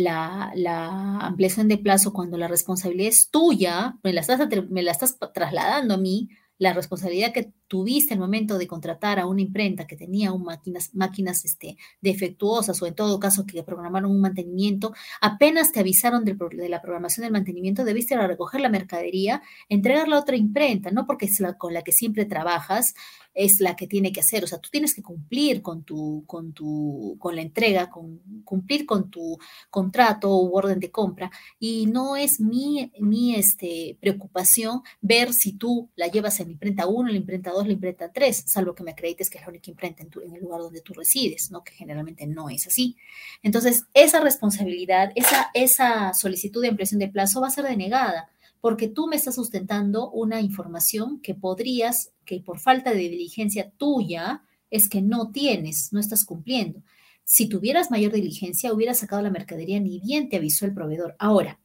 ampliación 1.21 1.69
de 1.69 1.79
plazo 1.79 2.13
cuando 2.13 2.39
la 2.39 2.49
responsabilidad 2.49 3.09
es 3.09 3.31
tuya, 3.31 3.99
me 4.03 4.13
la 4.13 4.21
estás, 4.21 4.41
me 4.71 4.83
la 4.83 4.93
estás 4.93 5.19
trasladando 5.35 5.95
a 5.95 5.99
mí, 5.99 6.29
la 6.59 6.73
responsabilidad 6.73 7.33
que 7.33 7.53
tuviste 7.69 8.15
el 8.15 8.21
momento 8.21 8.59
de 8.59 8.67
contratar 8.67 9.19
a 9.19 9.27
una 9.27 9.43
imprenta 9.43 9.87
que 9.87 9.97
tenía 9.97 10.33
un 10.33 10.43
máquinas, 10.43 10.95
máquinas 10.95 11.45
este, 11.45 11.77
defectuosas 12.01 12.81
o 12.83 12.87
en 12.87 12.95
todo 12.95 13.21
caso 13.21 13.47
que 13.47 13.63
programaron 13.63 14.11
un 14.11 14.21
mantenimiento, 14.21 14.95
apenas 15.21 15.73
te 15.73 15.81
avisaron 15.81 16.25
de, 16.25 16.37
la 16.69 16.81
programación 16.81 17.25
del 17.25 17.33
mantenimiento, 17.33 17.85
debiste 17.85 18.15
ir 18.15 18.21
a 18.21 18.27
recoger 18.27 18.61
la 18.61 18.69
mercadería, 18.69 19.43
entregarla 19.69 20.17
a 20.17 20.21
otra 20.21 20.37
imprenta, 20.37 20.91
no 20.91 21.07
porque 21.07 21.27
es 21.27 21.39
la 21.41 21.59
con 21.59 21.75
la 21.75 21.83
que 21.83 21.93
siempre 21.93 22.25
trabajas, 22.25 22.95
es 23.39 23.61
la 23.61 23.77
que 23.77 23.87
tiene 23.87 24.13
que 24.13 24.21
hacer. 24.21 24.43
O 24.43 24.47
sea, 24.47 24.59
tú 24.59 24.69
tienes 24.71 24.95
que 24.95 25.03
cumplir 25.03 25.63
con 25.63 25.85
tu, 25.85 26.25
con 26.27 26.53
tu, 26.53 27.17
con 27.21 27.37
la 27.37 27.43
entrega, 27.43 27.89
con, 27.89 28.21
cumplir 28.45 28.85
con 28.85 29.11
tu 29.11 29.39
contrato 29.71 30.37
u 30.37 30.57
orden 30.57 30.81
de 30.81 30.91
compra. 30.91 31.31
Y 31.61 31.87
no 31.87 32.17
es 32.17 32.41
mi, 32.41 32.93
mi 32.99 33.37
este, 33.37 33.97
preocupación 34.01 34.83
ver 35.01 35.33
si 35.33 35.53
tú 35.53 35.89
la 35.95 36.09
llevas 36.09 36.41
en 36.41 36.47
la 36.47 36.53
imprenta 36.53 36.87
1, 36.87 37.11
la 37.11 37.17
imprenta 37.17 37.53
2, 37.53 37.58
la 37.67 37.73
imprenta 37.73 38.13
3, 38.13 38.45
salvo 38.47 38.75
que 38.75 38.83
me 38.83 38.93
acredites 38.93 39.29
que 39.29 39.39
es 39.39 39.43
la 39.43 39.51
única 39.51 39.71
imprenta 39.71 40.03
en, 40.03 40.11
en 40.25 40.35
el 40.35 40.43
lugar 40.43 40.61
donde 40.61 40.81
tú 40.81 40.95
resides, 40.95 41.51
¿no? 41.51 41.65
Que 41.65 41.73
generalmente 41.73 42.27
no 42.27 42.49
es 42.51 42.67
así. 42.67 42.97
Entonces, 43.43 43.85
esa 43.95 44.21
responsabilidad, 44.21 45.13
esa, 45.15 45.51
esa 45.55 46.15
solicitud 46.15 46.63
de 46.63 46.69
ampliación 46.69 47.01
de 47.01 47.09
plazo 47.09 47.41
va 47.41 47.49
a 47.49 47.51
ser 47.51 47.65
denegada 47.65 48.29
porque 48.61 48.89
tú 48.89 49.07
me 49.07 49.17
estás 49.17 49.37
sustentando 49.37 50.11
una 50.11 50.41
información 50.41 51.21
que 51.21 51.35
podrías, 51.35 52.13
que 52.25 52.41
por 52.41 52.59
falta 52.59 52.91
de 52.91 53.09
diligencia 53.09 53.71
tuya, 53.77 54.43
es 54.71 54.89
que 54.89 55.01
no 55.01 55.31
tienes, 55.31 55.93
no 55.93 56.01
estás 56.01 56.25
cumpliendo. 56.25 56.83
Si 57.25 57.49
tuvieras 57.49 57.91
mayor 57.91 58.13
diligencia, 58.13 58.73
hubieras 58.73 58.99
sacado 58.99 59.23
la 59.23 59.31
mercadería, 59.31 59.81
ni 59.81 60.01
bien 60.01 60.29
te 60.29 60.37
avisó 60.37 60.65
el 60.67 60.75
proveedor. 60.75 61.15
Ahora, 61.19 61.61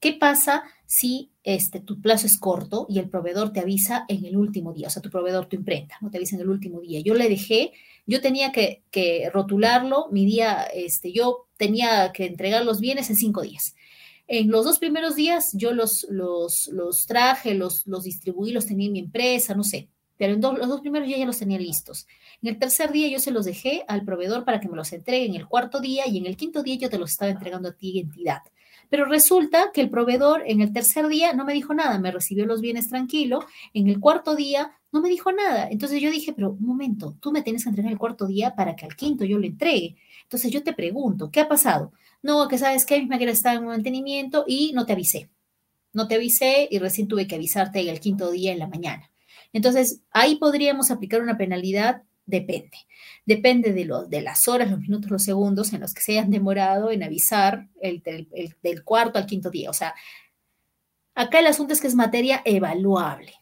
¿qué 0.00 0.12
pasa 0.14 0.64
si 0.86 1.30
este, 1.44 1.80
tu 1.80 2.00
plazo 2.00 2.26
es 2.26 2.38
corto 2.38 2.86
y 2.88 2.98
el 2.98 3.08
proveedor 3.08 3.52
te 3.52 3.60
avisa 3.60 4.04
en 4.08 4.24
el 4.24 4.36
último 4.36 4.72
día? 4.72 4.88
O 4.88 4.90
sea, 4.90 5.02
tu 5.02 5.10
proveedor, 5.10 5.46
tu 5.46 5.56
imprenta, 5.56 5.96
no 6.00 6.10
te 6.10 6.16
avisa 6.16 6.36
en 6.36 6.42
el 6.42 6.48
último 6.48 6.80
día. 6.80 7.00
Yo 7.00 7.14
le 7.14 7.28
dejé, 7.28 7.72
yo 8.06 8.20
tenía 8.20 8.50
que, 8.50 8.82
que 8.90 9.30
rotularlo, 9.32 10.08
mi 10.10 10.24
día, 10.24 10.64
este, 10.64 11.12
yo 11.12 11.46
tenía 11.56 12.10
que 12.12 12.26
entregar 12.26 12.64
los 12.64 12.80
bienes 12.80 13.10
en 13.10 13.16
cinco 13.16 13.42
días. 13.42 13.76
En 14.26 14.50
los 14.50 14.64
dos 14.64 14.78
primeros 14.78 15.16
días 15.16 15.50
yo 15.54 15.72
los, 15.72 16.06
los, 16.08 16.68
los 16.68 17.06
traje, 17.06 17.54
los, 17.54 17.86
los 17.86 18.04
distribuí, 18.04 18.52
los 18.52 18.66
tenía 18.66 18.86
en 18.86 18.92
mi 18.92 19.00
empresa, 19.00 19.54
no 19.54 19.64
sé, 19.64 19.88
pero 20.16 20.34
en 20.34 20.40
los 20.40 20.68
dos 20.68 20.82
primeros 20.82 21.08
días 21.08 21.18
ya 21.18 21.26
los 21.26 21.38
tenía 21.38 21.58
listos. 21.58 22.06
En 22.40 22.50
el 22.50 22.58
tercer 22.58 22.92
día 22.92 23.08
yo 23.08 23.18
se 23.18 23.32
los 23.32 23.44
dejé 23.44 23.84
al 23.88 24.04
proveedor 24.04 24.44
para 24.44 24.60
que 24.60 24.68
me 24.68 24.76
los 24.76 24.92
entregue 24.92 25.26
en 25.26 25.34
el 25.34 25.48
cuarto 25.48 25.80
día 25.80 26.06
y 26.06 26.18
en 26.18 26.26
el 26.26 26.36
quinto 26.36 26.62
día 26.62 26.76
yo 26.76 26.90
te 26.90 26.98
los 26.98 27.10
estaba 27.10 27.30
entregando 27.30 27.70
a 27.70 27.72
ti, 27.72 27.98
entidad. 27.98 28.42
Pero 28.90 29.06
resulta 29.06 29.70
que 29.72 29.80
el 29.80 29.88
proveedor 29.88 30.42
en 30.46 30.60
el 30.60 30.72
tercer 30.72 31.08
día 31.08 31.32
no 31.32 31.44
me 31.44 31.54
dijo 31.54 31.72
nada, 31.72 31.98
me 31.98 32.10
recibió 32.10 32.44
los 32.44 32.60
bienes 32.60 32.88
tranquilo, 32.88 33.46
en 33.72 33.88
el 33.88 34.00
cuarto 34.00 34.36
día 34.36 34.72
no 34.92 35.00
me 35.00 35.08
dijo 35.08 35.32
nada. 35.32 35.68
Entonces 35.70 36.02
yo 36.02 36.10
dije, 36.10 36.32
pero 36.32 36.50
un 36.50 36.66
momento, 36.66 37.16
tú 37.20 37.32
me 37.32 37.42
tienes 37.42 37.62
que 37.62 37.70
entregar 37.70 37.92
el 37.92 37.98
cuarto 37.98 38.26
día 38.26 38.54
para 38.54 38.76
que 38.76 38.84
al 38.84 38.96
quinto 38.96 39.24
yo 39.24 39.38
le 39.38 39.46
entregue. 39.46 39.96
Entonces 40.24 40.50
yo 40.50 40.62
te 40.62 40.72
pregunto, 40.72 41.30
¿qué 41.30 41.40
ha 41.40 41.48
pasado? 41.48 41.92
No, 42.22 42.48
que 42.48 42.58
sabes 42.58 42.84
que 42.84 42.98
mi 43.00 43.06
máquina 43.06 43.30
está 43.30 43.54
en 43.54 43.64
mantenimiento 43.64 44.44
y 44.46 44.72
no 44.74 44.84
te 44.84 44.92
avisé. 44.92 45.30
No 45.92 46.06
te 46.06 46.16
avisé 46.16 46.68
y 46.70 46.78
recién 46.78 47.08
tuve 47.08 47.26
que 47.26 47.36
avisarte 47.36 47.88
el 47.88 48.00
quinto 48.00 48.30
día 48.30 48.52
en 48.52 48.58
la 48.58 48.68
mañana. 48.68 49.10
Entonces, 49.52 50.02
ahí 50.12 50.36
podríamos 50.36 50.90
aplicar 50.90 51.22
una 51.22 51.36
penalidad, 51.36 52.02
depende. 52.30 52.78
Depende 53.26 53.72
de, 53.72 53.84
lo, 53.84 54.06
de 54.06 54.22
las 54.22 54.48
horas, 54.48 54.70
los 54.70 54.80
minutos, 54.80 55.10
los 55.10 55.22
segundos 55.22 55.72
en 55.72 55.80
los 55.80 55.92
que 55.92 56.02
se 56.02 56.12
hayan 56.12 56.30
demorado 56.30 56.90
en 56.90 57.02
avisar 57.02 57.68
el, 57.80 58.02
del 58.02 58.84
cuarto 58.84 59.18
al 59.18 59.26
quinto 59.26 59.50
día. 59.50 59.70
O 59.70 59.74
sea, 59.74 59.94
acá 61.14 61.40
el 61.40 61.46
asunto 61.46 61.72
es 61.72 61.80
que 61.80 61.88
es 61.88 61.94
materia 61.94 62.42
evaluable. 62.44 63.34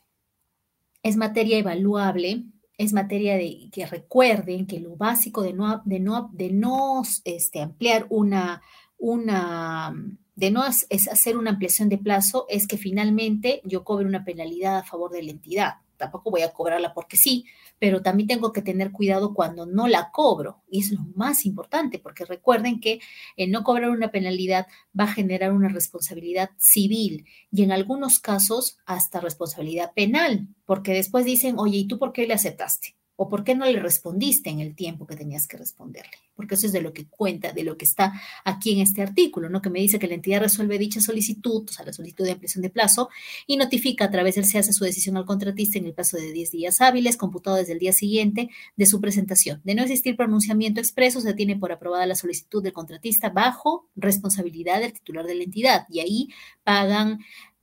Es 1.02 1.16
materia 1.16 1.58
evaluable 1.58 2.44
es 2.78 2.92
materia 2.92 3.36
de 3.36 3.68
que 3.72 3.86
recuerden 3.86 4.64
que 4.66 4.78
lo 4.78 4.96
básico 4.96 5.42
de 5.42 5.52
no, 5.52 5.82
de 5.84 5.98
no, 5.98 6.30
de 6.32 6.50
no 6.50 7.02
este, 7.24 7.60
ampliar 7.60 8.06
una, 8.08 8.62
una, 8.98 9.92
de 10.36 10.52
no 10.52 10.64
es 10.64 10.86
hacer 11.08 11.36
una 11.36 11.50
ampliación 11.50 11.88
de 11.88 11.98
plazo, 11.98 12.46
es 12.48 12.68
que 12.68 12.78
finalmente 12.78 13.60
yo 13.64 13.82
cobre 13.82 14.06
una 14.06 14.24
penalidad 14.24 14.78
a 14.78 14.84
favor 14.84 15.10
de 15.10 15.24
la 15.24 15.32
entidad 15.32 15.74
tampoco 15.98 16.30
voy 16.30 16.42
a 16.42 16.52
cobrarla 16.52 16.94
porque 16.94 17.16
sí, 17.16 17.44
pero 17.78 18.02
también 18.02 18.28
tengo 18.28 18.52
que 18.52 18.62
tener 18.62 18.92
cuidado 18.92 19.34
cuando 19.34 19.66
no 19.66 19.88
la 19.88 20.10
cobro. 20.10 20.62
Y 20.70 20.80
es 20.80 20.92
lo 20.92 21.00
más 21.14 21.44
importante, 21.44 21.98
porque 21.98 22.24
recuerden 22.24 22.80
que 22.80 23.00
el 23.36 23.50
no 23.50 23.64
cobrar 23.64 23.90
una 23.90 24.10
penalidad 24.10 24.66
va 24.98 25.04
a 25.04 25.12
generar 25.12 25.52
una 25.52 25.68
responsabilidad 25.68 26.50
civil 26.56 27.26
y 27.50 27.62
en 27.62 27.72
algunos 27.72 28.18
casos 28.18 28.78
hasta 28.86 29.20
responsabilidad 29.20 29.92
penal, 29.94 30.48
porque 30.64 30.92
después 30.92 31.24
dicen, 31.24 31.58
oye, 31.58 31.78
¿y 31.78 31.88
tú 31.88 31.98
por 31.98 32.12
qué 32.12 32.26
le 32.26 32.34
aceptaste? 32.34 32.97
¿O 33.20 33.28
por 33.28 33.42
qué 33.42 33.56
no 33.56 33.66
le 33.66 33.80
respondiste 33.80 34.48
en 34.48 34.60
el 34.60 34.76
tiempo 34.76 35.04
que 35.04 35.16
tenías 35.16 35.48
que 35.48 35.56
responderle? 35.56 36.12
Porque 36.36 36.54
eso 36.54 36.66
es 36.66 36.72
de 36.72 36.80
lo 36.80 36.92
que 36.92 37.08
cuenta, 37.08 37.50
de 37.50 37.64
lo 37.64 37.76
que 37.76 37.84
está 37.84 38.12
aquí 38.44 38.70
en 38.70 38.78
este 38.78 39.02
artículo, 39.02 39.48
¿no? 39.48 39.60
Que 39.60 39.70
me 39.70 39.80
dice 39.80 39.98
que 39.98 40.06
la 40.06 40.14
entidad 40.14 40.38
resuelve 40.38 40.78
dicha 40.78 41.00
solicitud, 41.00 41.64
o 41.68 41.72
sea, 41.72 41.84
la 41.84 41.92
solicitud 41.92 42.24
de 42.24 42.30
ampliación 42.30 42.62
de 42.62 42.70
plazo, 42.70 43.08
y 43.44 43.56
notifica 43.56 44.04
a 44.04 44.10
través 44.12 44.36
del 44.36 44.44
hace 44.44 44.72
su 44.72 44.84
decisión 44.84 45.16
al 45.16 45.24
contratista 45.24 45.78
en 45.78 45.86
el 45.86 45.94
plazo 45.94 46.16
de 46.16 46.30
10 46.30 46.52
días 46.52 46.80
hábiles, 46.80 47.16
computado 47.16 47.56
desde 47.56 47.72
el 47.72 47.80
día 47.80 47.92
siguiente 47.92 48.50
de 48.76 48.86
su 48.86 49.00
presentación. 49.00 49.60
De 49.64 49.74
no 49.74 49.82
existir 49.82 50.16
pronunciamiento 50.16 50.78
expreso, 50.78 51.20
se 51.20 51.34
tiene 51.34 51.56
por 51.56 51.72
aprobada 51.72 52.06
la 52.06 52.14
solicitud 52.14 52.62
del 52.62 52.72
contratista 52.72 53.30
bajo 53.30 53.88
responsabilidad 53.96 54.78
del 54.78 54.92
titular 54.92 55.26
de 55.26 55.34
la 55.34 55.42
entidad, 55.42 55.86
y 55.90 55.98
ahí 55.98 56.28
pagan 56.62 57.18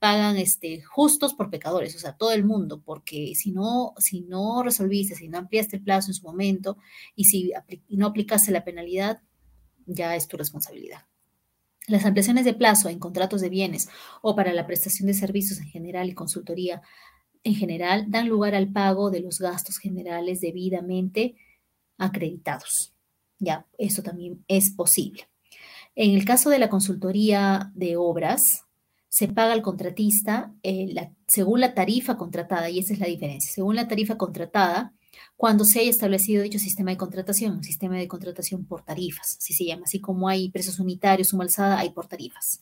pagan 0.06 0.38
este, 0.38 0.84
justos 0.84 1.34
por 1.34 1.50
pecadores, 1.50 1.96
o 1.96 1.98
sea, 1.98 2.16
todo 2.16 2.32
el 2.32 2.46
mundo, 2.46 2.80
porque 2.80 3.34
si 3.34 3.50
no, 3.52 3.96
si 3.98 4.22
no 4.22 4.62
resolviste, 4.62 5.16
si 5.16 5.30
no 5.30 5.40
ampliaste 5.40 5.78
el 5.78 5.82
plazo 5.82 6.12
en 6.12 6.14
su 6.14 6.24
momento 6.24 6.78
y 7.16 7.24
si 7.24 7.54
no 7.90 8.06
aplicaste 8.06 8.52
la 8.52 8.64
penalidad, 8.64 9.24
ya 9.88 10.16
es 10.16 10.28
tu 10.28 10.38
responsabilidad. 10.38 11.08
Las 11.88 12.06
ampliaciones 12.06 12.46
de 12.46 12.54
plazo 12.54 12.88
en 12.88 13.00
contratos 13.00 13.42
de 13.42 13.50
bienes 13.50 13.90
o 14.22 14.36
para 14.36 14.54
la 14.54 14.68
prestación 14.68 15.08
de 15.08 15.16
servicios 15.16 15.60
en 15.60 15.70
general 15.70 16.08
y 16.08 16.14
consultoría 16.14 16.84
en 17.44 17.56
general 17.56 18.06
dan 18.12 18.28
lugar 18.28 18.54
al 18.54 18.72
pago 18.72 19.10
de 19.10 19.22
los 19.22 19.40
gastos 19.40 19.80
generales 19.80 20.40
debidamente 20.40 21.34
acreditados. 21.98 22.94
Ya, 23.40 23.66
eso 23.80 24.04
también 24.04 24.46
es 24.48 24.70
posible. 24.70 25.28
En 25.96 26.12
el 26.12 26.26
caso 26.26 26.52
de 26.52 26.60
la 26.60 26.70
consultoría 26.70 27.72
de 27.74 27.98
obras, 27.98 28.65
se 29.16 29.30
paga 29.30 29.54
al 29.54 29.62
contratista 29.62 30.54
eh, 30.62 30.94
según 31.26 31.62
la 31.62 31.74
tarifa 31.74 32.18
contratada, 32.18 32.70
y 32.70 32.80
esa 32.80 32.92
es 32.92 33.00
la 33.00 33.08
diferencia, 33.08 33.50
según 33.50 33.78
la 33.78 33.88
tarifa 33.88 34.18
contratada, 34.18 34.94
cuando 35.38 35.64
se 35.64 35.80
haya 35.80 35.90
establecido 35.90 36.44
dicho 36.44 36.60
sistema 36.60 36.92
de 36.92 36.98
contratación, 36.98 37.54
un 37.54 37.64
sistema 37.64 37.96
de 37.96 38.10
contratación 38.10 38.66
por 38.66 38.84
tarifas, 38.84 39.38
así 39.40 39.54
se 39.54 39.64
llama, 39.64 39.84
así 39.86 40.02
como 40.02 40.28
hay 40.28 40.50
precios 40.50 40.82
unitarios, 40.82 41.30
suma 41.30 41.46
alzada, 41.46 41.80
hay 41.80 41.92
por 41.92 42.08
tarifas. 42.08 42.60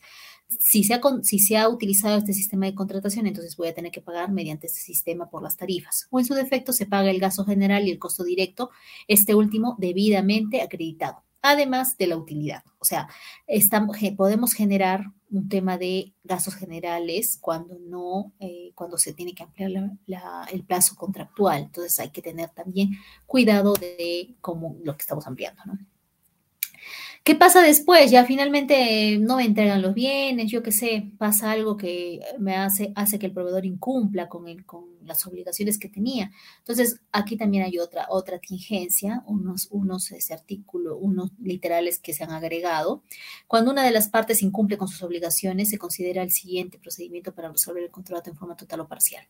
Si 0.47 0.83
se, 0.83 0.93
ha, 0.93 1.01
si 1.23 1.39
se 1.39 1.57
ha 1.57 1.67
utilizado 1.67 2.19
este 2.19 2.33
sistema 2.33 2.67
de 2.67 2.75
contratación, 2.75 3.25
entonces 3.25 3.57
voy 3.57 3.69
a 3.69 3.73
tener 3.73 3.91
que 3.91 4.01
pagar 4.01 4.31
mediante 4.31 4.67
este 4.67 4.81
sistema 4.81 5.31
por 5.31 5.41
las 5.41 5.57
tarifas. 5.57 6.05
O 6.11 6.19
en 6.19 6.25
su 6.25 6.35
defecto 6.35 6.71
se 6.71 6.85
paga 6.85 7.09
el 7.09 7.19
gasto 7.19 7.45
general 7.45 7.87
y 7.87 7.89
el 7.89 7.97
costo 7.97 8.23
directo, 8.23 8.69
este 9.07 9.33
último 9.33 9.75
debidamente 9.79 10.61
acreditado 10.61 11.23
además 11.43 11.97
de 11.97 12.07
la 12.07 12.17
utilidad. 12.17 12.63
O 12.79 12.85
sea, 12.85 13.09
estamos, 13.45 13.97
podemos 14.17 14.53
generar 14.53 15.11
un 15.33 15.49
tema 15.49 15.77
de 15.77 16.13
gastos 16.23 16.55
generales 16.55 17.37
cuando 17.41 17.77
no, 17.79 18.33
eh, 18.39 18.71
cuando 18.75 18.97
se 18.97 19.13
tiene 19.13 19.33
que 19.33 19.43
ampliar 19.43 19.91
el 20.51 20.63
plazo 20.63 20.95
contractual. 20.95 21.63
Entonces 21.63 21.99
hay 21.99 22.09
que 22.09 22.21
tener 22.21 22.49
también 22.49 22.91
cuidado 23.25 23.73
de 23.73 24.35
cómo 24.41 24.77
lo 24.83 24.95
que 24.95 25.01
estamos 25.01 25.25
ampliando, 25.25 25.63
¿no? 25.65 25.79
¿Qué 27.23 27.35
pasa 27.35 27.61
después? 27.61 28.11
Ya 28.11 28.25
finalmente 28.25 29.17
no 29.17 29.37
me 29.37 29.45
entregan 29.45 29.81
los 29.81 29.93
bienes, 29.93 30.51
yo 30.51 30.61
qué 30.61 30.73
sé, 30.73 31.09
pasa 31.17 31.51
algo 31.51 31.77
que 31.77 32.19
me 32.37 32.57
hace, 32.57 32.91
hace 32.95 33.17
que 33.17 33.27
el 33.27 33.31
proveedor 33.31 33.65
incumpla 33.65 34.27
con, 34.27 34.49
el, 34.49 34.65
con 34.65 34.87
las 35.05 35.25
obligaciones 35.25 35.79
que 35.79 35.87
tenía. 35.87 36.31
Entonces, 36.59 36.99
aquí 37.13 37.37
también 37.37 37.63
hay 37.63 37.79
otra, 37.79 38.07
otra 38.09 38.39
tingencia, 38.39 39.23
unos, 39.25 39.69
unos 39.71 40.11
ese 40.11 40.33
artículo, 40.33 40.97
unos 40.97 41.31
literales 41.39 41.97
que 41.99 42.13
se 42.13 42.25
han 42.25 42.31
agregado. 42.31 43.03
Cuando 43.47 43.71
una 43.71 43.83
de 43.85 43.91
las 43.91 44.09
partes 44.09 44.43
incumple 44.43 44.77
con 44.77 44.89
sus 44.89 45.01
obligaciones, 45.01 45.69
se 45.69 45.77
considera 45.77 46.23
el 46.23 46.31
siguiente 46.31 46.77
procedimiento 46.77 47.33
para 47.33 47.49
resolver 47.49 47.83
el 47.83 47.91
contrato 47.91 48.29
en 48.29 48.35
forma 48.35 48.57
total 48.57 48.81
o 48.81 48.87
parcial. 48.89 49.25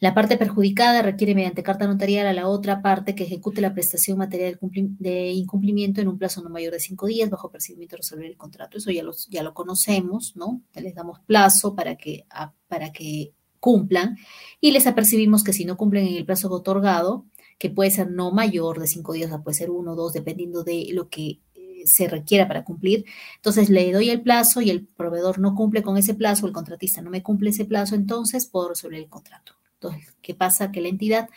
La 0.00 0.14
parte 0.14 0.38
perjudicada 0.38 1.02
requiere 1.02 1.34
mediante 1.34 1.62
carta 1.62 1.86
notarial 1.86 2.26
a 2.26 2.32
la 2.32 2.48
otra 2.48 2.80
parte 2.80 3.14
que 3.14 3.24
ejecute 3.24 3.60
la 3.60 3.74
prestación 3.74 4.16
material 4.16 4.58
de 4.98 5.30
incumplimiento 5.32 6.00
en 6.00 6.08
un 6.08 6.16
plazo 6.16 6.42
no 6.42 6.48
mayor 6.48 6.72
de 6.72 6.80
cinco 6.80 7.06
días 7.06 7.28
bajo 7.28 7.50
procedimiento 7.50 7.96
de 7.96 7.98
resolver 7.98 8.24
el 8.24 8.38
contrato. 8.38 8.78
Eso 8.78 8.90
ya, 8.90 9.42
lo 9.42 9.52
conocemos, 9.52 10.34
¿no? 10.36 10.62
Les 10.74 10.94
damos 10.94 11.20
plazo 11.20 11.74
para 11.74 11.96
que, 11.96 12.24
para 12.66 12.92
que 12.92 13.34
cumplan 13.60 14.16
y 14.58 14.70
les 14.70 14.86
apercibimos 14.86 15.44
que 15.44 15.52
si 15.52 15.66
no 15.66 15.76
cumplen 15.76 16.06
en 16.06 16.14
el 16.14 16.24
plazo 16.24 16.50
otorgado, 16.50 17.26
que 17.58 17.68
puede 17.68 17.90
ser 17.90 18.10
no 18.10 18.32
mayor 18.32 18.80
de 18.80 18.86
cinco 18.86 19.12
días, 19.12 19.30
o 19.30 19.42
puede 19.42 19.58
ser 19.58 19.68
uno 19.68 19.92
o 19.92 19.96
dos, 19.96 20.14
dependiendo 20.14 20.64
de 20.64 20.88
lo 20.92 21.10
que 21.10 21.40
eh, 21.54 21.82
se 21.84 22.08
requiera 22.08 22.48
para 22.48 22.64
cumplir. 22.64 23.04
Entonces 23.36 23.68
le 23.68 23.92
doy 23.92 24.08
el 24.08 24.22
plazo 24.22 24.62
y 24.62 24.70
el 24.70 24.86
proveedor 24.86 25.40
no 25.40 25.54
cumple 25.54 25.82
con 25.82 25.98
ese 25.98 26.14
plazo, 26.14 26.46
el 26.46 26.54
contratista 26.54 27.02
no 27.02 27.10
me 27.10 27.22
cumple 27.22 27.50
ese 27.50 27.66
plazo, 27.66 27.96
entonces 27.96 28.46
puedo 28.46 28.70
resolver 28.70 28.98
el 28.98 29.10
contrato. 29.10 29.59
Entonces, 29.80 30.14
¿qué 30.20 30.34
pasa? 30.34 30.70
Que 30.70 30.80
la 30.80 30.88
entidad 30.88 31.30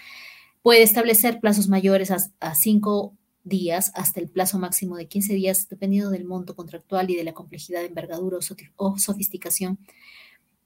puede 0.61 0.83
establecer 0.83 1.39
plazos 1.39 1.69
mayores 1.69 2.11
a, 2.11 2.55
cinco 2.55 3.15
días 3.43 3.91
hasta 3.95 4.19
el 4.19 4.29
plazo 4.29 4.59
máximo 4.59 4.97
de 4.97 5.07
15 5.07 5.33
días, 5.33 5.67
dependiendo 5.69 6.09
del 6.09 6.25
monto 6.25 6.55
contractual 6.55 7.09
y 7.09 7.15
de 7.15 7.23
la 7.23 7.33
complejidad, 7.33 7.83
envergadura 7.83 8.37
o 8.75 8.97
sofisticación 8.97 9.79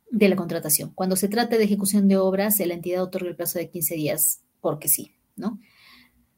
de 0.10 0.30
la 0.30 0.36
contratación. 0.36 0.92
Cuando 0.94 1.16
se 1.16 1.28
trate 1.28 1.58
de 1.58 1.64
ejecución 1.64 2.08
de 2.08 2.18
obras, 2.18 2.60
la 2.60 2.74
entidad 2.74 3.04
otorga 3.04 3.30
el 3.30 3.36
plazo 3.36 3.60
de 3.60 3.70
15 3.70 3.96
días 3.96 4.42
porque 4.62 4.88
sí, 4.88 5.14
¿no? 5.36 5.60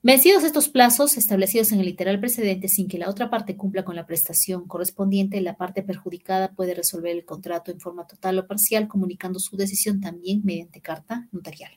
Vencidos 0.01 0.45
estos 0.45 0.69
plazos 0.69 1.17
establecidos 1.17 1.73
en 1.73 1.81
el 1.81 1.85
literal 1.85 2.21
precedente 2.21 2.69
sin 2.69 2.87
que 2.87 2.97
la 2.97 3.09
otra 3.09 3.29
parte 3.29 3.57
cumpla 3.57 3.83
con 3.83 3.97
la 3.97 4.05
prestación 4.05 4.65
correspondiente, 4.65 5.41
la 5.41 5.57
parte 5.57 5.83
perjudicada 5.83 6.53
puede 6.53 6.73
resolver 6.73 7.11
el 7.11 7.25
contrato 7.25 7.69
en 7.69 7.81
forma 7.81 8.07
total 8.07 8.39
o 8.39 8.47
parcial, 8.47 8.87
comunicando 8.87 9.39
su 9.39 9.57
decisión 9.57 9.99
también 9.99 10.41
mediante 10.45 10.79
carta 10.79 11.27
notarial. 11.33 11.71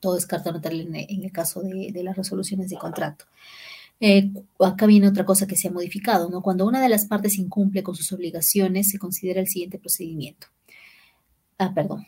Todo 0.00 0.18
es 0.18 0.26
carta 0.26 0.52
notarial 0.52 0.86
en 0.94 1.24
el 1.24 1.32
caso 1.32 1.62
de, 1.62 2.02
las 2.04 2.14
resoluciones 2.14 2.68
de 2.68 2.76
contrato. 2.76 3.24
Eh, 4.00 4.30
acá 4.60 4.84
viene 4.84 5.08
otra 5.08 5.24
cosa 5.24 5.46
que 5.46 5.56
se 5.56 5.68
ha 5.68 5.72
modificado, 5.72 6.28
¿no? 6.28 6.42
Cuando 6.42 6.66
una 6.66 6.80
de 6.80 6.90
las 6.90 7.06
partes 7.06 7.38
incumple 7.38 7.82
con 7.82 7.96
sus 7.96 8.12
obligaciones, 8.12 8.90
se 8.90 8.98
considera 8.98 9.40
el 9.40 9.48
siguiente 9.48 9.78
procedimiento. 9.78 10.48
Ah, 11.56 11.72
perdón. 11.74 12.06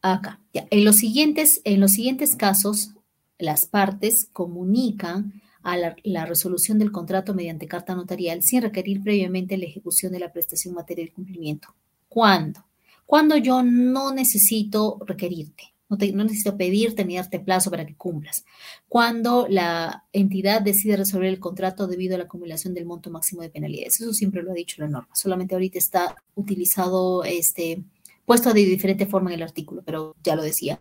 Acá. 0.00 0.40
Ya. 0.54 0.66
En, 0.70 0.84
los 0.84 0.96
siguientes, 0.96 1.60
en 1.64 1.80
los 1.80 1.92
siguientes 1.92 2.34
casos, 2.34 2.94
las 3.38 3.66
partes 3.66 4.28
comunican 4.32 5.40
a 5.62 5.76
la, 5.76 6.26
resolución 6.26 6.78
del 6.78 6.92
contrato 6.92 7.34
mediante 7.34 7.68
carta 7.68 7.94
notarial 7.94 8.42
sin 8.42 8.62
requerir 8.62 9.02
previamente 9.02 9.58
la 9.58 9.66
ejecución 9.66 10.12
de 10.12 10.20
la 10.20 10.32
prestación 10.32 10.74
material 10.74 11.08
de 11.08 11.14
cumplimiento. 11.14 11.74
¿Cuándo? 12.08 12.64
Cuando 13.06 13.36
yo 13.36 13.62
no 13.62 14.12
necesito 14.12 14.98
requerirte, 15.06 15.74
no, 15.88 15.96
no, 16.14 16.24
necesito 16.24 16.56
pedirte 16.56 17.04
ni 17.04 17.16
darte 17.16 17.40
plazo 17.40 17.70
para 17.70 17.86
que 17.86 17.96
cumplas. 17.96 18.44
Cuando 18.88 19.46
la 19.48 20.04
entidad 20.12 20.60
decide 20.60 20.96
resolver 20.96 21.28
el 21.28 21.40
contrato 21.40 21.86
debido 21.86 22.14
a 22.14 22.18
la 22.18 22.24
acumulación 22.24 22.74
del 22.74 22.86
monto 22.86 23.10
máximo 23.10 23.42
de 23.42 23.50
penalidades. 23.50 24.00
Eso 24.00 24.12
siempre 24.12 24.42
lo 24.42 24.50
ha 24.50 24.54
dicho 24.54 24.82
la 24.82 24.88
norma. 24.88 25.08
Solamente 25.14 25.54
ahorita 25.54 25.78
está 25.78 26.16
utilizado, 26.34 27.24
este, 27.24 27.82
puesto 28.26 28.52
de 28.52 28.64
diferente 28.64 29.06
forma 29.06 29.30
en 29.30 29.36
el 29.36 29.42
artículo, 29.42 29.82
pero 29.84 30.14
ya 30.22 30.36
lo 30.36 30.42
decía, 30.42 30.80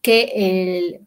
que 0.00 0.78
el 0.78 1.06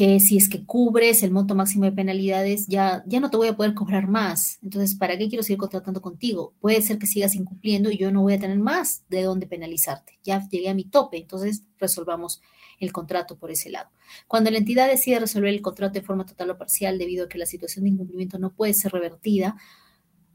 que 0.00 0.18
si 0.18 0.38
es 0.38 0.48
que 0.48 0.64
cubres 0.64 1.22
el 1.22 1.30
monto 1.30 1.54
máximo 1.54 1.84
de 1.84 1.92
penalidades, 1.92 2.66
ya, 2.68 3.04
ya 3.06 3.20
no 3.20 3.28
te 3.28 3.36
voy 3.36 3.48
a 3.48 3.54
poder 3.54 3.74
cobrar 3.74 4.08
más. 4.08 4.58
Entonces, 4.62 4.94
¿para 4.94 5.18
qué 5.18 5.28
quiero 5.28 5.42
seguir 5.42 5.58
contratando 5.58 6.00
contigo? 6.00 6.54
Puede 6.58 6.80
ser 6.80 6.98
que 6.98 7.06
sigas 7.06 7.34
incumpliendo 7.34 7.90
y 7.90 7.98
yo 7.98 8.10
no 8.10 8.22
voy 8.22 8.32
a 8.32 8.38
tener 8.38 8.58
más 8.58 9.04
de 9.10 9.20
dónde 9.24 9.46
penalizarte. 9.46 10.18
Ya 10.24 10.48
llegué 10.48 10.70
a 10.70 10.74
mi 10.74 10.84
tope, 10.84 11.18
entonces 11.18 11.64
resolvamos 11.78 12.40
el 12.78 12.92
contrato 12.92 13.36
por 13.36 13.50
ese 13.50 13.68
lado. 13.68 13.90
Cuando 14.26 14.50
la 14.50 14.56
entidad 14.56 14.88
decide 14.88 15.20
resolver 15.20 15.52
el 15.52 15.60
contrato 15.60 15.92
de 15.92 16.02
forma 16.06 16.24
total 16.24 16.48
o 16.48 16.56
parcial 16.56 16.96
debido 16.96 17.26
a 17.26 17.28
que 17.28 17.36
la 17.36 17.44
situación 17.44 17.84
de 17.84 17.90
incumplimiento 17.90 18.38
no 18.38 18.54
puede 18.54 18.72
ser 18.72 18.92
revertida, 18.92 19.58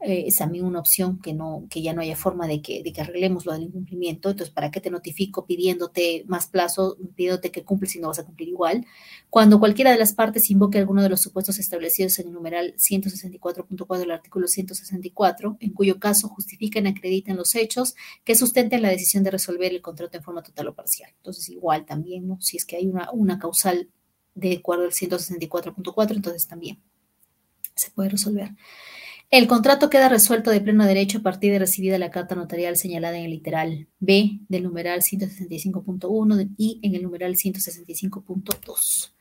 eh, 0.00 0.24
es 0.26 0.36
también 0.36 0.66
una 0.66 0.78
opción 0.78 1.18
que, 1.20 1.32
no, 1.32 1.66
que 1.70 1.80
ya 1.80 1.94
no 1.94 2.02
haya 2.02 2.16
forma 2.16 2.46
de 2.46 2.60
que, 2.60 2.82
de 2.82 2.92
que 2.92 3.00
arreglemos 3.00 3.46
lo 3.46 3.52
del 3.52 3.62
incumplimiento. 3.62 4.28
Entonces, 4.28 4.52
¿para 4.52 4.70
qué 4.70 4.80
te 4.80 4.90
notifico 4.90 5.46
pidiéndote 5.46 6.24
más 6.26 6.46
plazo, 6.46 6.98
pidiéndote 7.14 7.50
que 7.50 7.64
cumples 7.64 7.92
si 7.92 7.98
no 7.98 8.08
vas 8.08 8.18
a 8.18 8.24
cumplir 8.24 8.48
igual? 8.48 8.84
Cuando 9.30 9.58
cualquiera 9.58 9.90
de 9.90 9.98
las 9.98 10.12
partes 10.12 10.50
invoque 10.50 10.78
alguno 10.78 11.02
de 11.02 11.08
los 11.08 11.22
supuestos 11.22 11.58
establecidos 11.58 12.18
en 12.18 12.28
el 12.28 12.34
numeral 12.34 12.74
164.4 12.76 13.98
del 13.98 14.10
artículo 14.10 14.48
164, 14.48 15.56
en 15.60 15.72
cuyo 15.72 15.98
caso 15.98 16.28
justifiquen 16.28 16.86
acrediten 16.86 17.36
los 17.36 17.54
hechos 17.54 17.94
que 18.24 18.34
sustenten 18.34 18.82
la 18.82 18.90
decisión 18.90 19.24
de 19.24 19.30
resolver 19.30 19.72
el 19.72 19.80
contrato 19.80 20.18
en 20.18 20.22
forma 20.22 20.42
total 20.42 20.68
o 20.68 20.74
parcial. 20.74 21.10
Entonces, 21.16 21.48
igual 21.48 21.86
también, 21.86 22.28
¿no? 22.28 22.40
Si 22.40 22.58
es 22.58 22.66
que 22.66 22.76
hay 22.76 22.86
una, 22.86 23.10
una 23.12 23.38
causal 23.38 23.88
de 24.34 24.56
acuerdo 24.58 24.84
al 24.84 24.92
164.4, 24.92 26.16
entonces 26.16 26.46
también 26.46 26.82
se 27.74 27.90
puede 27.90 28.10
resolver. 28.10 28.50
El 29.28 29.48
contrato 29.48 29.90
queda 29.90 30.08
resuelto 30.08 30.52
de 30.52 30.60
pleno 30.60 30.86
derecho 30.86 31.18
a 31.18 31.22
partir 31.22 31.52
de 31.52 31.58
recibida 31.58 31.98
la 31.98 32.12
carta 32.12 32.36
notarial 32.36 32.76
señalada 32.76 33.18
en 33.18 33.24
el 33.24 33.32
literal 33.32 33.88
B 33.98 34.38
del 34.48 34.62
numeral 34.62 35.00
165.1 35.00 36.54
y 36.56 36.78
en 36.82 36.94
el 36.94 37.02
numeral 37.02 37.34
165.2. 37.34 39.12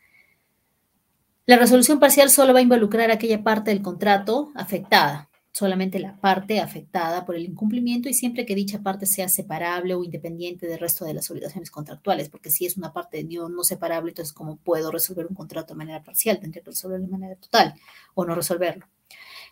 La 1.48 1.58
resolución 1.58 2.00
parcial 2.00 2.30
solo 2.30 2.54
va 2.54 2.60
a 2.60 2.64
involucrar 2.64 3.10
aquella 3.10 3.44
parte 3.44 3.72
del 3.72 3.82
contrato 3.82 4.52
afectada, 4.54 5.30
solamente 5.52 5.98
la 5.98 6.18
parte 6.18 6.60
afectada 6.60 7.26
por 7.26 7.36
el 7.36 7.46
incumplimiento 7.46 8.08
y 8.08 8.14
siempre 8.14 8.46
que 8.46 8.54
dicha 8.54 8.84
parte 8.84 9.08
sea 9.08 9.28
separable 9.28 9.96
o 9.96 10.04
independiente 10.04 10.68
del 10.68 10.80
resto 10.80 11.06
de 11.06 11.16
las 11.16 11.32
obligaciones 11.32 11.72
contractuales, 11.72 12.30
porque 12.30 12.52
si 12.52 12.68
es 12.68 12.78
una 12.78 12.94
parte 12.94 13.24
no, 13.24 13.50
no 13.50 13.64
separable, 13.64 14.12
entonces 14.12 14.34
¿cómo 14.34 14.58
puedo 14.58 14.92
resolver 14.92 15.26
un 15.26 15.36
contrato 15.36 15.74
de 15.74 15.80
manera 15.80 16.04
parcial? 16.04 16.40
Tendría 16.40 16.62
que 16.62 16.70
resolverlo 16.70 17.08
de 17.08 17.12
manera 17.12 17.36
total 17.38 17.74
o 18.14 18.24
no 18.24 18.36
resolverlo. 18.36 18.86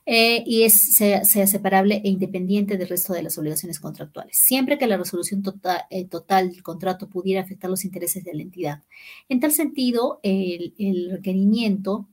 Eh, 0.05 0.43
y 0.45 0.69
sea, 0.69 1.23
separable 1.23 2.01
e 2.03 2.09
independiente 2.09 2.77
del 2.77 2.89
resto 2.89 3.13
de 3.13 3.23
las 3.23 3.37
obligaciones 3.37 3.79
contractuales, 3.79 4.37
siempre 4.37 4.77
que 4.77 4.85
la 4.85 4.97
resolución 4.97 5.41
tota-, 5.41 5.87
eh, 5.89 6.05
total, 6.05 6.51
del 6.51 6.61
contrato 6.61 7.07
pudiera 7.07 7.41
afectar 7.41 7.69
los 7.69 7.85
intereses 7.85 8.23
de 8.23 8.33
la 8.33 8.41
entidad. 8.41 8.83
En 9.29 9.39
tal 9.39 9.53
sentido, 9.53 10.19
el, 10.23 11.09
requerimiento 11.09 12.07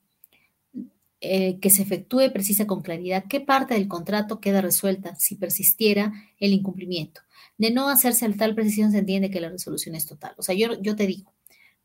eh, 1.21 1.59
que 1.61 1.71
se 1.71 1.83
efectúe 1.83 2.33
precisa 2.33 2.67
con 2.67 2.81
claridad 2.83 3.25
qué 3.29 3.41
parte 3.41 3.75
del 3.75 3.89
contrato 3.89 4.41
queda 4.41 4.61
resuelta 4.61 5.17
si 5.17 5.35
persistiera 5.35 6.13
el 6.39 6.53
incumplimiento. 6.53 7.23
De 7.59 7.73
no 7.73 7.89
hacerse 7.89 8.25
al 8.25 8.37
tal 8.37 8.55
precisión 8.55 8.93
se 8.93 8.99
entiende 8.99 9.31
que 9.31 9.41
la 9.41 9.51
resolución 9.51 9.97
es 9.97 10.07
total. 10.07 10.33
O 10.39 10.43
sea, 10.43 10.55
yo, 10.55 10.81
yo 10.81 10.95
te 10.97 11.07
digo, 11.07 11.33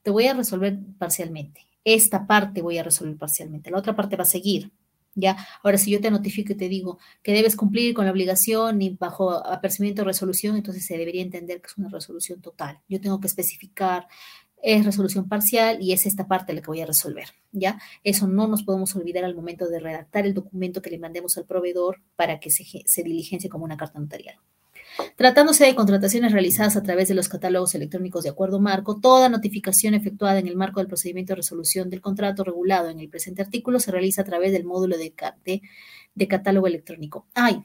te 0.04 0.12
voy 0.12 0.28
a 0.28 0.34
resolver 0.36 0.78
parcialmente. 1.00 1.62
Esta 1.84 2.28
parte 2.28 2.62
voy 2.62 2.78
a 2.78 2.84
resolver 2.84 3.18
parcialmente. 3.18 3.72
La 3.72 3.80
otra 3.80 3.96
parte 3.96 4.16
va 4.16 4.24
a 4.24 4.28
seguir 4.28 4.72
¿ya? 5.16 5.38
Ahora, 5.64 5.78
si 5.78 5.92
yo 5.92 6.02
te 6.02 6.12
notifico 6.12 6.54
y 6.54 6.56
te 6.56 6.70
digo 6.70 7.00
que 7.24 7.34
debes 7.34 7.56
cumplir 7.56 7.94
con 7.94 8.06
la 8.06 8.12
obligación 8.12 8.82
y 8.82 8.92
bajo 8.92 9.32
apercibimiento 9.32 10.02
de 10.02 10.08
resolución, 10.08 10.56
entonces 10.58 10.86
se 10.86 10.98
debería 10.98 11.22
entender 11.24 11.62
que 11.62 11.68
es 11.68 11.78
una 11.78 11.90
resolución 11.90 12.42
total. 12.42 12.80
Yo 12.88 13.02
tengo 13.02 13.20
que 13.20 13.28
especificar, 13.28 14.08
es 14.62 14.86
resolución 14.86 15.28
parcial 15.30 15.78
y 15.82 15.94
es 15.94 16.06
esta 16.06 16.28
parte 16.28 16.54
la 16.54 16.62
que 16.62 16.68
voy 16.68 16.82
a 16.82 16.86
resolver, 16.86 17.30
¿ya? 17.52 17.80
Eso 18.04 18.28
no 18.28 18.48
nos 18.48 18.64
podemos 18.64 18.96
olvidar 18.96 19.24
al 19.24 19.36
momento 19.36 19.68
de 19.68 19.80
redactar 19.80 20.26
el 20.26 20.34
documento 20.34 20.82
que 20.82 20.90
le 20.90 21.00
mandemos 21.00 21.38
al 21.38 21.46
proveedor 21.46 22.02
para 22.16 22.40
que 22.40 22.50
se, 22.50 22.66
se 22.86 23.04
diligencie 23.04 23.50
como 23.50 23.66
una 23.66 23.78
carta 23.78 24.00
notarial. 24.00 24.38
Tratándose 25.16 25.66
de 25.66 25.76
contrataciones 25.76 26.32
realizadas 26.32 26.76
a 26.76 26.84
través 26.84 27.08
de 27.08 27.16
los 27.16 27.30
catálogos 27.30 27.76
electrónicos 27.76 28.24
de 28.24 28.30
acuerdo 28.30 28.60
marco, 28.60 29.00
toda 29.00 29.30
notificación 29.30 29.94
efectuada 29.94 30.40
en 30.40 30.48
el 30.48 30.56
marco 30.56 30.80
del 30.80 30.88
procedimiento 30.88 31.32
de 31.32 31.38
resolución 31.38 31.90
del 31.90 32.02
contrato 32.02 32.44
regulado 32.44 32.90
en 32.90 33.00
el 33.00 33.10
presente 33.10 33.42
artículo 33.42 33.80
se 33.80 33.92
realiza 33.92 34.22
a 34.22 34.26
través 34.26 34.52
del 34.52 34.66
módulo 34.66 34.98
de, 34.98 35.14
de 36.16 36.28
catálogo 36.28 36.68
electrónico. 36.68 37.28
¡Ay! 37.34 37.62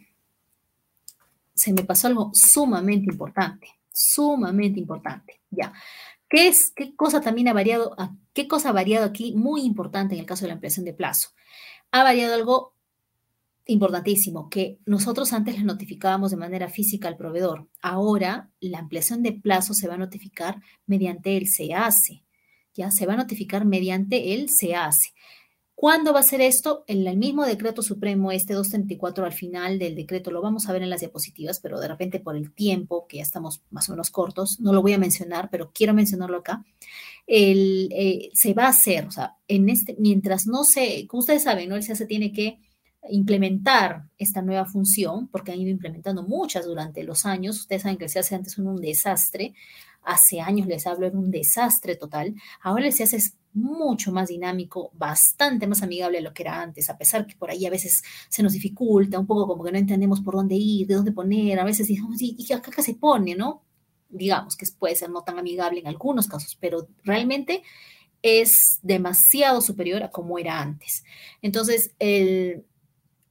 Se 1.54 1.72
me 1.72 1.84
pasó 1.84 2.06
algo 2.06 2.30
sumamente 2.32 3.10
importante, 3.10 3.68
sumamente 3.92 4.80
importante. 4.80 5.40
Ya. 5.50 5.72
¿Qué 6.28 6.46
es, 6.46 6.72
qué 6.74 6.94
cosa 6.94 7.20
también 7.20 7.48
ha 7.48 7.52
variado, 7.52 7.96
qué 8.32 8.46
cosa 8.46 8.68
ha 8.68 8.72
variado 8.72 9.04
aquí 9.04 9.34
muy 9.34 9.62
importante 9.62 10.14
en 10.14 10.20
el 10.20 10.26
caso 10.26 10.42
de 10.42 10.48
la 10.48 10.54
ampliación 10.54 10.84
de 10.84 10.94
plazo? 10.94 11.30
Ha 11.90 12.04
variado 12.04 12.34
algo 12.34 12.74
importantísimo, 13.66 14.48
que 14.48 14.78
nosotros 14.86 15.32
antes 15.32 15.58
le 15.58 15.64
notificábamos 15.64 16.30
de 16.30 16.36
manera 16.36 16.68
física 16.68 17.08
al 17.08 17.16
proveedor. 17.16 17.68
Ahora 17.80 18.50
la 18.60 18.78
ampliación 18.78 19.22
de 19.22 19.32
plazo 19.32 19.74
se 19.74 19.88
va 19.88 19.94
a 19.94 19.98
notificar 19.98 20.60
mediante 20.86 21.36
el 21.36 21.46
SEACE. 21.48 22.24
Ya 22.74 22.90
se 22.90 23.06
va 23.06 23.14
a 23.14 23.16
notificar 23.16 23.64
mediante 23.64 24.34
el 24.34 24.48
SEACE. 24.48 25.12
¿Cuándo 25.80 26.12
va 26.12 26.20
a 26.20 26.24
ser 26.24 26.42
esto? 26.42 26.84
En 26.88 27.06
el 27.06 27.16
mismo 27.16 27.46
decreto 27.46 27.80
supremo, 27.80 28.32
este 28.32 28.52
234 28.52 29.24
al 29.24 29.32
final 29.32 29.78
del 29.78 29.94
decreto, 29.94 30.30
lo 30.30 30.42
vamos 30.42 30.68
a 30.68 30.74
ver 30.74 30.82
en 30.82 30.90
las 30.90 31.00
diapositivas, 31.00 31.58
pero 31.58 31.80
de 31.80 31.88
repente 31.88 32.20
por 32.20 32.36
el 32.36 32.52
tiempo, 32.52 33.06
que 33.06 33.16
ya 33.16 33.22
estamos 33.22 33.62
más 33.70 33.88
o 33.88 33.92
menos 33.92 34.10
cortos, 34.10 34.60
no 34.60 34.74
lo 34.74 34.82
voy 34.82 34.92
a 34.92 34.98
mencionar, 34.98 35.48
pero 35.50 35.70
quiero 35.72 35.94
mencionarlo 35.94 36.36
acá. 36.36 36.62
El, 37.26 37.88
eh, 37.92 38.28
se 38.34 38.52
va 38.52 38.64
a 38.64 38.68
hacer, 38.68 39.06
o 39.06 39.10
sea, 39.10 39.38
en 39.48 39.70
este, 39.70 39.96
mientras 39.98 40.46
no 40.46 40.64
se, 40.64 41.06
como 41.06 41.20
ustedes 41.20 41.44
saben, 41.44 41.70
¿no? 41.70 41.76
El 41.76 41.82
se 41.82 42.04
tiene 42.04 42.30
que 42.30 42.58
implementar 43.08 44.04
esta 44.18 44.42
nueva 44.42 44.66
función, 44.66 45.28
porque 45.28 45.52
han 45.52 45.60
ido 45.60 45.70
implementando 45.70 46.22
muchas 46.22 46.66
durante 46.66 47.02
los 47.02 47.24
años. 47.26 47.58
Ustedes 47.58 47.82
saben 47.82 47.98
que 47.98 48.04
el 48.04 48.18
hace 48.18 48.34
antes 48.34 48.58
un 48.58 48.76
desastre. 48.76 49.54
Hace 50.02 50.40
años 50.40 50.66
les 50.66 50.86
hablo, 50.86 51.06
era 51.06 51.18
un 51.18 51.30
desastre 51.30 51.96
total. 51.96 52.34
Ahora 52.62 52.86
el 52.86 52.92
hace 52.92 53.16
es 53.16 53.36
mucho 53.52 54.12
más 54.12 54.28
dinámico, 54.28 54.90
bastante 54.94 55.66
más 55.66 55.82
amigable 55.82 56.18
de 56.18 56.24
lo 56.24 56.32
que 56.32 56.42
era 56.44 56.62
antes, 56.62 56.88
a 56.88 56.96
pesar 56.96 57.26
que 57.26 57.36
por 57.36 57.50
ahí 57.50 57.66
a 57.66 57.70
veces 57.70 58.02
se 58.28 58.42
nos 58.42 58.52
dificulta, 58.52 59.18
un 59.18 59.26
poco 59.26 59.46
como 59.46 59.64
que 59.64 59.72
no 59.72 59.78
entendemos 59.78 60.20
por 60.20 60.36
dónde 60.36 60.54
ir, 60.54 60.86
de 60.86 60.94
dónde 60.94 61.12
poner, 61.12 61.58
a 61.58 61.64
veces 61.64 61.88
decimos, 61.88 62.16
¿y 62.20 62.52
acá, 62.52 62.70
acá 62.70 62.82
se 62.82 62.94
pone, 62.94 63.34
no? 63.34 63.64
Digamos 64.08 64.56
que 64.56 64.66
puede 64.78 64.94
ser 64.94 65.10
no 65.10 65.22
tan 65.22 65.38
amigable 65.38 65.80
en 65.80 65.88
algunos 65.88 66.28
casos, 66.28 66.56
pero 66.60 66.88
realmente 67.02 67.62
es 68.22 68.78
demasiado 68.82 69.60
superior 69.60 70.02
a 70.02 70.10
como 70.10 70.38
era 70.38 70.60
antes. 70.60 71.04
Entonces, 71.42 71.92
el, 71.98 72.64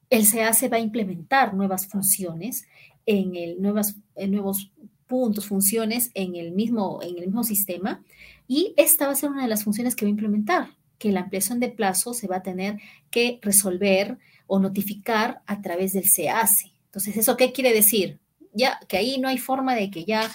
el 0.10 0.26
se 0.26 0.70
va 0.70 0.78
a 0.78 0.80
implementar 0.80 1.54
nuevas 1.54 1.88
funciones 1.88 2.66
en, 3.06 3.36
el, 3.36 3.62
nuevas, 3.62 3.96
nuevos 4.16 4.72
puntos, 5.08 5.48
funciones 5.48 6.12
en 6.14 6.36
el, 6.36 6.52
mismo, 6.52 7.00
en 7.02 7.18
el 7.18 7.26
mismo 7.26 7.44
sistema 7.44 8.04
y 8.48 8.74
esta 8.78 9.08
va 9.08 9.14
a 9.14 9.16
ser 9.16 9.30
una 9.30 9.44
de 9.44 9.48
las 9.48 9.64
funciones 9.64 9.96
que 9.96 10.06
va 10.06 10.10
a 10.10 10.12
implementar, 10.12 10.70
que 10.98 11.12
la 11.12 11.22
ampliación 11.22 11.60
de 11.60 11.70
plazo 11.70 12.14
se 12.14 12.28
va 12.28 12.38
a 12.38 12.44
tener 12.44 12.80
que 13.12 13.40
resolver 13.42 14.18
o 14.48 14.60
notificar 14.60 15.42
a 15.46 15.62
través 15.62 15.94
del 15.94 16.08
SEACE. 16.08 16.72
Entonces, 16.86 17.18
¿eso 17.18 17.38
qué 17.38 17.52
quiere 17.52 17.74
decir? 17.74 18.20
Ya 18.54 18.80
que 18.88 18.98
ahí 18.98 19.20
no 19.20 19.28
hay 19.28 19.38
forma 19.38 19.76
de 19.76 19.92
que 19.92 20.06
ya 20.06 20.30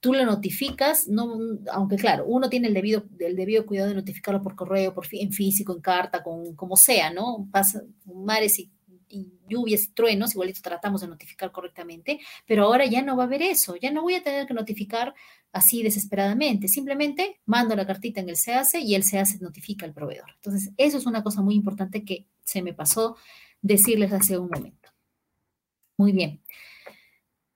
tú 0.00 0.12
lo 0.12 0.24
notificas, 0.24 1.06
no, 1.08 1.38
aunque 1.72 1.96
claro, 1.96 2.24
uno 2.26 2.48
tiene 2.48 2.68
el 2.68 2.74
debido, 2.74 3.04
el 3.20 3.36
debido 3.36 3.66
cuidado 3.66 3.90
de 3.90 3.94
notificarlo 3.94 4.42
por 4.42 4.56
correo, 4.56 4.94
por, 4.94 5.06
en 5.12 5.32
físico, 5.32 5.72
en 5.72 5.80
carta, 5.80 6.22
con 6.22 6.54
como 6.56 6.76
sea, 6.76 7.12
¿no? 7.12 7.48
Pasa 7.52 7.82
mares 8.04 8.58
y 8.58 8.70
lluvias, 9.48 9.90
truenos, 9.94 10.32
igualito 10.32 10.60
tratamos 10.62 11.00
de 11.00 11.08
notificar 11.08 11.52
correctamente, 11.52 12.20
pero 12.46 12.64
ahora 12.64 12.86
ya 12.86 13.02
no 13.02 13.16
va 13.16 13.24
a 13.24 13.26
haber 13.26 13.42
eso, 13.42 13.76
ya 13.76 13.90
no 13.90 14.02
voy 14.02 14.14
a 14.14 14.22
tener 14.22 14.46
que 14.46 14.54
notificar 14.54 15.14
así 15.52 15.82
desesperadamente, 15.82 16.68
simplemente 16.68 17.40
mando 17.44 17.74
la 17.74 17.86
cartita 17.86 18.20
en 18.20 18.28
el 18.28 18.36
SEACE 18.36 18.80
y 18.80 18.94
el 18.94 19.04
SEACE 19.04 19.38
notifica 19.40 19.86
al 19.86 19.92
proveedor. 19.92 20.30
Entonces, 20.36 20.72
eso 20.76 20.98
es 20.98 21.06
una 21.06 21.22
cosa 21.22 21.42
muy 21.42 21.54
importante 21.54 22.04
que 22.04 22.26
se 22.44 22.62
me 22.62 22.72
pasó 22.72 23.16
decirles 23.60 24.12
hace 24.12 24.38
un 24.38 24.48
momento. 24.48 24.90
Muy 25.96 26.12
bien. 26.12 26.40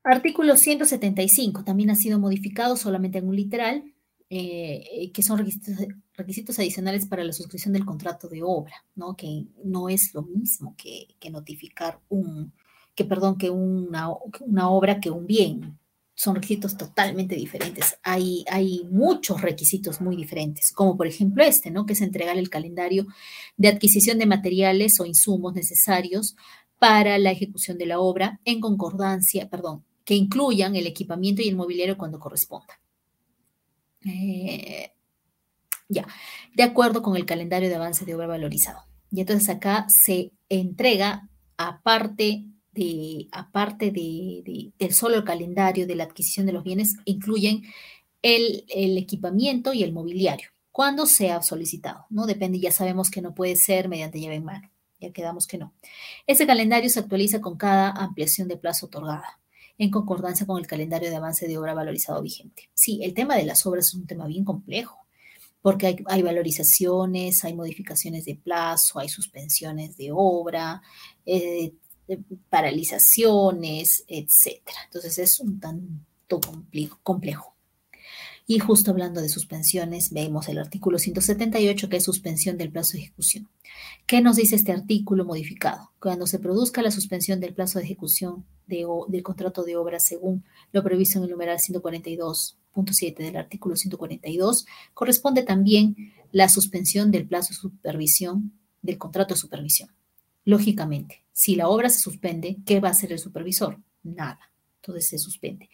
Artículo 0.02 0.56
175 0.58 1.64
también 1.64 1.90
ha 1.90 1.94
sido 1.94 2.18
modificado 2.18 2.76
solamente 2.76 3.18
en 3.18 3.28
un 3.28 3.36
literal, 3.36 3.93
eh, 4.36 5.12
que 5.12 5.22
son 5.22 5.38
requisitos, 5.38 6.58
adicionales 6.58 7.06
para 7.06 7.22
la 7.22 7.32
suscripción 7.32 7.72
del 7.72 7.84
contrato 7.84 8.26
de 8.28 8.42
obra, 8.42 8.84
¿no? 8.96 9.14
Que 9.14 9.46
no 9.62 9.88
es 9.88 10.10
lo 10.12 10.22
mismo 10.22 10.74
que, 10.76 11.06
notificar 11.30 12.00
un, 12.08 12.52
que 12.96 13.04
perdón, 13.04 13.38
que 13.38 13.50
una, 13.50 14.08
una, 14.40 14.70
obra 14.70 14.98
que 14.98 15.10
un 15.10 15.26
bien. 15.26 15.78
Son 16.16 16.34
requisitos 16.34 16.76
totalmente 16.76 17.36
diferentes. 17.36 17.96
Hay, 18.02 18.44
hay 18.48 18.84
muchos 18.90 19.40
requisitos 19.40 20.00
muy 20.00 20.16
diferentes, 20.16 20.72
como 20.72 20.96
por 20.96 21.06
ejemplo 21.06 21.44
este, 21.44 21.70
¿no? 21.70 21.86
Que 21.86 21.92
es 21.92 22.00
entregar 22.00 22.36
el 22.36 22.50
calendario 22.50 23.06
de 23.56 23.68
adquisición 23.68 24.18
de 24.18 24.26
materiales 24.26 24.98
o 25.00 25.06
insumos 25.06 25.54
necesarios 25.54 26.34
para 26.80 27.18
la 27.18 27.30
ejecución 27.30 27.78
de 27.78 27.86
la 27.86 28.00
obra 28.00 28.40
en 28.44 28.60
concordancia, 28.60 29.48
perdón, 29.48 29.84
que 30.04 30.14
incluyan 30.14 30.74
el 30.74 30.88
equipamiento 30.88 31.40
y 31.42 31.48
el 31.48 31.56
mobiliario 31.56 31.96
cuando 31.96 32.18
corresponda. 32.18 32.80
Eh, 34.04 34.90
ya, 35.88 36.06
de 36.54 36.62
acuerdo 36.62 37.02
con 37.02 37.16
el 37.16 37.26
calendario 37.26 37.68
de 37.68 37.74
avance 37.76 38.04
de 38.04 38.14
obra 38.14 38.26
valorizado. 38.26 38.84
Y 39.10 39.20
entonces 39.20 39.48
acá 39.48 39.86
se 39.88 40.32
entrega 40.48 41.28
aparte 41.56 42.46
de, 42.72 43.28
aparte 43.32 43.90
de, 43.90 44.72
del 44.76 44.94
solo 44.94 45.24
calendario 45.24 45.86
de 45.86 45.94
la 45.94 46.04
adquisición 46.04 46.46
de 46.46 46.52
los 46.52 46.64
bienes, 46.64 46.96
incluyen 47.04 47.62
el, 48.22 48.64
el, 48.68 48.98
equipamiento 48.98 49.72
y 49.72 49.84
el 49.84 49.92
mobiliario, 49.92 50.48
cuando 50.72 51.06
sea 51.06 51.42
solicitado, 51.42 52.06
¿no? 52.10 52.26
Depende, 52.26 52.58
ya 52.58 52.72
sabemos 52.72 53.10
que 53.10 53.22
no 53.22 53.34
puede 53.34 53.54
ser 53.54 53.88
mediante 53.88 54.20
llave 54.20 54.36
en 54.36 54.44
mano, 54.44 54.70
ya 54.98 55.12
quedamos 55.12 55.46
que 55.46 55.58
no. 55.58 55.74
Ese 56.26 56.46
calendario 56.46 56.90
se 56.90 57.00
actualiza 57.00 57.40
con 57.40 57.56
cada 57.56 57.90
ampliación 57.90 58.48
de 58.48 58.56
plazo 58.56 58.86
otorgada 58.86 59.38
en 59.78 59.90
concordancia 59.90 60.46
con 60.46 60.58
el 60.58 60.66
calendario 60.66 61.10
de 61.10 61.16
avance 61.16 61.48
de 61.48 61.58
obra 61.58 61.74
valorizado 61.74 62.22
vigente. 62.22 62.70
Sí, 62.74 63.00
el 63.02 63.14
tema 63.14 63.36
de 63.36 63.44
las 63.44 63.66
obras 63.66 63.88
es 63.88 63.94
un 63.94 64.06
tema 64.06 64.26
bien 64.26 64.44
complejo, 64.44 65.06
porque 65.62 65.96
hay, 66.06 66.22
valorizaciones, 66.22 67.44
hay 67.44 67.54
modificaciones 67.54 68.24
de 68.26 68.34
plazo, 68.36 68.98
hay 68.98 69.08
suspensiones 69.08 69.96
de 69.96 70.10
obra, 70.12 70.82
eh, 71.24 71.72
paralizaciones, 72.50 74.04
etc. 74.06 74.60
Entonces 74.86 75.18
es 75.18 75.40
un 75.40 75.58
tanto 75.58 76.40
complejo. 77.02 77.53
Y 78.46 78.58
justo 78.58 78.90
hablando 78.90 79.22
de 79.22 79.30
suspensiones, 79.30 80.12
vemos 80.12 80.48
el 80.50 80.58
artículo 80.58 80.98
178, 80.98 81.88
que 81.88 81.96
es 81.96 82.04
suspensión 82.04 82.58
del 82.58 82.70
plazo 82.70 82.92
de 82.92 83.04
ejecución. 83.04 83.48
¿Qué 84.06 84.20
nos 84.20 84.36
dice 84.36 84.54
este 84.56 84.72
artículo 84.72 85.24
modificado? 85.24 85.92
Cuando 85.98 86.26
se 86.26 86.38
produzca 86.38 86.82
la 86.82 86.90
suspensión 86.90 87.40
del 87.40 87.54
plazo 87.54 87.78
de 87.78 87.86
ejecución 87.86 88.44
del 88.66 89.22
contrato 89.22 89.62
de 89.62 89.76
obra 89.76 89.98
según 89.98 90.44
lo 90.72 90.82
previsto 90.82 91.18
en 91.18 91.24
el 91.24 91.30
numeral 91.30 91.58
142.7 91.58 93.16
del 93.16 93.36
artículo 93.36 93.76
142, 93.76 94.66
corresponde 94.92 95.42
también 95.42 96.12
la 96.30 96.50
suspensión 96.50 97.10
del 97.10 97.26
plazo 97.26 97.50
de 97.50 97.60
supervisión 97.60 98.52
del 98.82 98.98
contrato 98.98 99.32
de 99.32 99.40
supervisión. 99.40 99.88
Lógicamente, 100.44 101.24
si 101.32 101.56
la 101.56 101.68
obra 101.68 101.88
se 101.88 102.00
suspende, 102.00 102.58
¿qué 102.66 102.80
va 102.80 102.88
a 102.88 102.92
hacer 102.92 103.10
el 103.10 103.18
supervisor? 103.18 103.78
Nada 104.02 104.38
entonces 104.84 105.08
se 105.08 105.18
suspende. 105.18 105.70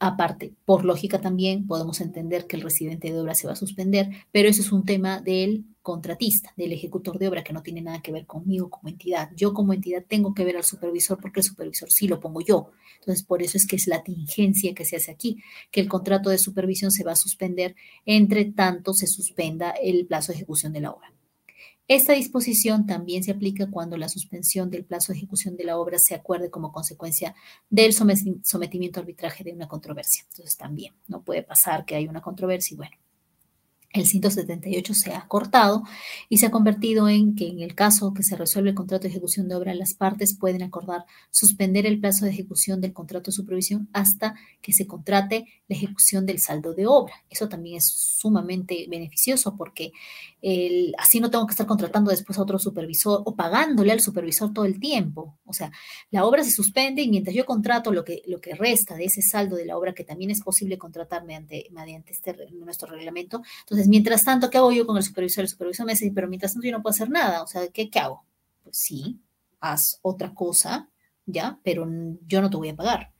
Aparte, 0.00 0.52
por 0.64 0.84
lógica 0.84 1.20
también 1.20 1.66
podemos 1.66 2.00
entender 2.00 2.46
que 2.46 2.56
el 2.56 2.62
residente 2.62 3.12
de 3.12 3.20
obra 3.20 3.34
se 3.34 3.46
va 3.46 3.52
a 3.52 3.56
suspender, 3.56 4.10
pero 4.32 4.48
eso 4.48 4.62
es 4.62 4.72
un 4.72 4.84
tema 4.84 5.20
del 5.20 5.64
contratista, 5.80 6.52
del 6.56 6.72
ejecutor 6.72 7.18
de 7.18 7.28
obra, 7.28 7.44
que 7.44 7.52
no 7.52 7.62
tiene 7.62 7.80
nada 7.80 8.02
que 8.02 8.12
ver 8.12 8.26
conmigo 8.26 8.68
como 8.68 8.88
entidad. 8.88 9.30
Yo 9.36 9.54
como 9.54 9.72
entidad 9.72 10.04
tengo 10.06 10.34
que 10.34 10.44
ver 10.44 10.56
al 10.56 10.64
supervisor 10.64 11.18
porque 11.20 11.40
el 11.40 11.44
supervisor 11.44 11.90
sí 11.90 12.08
lo 12.08 12.20
pongo 12.20 12.40
yo. 12.40 12.72
Entonces, 12.98 13.24
por 13.24 13.42
eso 13.42 13.56
es 13.56 13.66
que 13.66 13.76
es 13.76 13.86
la 13.86 14.02
tingencia 14.02 14.74
que 14.74 14.84
se 14.84 14.96
hace 14.96 15.12
aquí, 15.12 15.38
que 15.70 15.80
el 15.80 15.88
contrato 15.88 16.30
de 16.30 16.38
supervisión 16.38 16.90
se 16.90 17.04
va 17.04 17.12
a 17.12 17.16
suspender 17.16 17.76
entre 18.04 18.44
tanto 18.46 18.92
se 18.92 19.06
suspenda 19.06 19.70
el 19.70 20.06
plazo 20.06 20.32
de 20.32 20.38
ejecución 20.38 20.72
de 20.72 20.80
la 20.80 20.90
obra. 20.90 21.17
Esta 21.88 22.12
disposición 22.12 22.84
también 22.84 23.24
se 23.24 23.30
aplica 23.30 23.70
cuando 23.70 23.96
la 23.96 24.10
suspensión 24.10 24.68
del 24.68 24.84
plazo 24.84 25.12
de 25.12 25.18
ejecución 25.18 25.56
de 25.56 25.64
la 25.64 25.78
obra 25.78 25.98
se 25.98 26.14
acuerde 26.14 26.50
como 26.50 26.70
consecuencia 26.70 27.34
del 27.70 27.94
sometimiento 27.94 29.00
a 29.00 29.02
arbitraje 29.02 29.42
de 29.42 29.54
una 29.54 29.68
controversia. 29.68 30.24
Entonces 30.30 30.58
también 30.58 30.94
no 31.06 31.22
puede 31.22 31.42
pasar 31.42 31.86
que 31.86 31.96
haya 31.96 32.10
una 32.10 32.20
controversia 32.20 32.74
y 32.74 32.76
bueno, 32.76 32.96
el 33.92 34.06
178 34.06 34.92
se 34.92 35.14
ha 35.14 35.26
cortado 35.28 35.82
y 36.28 36.38
se 36.38 36.46
ha 36.46 36.50
convertido 36.50 37.08
en 37.08 37.34
que 37.34 37.48
en 37.48 37.60
el 37.60 37.74
caso 37.74 38.12
que 38.12 38.22
se 38.22 38.36
resuelve 38.36 38.70
el 38.70 38.74
contrato 38.74 39.04
de 39.04 39.08
ejecución 39.08 39.48
de 39.48 39.54
obra, 39.54 39.74
las 39.74 39.94
partes 39.94 40.36
pueden 40.36 40.62
acordar 40.62 41.06
suspender 41.30 41.86
el 41.86 41.98
plazo 41.98 42.26
de 42.26 42.32
ejecución 42.32 42.80
del 42.82 42.92
contrato 42.92 43.30
de 43.30 43.36
supervisión 43.36 43.88
hasta 43.94 44.34
que 44.60 44.72
se 44.72 44.86
contrate 44.86 45.46
la 45.68 45.76
ejecución 45.76 46.26
del 46.26 46.38
saldo 46.38 46.74
de 46.74 46.86
obra. 46.86 47.14
Eso 47.30 47.48
también 47.48 47.76
es 47.76 47.86
sumamente 47.86 48.86
beneficioso 48.90 49.56
porque 49.56 49.92
así 50.98 51.20
no 51.20 51.30
tengo 51.30 51.46
que 51.46 51.52
estar 51.52 51.66
contratando 51.66 52.10
después 52.10 52.38
a 52.38 52.42
otro 52.42 52.58
supervisor 52.58 53.22
o 53.24 53.34
pagándole 53.34 53.92
al 53.92 54.00
supervisor 54.00 54.52
todo 54.52 54.66
el 54.66 54.78
tiempo. 54.78 55.38
O 55.46 55.52
sea, 55.52 55.72
la 56.10 56.26
obra 56.26 56.44
se 56.44 56.50
suspende 56.50 57.02
y 57.02 57.08
mientras 57.08 57.34
yo 57.34 57.46
contrato 57.46 57.90
lo 57.90 58.04
que, 58.04 58.22
lo 58.26 58.40
que 58.40 58.54
resta 58.54 58.96
de 58.96 59.04
ese 59.04 59.22
saldo 59.22 59.56
de 59.56 59.64
la 59.64 59.78
obra, 59.78 59.94
que 59.94 60.04
también 60.04 60.30
es 60.30 60.42
posible 60.42 60.76
contratar 60.76 61.24
mediante, 61.24 61.68
mediante 61.70 62.12
este, 62.12 62.36
nuestro 62.52 62.88
reglamento, 62.88 63.42
entonces, 63.60 63.77
mientras 63.86 64.24
tanto, 64.24 64.50
¿qué 64.50 64.58
hago 64.58 64.72
yo 64.72 64.86
con 64.86 64.96
el 64.96 65.02
supervisor? 65.02 65.42
El 65.42 65.48
supervisor 65.48 65.86
me 65.86 65.92
dice, 65.92 66.10
pero 66.14 66.28
mientras 66.28 66.52
tanto 66.52 66.66
yo 66.66 66.72
no 66.72 66.82
puedo 66.82 66.94
hacer 66.94 67.10
nada. 67.10 67.42
O 67.42 67.46
sea, 67.46 67.68
¿qué, 67.68 67.90
qué 67.90 67.98
hago? 67.98 68.24
Pues 68.64 68.78
sí, 68.78 69.20
haz 69.60 69.98
otra 70.02 70.34
cosa, 70.34 70.88
¿ya? 71.26 71.60
Pero 71.62 71.86
yo 72.26 72.40
no 72.40 72.50
te 72.50 72.56
voy 72.56 72.70
a 72.70 72.76
pagar. 72.76 73.12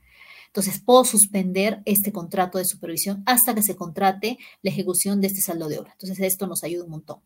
Entonces, 0.48 0.80
puedo 0.80 1.05
suspender 1.05 1.82
este 1.85 2.10
contrato 2.10 2.59
de 2.59 2.64
supervisión 2.64 3.22
hasta 3.26 3.55
que 3.55 3.62
se 3.62 3.76
contrate 3.76 4.39
la 4.62 4.70
ejecución 4.70 5.20
de 5.20 5.26
este 5.26 5.43
saldo 5.43 5.68
de 5.68 5.78
obra. 5.78 5.93
Entonces, 5.93 6.18
esto 6.20 6.47
nos 6.47 6.64
ayuda 6.64 6.85
un 6.85 6.90
montón. 6.90 7.20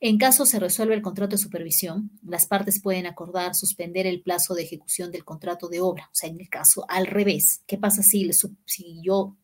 En 0.00 0.18
caso 0.18 0.44
se 0.44 0.58
resuelve 0.58 0.94
el 0.94 1.00
contrato 1.00 1.36
de 1.36 1.42
supervisión, 1.42 2.10
las 2.22 2.46
partes 2.46 2.82
pueden 2.82 3.06
acordar 3.06 3.54
suspender 3.54 4.06
el 4.06 4.20
plazo 4.20 4.54
de 4.54 4.64
ejecución 4.64 5.12
del 5.12 5.24
contrato 5.24 5.68
de 5.68 5.80
obra. 5.80 6.08
O 6.12 6.14
sea, 6.14 6.28
en 6.28 6.40
el 6.40 6.48
caso 6.48 6.84
al 6.88 7.06
revés, 7.06 7.62
¿qué 7.66 7.78
pasa 7.78 8.02
si, 8.02 8.28
si 8.64 9.00
yo 9.00 9.36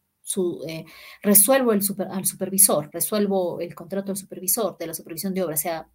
eh, 0.67 0.85
resuelvo 1.23 1.73
el 1.73 1.83
al 2.11 2.27
supervisor, 2.27 2.91
resuelvo 2.93 3.61
el 3.61 3.75
contrato 3.75 4.07
del 4.09 4.17
supervisor, 4.17 4.77
de 4.79 4.87
la 4.87 4.95
supervisión 4.95 5.35
de 5.35 5.43
obra, 5.43 5.57
sea 5.57 5.89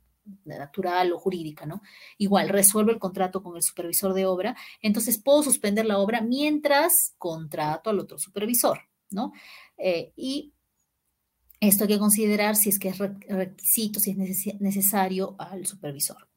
natural 0.46 1.14
o 1.14 1.20
jurídica, 1.20 1.66
¿no? 1.66 1.82
Igual, 2.18 2.50
resuelvo 2.50 2.92
el 2.92 3.00
contrato 3.00 3.42
con 3.42 3.56
el 3.56 3.64
supervisor 3.64 4.14
de 4.14 4.26
obra, 4.26 4.56
entonces 4.82 5.18
puedo 5.18 5.44
suspender 5.44 5.86
la 5.86 6.00
obra 6.00 6.22
mientras 6.22 7.16
contrato 7.18 7.90
al 7.90 8.00
otro 8.00 8.18
supervisor, 8.18 8.82
¿no? 9.10 9.32
Eh, 9.78 10.12
y 10.16 10.54
esto 11.60 11.86
hay 11.86 11.88
que 11.88 12.00
considerar 12.00 12.56
si 12.56 12.70
es 12.70 12.78
que 12.78 12.90
es 12.90 12.98
requisito, 12.98 14.00
si 14.00 14.12
es 14.12 14.60
necesario 14.60 15.36
al 15.40 15.66
supervisor. 15.66 16.28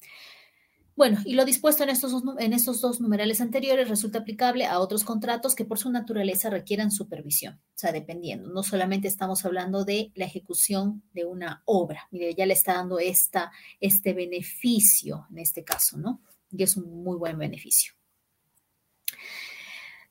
Bueno, 0.96 1.18
y 1.24 1.34
lo 1.34 1.44
dispuesto 1.44 1.82
en 1.82 1.90
estos, 1.90 2.12
dos, 2.12 2.22
en 2.38 2.52
estos 2.52 2.80
dos 2.80 3.00
numerales 3.00 3.40
anteriores 3.40 3.88
resulta 3.88 4.18
aplicable 4.18 4.66
a 4.66 4.80
otros 4.80 5.04
contratos 5.04 5.54
que 5.54 5.64
por 5.64 5.78
su 5.78 5.90
naturaleza 5.90 6.50
requieran 6.50 6.90
supervisión, 6.90 7.54
o 7.54 7.78
sea, 7.78 7.92
dependiendo. 7.92 8.50
No 8.50 8.62
solamente 8.62 9.08
estamos 9.08 9.44
hablando 9.44 9.84
de 9.84 10.12
la 10.14 10.26
ejecución 10.26 11.02
de 11.12 11.24
una 11.24 11.62
obra, 11.64 12.08
mire, 12.10 12.34
ya 12.34 12.46
le 12.46 12.54
está 12.54 12.74
dando 12.74 12.98
esta, 12.98 13.50
este 13.80 14.12
beneficio 14.12 15.26
en 15.30 15.38
este 15.38 15.64
caso, 15.64 15.96
¿no? 15.96 16.20
Y 16.50 16.62
es 16.62 16.76
un 16.76 17.02
muy 17.02 17.16
buen 17.16 17.38
beneficio. 17.38 17.94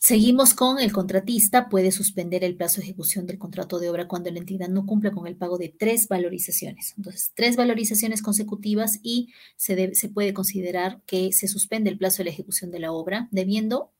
Seguimos 0.01 0.53
con 0.53 0.79
el 0.79 0.93
contratista 0.93 1.67
puede 1.67 1.91
suspender 1.91 2.45
el 2.45 2.55
plazo 2.55 2.77
de 2.77 2.83
ejecución 2.83 3.27
del 3.27 3.37
contrato 3.37 3.79
de 3.79 3.89
obra 3.89 4.07
cuando 4.07 4.31
la 4.31 4.39
entidad 4.39 4.69
no 4.69 4.85
cumple 4.85 5.11
con 5.11 5.27
el 5.27 5.35
pago 5.35 5.57
de 5.57 5.67
tres 5.67 6.07
valorizaciones. 6.07 6.93
Entonces, 6.95 7.33
tres 7.35 7.57
valorizaciones 7.57 8.21
consecutivas 8.21 8.99
y 9.03 9.33
se, 9.57 9.93
se 9.95 10.07
puede 10.07 10.33
considerar 10.33 11.01
que 11.05 11.33
se 11.33 11.49
suspende 11.49 11.89
el 11.89 11.97
plazo 11.97 12.19
de 12.19 12.25
la 12.25 12.29
ejecución 12.29 12.71
de 12.71 12.79
la 12.79 12.93
obra, 12.93 13.27
debiendo 13.31 13.91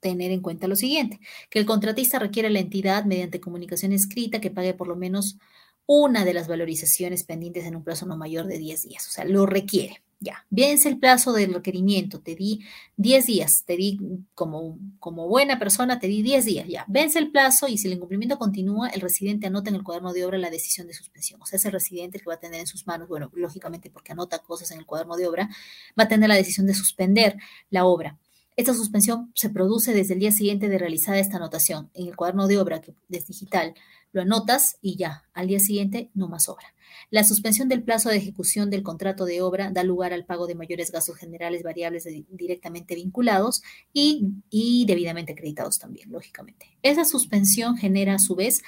tener 0.00 0.32
en 0.32 0.42
cuenta 0.42 0.68
lo 0.68 0.76
siguiente, 0.76 1.18
que 1.48 1.60
el 1.60 1.66
contratista 1.66 2.18
requiere 2.18 2.48
a 2.48 2.52
la 2.52 2.60
entidad 2.60 3.06
mediante 3.06 3.40
comunicación 3.40 3.92
escrita 3.92 4.42
que 4.42 4.50
pague 4.50 4.74
por 4.74 4.86
lo 4.86 4.96
menos 4.96 5.38
una 5.86 6.26
de 6.26 6.34
las 6.34 6.46
valorizaciones 6.46 7.24
pendientes 7.24 7.64
en 7.64 7.76
un 7.76 7.84
plazo 7.84 8.04
no 8.04 8.18
mayor 8.18 8.46
de 8.46 8.58
10 8.58 8.82
días, 8.82 9.08
o 9.08 9.10
sea, 9.10 9.24
lo 9.24 9.46
requiere. 9.46 10.02
Ya, 10.18 10.46
vence 10.48 10.88
el 10.88 10.98
plazo 10.98 11.34
del 11.34 11.52
requerimiento, 11.52 12.20
te 12.20 12.34
di 12.34 12.64
10 12.96 13.26
días, 13.26 13.64
te 13.66 13.76
di 13.76 14.00
como, 14.34 14.78
como 14.98 15.28
buena 15.28 15.58
persona, 15.58 15.98
te 15.98 16.06
di 16.06 16.22
10 16.22 16.46
días, 16.46 16.66
ya, 16.66 16.86
vence 16.88 17.18
el 17.18 17.30
plazo 17.30 17.68
y 17.68 17.76
si 17.76 17.86
el 17.88 17.94
incumplimiento 17.94 18.38
continúa, 18.38 18.88
el 18.88 19.02
residente 19.02 19.46
anota 19.46 19.68
en 19.68 19.76
el 19.76 19.82
cuaderno 19.82 20.14
de 20.14 20.24
obra 20.24 20.38
la 20.38 20.48
decisión 20.48 20.86
de 20.86 20.94
suspensión. 20.94 21.42
O 21.42 21.46
sea, 21.46 21.58
ese 21.58 21.70
residente 21.70 22.18
que 22.18 22.24
va 22.24 22.34
a 22.34 22.40
tener 22.40 22.60
en 22.60 22.66
sus 22.66 22.86
manos, 22.86 23.08
bueno, 23.08 23.30
lógicamente 23.34 23.90
porque 23.90 24.12
anota 24.12 24.38
cosas 24.38 24.70
en 24.70 24.78
el 24.78 24.86
cuaderno 24.86 25.16
de 25.16 25.26
obra, 25.28 25.50
va 25.98 26.04
a 26.04 26.08
tener 26.08 26.30
la 26.30 26.36
decisión 26.36 26.66
de 26.66 26.72
suspender 26.72 27.36
la 27.68 27.84
obra. 27.84 28.18
Esta 28.56 28.72
suspensión 28.72 29.30
se 29.34 29.50
produce 29.50 29.92
desde 29.92 30.14
el 30.14 30.20
día 30.20 30.32
siguiente 30.32 30.70
de 30.70 30.78
realizada 30.78 31.18
esta 31.18 31.36
anotación. 31.36 31.90
En 31.92 32.06
el 32.06 32.16
cuaderno 32.16 32.46
de 32.48 32.58
obra, 32.58 32.80
que 32.80 32.94
es 33.10 33.26
digital, 33.26 33.74
lo 34.12 34.22
anotas 34.22 34.78
y 34.80 34.96
ya, 34.96 35.24
al 35.34 35.48
día 35.48 35.60
siguiente 35.60 36.10
no 36.14 36.28
más 36.28 36.48
obra. 36.48 36.74
La 37.10 37.24
suspensión 37.24 37.68
del 37.68 37.82
plazo 37.82 38.08
de 38.08 38.16
ejecución 38.16 38.70
del 38.70 38.82
contrato 38.82 39.24
de 39.24 39.42
obra 39.42 39.70
da 39.70 39.84
lugar 39.84 40.12
al 40.12 40.24
pago 40.24 40.46
de 40.46 40.54
mayores 40.54 40.90
gastos 40.90 41.16
generales 41.16 41.62
variables 41.62 42.08
directamente 42.30 42.94
vinculados 42.94 43.62
y, 43.92 44.28
y 44.50 44.86
debidamente 44.86 45.32
acreditados 45.32 45.78
también, 45.78 46.10
lógicamente. 46.10 46.76
Esa 46.82 47.04
suspensión 47.04 47.76
genera 47.76 48.14
a 48.14 48.18
su 48.18 48.34
vez 48.34 48.62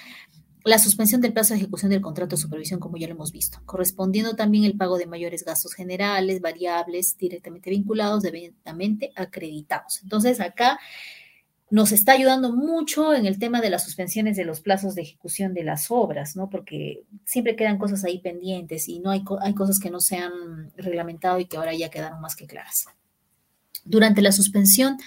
la 0.65 0.79
suspensión 0.79 1.21
del 1.21 1.33
plazo 1.33 1.55
de 1.55 1.61
ejecución 1.61 1.91
del 1.91 2.01
contrato 2.01 2.37
de 2.37 2.43
supervisión, 2.43 2.81
como 2.81 2.97
ya 2.97 3.07
lo 3.07 3.15
hemos 3.15 3.33
visto, 3.33 3.61
correspondiendo 3.65 4.37
también 4.37 4.65
el 4.65 4.77
pago 4.77 4.99
de 4.99 5.07
mayores 5.07 5.45
gastos 5.45 5.73
generales, 5.73 6.41
variables, 6.41 7.17
directamente 7.17 7.71
vinculados, 7.71 8.23
debidamente 8.23 9.13
acreditados. 9.17 10.01
Entonces, 10.03 10.41
acá 10.41 10.79
nos 11.71 11.93
está 11.93 12.13
ayudando 12.13 12.55
mucho 12.55 13.15
en 13.15 13.27
el 13.27 13.39
tema 13.39 13.61
de 13.61 13.71
las 13.71 13.85
suspensiones 13.85 14.37
de 14.37 14.45
los 14.45 14.61
plazos 14.61 14.95
de 14.95 15.03
ejecución 15.03 15.53
de 15.53 15.65
las 15.65 15.91
obras, 15.91 16.35
¿no? 16.35 16.49
Porque 16.49 17.05
siempre 17.25 17.57
quedan 17.57 17.79
cosas 17.79 18.05
ahí 18.05 18.21
pendientes 18.21 18.89
y 18.89 19.01
no 19.01 19.11
hay, 19.11 19.23
hay 19.43 19.55
cosas 19.55 19.79
que 19.79 19.91
no 19.91 20.01
se 20.01 20.17
han 20.17 20.73
reglamentado 20.77 21.39
y 21.39 21.47
que 21.47 21.57
ahora 21.57 21.75
ya 21.75 21.91
quedaron 21.91 22.21
más 22.21 22.37
que 22.37 22.47
claras. 22.47 22.87
Durante 23.85 24.23
la 24.23 24.33
suspensión 24.33 24.99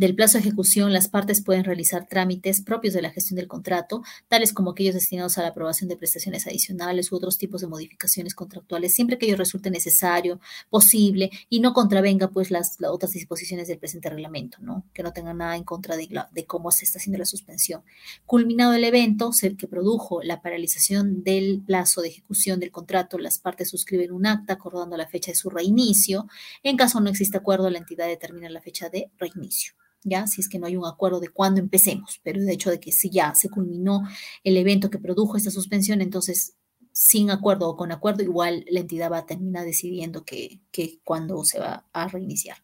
del 0.00 0.14
plazo 0.14 0.38
de 0.38 0.44
ejecución, 0.44 0.94
las 0.94 1.08
partes 1.08 1.42
pueden 1.44 1.62
realizar 1.62 2.06
trámites 2.08 2.62
propios 2.62 2.94
de 2.94 3.02
la 3.02 3.10
gestión 3.10 3.36
del 3.36 3.48
contrato, 3.48 4.02
tales 4.28 4.54
como 4.54 4.70
aquellos 4.70 4.94
destinados 4.94 5.36
a 5.36 5.42
la 5.42 5.48
aprobación 5.48 5.90
de 5.90 5.96
prestaciones 5.98 6.46
adicionales 6.46 7.12
u 7.12 7.16
otros 7.16 7.36
tipos 7.36 7.60
de 7.60 7.66
modificaciones 7.66 8.34
contractuales, 8.34 8.94
siempre 8.94 9.18
que 9.18 9.26
ello 9.26 9.36
resulte 9.36 9.70
necesario, 9.70 10.40
posible 10.70 11.30
y 11.50 11.60
no 11.60 11.74
contravenga 11.74 12.28
pues 12.30 12.50
las, 12.50 12.78
otras 12.82 13.12
disposiciones 13.12 13.68
del 13.68 13.78
presente 13.78 14.08
reglamento, 14.08 14.56
¿no? 14.62 14.86
Que 14.94 15.02
no 15.02 15.12
tenga 15.12 15.34
nada 15.34 15.54
en 15.54 15.64
contra 15.64 15.98
de, 15.98 16.08
de, 16.32 16.46
cómo 16.46 16.70
se 16.70 16.86
está 16.86 16.98
haciendo 16.98 17.18
la 17.18 17.26
suspensión. 17.26 17.82
Culminado 18.24 18.72
el 18.72 18.84
evento 18.84 19.32
que 19.58 19.68
produjo 19.68 20.22
la 20.22 20.40
paralización 20.40 21.22
del 21.22 21.60
plazo 21.60 22.00
de 22.00 22.08
ejecución 22.08 22.58
del 22.58 22.70
contrato, 22.70 23.18
las 23.18 23.38
partes 23.38 23.68
suscriben 23.68 24.12
un 24.12 24.24
acta 24.24 24.54
acordando 24.54 24.96
la 24.96 25.06
fecha 25.06 25.30
de 25.30 25.36
su 25.36 25.50
reinicio. 25.50 26.26
En 26.62 26.78
caso 26.78 27.00
no 27.00 27.10
exista 27.10 27.36
acuerdo, 27.36 27.68
la 27.68 27.76
entidad 27.76 28.06
determina 28.06 28.48
la 28.48 28.62
fecha 28.62 28.88
de 28.88 29.10
reinicio. 29.18 29.74
¿Ya? 30.02 30.26
Si 30.26 30.40
es 30.40 30.48
que 30.48 30.58
no 30.58 30.66
hay 30.66 30.76
un 30.76 30.86
acuerdo 30.86 31.20
de 31.20 31.28
cuándo 31.28 31.60
empecemos, 31.60 32.20
pero 32.22 32.40
de 32.40 32.52
hecho 32.52 32.70
de 32.70 32.80
que 32.80 32.92
si 32.92 33.10
ya 33.10 33.34
se 33.34 33.50
culminó 33.50 34.02
el 34.44 34.56
evento 34.56 34.90
que 34.90 34.98
produjo 34.98 35.36
esta 35.36 35.50
suspensión, 35.50 36.00
entonces 36.00 36.54
sin 36.92 37.30
acuerdo 37.30 37.68
o 37.68 37.76
con 37.76 37.92
acuerdo, 37.92 38.22
igual 38.22 38.64
la 38.68 38.80
entidad 38.80 39.10
va 39.10 39.18
a 39.18 39.26
terminar 39.26 39.64
decidiendo 39.64 40.24
que, 40.24 40.60
que 40.70 40.98
cuándo 41.04 41.44
se 41.44 41.58
va 41.58 41.86
a 41.92 42.08
reiniciar. 42.08 42.58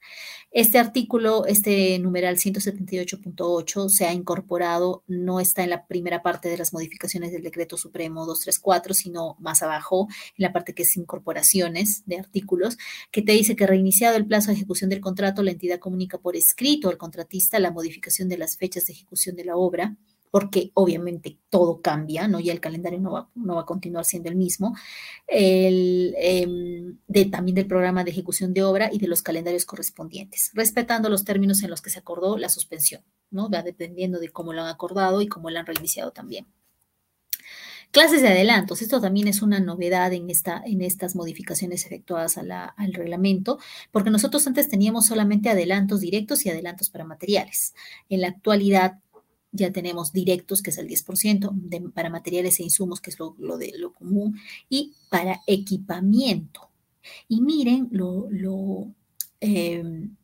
Este 0.50 0.78
artículo, 0.78 1.46
este 1.46 1.98
numeral 1.98 2.36
178.8, 2.36 3.88
se 3.88 4.06
ha 4.06 4.12
incorporado, 4.12 5.04
no 5.06 5.40
está 5.40 5.62
en 5.62 5.70
la 5.70 5.86
primera 5.86 6.22
parte 6.22 6.48
de 6.48 6.56
las 6.56 6.72
modificaciones 6.72 7.32
del 7.32 7.42
decreto 7.42 7.76
supremo 7.76 8.26
234, 8.26 8.94
sino 8.94 9.36
más 9.38 9.62
abajo, 9.62 10.08
en 10.36 10.42
la 10.42 10.52
parte 10.52 10.74
que 10.74 10.82
es 10.82 10.96
incorporaciones 10.96 12.02
de 12.06 12.18
artículos, 12.18 12.78
que 13.10 13.22
te 13.22 13.32
dice 13.32 13.56
que 13.56 13.66
reiniciado 13.66 14.16
el 14.16 14.26
plazo 14.26 14.48
de 14.48 14.54
ejecución 14.54 14.90
del 14.90 15.00
contrato, 15.00 15.42
la 15.42 15.52
entidad 15.52 15.78
comunica 15.78 16.18
por 16.18 16.36
escrito 16.36 16.88
al 16.88 16.96
contratista 16.96 17.58
la 17.58 17.70
modificación 17.70 18.28
de 18.28 18.38
las 18.38 18.56
fechas 18.56 18.86
de 18.86 18.94
ejecución 18.94 19.36
de 19.36 19.44
la 19.44 19.56
obra 19.56 19.96
porque 20.30 20.70
obviamente 20.74 21.38
todo 21.48 21.80
cambia, 21.80 22.28
¿no? 22.28 22.40
Ya 22.40 22.52
el 22.52 22.60
calendario 22.60 23.00
no 23.00 23.12
va, 23.12 23.30
no 23.34 23.56
va 23.56 23.62
a 23.62 23.66
continuar 23.66 24.04
siendo 24.04 24.28
el 24.28 24.36
mismo, 24.36 24.76
el, 25.26 26.14
em, 26.18 26.98
de, 27.06 27.24
también 27.26 27.54
del 27.54 27.66
programa 27.66 28.04
de 28.04 28.10
ejecución 28.10 28.54
de 28.54 28.62
obra 28.62 28.90
y 28.92 28.98
de 28.98 29.08
los 29.08 29.22
calendarios 29.22 29.64
correspondientes, 29.64 30.50
respetando 30.54 31.08
los 31.08 31.24
términos 31.24 31.62
en 31.62 31.70
los 31.70 31.82
que 31.82 31.90
se 31.90 31.98
acordó 31.98 32.38
la 32.38 32.48
suspensión, 32.48 33.02
¿no? 33.30 33.50
Va 33.50 33.62
dependiendo 33.62 34.18
de 34.18 34.30
cómo 34.30 34.52
lo 34.52 34.62
han 34.62 34.68
acordado 34.68 35.20
y 35.22 35.28
cómo 35.28 35.50
lo 35.50 35.58
han 35.58 35.66
reiniciado 35.66 36.12
también. 36.12 36.46
Clases 37.90 38.20
de 38.20 38.28
adelantos. 38.28 38.82
Esto 38.82 39.00
también 39.00 39.26
es 39.28 39.40
una 39.42 39.58
novedad 39.60 40.12
en, 40.12 40.28
esta, 40.28 40.62
en 40.66 40.82
estas 40.82 41.16
modificaciones 41.16 41.86
efectuadas 41.86 42.36
al 42.36 42.92
reglamento, 42.92 43.58
porque 43.90 44.10
nosotros 44.10 44.46
antes 44.46 44.68
teníamos 44.68 45.06
solamente 45.06 45.48
adelantos 45.48 46.00
directos 46.00 46.44
y 46.44 46.50
adelantos 46.50 46.90
para 46.90 47.04
materiales. 47.04 47.74
En 48.10 48.20
la 48.20 48.28
actualidad 48.28 48.98
ya 49.56 49.72
tenemos 49.72 50.12
directos, 50.12 50.62
que 50.62 50.70
es 50.70 50.78
el 50.78 50.88
10%, 50.88 51.50
de, 51.52 51.80
para 51.90 52.10
materiales 52.10 52.60
e 52.60 52.64
insumos, 52.64 53.00
que 53.00 53.10
es 53.10 53.18
lo, 53.18 53.34
de, 53.58 53.72
lo 53.76 53.92
común, 53.92 54.38
y 54.68 54.94
para 55.10 55.42
equipamiento. 55.46 56.70
Y 57.28 57.40
miren 57.40 57.88
lo, 57.92 58.28
lo, 58.30 58.88
em, 59.40 60.16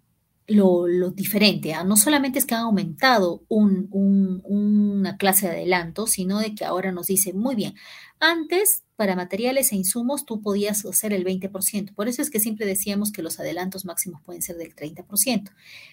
lo, 0.46 1.10
diferente, 1.10 1.72
¿ah? 1.74 1.84
no 1.84 1.96
solamente 1.96 2.38
es 2.38 2.46
que 2.46 2.54
han 2.54 2.62
aumentado 2.62 3.42
una 3.48 5.16
clase 5.16 5.46
de 5.46 5.52
adelanto, 5.52 6.06
sino 6.06 6.38
de 6.38 6.54
que 6.54 6.64
ahora 6.64 6.92
nos 6.92 7.06
dice, 7.06 7.32
muy 7.32 7.54
bien, 7.54 7.74
antes 8.20 8.82
para 8.96 9.16
materiales 9.16 9.72
e 9.72 9.76
insumos 9.76 10.24
tú 10.24 10.42
podías 10.42 10.84
hacer 10.84 11.12
el 11.12 11.24
20%, 11.24 11.94
por 11.94 12.08
eso 12.08 12.22
es 12.22 12.30
que 12.30 12.40
siempre 12.40 12.66
decíamos 12.66 13.12
que 13.12 13.22
los 13.22 13.40
adelantos 13.40 13.84
máximos 13.84 14.20
pueden 14.22 14.42
ser 14.42 14.56
del 14.56 14.74
30%, 14.74 15.50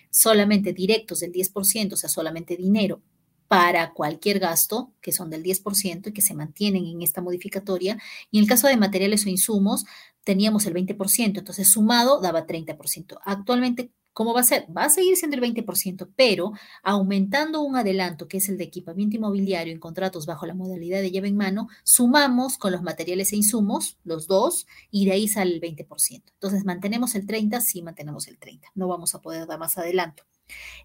solamente 0.10 0.74
directos 0.74 1.20
del 1.20 1.32
10%, 1.32 1.94
o 1.94 1.98
sea, 1.98 2.10
solamente 2.10 2.56
dinero 2.56 3.02
para 3.50 3.94
cualquier 3.94 4.40
gasto, 4.40 4.94
que 5.02 5.12
son 5.12 5.32
del 5.32 5.44
10% 5.44 6.10
y 6.10 6.14
que 6.14 6.22
se 6.22 6.36
mantienen 6.36 6.86
en 6.86 7.02
esta 7.02 7.20
modificatoria. 7.20 7.98
Y 8.32 8.38
en 8.38 8.44
el 8.44 8.50
caso 8.50 8.68
de 8.68 8.78
materiales 8.78 9.26
o 9.26 9.30
insumos, 9.30 9.86
teníamos 10.24 10.68
el 10.68 10.76
20%, 10.76 11.40
entonces 11.40 11.68
sumado 11.68 12.22
daba 12.22 12.46
30%. 12.46 13.20
Actualmente, 13.26 13.92
¿cómo 14.14 14.36
va 14.36 14.42
a 14.42 14.44
ser? 14.44 14.68
Va 14.76 14.84
a 14.86 14.90
seguir 14.92 15.16
siendo 15.18 15.36
el 15.36 15.42
20%, 15.42 16.10
pero 16.16 16.52
aumentando 16.84 17.62
un 17.62 17.76
adelanto, 17.76 18.28
que 18.28 18.38
es 18.38 18.50
el 18.50 18.58
de 18.60 18.66
equipamiento 18.66 19.16
inmobiliario 19.18 19.74
en 19.74 19.80
contratos 19.80 20.28
bajo 20.28 20.46
la 20.46 20.54
modalidad 20.54 21.02
de 21.02 21.10
llave 21.10 21.30
en 21.30 21.38
mano, 21.38 21.70
sumamos 21.84 22.60
con 22.60 22.72
los 22.72 22.84
materiales 22.84 23.34
e 23.34 23.38
insumos, 23.38 23.98
los 24.04 24.28
dos, 24.28 24.68
y 24.92 25.06
de 25.06 25.14
ahí 25.14 25.28
sale 25.28 25.56
el 25.56 25.62
20%. 25.62 26.34
Entonces, 26.34 26.66
¿mantenemos 26.66 27.16
el 27.16 27.26
30%? 27.26 27.62
Sí, 27.62 27.82
mantenemos 27.82 28.28
el 28.28 28.38
30%. 28.40 28.62
No 28.76 28.88
vamos 28.88 29.16
a 29.16 29.22
poder 29.24 29.48
dar 29.48 29.58
más 29.58 29.76
adelanto. 29.80 30.24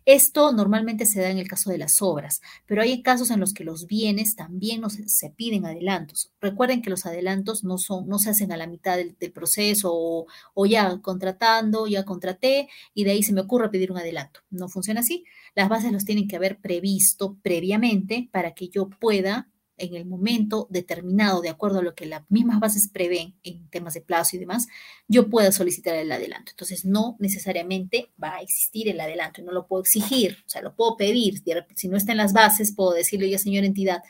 Esto 0.05 0.53
normalmente 0.53 1.07
se 1.07 1.21
da 1.21 1.31
en 1.31 1.39
el 1.39 1.49
caso 1.49 1.71
de 1.71 1.79
las 1.79 2.03
obras, 2.03 2.41
pero 2.67 2.83
hay 2.83 3.03
casos 3.03 3.31
en 3.31 3.41
los 3.41 3.55
que 3.55 3.65
los 3.65 3.87
bienes 3.87 4.37
también 4.37 4.83
se 4.91 5.31
piden 5.31 5.65
adelantos. 5.67 6.31
Recuerden 6.41 6.83
que 6.83 6.91
los 6.91 7.07
adelantos 7.07 7.65
no, 7.65 7.79
son, 7.79 8.07
no 8.07 8.19
se 8.19 8.31
hacen 8.31 8.53
a 8.53 8.57
la 8.57 8.67
mitad 8.67 8.97
del, 8.97 9.15
proceso 9.33 9.91
o, 9.93 10.27
o, 10.53 10.67
ya 10.67 11.01
contratando, 11.01 11.87
ya 11.87 12.05
contraté 12.05 12.69
y 12.93 13.05
de 13.05 13.13
ahí 13.13 13.23
se 13.23 13.33
me 13.33 13.41
ocurre 13.41 13.71
pedir 13.71 13.91
un 13.91 13.99
adelanto. 13.99 14.41
No 14.51 14.69
funciona 14.69 15.01
así. 15.01 15.25
Las 15.55 15.69
bases 15.69 15.93
los 15.93 16.05
tienen 16.05 16.29
que 16.29 16.37
haber 16.37 16.59
previsto 16.61 17.39
previamente 17.43 18.29
para 18.31 18.53
que 18.53 18.69
yo 18.69 18.89
pueda 18.91 19.49
en 19.77 19.95
el 19.95 20.07
momento 20.07 20.69
determinado, 20.71 21.41
de 21.41 21.49
acuerdo 21.49 21.81
a 21.81 21.83
lo 21.83 21.95
que 21.95 22.07
las 22.07 22.23
mismas 22.31 22.61
bases 22.61 22.89
prevén 22.89 23.35
en 23.43 23.69
temas 23.71 23.95
de 23.95 24.01
plazo 24.01 24.37
y 24.37 24.39
demás, 24.39 24.67
yo 25.09 25.29
pueda 25.29 25.53
solicitar 25.53 25.95
el 25.97 26.13
adelanto. 26.13 26.53
Entonces, 26.53 26.85
no 26.85 27.17
necesariamente 27.19 28.13
va 28.23 28.37
a 28.37 28.41
existir 28.41 28.89
el 28.89 29.01
adelanto 29.01 29.43
no 29.43 29.53
lo 29.53 29.67
puedo 29.67 29.83
exigir, 29.83 30.39
o 30.47 30.49
sea, 30.49 30.63
lo 30.63 30.75
puedo 30.75 30.97
pedir. 30.97 31.43
Si 31.75 31.89
no 31.89 31.97
está 31.97 32.13
en 32.13 32.19
las 32.19 32.33
bases, 32.33 32.75
puedo 32.75 32.93
decirle, 32.93 33.29
ya 33.29 33.39
señora 33.39 33.67
entidad, 33.67 34.03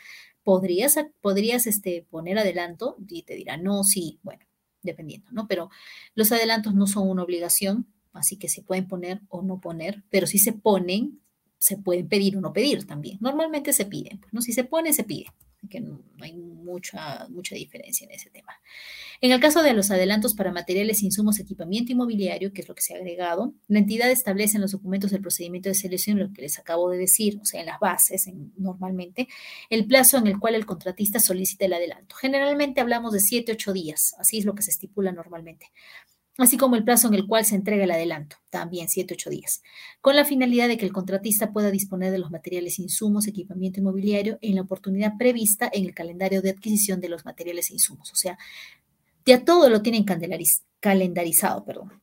¿podrías, 0.42 0.96
podrías 1.20 1.66
este, 1.66 2.06
poner 2.10 2.38
adelanto? 2.38 2.96
Y 3.08 3.22
te 3.22 3.34
dirá, 3.34 3.56
no, 3.56 3.82
sí, 3.84 4.20
bueno, 4.22 4.44
dependiendo, 4.82 5.30
¿no? 5.32 5.48
Pero 5.48 5.70
los 6.14 6.30
adelantos 6.30 6.74
no 6.74 6.86
son 6.86 7.08
una 7.08 7.22
obligación, 7.22 7.86
así 8.12 8.36
que 8.36 8.48
se 8.48 8.62
pueden 8.62 8.86
poner 8.86 9.22
o 9.28 9.42
no 9.42 9.60
poner, 9.60 10.04
pero 10.10 10.26
si 10.26 10.38
se 10.38 10.52
ponen, 10.52 11.20
se 11.58 11.78
pueden 11.78 12.08
pedir 12.08 12.36
o 12.36 12.40
no 12.40 12.52
pedir 12.52 12.86
también. 12.86 13.18
Normalmente 13.20 13.72
se 13.72 13.86
piden, 13.86 14.20
pues, 14.20 14.32
¿no? 14.34 14.42
Si 14.42 14.52
se 14.52 14.64
pone, 14.64 14.92
se 14.92 15.04
pide 15.04 15.26
que 15.68 15.80
no, 15.80 16.00
hay 16.20 16.32
mucha, 16.34 17.26
mucha 17.28 17.54
diferencia 17.54 18.04
en 18.04 18.12
ese 18.12 18.30
tema. 18.30 18.52
En 19.20 19.32
el 19.32 19.40
caso 19.40 19.62
de 19.62 19.72
los 19.72 19.90
adelantos 19.90 20.34
para 20.34 20.52
materiales, 20.52 21.02
insumos, 21.02 21.38
equipamiento 21.38 21.92
inmobiliario, 21.92 22.52
que 22.52 22.62
es 22.62 22.68
lo 22.68 22.74
que 22.74 22.82
se 22.82 22.94
ha 22.94 22.98
agregado, 22.98 23.54
la 23.68 23.78
entidad 23.78 24.10
establece 24.10 24.56
en 24.56 24.62
los 24.62 24.72
documentos 24.72 25.10
del 25.10 25.22
procedimiento 25.22 25.68
de 25.68 25.74
selección, 25.74 26.18
lo 26.18 26.32
que 26.32 26.42
les 26.42 26.58
acabo 26.58 26.90
de 26.90 26.98
decir, 26.98 27.38
o 27.40 27.44
sea, 27.44 27.60
en 27.60 27.66
las 27.66 27.80
bases 27.80 28.28
normalmente, 28.56 29.28
el 29.70 29.86
plazo 29.86 30.18
en 30.18 30.26
el 30.26 30.38
cual 30.38 30.54
el 30.54 30.66
contratista 30.66 31.20
solicita 31.20 31.64
el 31.64 31.72
adelanto. 31.72 32.16
Generalmente 32.16 32.80
hablamos 32.80 33.12
de 33.12 33.20
7, 33.20 33.52
8 33.52 33.72
días, 33.72 34.14
así 34.18 34.38
es 34.38 34.44
lo 34.44 34.54
que 34.54 34.62
se 34.62 34.70
estipula 34.70 35.12
normalmente 35.12 35.70
así 36.38 36.56
como 36.56 36.76
el 36.76 36.84
plazo 36.84 37.08
en 37.08 37.14
el 37.14 37.26
cual 37.26 37.44
se 37.44 37.54
entrega 37.54 37.84
el 37.84 37.90
adelanto, 37.90 38.36
también 38.50 38.88
7, 38.88 39.14
8 39.14 39.30
días, 39.30 39.62
con 40.00 40.16
la 40.16 40.24
finalidad 40.24 40.68
de 40.68 40.76
que 40.76 40.84
el 40.84 40.92
contratista 40.92 41.52
pueda 41.52 41.70
disponer 41.70 42.10
de 42.10 42.18
los 42.18 42.30
materiales, 42.30 42.78
insumos, 42.78 43.26
equipamiento 43.26 43.80
inmobiliario 43.80 44.38
en 44.40 44.56
la 44.56 44.62
oportunidad 44.62 45.16
prevista 45.16 45.70
en 45.72 45.84
el 45.84 45.94
calendario 45.94 46.42
de 46.42 46.50
adquisición 46.50 47.00
de 47.00 47.08
los 47.08 47.24
materiales 47.24 47.70
e 47.70 47.74
insumos. 47.74 48.12
O 48.12 48.16
sea, 48.16 48.36
ya 49.24 49.44
todo 49.44 49.68
lo 49.68 49.82
tienen 49.82 50.04
calendarizado, 50.80 51.64
perdón. 51.64 52.00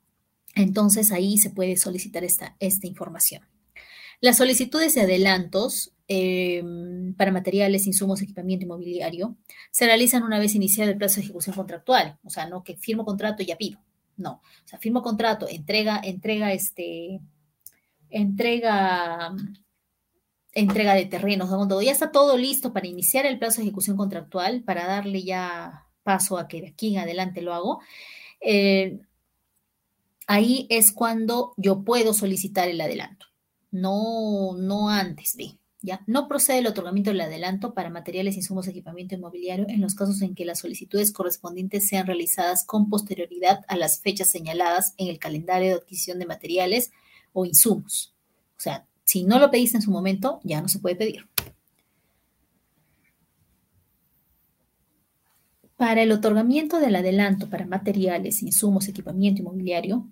Entonces 0.56 1.12
ahí 1.12 1.38
se 1.38 1.50
puede 1.50 1.78
solicitar 1.78 2.24
esta, 2.24 2.56
esta 2.60 2.88
información. 2.88 3.44
Las 4.22 4.38
solicitudes 4.38 4.94
de 4.94 5.02
adelantos 5.02 5.94
em, 6.08 7.14
para 7.16 7.32
materiales, 7.32 7.88
insumos, 7.88 8.22
equipamiento 8.22 8.66
inmobiliario 8.66 9.36
se 9.72 9.86
realizan 9.86 10.24
una 10.24 10.40
vez 10.40 10.56
iniciado 10.56 10.92
el 10.92 10.98
plazo 10.98 11.16
de 11.16 11.24
ejecución 11.24 11.56
contractual. 11.56 12.18
O 12.24 12.30
sea, 12.30 12.48
no 12.48 12.64
que 12.64 12.78
firmo 12.78 13.06
contrato 13.06 13.44
y 13.44 13.48
ya 13.48 13.58
pido 13.58 13.80
no, 14.22 14.34
o 14.34 14.68
sea, 14.68 14.80
firmo 14.80 15.02
contrato, 15.02 15.48
entrega, 15.50 16.00
entrega 16.04 16.54
este, 16.54 17.20
entrega, 18.10 19.34
entrega 20.54 20.94
de 20.94 21.06
terrenos, 21.06 21.50
cuando 21.50 21.82
ya 21.82 21.92
está 21.92 22.12
todo 22.12 22.38
listo 22.38 22.74
para 22.74 22.88
iniciar 22.88 23.26
el 23.26 23.40
plazo 23.40 23.58
de 23.58 23.68
ejecución 23.68 23.98
contractual, 23.98 24.64
para 24.64 24.86
darle 24.86 25.24
ya 25.24 25.88
paso 26.04 26.38
a 26.38 26.48
que 26.48 26.62
de 26.62 26.68
aquí 26.70 26.94
en 26.96 27.02
adelante 27.02 27.42
lo 27.42 27.54
hago, 27.54 27.82
eh, 28.42 29.00
ahí 30.28 30.68
es 30.70 30.92
cuando 30.92 31.54
yo 31.58 31.84
puedo 31.84 32.14
solicitar 32.14 32.68
el 32.68 32.82
adelanto, 32.82 33.26
no, 33.72 34.56
no 34.58 34.90
antes 34.90 35.36
de. 35.36 35.61
¿Ya? 35.82 36.02
No 36.08 36.28
procede 36.28 36.60
el 36.60 36.68
otorgamiento 36.68 37.12
del 37.12 37.22
adelanto 37.22 37.74
para 37.74 37.90
materiales, 37.90 38.38
insumos, 38.38 38.68
equipamiento 38.68 39.16
inmobiliario 39.16 39.66
en 39.68 39.82
los 39.82 39.96
casos 39.96 40.22
en 40.22 40.36
que 40.36 40.46
las 40.46 40.60
solicitudes 40.60 41.12
correspondientes 41.12 41.88
sean 41.88 42.08
realizadas 42.08 42.66
con 42.66 42.90
posterioridad 42.90 43.62
a 43.68 43.76
las 43.76 44.02
fechas 44.02 44.30
señaladas 44.30 44.94
en 44.98 45.08
el 45.08 45.20
calendario 45.20 45.70
de 45.70 45.76
adquisición 45.76 46.20
de 46.20 46.26
materiales 46.26 46.92
o 47.34 47.46
insumos. 47.46 48.14
O 48.58 48.62
sea, 48.62 48.86
si 49.04 49.24
no 49.24 49.40
lo 49.40 49.52
pediste 49.52 49.78
en 49.78 49.82
su 49.82 49.92
momento, 49.92 50.40
ya 50.44 50.62
no 50.62 50.68
se 50.68 50.80
puede 50.80 50.96
pedir. 50.96 51.28
Para 55.76 56.04
el 56.04 56.12
otorgamiento 56.12 56.80
del 56.80 56.96
adelanto 56.96 57.50
para 57.50 57.66
materiales, 57.66 58.44
insumos, 58.44 58.88
equipamiento 58.88 59.42
inmobiliario, 59.42 60.08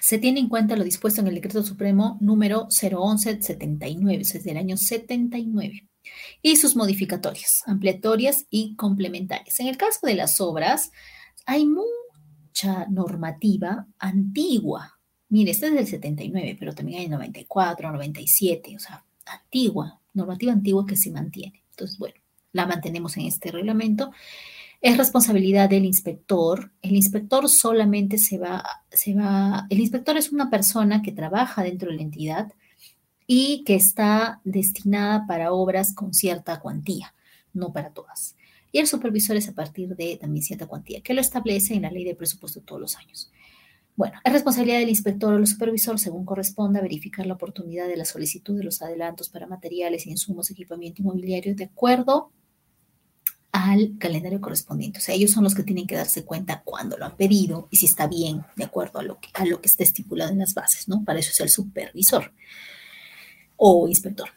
se 0.00 0.18
tiene 0.18 0.40
en 0.40 0.48
cuenta 0.48 0.76
lo 0.76 0.84
dispuesto 0.84 1.20
en 1.20 1.28
el 1.28 1.34
Decreto 1.34 1.62
Supremo 1.62 2.16
número 2.20 2.66
011-79, 2.68 4.20
es 4.20 4.44
del 4.44 4.56
año 4.56 4.76
79, 4.76 5.88
y 6.42 6.56
sus 6.56 6.74
modificatorias, 6.74 7.62
ampliatorias 7.66 8.46
y 8.50 8.74
complementarias. 8.76 9.60
En 9.60 9.66
el 9.66 9.76
caso 9.76 10.06
de 10.06 10.14
las 10.14 10.40
obras, 10.40 10.90
hay 11.46 11.66
mucha 11.66 12.86
normativa 12.88 13.86
antigua. 13.98 14.98
Mire, 15.28 15.50
esta 15.50 15.66
es 15.66 15.74
del 15.74 15.86
79, 15.86 16.56
pero 16.58 16.74
también 16.74 17.00
hay 17.00 17.08
94, 17.08 17.92
97, 17.92 18.76
o 18.76 18.78
sea, 18.78 19.04
antigua, 19.26 20.00
normativa 20.14 20.52
antigua 20.52 20.86
que 20.86 20.96
se 20.96 21.10
mantiene. 21.10 21.62
Entonces, 21.70 21.98
bueno, 21.98 22.16
la 22.52 22.66
mantenemos 22.66 23.16
en 23.16 23.26
este 23.26 23.52
reglamento 23.52 24.10
es 24.80 24.96
responsabilidad 24.96 25.68
del 25.68 25.84
inspector. 25.84 26.72
El 26.80 26.96
inspector 26.96 27.48
solamente 27.48 28.18
se 28.18 28.38
va, 28.38 28.64
se 28.90 29.14
va, 29.14 29.66
el 29.68 29.80
inspector 29.80 30.16
es 30.16 30.32
una 30.32 30.48
persona 30.48 31.02
que 31.02 31.12
trabaja 31.12 31.62
dentro 31.62 31.90
de 31.90 31.96
la 31.96 32.02
entidad 32.02 32.52
y 33.26 33.62
que 33.64 33.74
está 33.74 34.40
destinada 34.44 35.26
para 35.26 35.52
obras 35.52 35.94
con 35.94 36.14
cierta 36.14 36.60
cuantía, 36.60 37.14
no 37.52 37.72
para 37.72 37.90
todas. 37.90 38.36
Y 38.72 38.78
el 38.78 38.86
supervisor 38.86 39.36
es 39.36 39.48
a 39.48 39.54
partir 39.54 39.96
de 39.96 40.16
también 40.16 40.42
cierta 40.42 40.66
cuantía, 40.66 41.02
que 41.02 41.14
lo 41.14 41.20
establece 41.20 41.74
en 41.74 41.82
la 41.82 41.90
ley 41.90 42.04
de 42.04 42.14
presupuesto 42.14 42.60
todos 42.60 42.80
los 42.80 42.96
años. 42.96 43.30
Bueno, 43.96 44.18
es 44.24 44.32
responsabilidad 44.32 44.78
del 44.78 44.88
inspector 44.88 45.34
o 45.34 45.36
del 45.36 45.46
supervisor, 45.46 45.98
según 45.98 46.24
corresponda, 46.24 46.80
verificar 46.80 47.26
la 47.26 47.34
oportunidad 47.34 47.86
de 47.86 47.96
la 47.96 48.06
solicitud 48.06 48.56
de 48.56 48.64
los 48.64 48.80
adelantos 48.80 49.28
para 49.28 49.46
materiales, 49.46 50.06
insumos, 50.06 50.50
equipamiento 50.50 51.02
inmobiliario 51.02 51.54
de 51.54 51.64
acuerdo 51.64 52.32
al 53.52 53.96
calendario 53.98 54.40
correspondiente. 54.40 54.98
O 54.98 55.02
sea, 55.02 55.14
ellos 55.14 55.32
son 55.32 55.44
los 55.44 55.54
que 55.54 55.62
tienen 55.62 55.86
que 55.86 55.96
darse 55.96 56.24
cuenta 56.24 56.62
cuándo 56.64 56.96
lo 56.96 57.04
han 57.04 57.16
pedido 57.16 57.68
y 57.70 57.76
si 57.76 57.86
está 57.86 58.06
bien 58.06 58.44
de 58.56 58.64
acuerdo 58.64 59.00
a 59.00 59.02
lo 59.02 59.18
que, 59.18 59.28
a 59.34 59.44
lo 59.44 59.60
que 59.60 59.68
está 59.68 59.82
estipulado 59.82 60.30
en 60.30 60.38
las 60.38 60.54
bases, 60.54 60.88
¿no? 60.88 61.04
Para 61.04 61.18
eso 61.18 61.30
es 61.30 61.40
el 61.40 61.48
supervisor 61.48 62.32
o 63.56 63.88
inspector. 63.88 64.30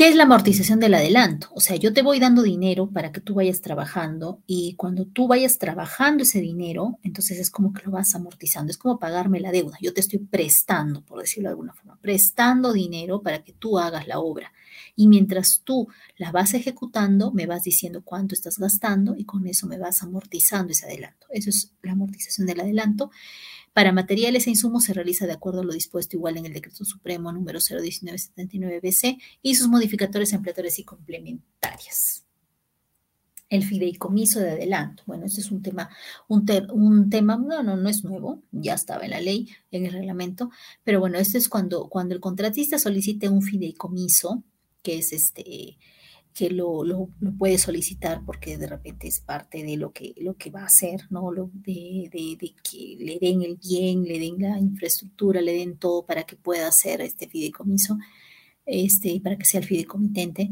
¿Qué 0.00 0.08
es 0.08 0.16
la 0.16 0.22
amortización 0.22 0.80
del 0.80 0.94
adelanto? 0.94 1.48
O 1.52 1.60
sea, 1.60 1.76
yo 1.76 1.92
te 1.92 2.00
voy 2.00 2.18
dando 2.18 2.40
dinero 2.40 2.88
para 2.88 3.12
que 3.12 3.20
tú 3.20 3.34
vayas 3.34 3.60
trabajando 3.60 4.40
y 4.46 4.72
cuando 4.76 5.04
tú 5.04 5.28
vayas 5.28 5.58
trabajando 5.58 6.22
ese 6.22 6.40
dinero, 6.40 6.98
entonces 7.02 7.38
es 7.38 7.50
como 7.50 7.74
que 7.74 7.82
lo 7.84 7.90
vas 7.90 8.14
amortizando, 8.14 8.70
es 8.70 8.78
como 8.78 8.98
pagarme 8.98 9.40
la 9.40 9.52
deuda. 9.52 9.76
Yo 9.78 9.92
te 9.92 10.00
estoy 10.00 10.20
prestando, 10.20 11.04
por 11.04 11.20
decirlo 11.20 11.50
de 11.50 11.52
alguna 11.52 11.74
forma, 11.74 11.98
prestando 12.00 12.72
dinero 12.72 13.20
para 13.20 13.44
que 13.44 13.52
tú 13.52 13.78
hagas 13.78 14.08
la 14.08 14.20
obra. 14.20 14.54
Y 14.96 15.06
mientras 15.06 15.60
tú 15.64 15.88
la 16.16 16.32
vas 16.32 16.54
ejecutando, 16.54 17.30
me 17.30 17.44
vas 17.44 17.64
diciendo 17.64 18.00
cuánto 18.02 18.34
estás 18.34 18.58
gastando 18.58 19.16
y 19.18 19.26
con 19.26 19.46
eso 19.46 19.66
me 19.66 19.76
vas 19.76 20.02
amortizando 20.02 20.72
ese 20.72 20.86
adelanto. 20.86 21.26
Eso 21.28 21.50
es 21.50 21.74
la 21.82 21.92
amortización 21.92 22.46
del 22.46 22.60
adelanto. 22.60 23.10
Para 23.72 23.92
materiales 23.92 24.46
e 24.46 24.50
insumos 24.50 24.84
se 24.84 24.94
realiza 24.94 25.26
de 25.26 25.32
acuerdo 25.32 25.60
a 25.60 25.64
lo 25.64 25.72
dispuesto 25.72 26.16
igual 26.16 26.36
en 26.36 26.46
el 26.46 26.52
Decreto 26.52 26.84
Supremo 26.84 27.32
número 27.32 27.60
01979-BC 27.60 29.18
y 29.42 29.54
sus 29.54 29.68
modificatorios 29.68 30.32
ampliatorias 30.32 30.78
y 30.80 30.84
complementarias. 30.84 32.24
El 33.48 33.64
fideicomiso 33.64 34.40
de 34.40 34.50
adelanto. 34.50 35.02
Bueno, 35.06 35.26
este 35.26 35.40
es 35.40 35.50
un 35.50 35.62
tema, 35.62 35.88
un, 36.28 36.46
un, 36.72 37.10
tema, 37.10 37.36
no, 37.36 37.62
no, 37.62 37.76
no 37.76 37.88
es 37.88 38.04
nuevo, 38.04 38.42
ya 38.52 38.74
estaba 38.74 39.04
en 39.04 39.10
la 39.10 39.20
ley, 39.20 39.48
en 39.70 39.86
el 39.86 39.92
reglamento, 39.92 40.50
pero 40.84 41.00
bueno, 41.00 41.18
este 41.18 41.38
es 41.38 41.48
cuando, 41.48 41.88
cuando 41.88 42.14
el 42.14 42.20
contratista 42.20 42.78
solicite 42.78 43.28
un 43.28 43.42
fideicomiso, 43.42 44.44
que 44.82 44.98
es 44.98 45.12
este, 45.12 45.78
que 46.34 46.50
lo, 46.50 46.84
lo, 46.84 47.08
puede 47.38 47.58
solicitar 47.58 48.24
porque 48.24 48.56
de 48.56 48.66
repente 48.66 49.08
es 49.08 49.20
parte 49.20 49.62
de 49.62 49.76
lo 49.76 49.92
que, 49.92 50.14
lo 50.16 50.36
que 50.36 50.50
va 50.50 50.62
a 50.62 50.66
hacer, 50.66 51.00
¿no? 51.10 51.32
Lo 51.32 51.50
de, 51.52 52.08
de, 52.12 52.54
que 52.62 52.96
le 52.98 53.18
den 53.20 53.42
el 53.42 53.56
bien, 53.56 54.04
le 54.04 54.18
den 54.18 54.36
la 54.38 54.58
infraestructura, 54.58 55.40
le 55.40 55.54
den 55.54 55.78
todo 55.78 56.06
para 56.06 56.24
que 56.24 56.36
pueda 56.36 56.68
hacer 56.68 57.00
este 57.00 57.28
fideicomiso, 57.28 57.98
este, 58.66 59.20
para 59.20 59.36
que 59.36 59.44
sea 59.44 59.60
el 59.60 59.66
fideicomitente. 59.66 60.50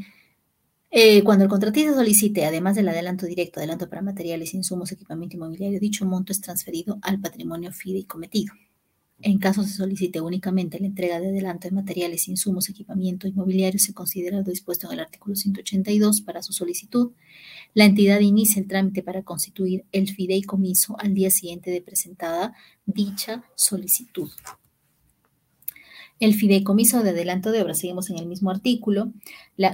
Eh, 0.90 1.22
cuando 1.22 1.44
el 1.44 1.50
contratista 1.50 1.94
solicite, 1.94 2.44
además 2.46 2.74
del 2.76 2.88
adelanto 2.88 3.26
directo, 3.26 3.60
adelanto 3.60 3.88
para 3.88 4.02
materiales, 4.02 4.54
insumos, 4.54 4.90
equipamiento 4.92 5.36
inmobiliario, 5.36 5.80
dicho 5.80 6.06
monto 6.06 6.32
es 6.32 6.40
transferido 6.40 6.98
al 7.02 7.20
patrimonio 7.20 7.72
fideicometido. 7.72 8.54
En 9.20 9.38
caso 9.38 9.64
se 9.64 9.74
solicite 9.74 10.20
únicamente 10.20 10.78
la 10.78 10.86
entrega 10.86 11.18
de 11.18 11.28
adelanto 11.28 11.66
de 11.66 11.74
materiales, 11.74 12.28
insumos, 12.28 12.68
equipamiento 12.68 13.26
inmobiliario, 13.26 13.80
se 13.80 13.92
considera 13.92 14.42
dispuesto 14.42 14.86
en 14.86 14.92
el 14.92 15.00
artículo 15.00 15.34
182 15.34 16.20
para 16.20 16.40
su 16.40 16.52
solicitud. 16.52 17.10
La 17.74 17.84
entidad 17.84 18.20
inicia 18.20 18.60
el 18.60 18.68
trámite 18.68 19.02
para 19.02 19.24
constituir 19.24 19.84
el 19.90 20.08
fideicomiso 20.08 20.96
al 21.00 21.14
día 21.14 21.30
siguiente 21.30 21.72
de 21.72 21.82
presentada 21.82 22.54
dicha 22.86 23.42
solicitud. 23.56 24.30
El 26.20 26.34
fideicomiso 26.34 27.02
de 27.02 27.10
adelanto 27.10 27.50
de 27.50 27.62
obra, 27.62 27.74
seguimos 27.74 28.10
en 28.10 28.18
el 28.18 28.26
mismo 28.26 28.50
artículo, 28.50 29.12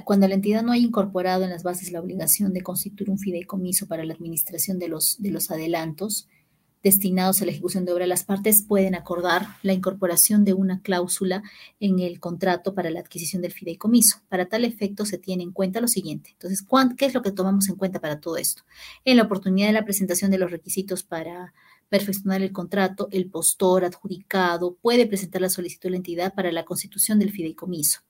cuando 0.04 0.26
la 0.26 0.34
entidad 0.34 0.62
no 0.62 0.72
haya 0.72 0.86
incorporado 0.86 1.44
en 1.44 1.50
las 1.50 1.62
bases 1.62 1.92
la 1.92 2.00
obligación 2.00 2.54
de 2.54 2.62
constituir 2.62 3.10
un 3.10 3.18
fideicomiso 3.18 3.86
para 3.86 4.04
la 4.04 4.14
administración 4.14 4.78
de 4.78 4.88
los, 4.88 5.20
de 5.22 5.30
los 5.30 5.50
adelantos, 5.50 6.28
destinados 6.84 7.40
a 7.40 7.46
la 7.46 7.50
ejecución 7.50 7.86
de 7.86 7.92
obra, 7.92 8.06
las 8.06 8.24
partes 8.24 8.62
pueden 8.62 8.94
acordar 8.94 9.56
la 9.62 9.72
incorporación 9.72 10.44
de 10.44 10.52
una 10.52 10.82
cláusula 10.82 11.42
en 11.80 11.98
el 11.98 12.20
contrato 12.20 12.74
para 12.74 12.90
la 12.90 13.00
adquisición 13.00 13.40
del 13.40 13.52
fideicomiso. 13.52 14.18
Para 14.28 14.46
tal 14.46 14.66
efecto 14.66 15.06
se 15.06 15.16
tiene 15.16 15.42
en 15.42 15.50
cuenta 15.50 15.80
lo 15.80 15.88
siguiente. 15.88 16.30
Entonces, 16.32 16.64
¿qué 16.98 17.06
es 17.06 17.14
lo 17.14 17.22
que 17.22 17.32
tomamos 17.32 17.68
en 17.70 17.76
cuenta 17.76 18.00
para 18.00 18.20
todo 18.20 18.36
esto? 18.36 18.62
En 19.04 19.16
la 19.16 19.22
oportunidad 19.22 19.68
de 19.68 19.72
la 19.72 19.86
presentación 19.86 20.30
de 20.30 20.38
los 20.38 20.50
requisitos 20.50 21.02
para 21.02 21.54
perfeccionar 21.88 22.42
el 22.42 22.52
contrato, 22.52 23.08
el 23.10 23.30
postor 23.30 23.86
adjudicado 23.86 24.76
puede 24.82 25.06
presentar 25.06 25.40
la 25.40 25.48
solicitud 25.48 25.84
de 25.84 25.90
la 25.90 25.96
entidad 25.96 26.34
para 26.34 26.52
la 26.52 26.66
constitución 26.66 27.18
del 27.18 27.32
fideicomiso. 27.32 28.00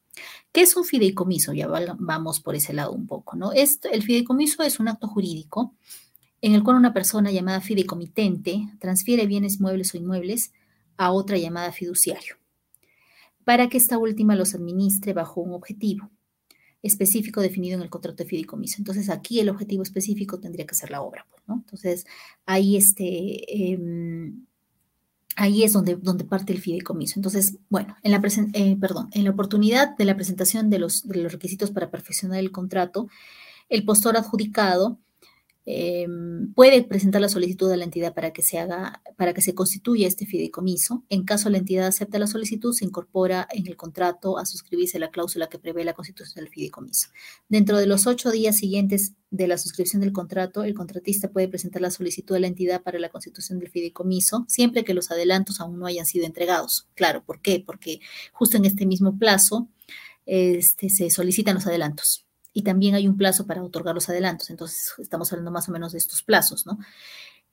¿Qué 0.53 0.63
es 0.63 0.77
un 0.77 0.85
fideicomiso? 0.85 1.53
Ya 1.53 1.69
vamos 1.69 2.41
por 2.41 2.57
ese 2.57 2.73
lado 2.73 2.93
un 2.93 3.07
poco, 3.07 3.37
¿no? 3.37 3.53
El 3.53 4.03
fideicomiso 4.03 4.63
es 4.65 4.81
un 4.81 4.89
acto 4.89 5.07
jurídico 5.07 5.75
en 6.45 6.55
el 6.55 6.63
cual 6.63 6.77
una 6.77 6.93
persona 6.93 7.31
llamada 7.31 7.63
fideicomitente 7.63 8.69
transfiere 8.79 9.27
bienes 9.27 9.63
muebles 9.63 9.95
o 9.95 9.97
inmuebles 9.97 10.53
a 10.99 11.11
otra 11.11 11.39
llamada 11.39 11.73
fiduciario, 11.73 12.37
para 13.45 13.71
que 13.71 13.79
esta 13.79 13.97
última 13.97 14.37
los 14.37 14.55
administre 14.55 15.15
bajo 15.15 15.41
un 15.41 15.55
objetivo 15.55 16.11
específico 16.83 17.41
definido 17.41 17.79
en 17.79 17.83
el 17.83 17.89
contrato 17.89 18.25
de 18.25 18.29
fideicomiso. 18.29 18.77
Entonces, 18.77 19.09
aquí 19.09 19.41
el 19.41 19.49
objetivo 19.49 19.83
específico 19.83 20.39
tendría 20.39 20.67
que 20.67 20.75
ser 20.75 20.91
la 20.91 21.01
obra, 21.01 21.27
pues, 21.31 21.43
¿no? 21.47 21.55
Entonces, 21.55 22.05
ahí 22.45 22.77
este... 22.77 23.73
Em, 23.73 24.45
ahí 25.37 25.65
es 25.65 25.73
donde, 25.73 25.97
donde 25.97 26.25
parte 26.25 26.53
el 26.53 26.61
fideicomiso. 26.61 27.19
Entonces, 27.19 27.57
bueno, 27.71 27.97
en 28.03 28.13
la, 28.13 28.23
eh, 28.53 28.77
perdón, 28.79 29.09
en 29.13 29.25
la 29.25 29.31
oportunidad 29.31 29.97
de 29.97 30.05
la 30.05 30.15
presentación 30.15 30.69
de 30.69 30.79
los, 30.79 31.09
de 31.09 31.23
los 31.23 31.33
requisitos 31.33 31.71
para 31.71 31.91
perfeccionar 31.91 32.39
el 32.39 32.53
contrato, 32.53 33.09
el 33.71 33.85
postor 33.85 34.19
adjudicado 34.19 35.01
Em, 35.67 36.53
puede 36.53 36.83
presentar 36.85 37.23
la 37.23 37.29
solicitud 37.31 37.73
a 37.73 37.77
la 37.79 37.85
entidad 37.85 38.13
para 38.13 38.35
que 38.35 38.43
se 38.43 38.59
haga, 38.59 39.03
para 39.17 39.33
que 39.33 39.41
se 39.41 39.55
constituya 39.55 40.07
este 40.07 40.27
fideicomiso. 40.27 41.05
En 41.09 41.25
caso 41.25 41.49
la 41.49 41.57
entidad 41.57 41.87
acepta 41.87 42.19
la 42.19 42.27
solicitud, 42.27 42.75
se 42.75 42.85
incorpora 42.85 43.49
en 43.51 43.67
el 43.67 43.77
contrato 43.77 44.37
a 44.37 44.45
suscribirse 44.45 44.99
la 44.99 45.11
cláusula 45.11 45.49
que 45.49 45.59
prevé 45.59 45.85
la 45.85 45.95
constitución 45.95 46.45
del 46.45 46.53
fideicomiso. 46.53 47.09
Dentro 47.49 47.79
de 47.79 47.87
los 47.87 48.07
ocho 48.07 48.31
días 48.31 48.59
siguientes 48.59 49.15
de 49.31 49.49
la 49.49 49.57
suscripción 49.57 50.03
del 50.03 50.13
contrato, 50.13 50.65
el 50.65 50.75
contratista 50.75 51.31
puede 51.31 51.49
presentar 51.49 51.81
la 51.81 51.91
solicitud 51.91 52.37
a 52.37 52.41
la 52.41 52.47
entidad 52.47 52.83
para 52.83 52.99
la 52.99 53.09
constitución 53.09 53.59
del 53.59 53.71
fideicomiso, 53.71 54.45
siempre 54.49 54.85
que 54.85 54.93
los 54.93 55.11
adelantos 55.11 55.61
aún 55.61 55.79
no 55.79 55.87
hayan 55.87 56.05
sido 56.05 56.27
entregados. 56.27 56.89
Claro, 56.95 57.25
¿por 57.25 57.41
qué? 57.41 57.63
Porque 57.65 58.01
justo 58.33 58.59
en 58.59 58.67
este 58.67 58.85
mismo 58.85 59.19
plazo 59.19 59.69
este, 60.27 60.91
se 60.91 61.09
solicitan 61.09 61.55
los 61.55 61.67
adelantos 61.67 62.27
y 62.55 62.63
también 62.63 62.95
hay 62.95 63.07
un 63.07 63.19
plazo 63.19 63.47
para 63.47 63.63
otorgar 63.63 63.95
los 63.95 64.09
adelantos. 64.09 64.49
Entonces, 64.49 64.95
estamos 64.99 65.31
hablando 65.33 65.51
más 65.51 65.69
o 65.69 65.73
menos 65.73 65.93
de 65.93 65.99
estos 65.99 66.23
plazos, 66.23 66.65
¿no? 66.65 66.79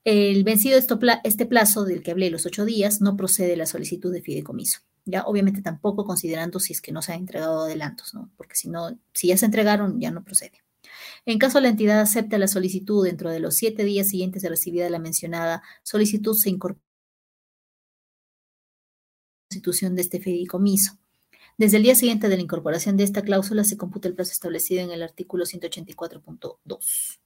El 0.03 0.43
vencido 0.43 0.79
de 0.79 1.19
este 1.23 1.45
plazo 1.45 1.83
del 1.83 2.01
que 2.01 2.11
hablé, 2.11 2.29
los 2.29 2.45
ocho 2.45 2.65
días, 2.65 3.01
no 3.01 3.17
procede 3.17 3.55
la 3.57 3.65
solicitud 3.65 4.13
de 4.13 4.21
fideicomiso. 4.21 4.79
Ya, 5.05 5.23
obviamente 5.23 5.61
tampoco 5.61 6.05
considerando 6.05 6.59
si 6.59 6.73
es 6.73 6.81
que 6.81 6.91
no 6.91 7.01
se 7.01 7.13
han 7.13 7.19
entregado 7.19 7.63
adelantos, 7.63 8.13
¿no? 8.13 8.31
Porque 8.37 8.55
si 8.55 8.69
no, 8.69 8.97
si 9.13 9.27
ya 9.27 9.37
se 9.37 9.45
entregaron, 9.45 9.99
ya 9.99 10.11
no 10.11 10.23
procede. 10.23 10.63
En 11.25 11.39
caso 11.39 11.59
la 11.59 11.69
entidad 11.69 11.99
acepta 12.01 12.37
la 12.37 12.47
solicitud 12.47 13.03
dentro 13.05 13.29
de 13.31 13.39
los 13.39 13.55
siete 13.55 13.83
días 13.83 14.09
siguientes 14.09 14.43
de 14.43 14.49
recibida 14.49 14.89
la 14.89 14.99
mencionada 14.99 15.63
solicitud, 15.83 16.35
se 16.35 16.49
incorpora 16.49 16.81
la 19.49 19.55
constitución 19.55 19.95
de 19.95 20.01
este 20.03 20.19
fideicomiso. 20.19 21.00
Desde 21.61 21.77
el 21.77 21.83
día 21.83 21.93
siguiente 21.93 22.27
de 22.27 22.37
la 22.37 22.41
incorporación 22.41 22.97
de 22.97 23.03
esta 23.03 23.21
cláusula 23.21 23.63
se 23.63 23.77
computa 23.77 24.07
el 24.07 24.15
plazo 24.15 24.31
establecido 24.31 24.81
en 24.81 24.89
el 24.89 25.03
artículo 25.03 25.45
184.2. 25.45 27.19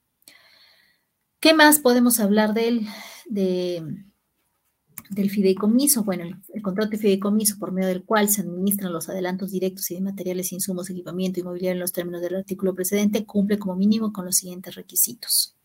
¿Qué 1.39 1.53
más 1.53 1.79
podemos 1.79 2.19
hablar 2.19 2.53
del, 2.53 2.85
del 3.29 5.29
fideicomiso? 5.29 6.03
Bueno, 6.03 6.25
el, 6.25 6.35
el, 6.53 6.61
contrato 6.61 6.89
de 6.89 6.97
fideicomiso 6.97 7.57
por 7.57 7.71
medio 7.71 7.87
del 7.87 8.03
cual 8.03 8.27
se 8.27 8.41
administran 8.41 8.91
los 8.91 9.07
adelantos 9.07 9.51
directos 9.51 9.89
y 9.91 9.95
de 9.95 10.01
materiales, 10.01 10.51
insumos, 10.51 10.89
equipamiento 10.89 11.39
inmobiliario 11.39 11.75
en 11.75 11.79
los 11.79 11.93
términos 11.93 12.21
del 12.21 12.35
artículo 12.35 12.75
precedente 12.75 13.25
cumple 13.25 13.57
como 13.57 13.77
mínimo 13.77 14.11
con 14.11 14.25
los 14.25 14.35
siguientes 14.35 14.75
requisitos. 14.75 15.55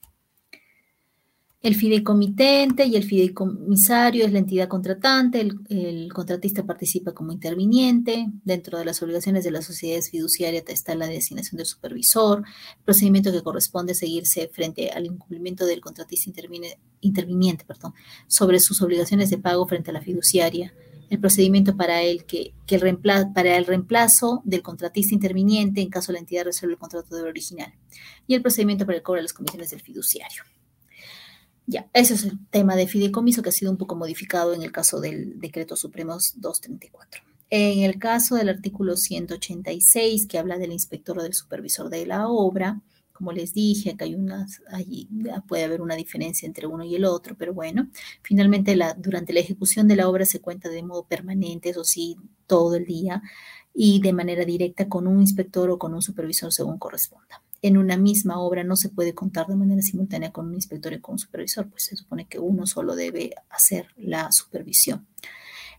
El 1.62 1.74
fideicomitente 1.74 2.86
y 2.86 2.96
el 2.96 3.04
fideicomisario 3.04 4.24
es 4.24 4.32
la 4.32 4.38
entidad 4.38 4.66
contratante, 4.66 5.46
el, 5.68 6.10
contratista 6.10 6.64
participa 6.64 7.12
como 7.12 7.32
interviniente, 7.32 8.28
dentro 8.44 8.78
de 8.78 8.86
las 8.86 9.02
obligaciones 9.02 9.44
de 9.44 9.50
las 9.50 9.66
sociedades 9.66 10.08
fiduciarias 10.08 10.64
está 10.68 10.94
la 10.94 11.06
designación 11.06 11.58
del 11.58 11.66
supervisor, 11.66 12.38
el 12.78 12.84
procedimiento 12.84 13.30
que 13.30 13.42
corresponde 13.42 13.94
seguirse 13.94 14.48
frente 14.48 14.88
al 14.88 15.04
incumplimiento 15.04 15.66
del 15.66 15.82
contratista 15.82 16.30
interviniente 17.02 17.64
perdón, 17.66 17.92
sobre 18.26 18.58
sus 18.58 18.80
obligaciones 18.80 19.28
de 19.28 19.36
pago 19.36 19.68
frente 19.68 19.90
a 19.90 19.92
la 19.92 20.00
fiduciaria, 20.00 20.72
el 21.10 21.20
procedimiento 21.20 21.76
para 21.76 22.00
el, 22.00 22.24
que, 22.24 22.54
el 22.68 22.98
para 23.34 23.58
el 23.58 23.66
reemplazo 23.66 24.40
del 24.46 24.62
contratista 24.62 25.12
interviniente 25.12 25.82
en 25.82 25.90
caso 25.90 26.10
la 26.10 26.20
entidad 26.20 26.44
resuelva 26.44 26.72
el 26.72 26.78
contrato 26.78 27.14
de 27.16 27.22
original 27.22 27.74
y 28.26 28.34
el 28.34 28.40
procedimiento 28.40 28.86
para 28.86 28.96
el 28.96 29.02
cobro 29.02 29.18
de 29.18 29.24
las 29.24 29.34
comisiones 29.34 29.68
del 29.68 29.82
fiduciario. 29.82 30.42
Ya, 31.70 31.88
ese 31.92 32.14
es 32.14 32.24
el 32.24 32.44
tema 32.48 32.74
de 32.74 32.88
fideicomiso 32.88 33.42
que 33.42 33.50
ha 33.50 33.52
sido 33.52 33.70
un 33.70 33.76
poco 33.76 33.94
modificado 33.94 34.54
en 34.54 34.62
el 34.62 34.72
caso 34.72 35.00
del 35.00 35.38
Decreto 35.38 35.76
Supremo 35.76 36.14
234. 36.14 37.22
En 37.48 37.84
el 37.84 37.96
caso 37.96 38.34
del 38.34 38.48
artículo 38.48 38.96
186, 38.96 40.26
que 40.26 40.38
habla 40.40 40.58
del 40.58 40.72
inspector 40.72 41.16
o 41.16 41.22
del 41.22 41.32
supervisor 41.32 41.88
de 41.88 42.06
la 42.06 42.26
obra, 42.26 42.80
como 43.12 43.30
les 43.30 43.54
dije, 43.54 43.90
acá 43.90 44.04
hay 44.04 44.16
unas, 44.16 44.60
allí 44.72 45.08
puede 45.46 45.62
haber 45.62 45.80
una 45.80 45.94
diferencia 45.94 46.44
entre 46.44 46.66
uno 46.66 46.82
y 46.82 46.96
el 46.96 47.04
otro, 47.04 47.36
pero 47.38 47.54
bueno, 47.54 47.88
finalmente 48.20 48.74
la, 48.74 48.94
durante 48.94 49.32
la 49.32 49.38
ejecución 49.38 49.86
de 49.86 49.94
la 49.94 50.08
obra 50.08 50.24
se 50.26 50.40
cuenta 50.40 50.68
de 50.70 50.82
modo 50.82 51.04
permanente, 51.04 51.68
eso 51.68 51.84
sí, 51.84 52.16
todo 52.48 52.74
el 52.74 52.84
día, 52.84 53.22
y 53.72 54.00
de 54.00 54.12
manera 54.12 54.44
directa 54.44 54.88
con 54.88 55.06
un 55.06 55.20
inspector 55.20 55.70
o 55.70 55.78
con 55.78 55.94
un 55.94 56.02
supervisor 56.02 56.52
según 56.52 56.78
corresponda 56.78 57.40
en 57.62 57.76
una 57.76 57.96
misma 57.96 58.40
obra 58.40 58.64
no 58.64 58.76
se 58.76 58.88
puede 58.88 59.14
contar 59.14 59.46
de 59.46 59.56
manera 59.56 59.82
simultánea 59.82 60.32
con 60.32 60.48
un 60.48 60.54
inspector 60.54 60.92
y 60.92 61.00
con 61.00 61.14
un 61.14 61.18
supervisor, 61.18 61.68
pues 61.68 61.84
se 61.84 61.96
supone 61.96 62.26
que 62.26 62.38
uno 62.38 62.66
solo 62.66 62.96
debe 62.96 63.34
hacer 63.50 63.88
la 63.96 64.32
supervisión. 64.32 65.06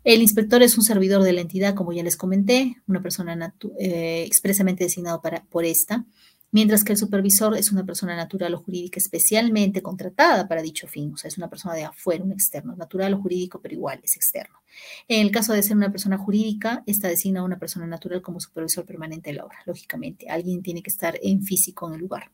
El 0.04 0.22
inspector 0.22 0.64
es 0.64 0.78
un 0.78 0.84
servidor 0.84 1.22
de 1.24 1.34
la 1.34 1.42
entidad, 1.42 1.76
como 1.76 1.94
ya 1.94 2.04
les 2.04 2.18
comenté, 2.18 2.78
una 2.88 3.02
persona 3.02 3.54
eh, 3.80 4.24
expresamente 4.26 4.84
designado 4.84 5.22
para, 5.22 5.44
por 5.44 5.64
esta 5.64 6.06
mientras 6.52 6.84
que 6.84 6.92
el 6.94 6.98
supervisor 6.98 7.58
es 7.58 7.72
una 7.72 7.86
persona 7.86 8.16
natural 8.16 8.54
o 8.54 8.60
jurídica 8.60 9.00
especialmente 9.00 9.82
contratada 9.82 10.48
para 10.48 10.62
dicho 10.62 10.88
fin, 10.88 11.14
o 11.14 11.18
sea, 11.18 11.30
es 11.30 11.38
una 11.38 11.50
persona 11.50 11.76
de 11.76 11.86
afuera, 11.86 12.24
un 12.24 12.32
externo, 12.32 12.76
natural 12.76 13.14
o 13.14 13.22
jurídico, 13.22 13.62
pero 13.62 13.74
igual 13.74 14.00
es 14.04 14.16
externo. 14.16 14.62
En 15.08 15.22
el 15.22 15.32
caso 15.32 15.54
de 15.54 15.64
ser 15.64 15.78
una 15.78 15.92
persona 15.92 16.18
jurídica, 16.18 16.84
esta 16.86 17.08
designa 17.08 17.42
a 17.42 17.44
una 17.44 17.60
persona 17.60 17.88
natural 17.88 18.22
como 18.22 18.40
supervisor 18.40 18.86
permanente 18.86 19.32
de 19.32 19.38
la 19.38 19.46
obra, 19.46 19.58
lógicamente. 19.66 20.30
Alguien 20.30 20.62
tiene 20.62 20.84
que 20.84 20.90
estar 20.90 21.18
en 21.22 21.44
físico 21.44 21.88
en 21.88 21.96
el 21.96 22.02
lugar. 22.02 22.32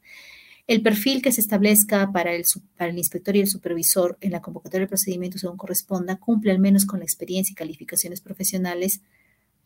El 0.68 0.82
perfil 0.82 1.22
que 1.22 1.32
se 1.32 1.40
establezca 1.40 2.12
para 2.12 2.34
el, 2.34 2.44
para 2.76 2.92
el 2.92 2.98
inspector 2.98 3.36
y 3.36 3.40
el 3.40 3.48
supervisor 3.48 4.18
en 4.20 4.32
la 4.32 4.42
convocatoria 4.42 4.86
de 4.86 4.90
procedimiento 4.90 5.38
según 5.38 5.56
corresponda 5.56 6.18
cumple 6.18 6.52
al 6.52 6.60
menos 6.60 6.86
con 6.86 7.00
la 7.00 7.06
experiencia 7.06 7.54
y 7.54 7.56
calificaciones 7.56 8.20
profesionales 8.20 9.02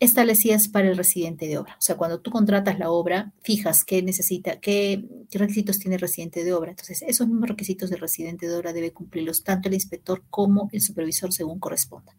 establecidas 0.01 0.67
para 0.67 0.89
el 0.89 0.97
residente 0.97 1.47
de 1.47 1.59
obra. 1.59 1.75
O 1.77 1.81
sea, 1.81 1.95
cuando 1.95 2.19
tú 2.19 2.31
contratas 2.31 2.79
la 2.79 2.89
obra, 2.89 3.33
fijas 3.43 3.85
qué 3.85 4.01
necesita, 4.01 4.59
qué, 4.59 5.05
requisitos 5.31 5.77
tiene 5.77 5.95
el 5.95 6.01
residente 6.01 6.43
de 6.43 6.53
obra. 6.53 6.71
Entonces, 6.71 7.03
esos 7.03 7.27
mismos 7.27 7.47
requisitos 7.47 7.91
del 7.91 7.99
residente 7.99 8.47
de 8.47 8.55
obra 8.55 8.73
debe 8.73 8.93
cumplirlos 8.93 9.43
tanto 9.43 9.69
el 9.69 9.75
inspector 9.75 10.23
como 10.31 10.69
el 10.71 10.81
supervisor 10.81 11.31
según 11.31 11.59
corresponda. 11.59 12.15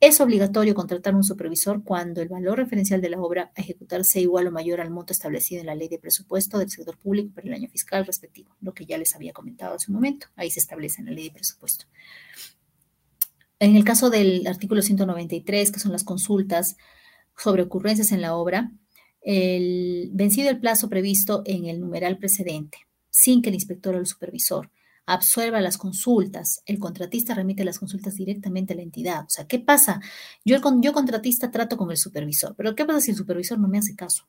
Es 0.00 0.20
obligatorio 0.20 0.74
contratar 0.74 1.14
un 1.14 1.24
supervisor 1.24 1.82
cuando 1.82 2.20
el 2.20 2.28
valor 2.28 2.58
referencial 2.58 3.00
de 3.00 3.08
la 3.08 3.18
obra 3.18 3.50
a 3.56 3.60
ejecutar 3.62 4.04
sea 4.04 4.20
igual 4.20 4.46
o 4.46 4.50
mayor 4.50 4.82
al 4.82 4.90
monto 4.90 5.14
establecido 5.14 5.62
en 5.62 5.66
la 5.68 5.74
ley 5.74 5.88
de 5.88 5.98
presupuesto 5.98 6.58
del 6.58 6.68
sector 6.68 6.98
público 6.98 7.32
para 7.34 7.48
el 7.48 7.54
año 7.54 7.70
fiscal 7.70 8.04
respectivo, 8.04 8.54
lo 8.60 8.74
que 8.74 8.84
ya 8.84 8.98
les 8.98 9.14
había 9.14 9.32
comentado 9.32 9.76
hace 9.76 9.90
un 9.90 9.94
momento. 9.94 10.26
Ahí 10.36 10.50
se 10.50 10.60
establece 10.60 11.00
en 11.00 11.06
la 11.06 11.12
ley 11.12 11.28
de 11.28 11.34
presupuesto. 11.36 11.86
En 13.60 13.76
el 13.76 13.84
caso 13.84 14.10
del 14.10 14.46
artículo 14.46 14.82
193, 14.82 15.72
que 15.72 15.80
son 15.80 15.92
las 15.92 16.04
consultas, 16.04 16.76
sobre 17.36 17.62
ocurrencias 17.62 18.12
en 18.12 18.20
la 18.20 18.34
obra, 18.34 18.72
el, 19.20 20.10
vencido 20.12 20.50
el 20.50 20.60
plazo 20.60 20.88
previsto 20.88 21.42
en 21.46 21.66
el 21.66 21.80
numeral 21.80 22.18
precedente, 22.18 22.78
sin 23.10 23.42
que 23.42 23.48
el 23.48 23.54
inspector 23.54 23.94
o 23.94 23.98
el 23.98 24.06
supervisor 24.06 24.70
absuelva 25.06 25.60
las 25.60 25.76
consultas, 25.76 26.62
el 26.66 26.78
contratista 26.78 27.34
remite 27.34 27.64
las 27.64 27.78
consultas 27.78 28.14
directamente 28.14 28.72
a 28.72 28.76
la 28.76 28.82
entidad. 28.82 29.24
O 29.24 29.30
sea, 29.30 29.46
¿qué 29.46 29.58
pasa? 29.58 30.00
Yo, 30.44 30.58
yo 30.80 30.92
contratista 30.92 31.50
trato 31.50 31.76
con 31.76 31.90
el 31.90 31.96
supervisor, 31.96 32.54
pero 32.56 32.74
¿qué 32.74 32.84
pasa 32.84 33.00
si 33.00 33.10
el 33.10 33.16
supervisor 33.16 33.58
no 33.58 33.68
me 33.68 33.78
hace 33.78 33.94
caso? 33.94 34.26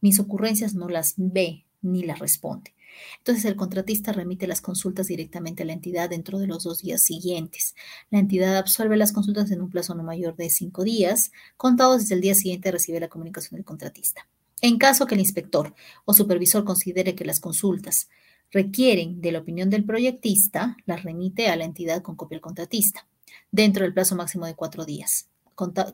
Mis 0.00 0.20
ocurrencias 0.20 0.74
no 0.74 0.88
las 0.88 1.14
ve 1.16 1.66
ni 1.82 2.04
las 2.04 2.20
responde. 2.20 2.74
Entonces 3.18 3.44
el 3.44 3.56
contratista 3.56 4.12
remite 4.12 4.46
las 4.46 4.60
consultas 4.60 5.06
directamente 5.06 5.62
a 5.62 5.66
la 5.66 5.72
entidad 5.72 6.10
dentro 6.10 6.38
de 6.38 6.46
los 6.46 6.64
dos 6.64 6.82
días 6.82 7.02
siguientes. 7.02 7.74
La 8.10 8.18
entidad 8.18 8.56
absuelve 8.56 8.96
las 8.96 9.12
consultas 9.12 9.50
en 9.50 9.60
un 9.60 9.70
plazo 9.70 9.94
no 9.94 10.02
mayor 10.02 10.36
de 10.36 10.50
cinco 10.50 10.84
días, 10.84 11.32
contados 11.56 12.00
desde 12.00 12.14
el 12.14 12.20
día 12.20 12.34
siguiente 12.34 12.70
recibe 12.70 13.00
la 13.00 13.08
comunicación 13.08 13.56
del 13.56 13.64
contratista. 13.64 14.28
En 14.60 14.78
caso 14.78 15.06
que 15.06 15.14
el 15.14 15.20
inspector 15.20 15.74
o 16.04 16.14
supervisor 16.14 16.64
considere 16.64 17.14
que 17.14 17.24
las 17.24 17.40
consultas 17.40 18.08
requieren 18.50 19.20
de 19.20 19.32
la 19.32 19.40
opinión 19.40 19.70
del 19.70 19.84
proyectista, 19.84 20.76
las 20.86 21.02
remite 21.02 21.48
a 21.48 21.56
la 21.56 21.64
entidad 21.64 22.02
con 22.02 22.16
copia 22.16 22.36
al 22.36 22.42
contratista, 22.42 23.06
dentro 23.50 23.84
del 23.84 23.94
plazo 23.94 24.16
máximo 24.16 24.46
de 24.46 24.54
cuatro 24.54 24.84
días. 24.84 25.28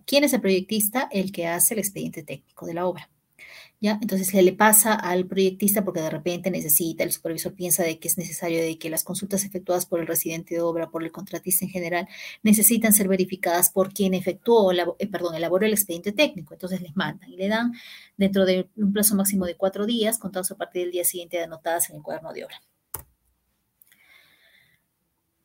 ¿Quién 0.06 0.24
es 0.24 0.32
el 0.32 0.40
proyectista? 0.40 1.08
El 1.10 1.32
que 1.32 1.46
hace 1.46 1.74
el 1.74 1.80
expediente 1.80 2.22
técnico 2.22 2.66
de 2.66 2.74
la 2.74 2.86
obra. 2.86 3.10
Entonces 3.92 4.28
se 4.28 4.42
le 4.42 4.52
pasa 4.52 4.94
al 4.94 5.26
proyectista 5.26 5.84
porque 5.84 6.00
de 6.00 6.08
repente 6.08 6.50
necesita, 6.50 7.04
el 7.04 7.12
supervisor 7.12 7.54
piensa 7.54 7.82
de 7.82 7.98
que 7.98 8.08
es 8.08 8.16
necesario 8.16 8.60
de 8.60 8.78
que 8.78 8.88
las 8.88 9.04
consultas 9.04 9.44
efectuadas 9.44 9.84
por 9.84 10.00
el 10.00 10.06
residente 10.06 10.54
de 10.54 10.62
obra, 10.62 10.90
por 10.90 11.02
el 11.04 11.12
contratista 11.12 11.66
en 11.66 11.70
general, 11.70 12.08
necesitan 12.42 12.94
ser 12.94 13.08
verificadas 13.08 13.70
por 13.70 13.92
quien 13.92 14.14
efectuó, 14.14 14.72
eh, 14.72 15.06
perdón, 15.08 15.34
elaboró 15.34 15.66
el 15.66 15.72
expediente 15.72 16.12
técnico. 16.12 16.54
Entonces 16.54 16.80
les 16.80 16.96
mandan 16.96 17.30
y 17.30 17.36
le 17.36 17.48
dan 17.48 17.74
dentro 18.16 18.46
de 18.46 18.70
un 18.76 18.92
plazo 18.92 19.16
máximo 19.16 19.44
de 19.44 19.56
cuatro 19.56 19.84
días, 19.84 20.18
contados 20.18 20.50
a 20.50 20.56
partir 20.56 20.82
del 20.82 20.92
día 20.92 21.04
siguiente 21.04 21.36
de 21.36 21.44
anotadas 21.44 21.90
en 21.90 21.96
el 21.96 22.02
cuaderno 22.02 22.32
de 22.32 22.44
obra. 22.44 22.62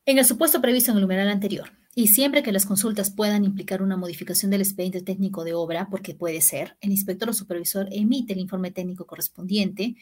En 0.06 0.18
el 0.18 0.26
supuesto 0.26 0.62
previsto 0.62 0.92
en 0.92 0.98
el 0.98 1.02
numeral 1.02 1.30
anterior, 1.30 1.72
y 1.96 2.08
siempre 2.08 2.44
que 2.44 2.52
las 2.52 2.66
consultas 2.66 3.12
puedan 3.12 3.44
implicar 3.46 3.82
una 3.82 3.98
modificación 3.98 4.52
del 4.52 4.62
expediente 4.62 5.02
técnico 5.02 5.44
de 5.44 5.54
obra, 5.54 5.88
porque 5.90 6.14
puede 6.14 6.42
ser, 6.42 6.78
el 6.82 6.92
inspector 6.92 7.30
o 7.30 7.34
supervisor 7.34 7.88
emite 7.92 8.34
el 8.34 8.40
informe 8.40 8.72
técnico 8.72 9.06
correspondiente 9.06 9.96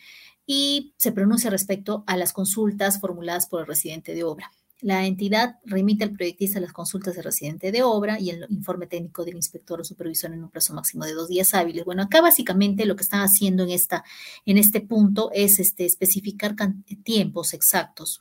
y 0.46 0.94
se 0.98 1.12
pronuncia 1.12 1.50
respecto 1.50 2.04
a 2.08 2.18
las 2.18 2.34
consultas 2.34 3.00
formuladas 3.00 3.48
por 3.48 3.62
el 3.62 3.68
residente 3.68 4.14
de 4.14 4.24
obra. 4.24 4.52
La 4.82 5.08
entidad 5.08 5.56
remite 5.66 6.04
al 6.04 6.12
proyectista 6.12 6.60
las 6.60 6.72
consultas 6.72 7.16
del 7.16 7.24
residente 7.24 7.72
de 7.72 7.82
obra 7.82 8.20
y 8.20 8.30
el 8.30 8.46
informe 8.50 8.86
técnico 8.86 9.26
del 9.26 9.36
inspector 9.36 9.82
o 9.82 9.84
supervisor 9.84 10.32
en 10.32 10.44
un 10.44 10.52
plazo 10.52 10.76
máximo 10.76 11.04
de 11.04 11.14
dos 11.14 11.30
días 11.30 11.56
hábiles. 11.56 11.84
Bueno, 11.84 12.04
acá 12.04 12.22
básicamente 12.22 12.86
lo 12.86 12.96
que 12.96 13.02
están 13.02 13.22
haciendo 13.22 13.64
en, 13.64 13.72
esta, 13.72 14.04
en 14.46 14.60
este 14.60 14.82
punto 14.82 15.32
es 15.34 15.58
este, 15.58 15.86
especificar 15.86 16.56
tiempos 17.04 17.56
exactos, 17.56 18.20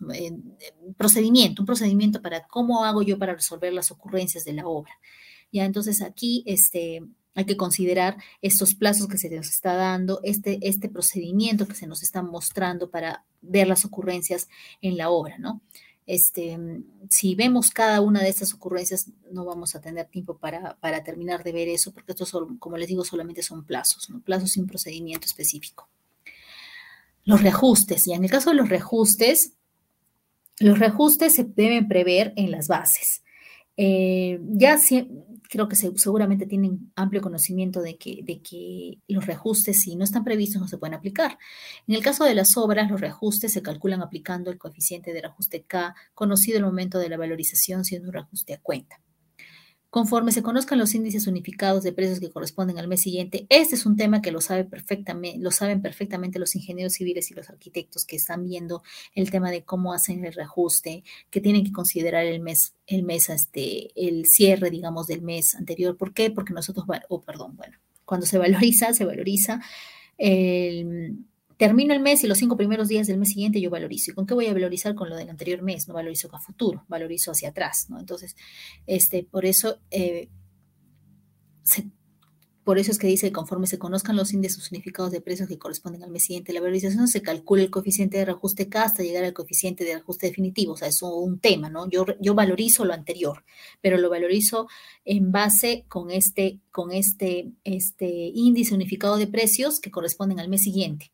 procedimiento, 0.97 1.61
un 1.61 1.67
procedimiento 1.67 2.23
para 2.23 2.47
cómo 2.47 2.87
hago 2.87 3.03
yo 3.03 3.19
para 3.19 3.35
resolver 3.35 3.75
las 3.75 3.91
ocurrencias 3.91 4.45
de 4.45 4.55
la 4.55 4.67
obra. 4.67 4.93
Ya, 5.53 5.67
entonces 5.67 6.01
aquí 6.01 6.43
este, 6.47 7.03
hay 7.35 7.45
que 7.45 7.59
considerar 7.59 8.17
estos 8.41 8.75
plazos 8.75 9.09
que 9.09 9.19
se 9.19 9.29
nos 9.29 9.49
está 9.49 9.75
dando, 9.75 10.21
este, 10.23 10.59
este 10.63 10.89
procedimiento 10.89 11.69
que 11.69 11.75
se 11.75 11.87
nos 11.87 12.03
está 12.03 12.23
mostrando 12.23 12.91
para 12.91 13.27
ver 13.43 13.69
las 13.69 13.85
ocurrencias 13.85 14.49
en 14.81 14.97
la 14.97 15.11
obra, 15.11 15.37
¿no? 15.39 15.61
Este, 16.07 16.57
si 17.11 17.35
vemos 17.35 17.71
cada 17.71 18.01
una 18.01 18.23
de 18.23 18.29
estas 18.29 18.55
ocurrencias, 18.55 19.11
no 19.33 19.45
vamos 19.45 19.75
a 19.75 19.81
tener 19.81 20.07
tiempo 20.07 20.39
para, 20.39 20.77
terminar 21.05 21.43
de 21.43 21.53
ver 21.53 21.69
eso, 21.69 21.93
porque 21.93 22.13
estos, 22.13 22.29
son, 22.29 22.59
como 22.59 22.77
les 22.77 22.89
digo, 22.89 23.05
solamente 23.05 23.43
son 23.43 23.65
plazos, 23.65 24.09
¿no? 24.09 24.21
plazos 24.21 24.53
sin 24.53 24.67
procedimiento 24.67 25.27
específico. 25.27 25.89
Los 27.25 27.43
reajustes, 27.43 28.07
y 28.07 28.13
en 28.13 28.23
el 28.23 28.31
caso 28.31 28.51
de 28.51 28.57
los 28.57 28.69
reajustes, 28.69 29.55
los 30.61 30.79
reajustes 30.79 31.35
se 31.35 31.45
deben 31.45 31.89
prever 31.89 32.33
en 32.37 32.53
las 32.53 32.69
bases. 32.69 33.25
Eh, 33.77 34.39
ya 34.43 34.79
creo 35.49 35.69
que 35.69 35.77
seguramente 35.77 36.47
tienen 36.47 36.93
amplio 36.97 37.23
conocimiento 37.23 37.83
de 37.83 37.97
que, 37.97 38.21
de 38.25 38.41
que 38.41 38.99
los 39.09 39.27
reajustes, 39.27 39.81
si 39.83 39.97
no 39.97 40.05
están 40.05 40.25
previstos, 40.25 40.61
no 40.61 40.69
se 40.69 40.79
pueden 40.79 40.95
aplicar. 40.95 41.39
En 41.87 41.95
el 41.95 42.03
caso 42.03 42.25
de 42.25 42.35
las 42.35 42.57
obras, 42.57 42.91
los 42.91 43.01
reajustes 43.01 43.53
se 43.53 43.63
calculan 43.63 44.03
aplicando 44.03 44.51
el 44.51 44.59
coeficiente 44.59 45.13
del 45.13 45.25
ajuste 45.27 45.65
K, 45.65 45.95
conocido 46.15 46.59
en 46.59 46.65
el 46.65 46.71
momento 46.71 46.99
de 46.99 47.09
la 47.09 47.17
valorización, 47.17 47.85
siendo 47.85 48.09
un 48.09 48.15
reajuste 48.15 48.55
a 48.55 48.61
cuenta. 48.61 49.01
Conforme 49.97 50.31
se 50.31 50.43
conozcan 50.43 50.79
los 50.79 50.95
índices 50.95 51.27
unificados 51.27 51.83
de 51.83 51.91
precios 51.91 52.21
que 52.21 52.29
corresponden 52.29 52.79
al 52.79 52.87
mes 52.87 53.01
siguiente, 53.01 53.47
este 53.49 53.77
es 53.77 53.87
un 53.87 53.97
tema 53.97 54.21
que 54.21 54.31
lo, 54.31 54.43
sabe 54.43 54.67
perfectamente, 54.67 55.39
lo 55.39 55.51
saben 55.51 55.81
perfectamente 55.81 56.39
los 56.39 56.55
ingenieros 56.55 56.93
civiles 56.93 57.31
y 57.31 57.35
los 57.35 57.49
arquitectos 57.49 58.05
que 58.05 58.17
están 58.17 58.45
viendo 58.45 58.83
el 59.15 59.31
tema 59.31 59.51
de 59.51 59.65
cómo 59.65 59.95
hacen 59.95 60.23
el 60.27 60.35
reajuste, 60.35 61.03
que 61.31 61.41
tienen 61.41 61.65
que 61.65 61.73
considerar 61.73 62.27
el 62.27 62.41
mes, 62.41 62.75
el 62.87 63.05
mes, 63.05 63.31
este, 63.31 63.89
el 63.97 64.27
cierre, 64.27 64.69
digamos, 64.69 65.07
del 65.07 65.23
mes 65.23 65.55
anterior. 65.55 65.97
¿Por 65.97 66.13
qué? 66.13 66.31
Porque 66.31 66.53
nosotros, 66.53 66.85
oh, 67.09 67.23
perdón, 67.23 67.57
bueno, 67.57 67.79
cuando 68.05 68.27
se 68.27 68.37
valoriza, 68.37 68.93
se 68.93 69.07
valoriza 69.07 69.63
el 70.19 71.25
termino 71.57 71.95
el 71.95 72.01
mes 72.01 72.23
y 72.23 72.27
los 72.27 72.39
cinco 72.39 72.57
primeros 72.57 72.89
días 72.89 73.07
del 73.07 73.19
mes 73.19 73.31
siguiente 73.31 73.61
yo 73.61 73.71
valorizo. 73.71 74.11
¿Y 74.11 74.15
con 74.15 74.27
qué 74.27 74.35
voy 74.35 74.47
a 74.47 74.53
valorizar? 74.53 74.95
Con 74.95 75.09
lo 75.09 75.17
del 75.17 75.31
anterior 75.31 75.63
mes, 75.63 75.89
no 75.89 75.95
valorizo 75.95 76.29
a 76.35 76.41
futuro, 76.41 76.85
valorizo 76.89 77.31
hacia 77.31 77.51
atrás, 77.51 77.87
¿no? 77.89 77.99
Entonces, 77.99 78.37
este, 78.87 79.25
por 79.25 79.47
eso, 79.47 79.79
eh, 79.91 80.29
por 82.63 82.79
eso 82.79 82.91
es 82.91 82.99
que 82.99 83.07
dice, 83.07 83.33
conforme 83.33 83.69
se 83.69 83.79
conozcan 83.79 84.17
los 84.17 84.33
índices 84.33 84.65
significados 84.65 85.13
de 85.13 85.21
precios 85.21 85.49
que 85.49 85.57
corresponden 85.59 86.03
al 86.03 86.11
mes 86.11 86.25
siguiente, 86.25 86.53
la 86.53 86.61
valorización 86.61 87.09
se 87.09 87.23
calcula 87.23 87.63
el 87.63 87.71
coeficiente 87.71 88.19
de 88.19 88.25
reajuste 88.27 88.69
K 88.69 88.83
hasta 88.83 89.03
llegar 89.03 89.25
al 89.25 89.33
coeficiente 89.33 89.85
de 89.85 89.95
ajuste 89.95 90.27
definitivo. 90.27 90.73
O 90.73 90.77
sea, 90.77 90.89
es 90.89 91.01
un 91.01 91.39
tema, 91.39 91.71
¿no? 91.71 91.89
Yo, 91.89 92.05
yo 92.21 92.35
valorizo 92.35 92.85
lo 92.85 92.93
anterior, 92.93 93.45
pero 93.81 93.99
lo 93.99 94.11
valorizo 94.11 94.67
en 95.05 95.33
base 95.33 95.87
con 95.89 96.11
este, 96.11 96.61
con 96.71 96.93
este, 96.93 97.53
este 97.65 98.09
índice 98.35 98.75
unificado 98.75 99.17
de 99.17 99.29
precios 99.29 99.81
que 99.81 99.91
corresponden 99.91 100.41
al 100.41 100.49
mes 100.49 100.63
siguiente. 100.63 101.13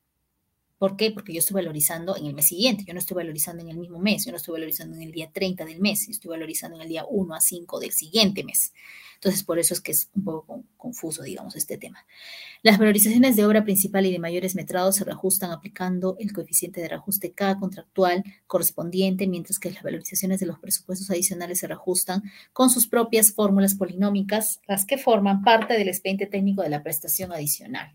¿Por 0.82 0.96
qué? 0.96 1.12
Porque 1.12 1.32
yo 1.32 1.38
estoy 1.38 1.54
valorizando 1.54 2.16
en 2.16 2.26
el 2.26 2.34
mes 2.34 2.48
siguiente, 2.48 2.82
yo 2.84 2.92
no 2.92 2.98
estoy 2.98 3.14
valorizando 3.14 3.62
en 3.62 3.68
el 3.68 3.76
mismo 3.76 4.00
mes, 4.00 4.24
yo 4.24 4.32
no 4.32 4.36
estoy 4.36 4.54
valorizando 4.54 4.96
en 4.96 5.02
el 5.02 5.12
día 5.12 5.30
30 5.32 5.64
del 5.64 5.78
mes, 5.78 6.08
yo 6.08 6.10
estoy 6.10 6.30
valorizando 6.30 6.74
en 6.76 6.82
el 6.82 6.88
día 6.88 7.04
1 7.08 7.34
a 7.36 7.40
5 7.40 7.78
del 7.78 7.92
siguiente 7.92 8.42
mes. 8.42 8.72
Entonces, 9.14 9.44
por 9.44 9.60
eso 9.60 9.74
es 9.74 9.80
que 9.80 9.92
es 9.92 10.10
un 10.12 10.24
poco 10.24 10.64
confuso, 10.76 11.22
digamos, 11.22 11.54
este 11.54 11.78
tema. 11.78 12.04
Las 12.64 12.80
valorizaciones 12.80 13.36
de 13.36 13.46
obra 13.46 13.62
principal 13.62 14.06
y 14.06 14.10
de 14.10 14.18
mayores 14.18 14.56
metrados 14.56 14.96
se 14.96 15.04
reajustan 15.04 15.52
aplicando 15.52 16.16
el 16.18 16.32
coeficiente 16.32 16.80
de 16.80 16.88
reajuste 16.88 17.30
K 17.30 17.60
contractual 17.60 18.24
correspondiente, 18.48 19.28
mientras 19.28 19.60
que 19.60 19.70
las 19.70 19.84
valorizaciones 19.84 20.40
de 20.40 20.46
los 20.46 20.58
presupuestos 20.58 21.08
adicionales 21.12 21.60
se 21.60 21.68
reajustan 21.68 22.24
con 22.52 22.70
sus 22.70 22.88
propias 22.88 23.30
fórmulas 23.30 23.76
polinómicas, 23.76 24.60
las 24.66 24.84
que 24.84 24.98
forman 24.98 25.44
parte 25.44 25.74
del 25.74 25.86
expediente 25.86 26.26
técnico 26.26 26.62
de 26.62 26.70
la 26.70 26.82
prestación 26.82 27.30
adicional. 27.30 27.94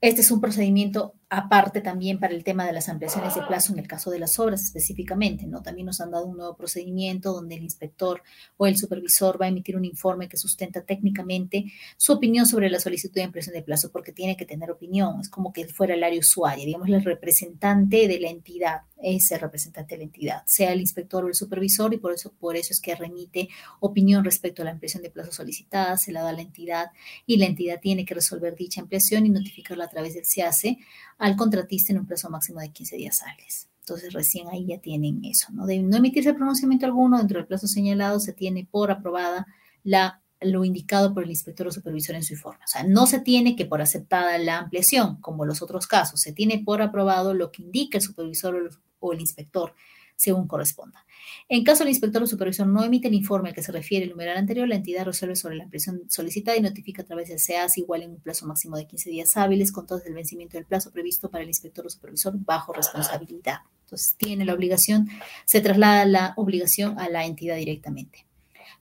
Este 0.00 0.22
es 0.22 0.30
un 0.30 0.40
procedimiento 0.40 1.14
aparte 1.30 1.80
también 1.80 2.18
para 2.18 2.34
el 2.34 2.42
tema 2.42 2.66
de 2.66 2.72
las 2.72 2.88
ampliaciones 2.88 3.36
de 3.36 3.42
plazo 3.42 3.72
en 3.72 3.78
el 3.78 3.86
caso 3.86 4.10
de 4.10 4.18
las 4.18 4.36
obras 4.40 4.64
específicamente, 4.64 5.46
¿no? 5.46 5.62
También 5.62 5.86
nos 5.86 6.00
han 6.00 6.10
dado 6.10 6.26
un 6.26 6.36
nuevo 6.36 6.56
procedimiento 6.56 7.32
donde 7.32 7.54
el 7.54 7.62
inspector 7.62 8.22
o 8.56 8.66
el 8.66 8.76
supervisor 8.76 9.40
va 9.40 9.46
a 9.46 9.48
emitir 9.48 9.76
un 9.76 9.84
informe 9.84 10.28
que 10.28 10.36
sustenta 10.36 10.82
técnicamente 10.82 11.66
su 11.96 12.12
opinión 12.12 12.46
sobre 12.46 12.68
la 12.68 12.80
solicitud 12.80 13.14
de 13.14 13.22
ampliación 13.22 13.54
de 13.54 13.62
plazo, 13.62 13.92
porque 13.92 14.12
tiene 14.12 14.36
que 14.36 14.44
tener 14.44 14.72
opinión, 14.72 15.20
es 15.20 15.28
como 15.28 15.52
que 15.52 15.68
fuera 15.68 15.94
el 15.94 16.02
área 16.02 16.18
usuaria, 16.18 16.66
digamos, 16.66 16.88
el 16.88 17.04
representante 17.04 18.08
de 18.08 18.18
la 18.18 18.28
entidad, 18.28 18.82
es 19.00 19.30
el 19.30 19.38
representante 19.38 19.94
de 19.94 19.98
la 19.98 20.04
entidad, 20.04 20.42
sea 20.46 20.72
el 20.72 20.80
inspector 20.80 21.24
o 21.24 21.28
el 21.28 21.34
supervisor, 21.34 21.94
y 21.94 21.98
por 21.98 22.12
eso, 22.12 22.32
por 22.32 22.56
eso 22.56 22.72
es 22.72 22.80
que 22.80 22.96
remite 22.96 23.48
opinión 23.78 24.24
respecto 24.24 24.62
a 24.62 24.64
la 24.64 24.72
ampliación 24.72 25.04
de 25.04 25.10
plazo 25.10 25.30
solicitada, 25.30 25.96
se 25.96 26.10
la 26.10 26.22
da 26.22 26.30
a 26.30 26.32
la 26.32 26.42
entidad, 26.42 26.90
y 27.24 27.36
la 27.36 27.46
entidad 27.46 27.78
tiene 27.80 28.04
que 28.04 28.14
resolver 28.14 28.56
dicha 28.56 28.80
ampliación 28.80 29.26
y 29.26 29.30
notificarla 29.30 29.84
a 29.84 29.90
través 29.90 30.14
del 30.14 30.26
SEACE 30.26 30.78
al 31.20 31.36
contratista 31.36 31.92
en 31.92 32.00
un 32.00 32.06
plazo 32.06 32.30
máximo 32.30 32.60
de 32.60 32.72
15 32.72 32.96
días 32.96 33.22
hábiles. 33.22 33.68
Entonces, 33.80 34.12
recién 34.12 34.48
ahí 34.48 34.66
ya 34.66 34.78
tienen 34.78 35.22
eso, 35.24 35.52
¿no? 35.52 35.66
De 35.66 35.78
no 35.78 35.98
emitirse 35.98 36.32
pronunciamiento 36.32 36.86
alguno 36.86 37.18
dentro 37.18 37.38
del 37.38 37.46
plazo 37.46 37.66
señalado, 37.66 38.20
se 38.20 38.32
tiene 38.32 38.66
por 38.70 38.90
aprobada 38.90 39.46
la, 39.84 40.22
lo 40.40 40.64
indicado 40.64 41.12
por 41.12 41.24
el 41.24 41.30
inspector 41.30 41.66
o 41.66 41.72
supervisor 41.72 42.16
en 42.16 42.22
su 42.22 42.32
informe. 42.32 42.64
O 42.64 42.68
sea, 42.68 42.84
no 42.84 43.06
se 43.06 43.20
tiene 43.20 43.54
que 43.54 43.66
por 43.66 43.82
aceptada 43.82 44.38
la 44.38 44.58
ampliación, 44.58 45.20
como 45.20 45.44
los 45.44 45.60
otros 45.60 45.86
casos, 45.86 46.20
se 46.20 46.32
tiene 46.32 46.62
por 46.64 46.80
aprobado 46.80 47.34
lo 47.34 47.52
que 47.52 47.62
indica 47.62 47.98
el 47.98 48.02
supervisor 48.02 48.70
o 48.98 49.12
el 49.12 49.20
inspector 49.20 49.74
según 50.20 50.46
corresponda. 50.46 51.06
En 51.48 51.64
caso 51.64 51.82
el 51.82 51.88
inspector 51.88 52.22
o 52.22 52.26
supervisor 52.26 52.66
no 52.66 52.84
emite 52.84 53.08
el 53.08 53.14
informe 53.14 53.48
al 53.48 53.54
que 53.54 53.62
se 53.62 53.72
refiere 53.72 54.04
el 54.04 54.10
numeral 54.10 54.36
anterior, 54.36 54.68
la 54.68 54.74
entidad 54.74 55.06
resuelve 55.06 55.34
sobre 55.34 55.56
la 55.56 55.64
ampliación 55.64 56.02
solicitada 56.10 56.58
y 56.58 56.60
notifica 56.60 57.00
a 57.00 57.06
través 57.06 57.30
del 57.30 57.38
SEAS 57.38 57.78
igual 57.78 58.02
en 58.02 58.10
un 58.10 58.20
plazo 58.20 58.46
máximo 58.46 58.76
de 58.76 58.86
15 58.86 59.08
días 59.08 59.36
hábiles 59.38 59.72
con 59.72 59.86
todo 59.86 60.02
el 60.04 60.12
vencimiento 60.12 60.58
del 60.58 60.66
plazo 60.66 60.92
previsto 60.92 61.30
para 61.30 61.42
el 61.42 61.48
inspector 61.48 61.86
o 61.86 61.90
supervisor 61.90 62.34
bajo 62.36 62.74
responsabilidad. 62.74 63.60
Entonces, 63.84 64.14
tiene 64.18 64.44
la 64.44 64.52
obligación, 64.52 65.08
se 65.46 65.62
traslada 65.62 66.04
la 66.04 66.34
obligación 66.36 66.98
a 66.98 67.08
la 67.08 67.24
entidad 67.24 67.56
directamente. 67.56 68.26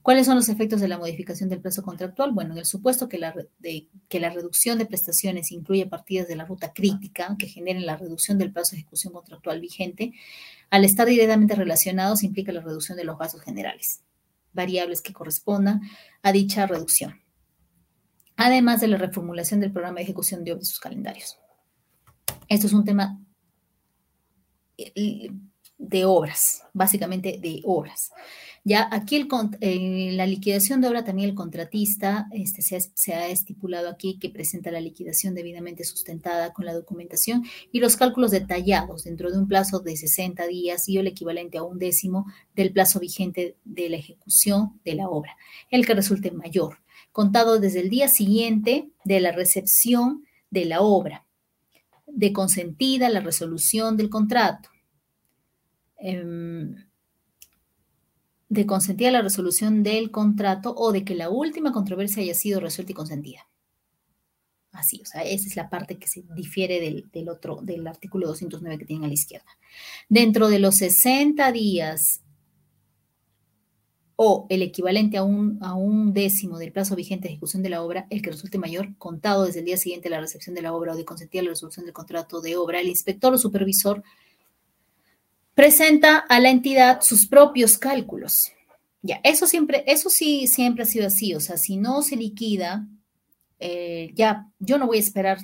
¿Cuáles 0.01 0.26
son 0.26 0.35
los 0.35 0.47
efectos 0.47 0.80
de 0.80 0.88
la 0.88 0.97
modificación 0.97 1.49
del 1.49 1.59
plazo 1.59 1.84
contractual? 1.84 2.31
Bueno, 2.31 2.53
en 2.53 2.59
el 2.59 2.65
supuesto 2.65 3.09
que 3.09 3.17
la, 3.17 3.35
que 4.07 4.19
la 4.19 4.30
reducción 4.30 4.77
de 4.77 4.85
prestaciones 4.85 5.51
incluye 5.51 5.85
partidas 5.88 6.27
de 6.27 6.38
la 6.38 6.45
ruta 6.45 6.73
crítica 6.73 7.35
que 7.38 7.47
generen 7.47 7.85
la 7.85 7.97
reducción 7.97 8.38
del 8.38 8.51
plazo 8.51 8.71
de 8.71 8.81
ejecución 8.81 9.11
contractual 9.11 9.59
vigente, 9.59 10.13
al 10.69 10.85
estar 10.85 11.07
directamente 11.07 11.55
relacionados 11.55 12.23
implica 12.23 12.51
la 12.51 12.61
reducción 12.61 12.97
de 12.97 13.03
los 13.03 13.17
gastos 13.17 13.41
generales, 13.41 14.01
variables 14.53 15.01
que 15.01 15.13
correspondan 15.13 15.81
a 16.23 16.31
dicha 16.31 16.65
reducción, 16.65 17.19
además 18.38 18.80
de 18.80 18.88
la 18.88 18.97
reformulación 18.97 19.59
del 19.59 19.73
programa 19.73 19.97
de 19.97 20.03
ejecución 20.03 20.45
de 20.45 20.53
obras 20.53 20.69
sus 20.69 20.80
calendarios. 20.80 21.38
Esto 22.47 22.67
es 22.67 22.73
un 22.73 22.85
tema 22.85 23.19
de 25.80 26.06
obras, 26.06 26.64
básicamente 26.73 27.39
de 27.41 27.61
obras. 27.64 28.11
Ya 28.65 28.89
aquí 28.91 29.15
el, 29.15 29.27
en 29.61 30.18
la 30.18 30.27
liquidación 30.27 30.81
de 30.81 30.89
obra 30.89 31.06
también 31.06 31.30
el 31.30 31.35
contratista 31.35 32.27
este, 32.34 32.61
se, 32.61 33.14
ha, 33.14 33.27
estipulado 33.30 33.89
aquí 33.89 34.19
que 34.19 34.30
presenta 34.30 34.69
la 34.69 34.81
liquidación 34.81 35.34
debidamente 35.34 35.85
sustentada 35.85 36.51
con 36.51 36.65
la 36.65 36.73
documentación 36.73 37.45
y 37.72 37.80
los 37.80 37.95
cálculos 37.95 38.31
detallados 38.31 39.06
dentro 39.06 39.31
de 39.31 39.39
un 39.39 39.47
plazo 39.47 39.80
de 39.80 39.95
60 39.95 40.45
días 40.47 40.89
y 40.89 40.97
el 40.97 41.07
equivalente 41.07 41.57
a 41.57 41.64
un 41.64 41.80
décimo 41.80 42.26
del 42.53 42.73
plazo 42.73 42.99
vigente 42.99 43.56
de 43.64 43.89
la 43.89 43.97
ejecución 43.97 44.80
de 44.84 44.95
la 44.95 45.10
obra, 45.10 45.38
el 45.72 45.85
que 45.85 45.93
resulte 45.93 46.31
mayor, 46.31 46.80
contado 47.14 47.60
desde 47.60 47.80
el 47.80 47.89
día 47.89 48.10
siguiente 48.10 48.89
de 49.06 49.22
la 49.22 49.31
recepción 49.31 50.26
de 50.51 50.65
la 50.65 50.81
obra, 50.81 51.26
de 52.06 52.34
consentida 52.34 53.07
la 53.10 53.22
resolución 53.22 53.95
del 53.95 54.10
contrato. 54.10 54.69
Em, 55.99 56.76
de 58.49 58.65
consentir 58.65 59.11
la 59.11 59.21
resolución 59.21 59.84
del 59.84 60.09
contrato 60.11 60.73
o 60.76 60.91
de 60.91 61.03
que 61.03 61.13
la 61.13 61.30
última 61.30 61.71
controversia 61.71 62.23
haya 62.23 62.34
sido 62.34 62.59
resuelta 62.59 62.91
y 62.91 62.95
consentida. 62.95 63.47
Así, 64.71 65.01
o 65.01 65.05
sea, 65.05 65.21
esa 65.21 65.47
es 65.47 65.55
la 65.55 65.69
parte 65.69 65.97
que 65.97 66.07
se 66.07 66.23
difiere 66.35 66.80
del, 67.11 67.30
otro, 67.30 67.59
del 67.61 67.85
artículo 67.88 68.27
209 68.27 68.80
que 68.80 68.85
tienen 68.85 69.05
a 69.05 69.07
la 69.07 69.13
izquierda. 69.13 69.45
Dentro 70.09 70.47
de 70.47 70.59
los 70.59 70.76
60 70.76 71.51
días 71.51 72.21
o 74.15 74.47
el 74.49 74.61
equivalente 74.63 75.17
a 75.17 75.23
un, 75.23 75.59
a 75.61 75.76
un 75.76 76.13
décimo 76.13 76.57
del 76.57 76.71
plazo 76.71 76.95
vigente 76.95 77.27
de 77.27 77.34
ejecución 77.34 77.63
de 77.63 77.69
la 77.69 77.84
obra, 77.84 78.07
el 78.09 78.21
que 78.21 78.31
resulte 78.31 78.57
mayor, 78.57 78.95
contado 78.97 79.45
desde 79.45 79.59
el 79.59 79.65
día 79.65 79.77
siguiente 79.77 80.09
de 80.09 80.15
la 80.15 80.21
recepción 80.21 80.55
de 80.55 80.61
la 80.61 80.73
obra 80.73 80.93
o 80.93 80.97
de 80.97 81.05
consentir 81.05 81.43
la 81.43 81.49
resolución 81.49 81.85
del 81.85 81.93
contrato 81.93 82.41
de 82.41 82.57
obra, 82.57 82.80
el 82.80 82.89
inspector 82.89 83.34
o 83.34 83.38
supervisor 83.38 84.03
presenta 85.60 86.19
a 86.19 86.40
la 86.40 86.52
entidad 86.52 87.02
sus 87.02 87.27
propios 87.27 87.77
cálculos. 87.77 88.53
Ya, 89.02 89.19
eso 89.26 89.45
siempre, 89.45 89.84
eso 89.88 90.10
sí 90.10 90.48
siempre 90.48 90.84
ha 90.84 90.86
sido 90.86 91.07
así. 91.07 91.36
O 91.36 91.41
sea, 91.41 91.57
si 91.57 91.76
no 91.76 92.02
se 92.02 92.15
liquida, 92.15 92.88
eh, 93.60 94.11
ya 94.15 94.48
yo 94.60 94.77
no 94.77 94.88
voy 94.88 94.99
a 94.99 95.02
esperar 95.02 95.40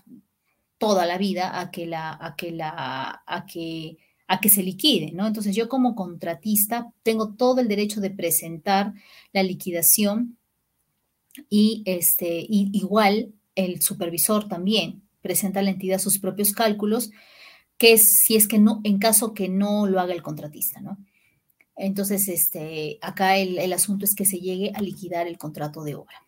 toda 0.77 1.05
la 1.05 1.17
vida 1.17 1.59
a 1.59 1.69
que 1.69 1.85
la, 1.85 2.17
a 2.17 2.37
que 2.37 2.51
la, 2.51 3.23
a 3.27 3.45
que, 3.45 3.97
a 4.27 4.39
que 4.39 4.47
se 4.47 4.63
liquide, 4.63 5.11
¿no? 5.11 5.27
Entonces 5.27 5.53
yo 5.53 5.67
como 5.67 5.95
contratista 5.95 6.93
tengo 7.03 7.33
todo 7.33 7.59
el 7.59 7.67
derecho 7.67 7.99
de 7.99 8.11
presentar 8.11 8.93
la 9.33 9.43
liquidación 9.43 10.37
y 11.49 11.83
este, 11.85 12.39
y 12.39 12.69
igual 12.71 13.33
el 13.53 13.81
supervisor 13.81 14.47
también 14.47 15.01
presenta 15.21 15.59
a 15.59 15.63
la 15.63 15.71
entidad 15.71 15.99
sus 15.99 16.19
propios 16.19 16.53
cálculos 16.53 17.11
que 17.77 17.93
es, 17.93 18.21
si 18.25 18.35
es 18.35 18.47
que 18.47 18.59
no, 18.59 18.81
en 18.83 18.99
caso 18.99 19.33
que 19.33 19.49
no 19.49 19.87
lo 19.87 19.99
haga 19.99 20.13
el 20.13 20.23
contratista, 20.23 20.81
¿no? 20.81 20.97
Entonces, 21.75 22.27
este, 22.29 22.99
acá 23.01 23.37
el, 23.37 23.57
el 23.57 23.73
asunto 23.73 24.05
es 24.05 24.15
que 24.15 24.25
se 24.25 24.39
llegue 24.39 24.71
a 24.75 24.81
liquidar 24.81 25.27
el 25.27 25.37
contrato 25.37 25.83
de 25.83 25.95
obra. 25.95 26.25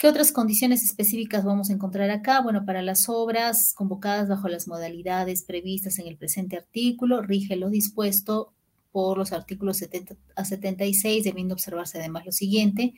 ¿Qué 0.00 0.08
otras 0.08 0.32
condiciones 0.32 0.82
específicas 0.82 1.44
vamos 1.44 1.68
a 1.68 1.74
encontrar 1.74 2.10
acá? 2.10 2.40
Bueno, 2.40 2.64
para 2.64 2.80
las 2.80 3.10
obras 3.10 3.74
convocadas 3.74 4.28
bajo 4.28 4.48
las 4.48 4.66
modalidades 4.66 5.44
previstas 5.44 5.98
en 5.98 6.06
el 6.06 6.16
presente 6.16 6.56
artículo, 6.56 7.20
rige 7.20 7.56
lo 7.56 7.68
dispuesto 7.68 8.54
por 8.92 9.18
los 9.18 9.32
artículos 9.32 9.76
70 9.76 10.16
a 10.36 10.44
76, 10.46 11.24
debiendo 11.24 11.52
observarse 11.52 11.98
además 11.98 12.24
lo 12.24 12.32
siguiente. 12.32 12.94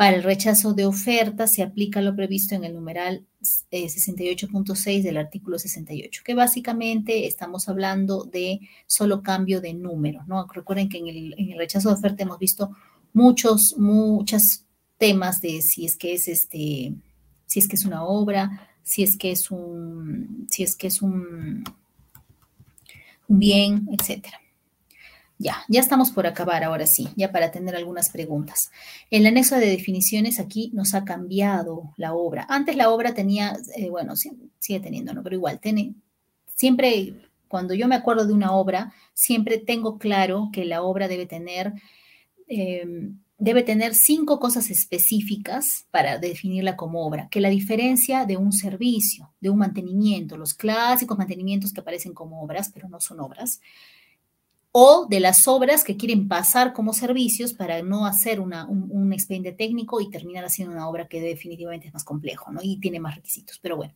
Para 0.00 0.16
el 0.16 0.22
rechazo 0.22 0.72
de 0.72 0.86
oferta 0.86 1.46
se 1.46 1.62
aplica 1.62 2.00
lo 2.00 2.16
previsto 2.16 2.54
en 2.54 2.64
el 2.64 2.72
numeral 2.72 3.26
68.6 3.42 4.86
eh, 4.86 5.02
del 5.02 5.18
artículo 5.18 5.58
68, 5.58 6.22
que 6.24 6.34
básicamente 6.34 7.26
estamos 7.26 7.68
hablando 7.68 8.24
de 8.24 8.60
solo 8.86 9.22
cambio 9.22 9.60
de 9.60 9.74
número, 9.74 10.24
¿no? 10.26 10.46
Recuerden 10.54 10.88
que 10.88 10.96
en 10.96 11.08
el, 11.08 11.54
rechazo 11.58 11.90
de 11.90 11.96
oferta 11.96 12.22
hemos 12.22 12.38
visto 12.38 12.74
muchos, 13.12 13.76
muchos 13.76 14.64
temas 14.96 15.42
de 15.42 15.60
si 15.60 15.84
es 15.84 15.98
que 15.98 16.14
es 16.14 16.28
este, 16.28 16.94
si 17.44 17.58
es 17.58 17.68
que 17.68 17.76
es 17.76 17.84
una 17.84 18.02
obra, 18.02 18.70
si 18.82 19.02
es 19.02 19.18
que 19.18 19.32
es 19.32 19.50
un, 19.50 20.46
si 20.48 20.62
es 20.62 20.76
que 20.76 20.86
es 20.86 21.02
un 21.02 21.62
bien, 23.28 23.86
etcétera. 23.92 24.40
Ya, 25.42 25.64
ya 25.68 25.80
estamos 25.80 26.10
por 26.10 26.26
acabar 26.26 26.64
ahora 26.64 26.86
sí, 26.86 27.08
ya 27.16 27.32
para 27.32 27.50
tener 27.50 27.74
algunas 27.74 28.10
preguntas. 28.10 28.70
El 29.10 29.24
anexo 29.24 29.56
de 29.56 29.70
definiciones 29.70 30.38
aquí 30.38 30.70
nos 30.74 30.92
ha 30.92 31.06
cambiado 31.06 31.94
la 31.96 32.12
obra. 32.12 32.44
Antes 32.50 32.76
la 32.76 32.90
obra 32.90 33.14
tenía, 33.14 33.56
eh, 33.74 33.88
bueno, 33.88 34.16
sigue 34.16 34.80
teniendo, 34.80 35.14
¿no? 35.14 35.22
Pero 35.22 35.36
igual, 35.36 35.58
tiene, 35.58 35.94
siempre, 36.44 37.14
cuando 37.48 37.72
yo 37.72 37.88
me 37.88 37.94
acuerdo 37.94 38.26
de 38.26 38.34
una 38.34 38.52
obra, 38.52 38.92
siempre 39.14 39.56
tengo 39.56 39.96
claro 39.98 40.50
que 40.52 40.66
la 40.66 40.82
obra 40.82 41.08
debe 41.08 41.24
tener, 41.24 41.72
em, 42.46 43.18
debe 43.38 43.62
tener 43.62 43.94
cinco 43.94 44.40
cosas 44.40 44.68
específicas 44.68 45.86
para 45.90 46.18
definirla 46.18 46.76
como 46.76 47.06
obra, 47.06 47.28
que 47.30 47.40
la 47.40 47.48
diferencia 47.48 48.26
de 48.26 48.36
un 48.36 48.52
servicio, 48.52 49.32
de 49.40 49.48
un 49.48 49.56
mantenimiento, 49.56 50.36
los 50.36 50.52
clásicos 50.52 51.16
mantenimientos 51.16 51.72
que 51.72 51.80
aparecen 51.80 52.12
como 52.12 52.42
obras, 52.42 52.70
pero 52.74 52.90
no 52.90 53.00
son 53.00 53.20
obras, 53.20 53.62
o 54.72 55.06
de 55.10 55.18
las 55.18 55.48
obras 55.48 55.82
que 55.82 55.96
quieren 55.96 56.28
pasar 56.28 56.72
como 56.72 56.92
servicios 56.92 57.52
para 57.52 57.82
no 57.82 58.06
hacer 58.06 58.38
un, 58.38 59.12
expediente 59.12 59.50
técnico 59.52 60.00
y 60.00 60.10
terminar 60.10 60.44
haciendo 60.44 60.72
una 60.72 60.88
obra 60.88 61.08
que 61.08 61.20
definitivamente 61.20 61.88
es 61.88 61.92
más 61.92 62.04
complejo 62.04 62.52
¿no? 62.52 62.60
y 62.62 62.78
tiene 62.78 63.00
más 63.00 63.16
requisitos. 63.16 63.58
Pero 63.60 63.76
bueno, 63.76 63.94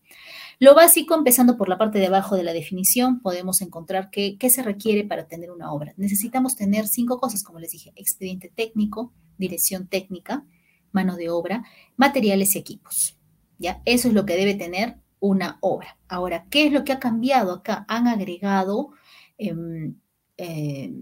lo 0.59 0.75
básico, 0.75 1.15
empezando 1.15 1.57
por 1.57 1.69
la 1.69 1.79
parte 1.79 2.01
de 2.01 2.07
abajo 2.07 2.35
de 2.35 2.43
la 2.43 2.53
definición, 2.53 3.21
podemos 3.21 3.61
encontrar 3.63 4.11
qué 4.11 4.51
se 4.51 4.63
requiere 4.63 5.05
para 5.05 5.29
tener 5.29 5.53
una 5.53 5.73
obra. 5.73 5.95
Necesitamos 5.97 6.57
tener 6.57 6.89
cinco 6.89 7.21
cosas, 7.21 7.45
como 7.45 7.61
les 7.61 7.71
dije, 7.71 7.93
expediente 7.95 8.53
técnico, 8.53 9.13
dirección 9.39 9.87
técnica, 9.87 10.45
mano 10.91 11.15
de 11.15 11.31
obra, 11.31 11.65
materiales 11.97 12.57
y 12.57 12.59
equipos. 12.59 13.17
¿ya? 13.59 13.81
Eso 13.85 14.09
es 14.09 14.15
lo 14.15 14.27
que 14.27 14.37
debe 14.37 14.55
tener 14.55 14.97
una 15.21 15.59
obra. 15.61 15.99
Ahora, 16.09 16.47
¿qué 16.51 16.67
es 16.67 16.73
lo 16.73 16.83
que 16.83 16.93
ha 16.93 16.99
cambiado 16.99 17.53
acá? 17.53 17.85
Han 17.87 18.09
agregado... 18.09 18.91
Em, 19.39 19.97
eh, 20.37 20.93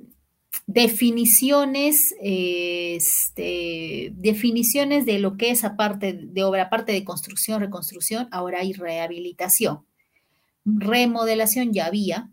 definiciones, 0.67 2.15
este, 2.21 4.13
definiciones 4.15 5.07
de 5.07 5.19
lo 5.19 5.37
que 5.37 5.51
es 5.51 5.65
aparte 5.65 6.13
de 6.13 6.45
obra, 6.45 6.65
aparte 6.65 6.93
de 6.93 7.05
construcción, 7.05 7.61
reconstrucción, 7.61 8.29
ahora 8.31 8.61
hay 8.61 8.73
rehabilitación. 8.73 9.85
Remodelación 10.65 11.73
ya 11.73 11.87
había, 11.87 12.31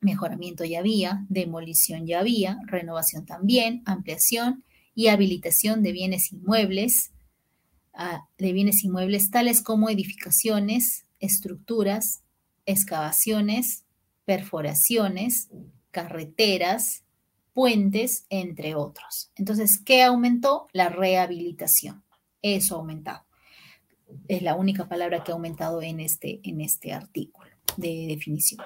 mejoramiento 0.00 0.64
ya 0.64 0.78
había, 0.78 1.26
demolición 1.28 2.06
ya 2.06 2.20
había, 2.20 2.58
renovación 2.66 3.26
también, 3.26 3.82
ampliación 3.84 4.64
y 4.94 5.08
habilitación 5.08 5.82
de 5.82 5.92
bienes 5.92 6.32
inmuebles, 6.32 7.12
ah, 7.94 8.28
de 8.38 8.52
bienes 8.52 8.84
inmuebles 8.84 9.30
tales 9.30 9.62
como 9.62 9.90
edificaciones, 9.90 11.04
estructuras, 11.18 12.22
excavaciones, 12.66 13.84
perforaciones, 14.24 15.48
carreteras, 15.90 17.04
puentes, 17.52 18.26
entre 18.30 18.74
otros. 18.74 19.30
Entonces, 19.36 19.82
¿qué 19.84 20.02
aumentó? 20.02 20.68
La 20.72 20.88
rehabilitación. 20.88 22.04
Eso 22.42 22.76
ha 22.76 22.78
aumentado. 22.78 23.24
Es 24.28 24.42
la 24.42 24.54
única 24.54 24.88
palabra 24.88 25.24
que 25.24 25.32
ha 25.32 25.34
aumentado 25.34 25.82
en 25.82 26.00
este, 26.00 26.40
en 26.44 26.60
este 26.60 26.92
artículo 26.92 27.50
de 27.76 28.06
definición. 28.08 28.64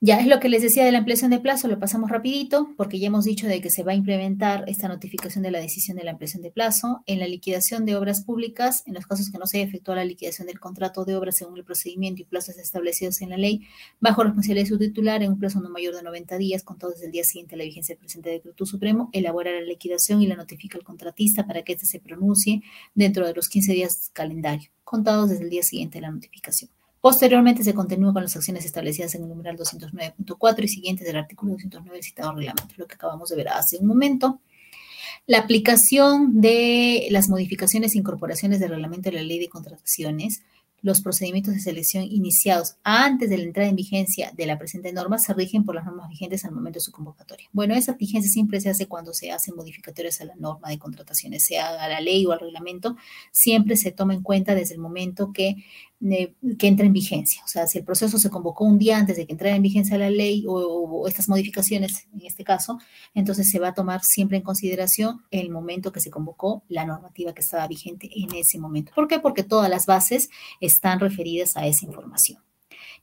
Ya 0.00 0.20
es 0.20 0.28
lo 0.28 0.38
que 0.38 0.48
les 0.48 0.62
decía 0.62 0.84
de 0.84 0.92
la 0.92 0.98
ampliación 0.98 1.32
de 1.32 1.40
plazo, 1.40 1.66
lo 1.66 1.80
pasamos 1.80 2.08
rapidito 2.08 2.72
porque 2.76 3.00
ya 3.00 3.08
hemos 3.08 3.24
dicho 3.24 3.48
de 3.48 3.60
que 3.60 3.68
se 3.68 3.82
va 3.82 3.90
a 3.90 3.96
implementar 3.96 4.62
esta 4.68 4.86
notificación 4.86 5.42
de 5.42 5.50
la 5.50 5.58
decisión 5.58 5.96
de 5.96 6.04
la 6.04 6.12
ampliación 6.12 6.40
de 6.40 6.52
plazo 6.52 7.02
en 7.06 7.18
la 7.18 7.26
liquidación 7.26 7.84
de 7.84 7.96
obras 7.96 8.22
públicas, 8.22 8.84
en 8.86 8.94
los 8.94 9.08
casos 9.08 9.28
que 9.28 9.38
no 9.38 9.48
se 9.48 9.60
efectuó 9.60 9.96
la 9.96 10.04
liquidación 10.04 10.46
del 10.46 10.60
contrato 10.60 11.04
de 11.04 11.16
obras 11.16 11.38
según 11.38 11.58
el 11.58 11.64
procedimiento 11.64 12.22
y 12.22 12.26
plazos 12.26 12.58
establecidos 12.58 13.20
en 13.22 13.30
la 13.30 13.38
ley, 13.38 13.66
bajo 13.98 14.22
responsabilidad 14.22 14.66
de 14.66 14.68
su 14.68 14.78
titular 14.78 15.24
en 15.24 15.32
un 15.32 15.38
plazo 15.40 15.60
no 15.60 15.68
mayor 15.68 15.96
de 15.96 16.04
90 16.04 16.38
días, 16.38 16.62
contado 16.62 16.92
desde 16.92 17.06
el 17.06 17.12
día 17.12 17.24
siguiente 17.24 17.56
a 17.56 17.58
la 17.58 17.64
vigencia 17.64 17.96
del 17.96 17.98
presente 17.98 18.30
decreto 18.30 18.66
supremo, 18.66 19.10
elabora 19.12 19.50
la 19.50 19.62
liquidación 19.62 20.22
y 20.22 20.28
la 20.28 20.36
notifica 20.36 20.78
al 20.78 20.84
contratista 20.84 21.44
para 21.44 21.62
que 21.62 21.72
éste 21.72 21.86
se 21.86 21.98
pronuncie 21.98 22.62
dentro 22.94 23.26
de 23.26 23.34
los 23.34 23.48
15 23.48 23.72
días 23.72 24.10
calendario, 24.12 24.70
contados 24.84 25.30
desde 25.30 25.42
el 25.42 25.50
día 25.50 25.64
siguiente 25.64 25.98
de 25.98 26.02
la 26.02 26.12
notificación. 26.12 26.77
Posteriormente 27.00 27.62
se 27.62 27.74
continúa 27.74 28.12
con 28.12 28.22
las 28.22 28.34
acciones 28.34 28.64
establecidas 28.64 29.14
en 29.14 29.22
el 29.22 29.28
numeral 29.28 29.56
209.4 29.56 30.64
y 30.64 30.68
siguientes 30.68 31.06
del 31.06 31.16
artículo 31.16 31.52
209 31.52 31.96
del 31.96 32.04
citado 32.04 32.34
reglamento, 32.34 32.74
lo 32.76 32.86
que 32.86 32.94
acabamos 32.94 33.28
de 33.28 33.36
ver 33.36 33.48
hace 33.48 33.78
un 33.78 33.86
momento. 33.86 34.40
La 35.26 35.38
aplicación 35.38 36.40
de 36.40 37.06
las 37.10 37.28
modificaciones 37.28 37.94
e 37.94 37.98
incorporaciones 37.98 38.60
del 38.60 38.70
reglamento 38.70 39.10
de 39.10 39.16
la 39.16 39.22
ley 39.22 39.38
de 39.38 39.48
contrataciones 39.48 40.42
los 40.80 41.00
procedimientos 41.00 41.54
de 41.54 41.60
selección 41.60 42.04
iniciados 42.04 42.76
antes 42.84 43.28
de 43.30 43.38
la 43.38 43.44
entrada 43.44 43.68
en 43.68 43.76
vigencia 43.76 44.30
de 44.36 44.46
la 44.46 44.58
presente 44.58 44.92
norma 44.92 45.18
se 45.18 45.34
rigen 45.34 45.64
por 45.64 45.74
las 45.74 45.84
normas 45.84 46.08
vigentes 46.08 46.44
al 46.44 46.52
momento 46.52 46.76
de 46.76 46.84
su 46.84 46.92
convocatoria. 46.92 47.48
Bueno, 47.52 47.74
esa 47.74 47.94
vigencia 47.94 48.30
siempre 48.30 48.60
se 48.60 48.70
hace 48.70 48.86
cuando 48.86 49.12
se 49.12 49.32
hacen 49.32 49.56
modificatorias 49.56 50.20
a 50.20 50.26
la 50.26 50.36
norma 50.36 50.68
de 50.68 50.78
contrataciones, 50.78 51.44
sea 51.44 51.82
a 51.82 51.88
la 51.88 52.00
ley 52.00 52.24
o 52.26 52.32
al 52.32 52.40
reglamento, 52.40 52.96
siempre 53.32 53.76
se 53.76 53.90
toma 53.90 54.14
en 54.14 54.22
cuenta 54.22 54.54
desde 54.54 54.74
el 54.74 54.80
momento 54.80 55.32
que 55.32 55.56
que 56.00 56.66
entra 56.68 56.86
en 56.86 56.92
vigencia. 56.92 57.42
O 57.44 57.48
sea, 57.48 57.66
si 57.66 57.78
el 57.78 57.84
proceso 57.84 58.18
se 58.18 58.30
convocó 58.30 58.64
un 58.64 58.78
día 58.78 58.98
antes 58.98 59.16
de 59.16 59.26
que 59.26 59.32
entrara 59.32 59.56
en 59.56 59.62
vigencia 59.62 59.98
la 59.98 60.10
ley 60.10 60.44
o, 60.46 61.06
estas 61.08 61.28
modificaciones, 61.28 62.06
en 62.12 62.24
este 62.24 62.44
caso, 62.44 62.78
entonces 63.14 63.50
se 63.50 63.58
va 63.58 63.68
a 63.68 63.74
tomar 63.74 64.02
siempre 64.02 64.36
en 64.36 64.44
consideración 64.44 65.22
el 65.30 65.50
momento 65.50 65.92
que 65.92 66.00
se 66.00 66.10
convocó 66.10 66.62
la 66.68 66.84
normativa 66.84 67.34
que 67.34 67.40
estaba 67.40 67.66
vigente 67.66 68.08
en 68.14 68.34
ese 68.34 68.58
momento. 68.58 68.92
¿Por 68.94 69.08
qué? 69.08 69.18
Porque 69.18 69.42
todas 69.42 69.68
las 69.68 69.86
bases 69.86 70.30
están 70.60 71.00
referidas 71.00 71.56
a 71.56 71.66
esa 71.66 71.84
información. 71.84 72.42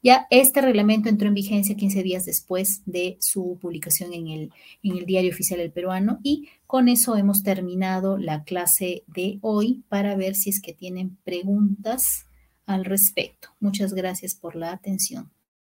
Ya 0.01 0.27
este 0.29 0.61
reglamento 0.61 1.09
entró 1.09 1.27
en 1.27 1.33
vigencia 1.33 1.75
15 1.75 2.03
días 2.03 2.25
después 2.25 2.83
de 2.85 3.17
su 3.19 3.57
publicación 3.59 4.13
en 4.13 4.27
el, 4.27 4.51
en 4.83 4.97
el 4.97 5.05
Diario 5.05 5.31
Oficial 5.31 5.59
del 5.59 5.71
Peruano 5.71 6.19
y 6.21 6.49
con 6.67 6.89
eso 6.89 7.15
hemos 7.15 7.43
terminado 7.43 8.17
la 8.17 8.43
clase 8.43 9.03
de 9.07 9.39
hoy 9.41 9.83
para 9.89 10.15
ver 10.15 10.35
si 10.35 10.51
es 10.51 10.61
que 10.61 10.73
tienen 10.73 11.17
preguntas 11.23 12.27
al 12.65 12.85
respecto. 12.85 13.49
Muchas 13.59 13.93
gracias 13.93 14.35
por 14.35 14.55
la 14.55 14.71
atención. 14.71 15.31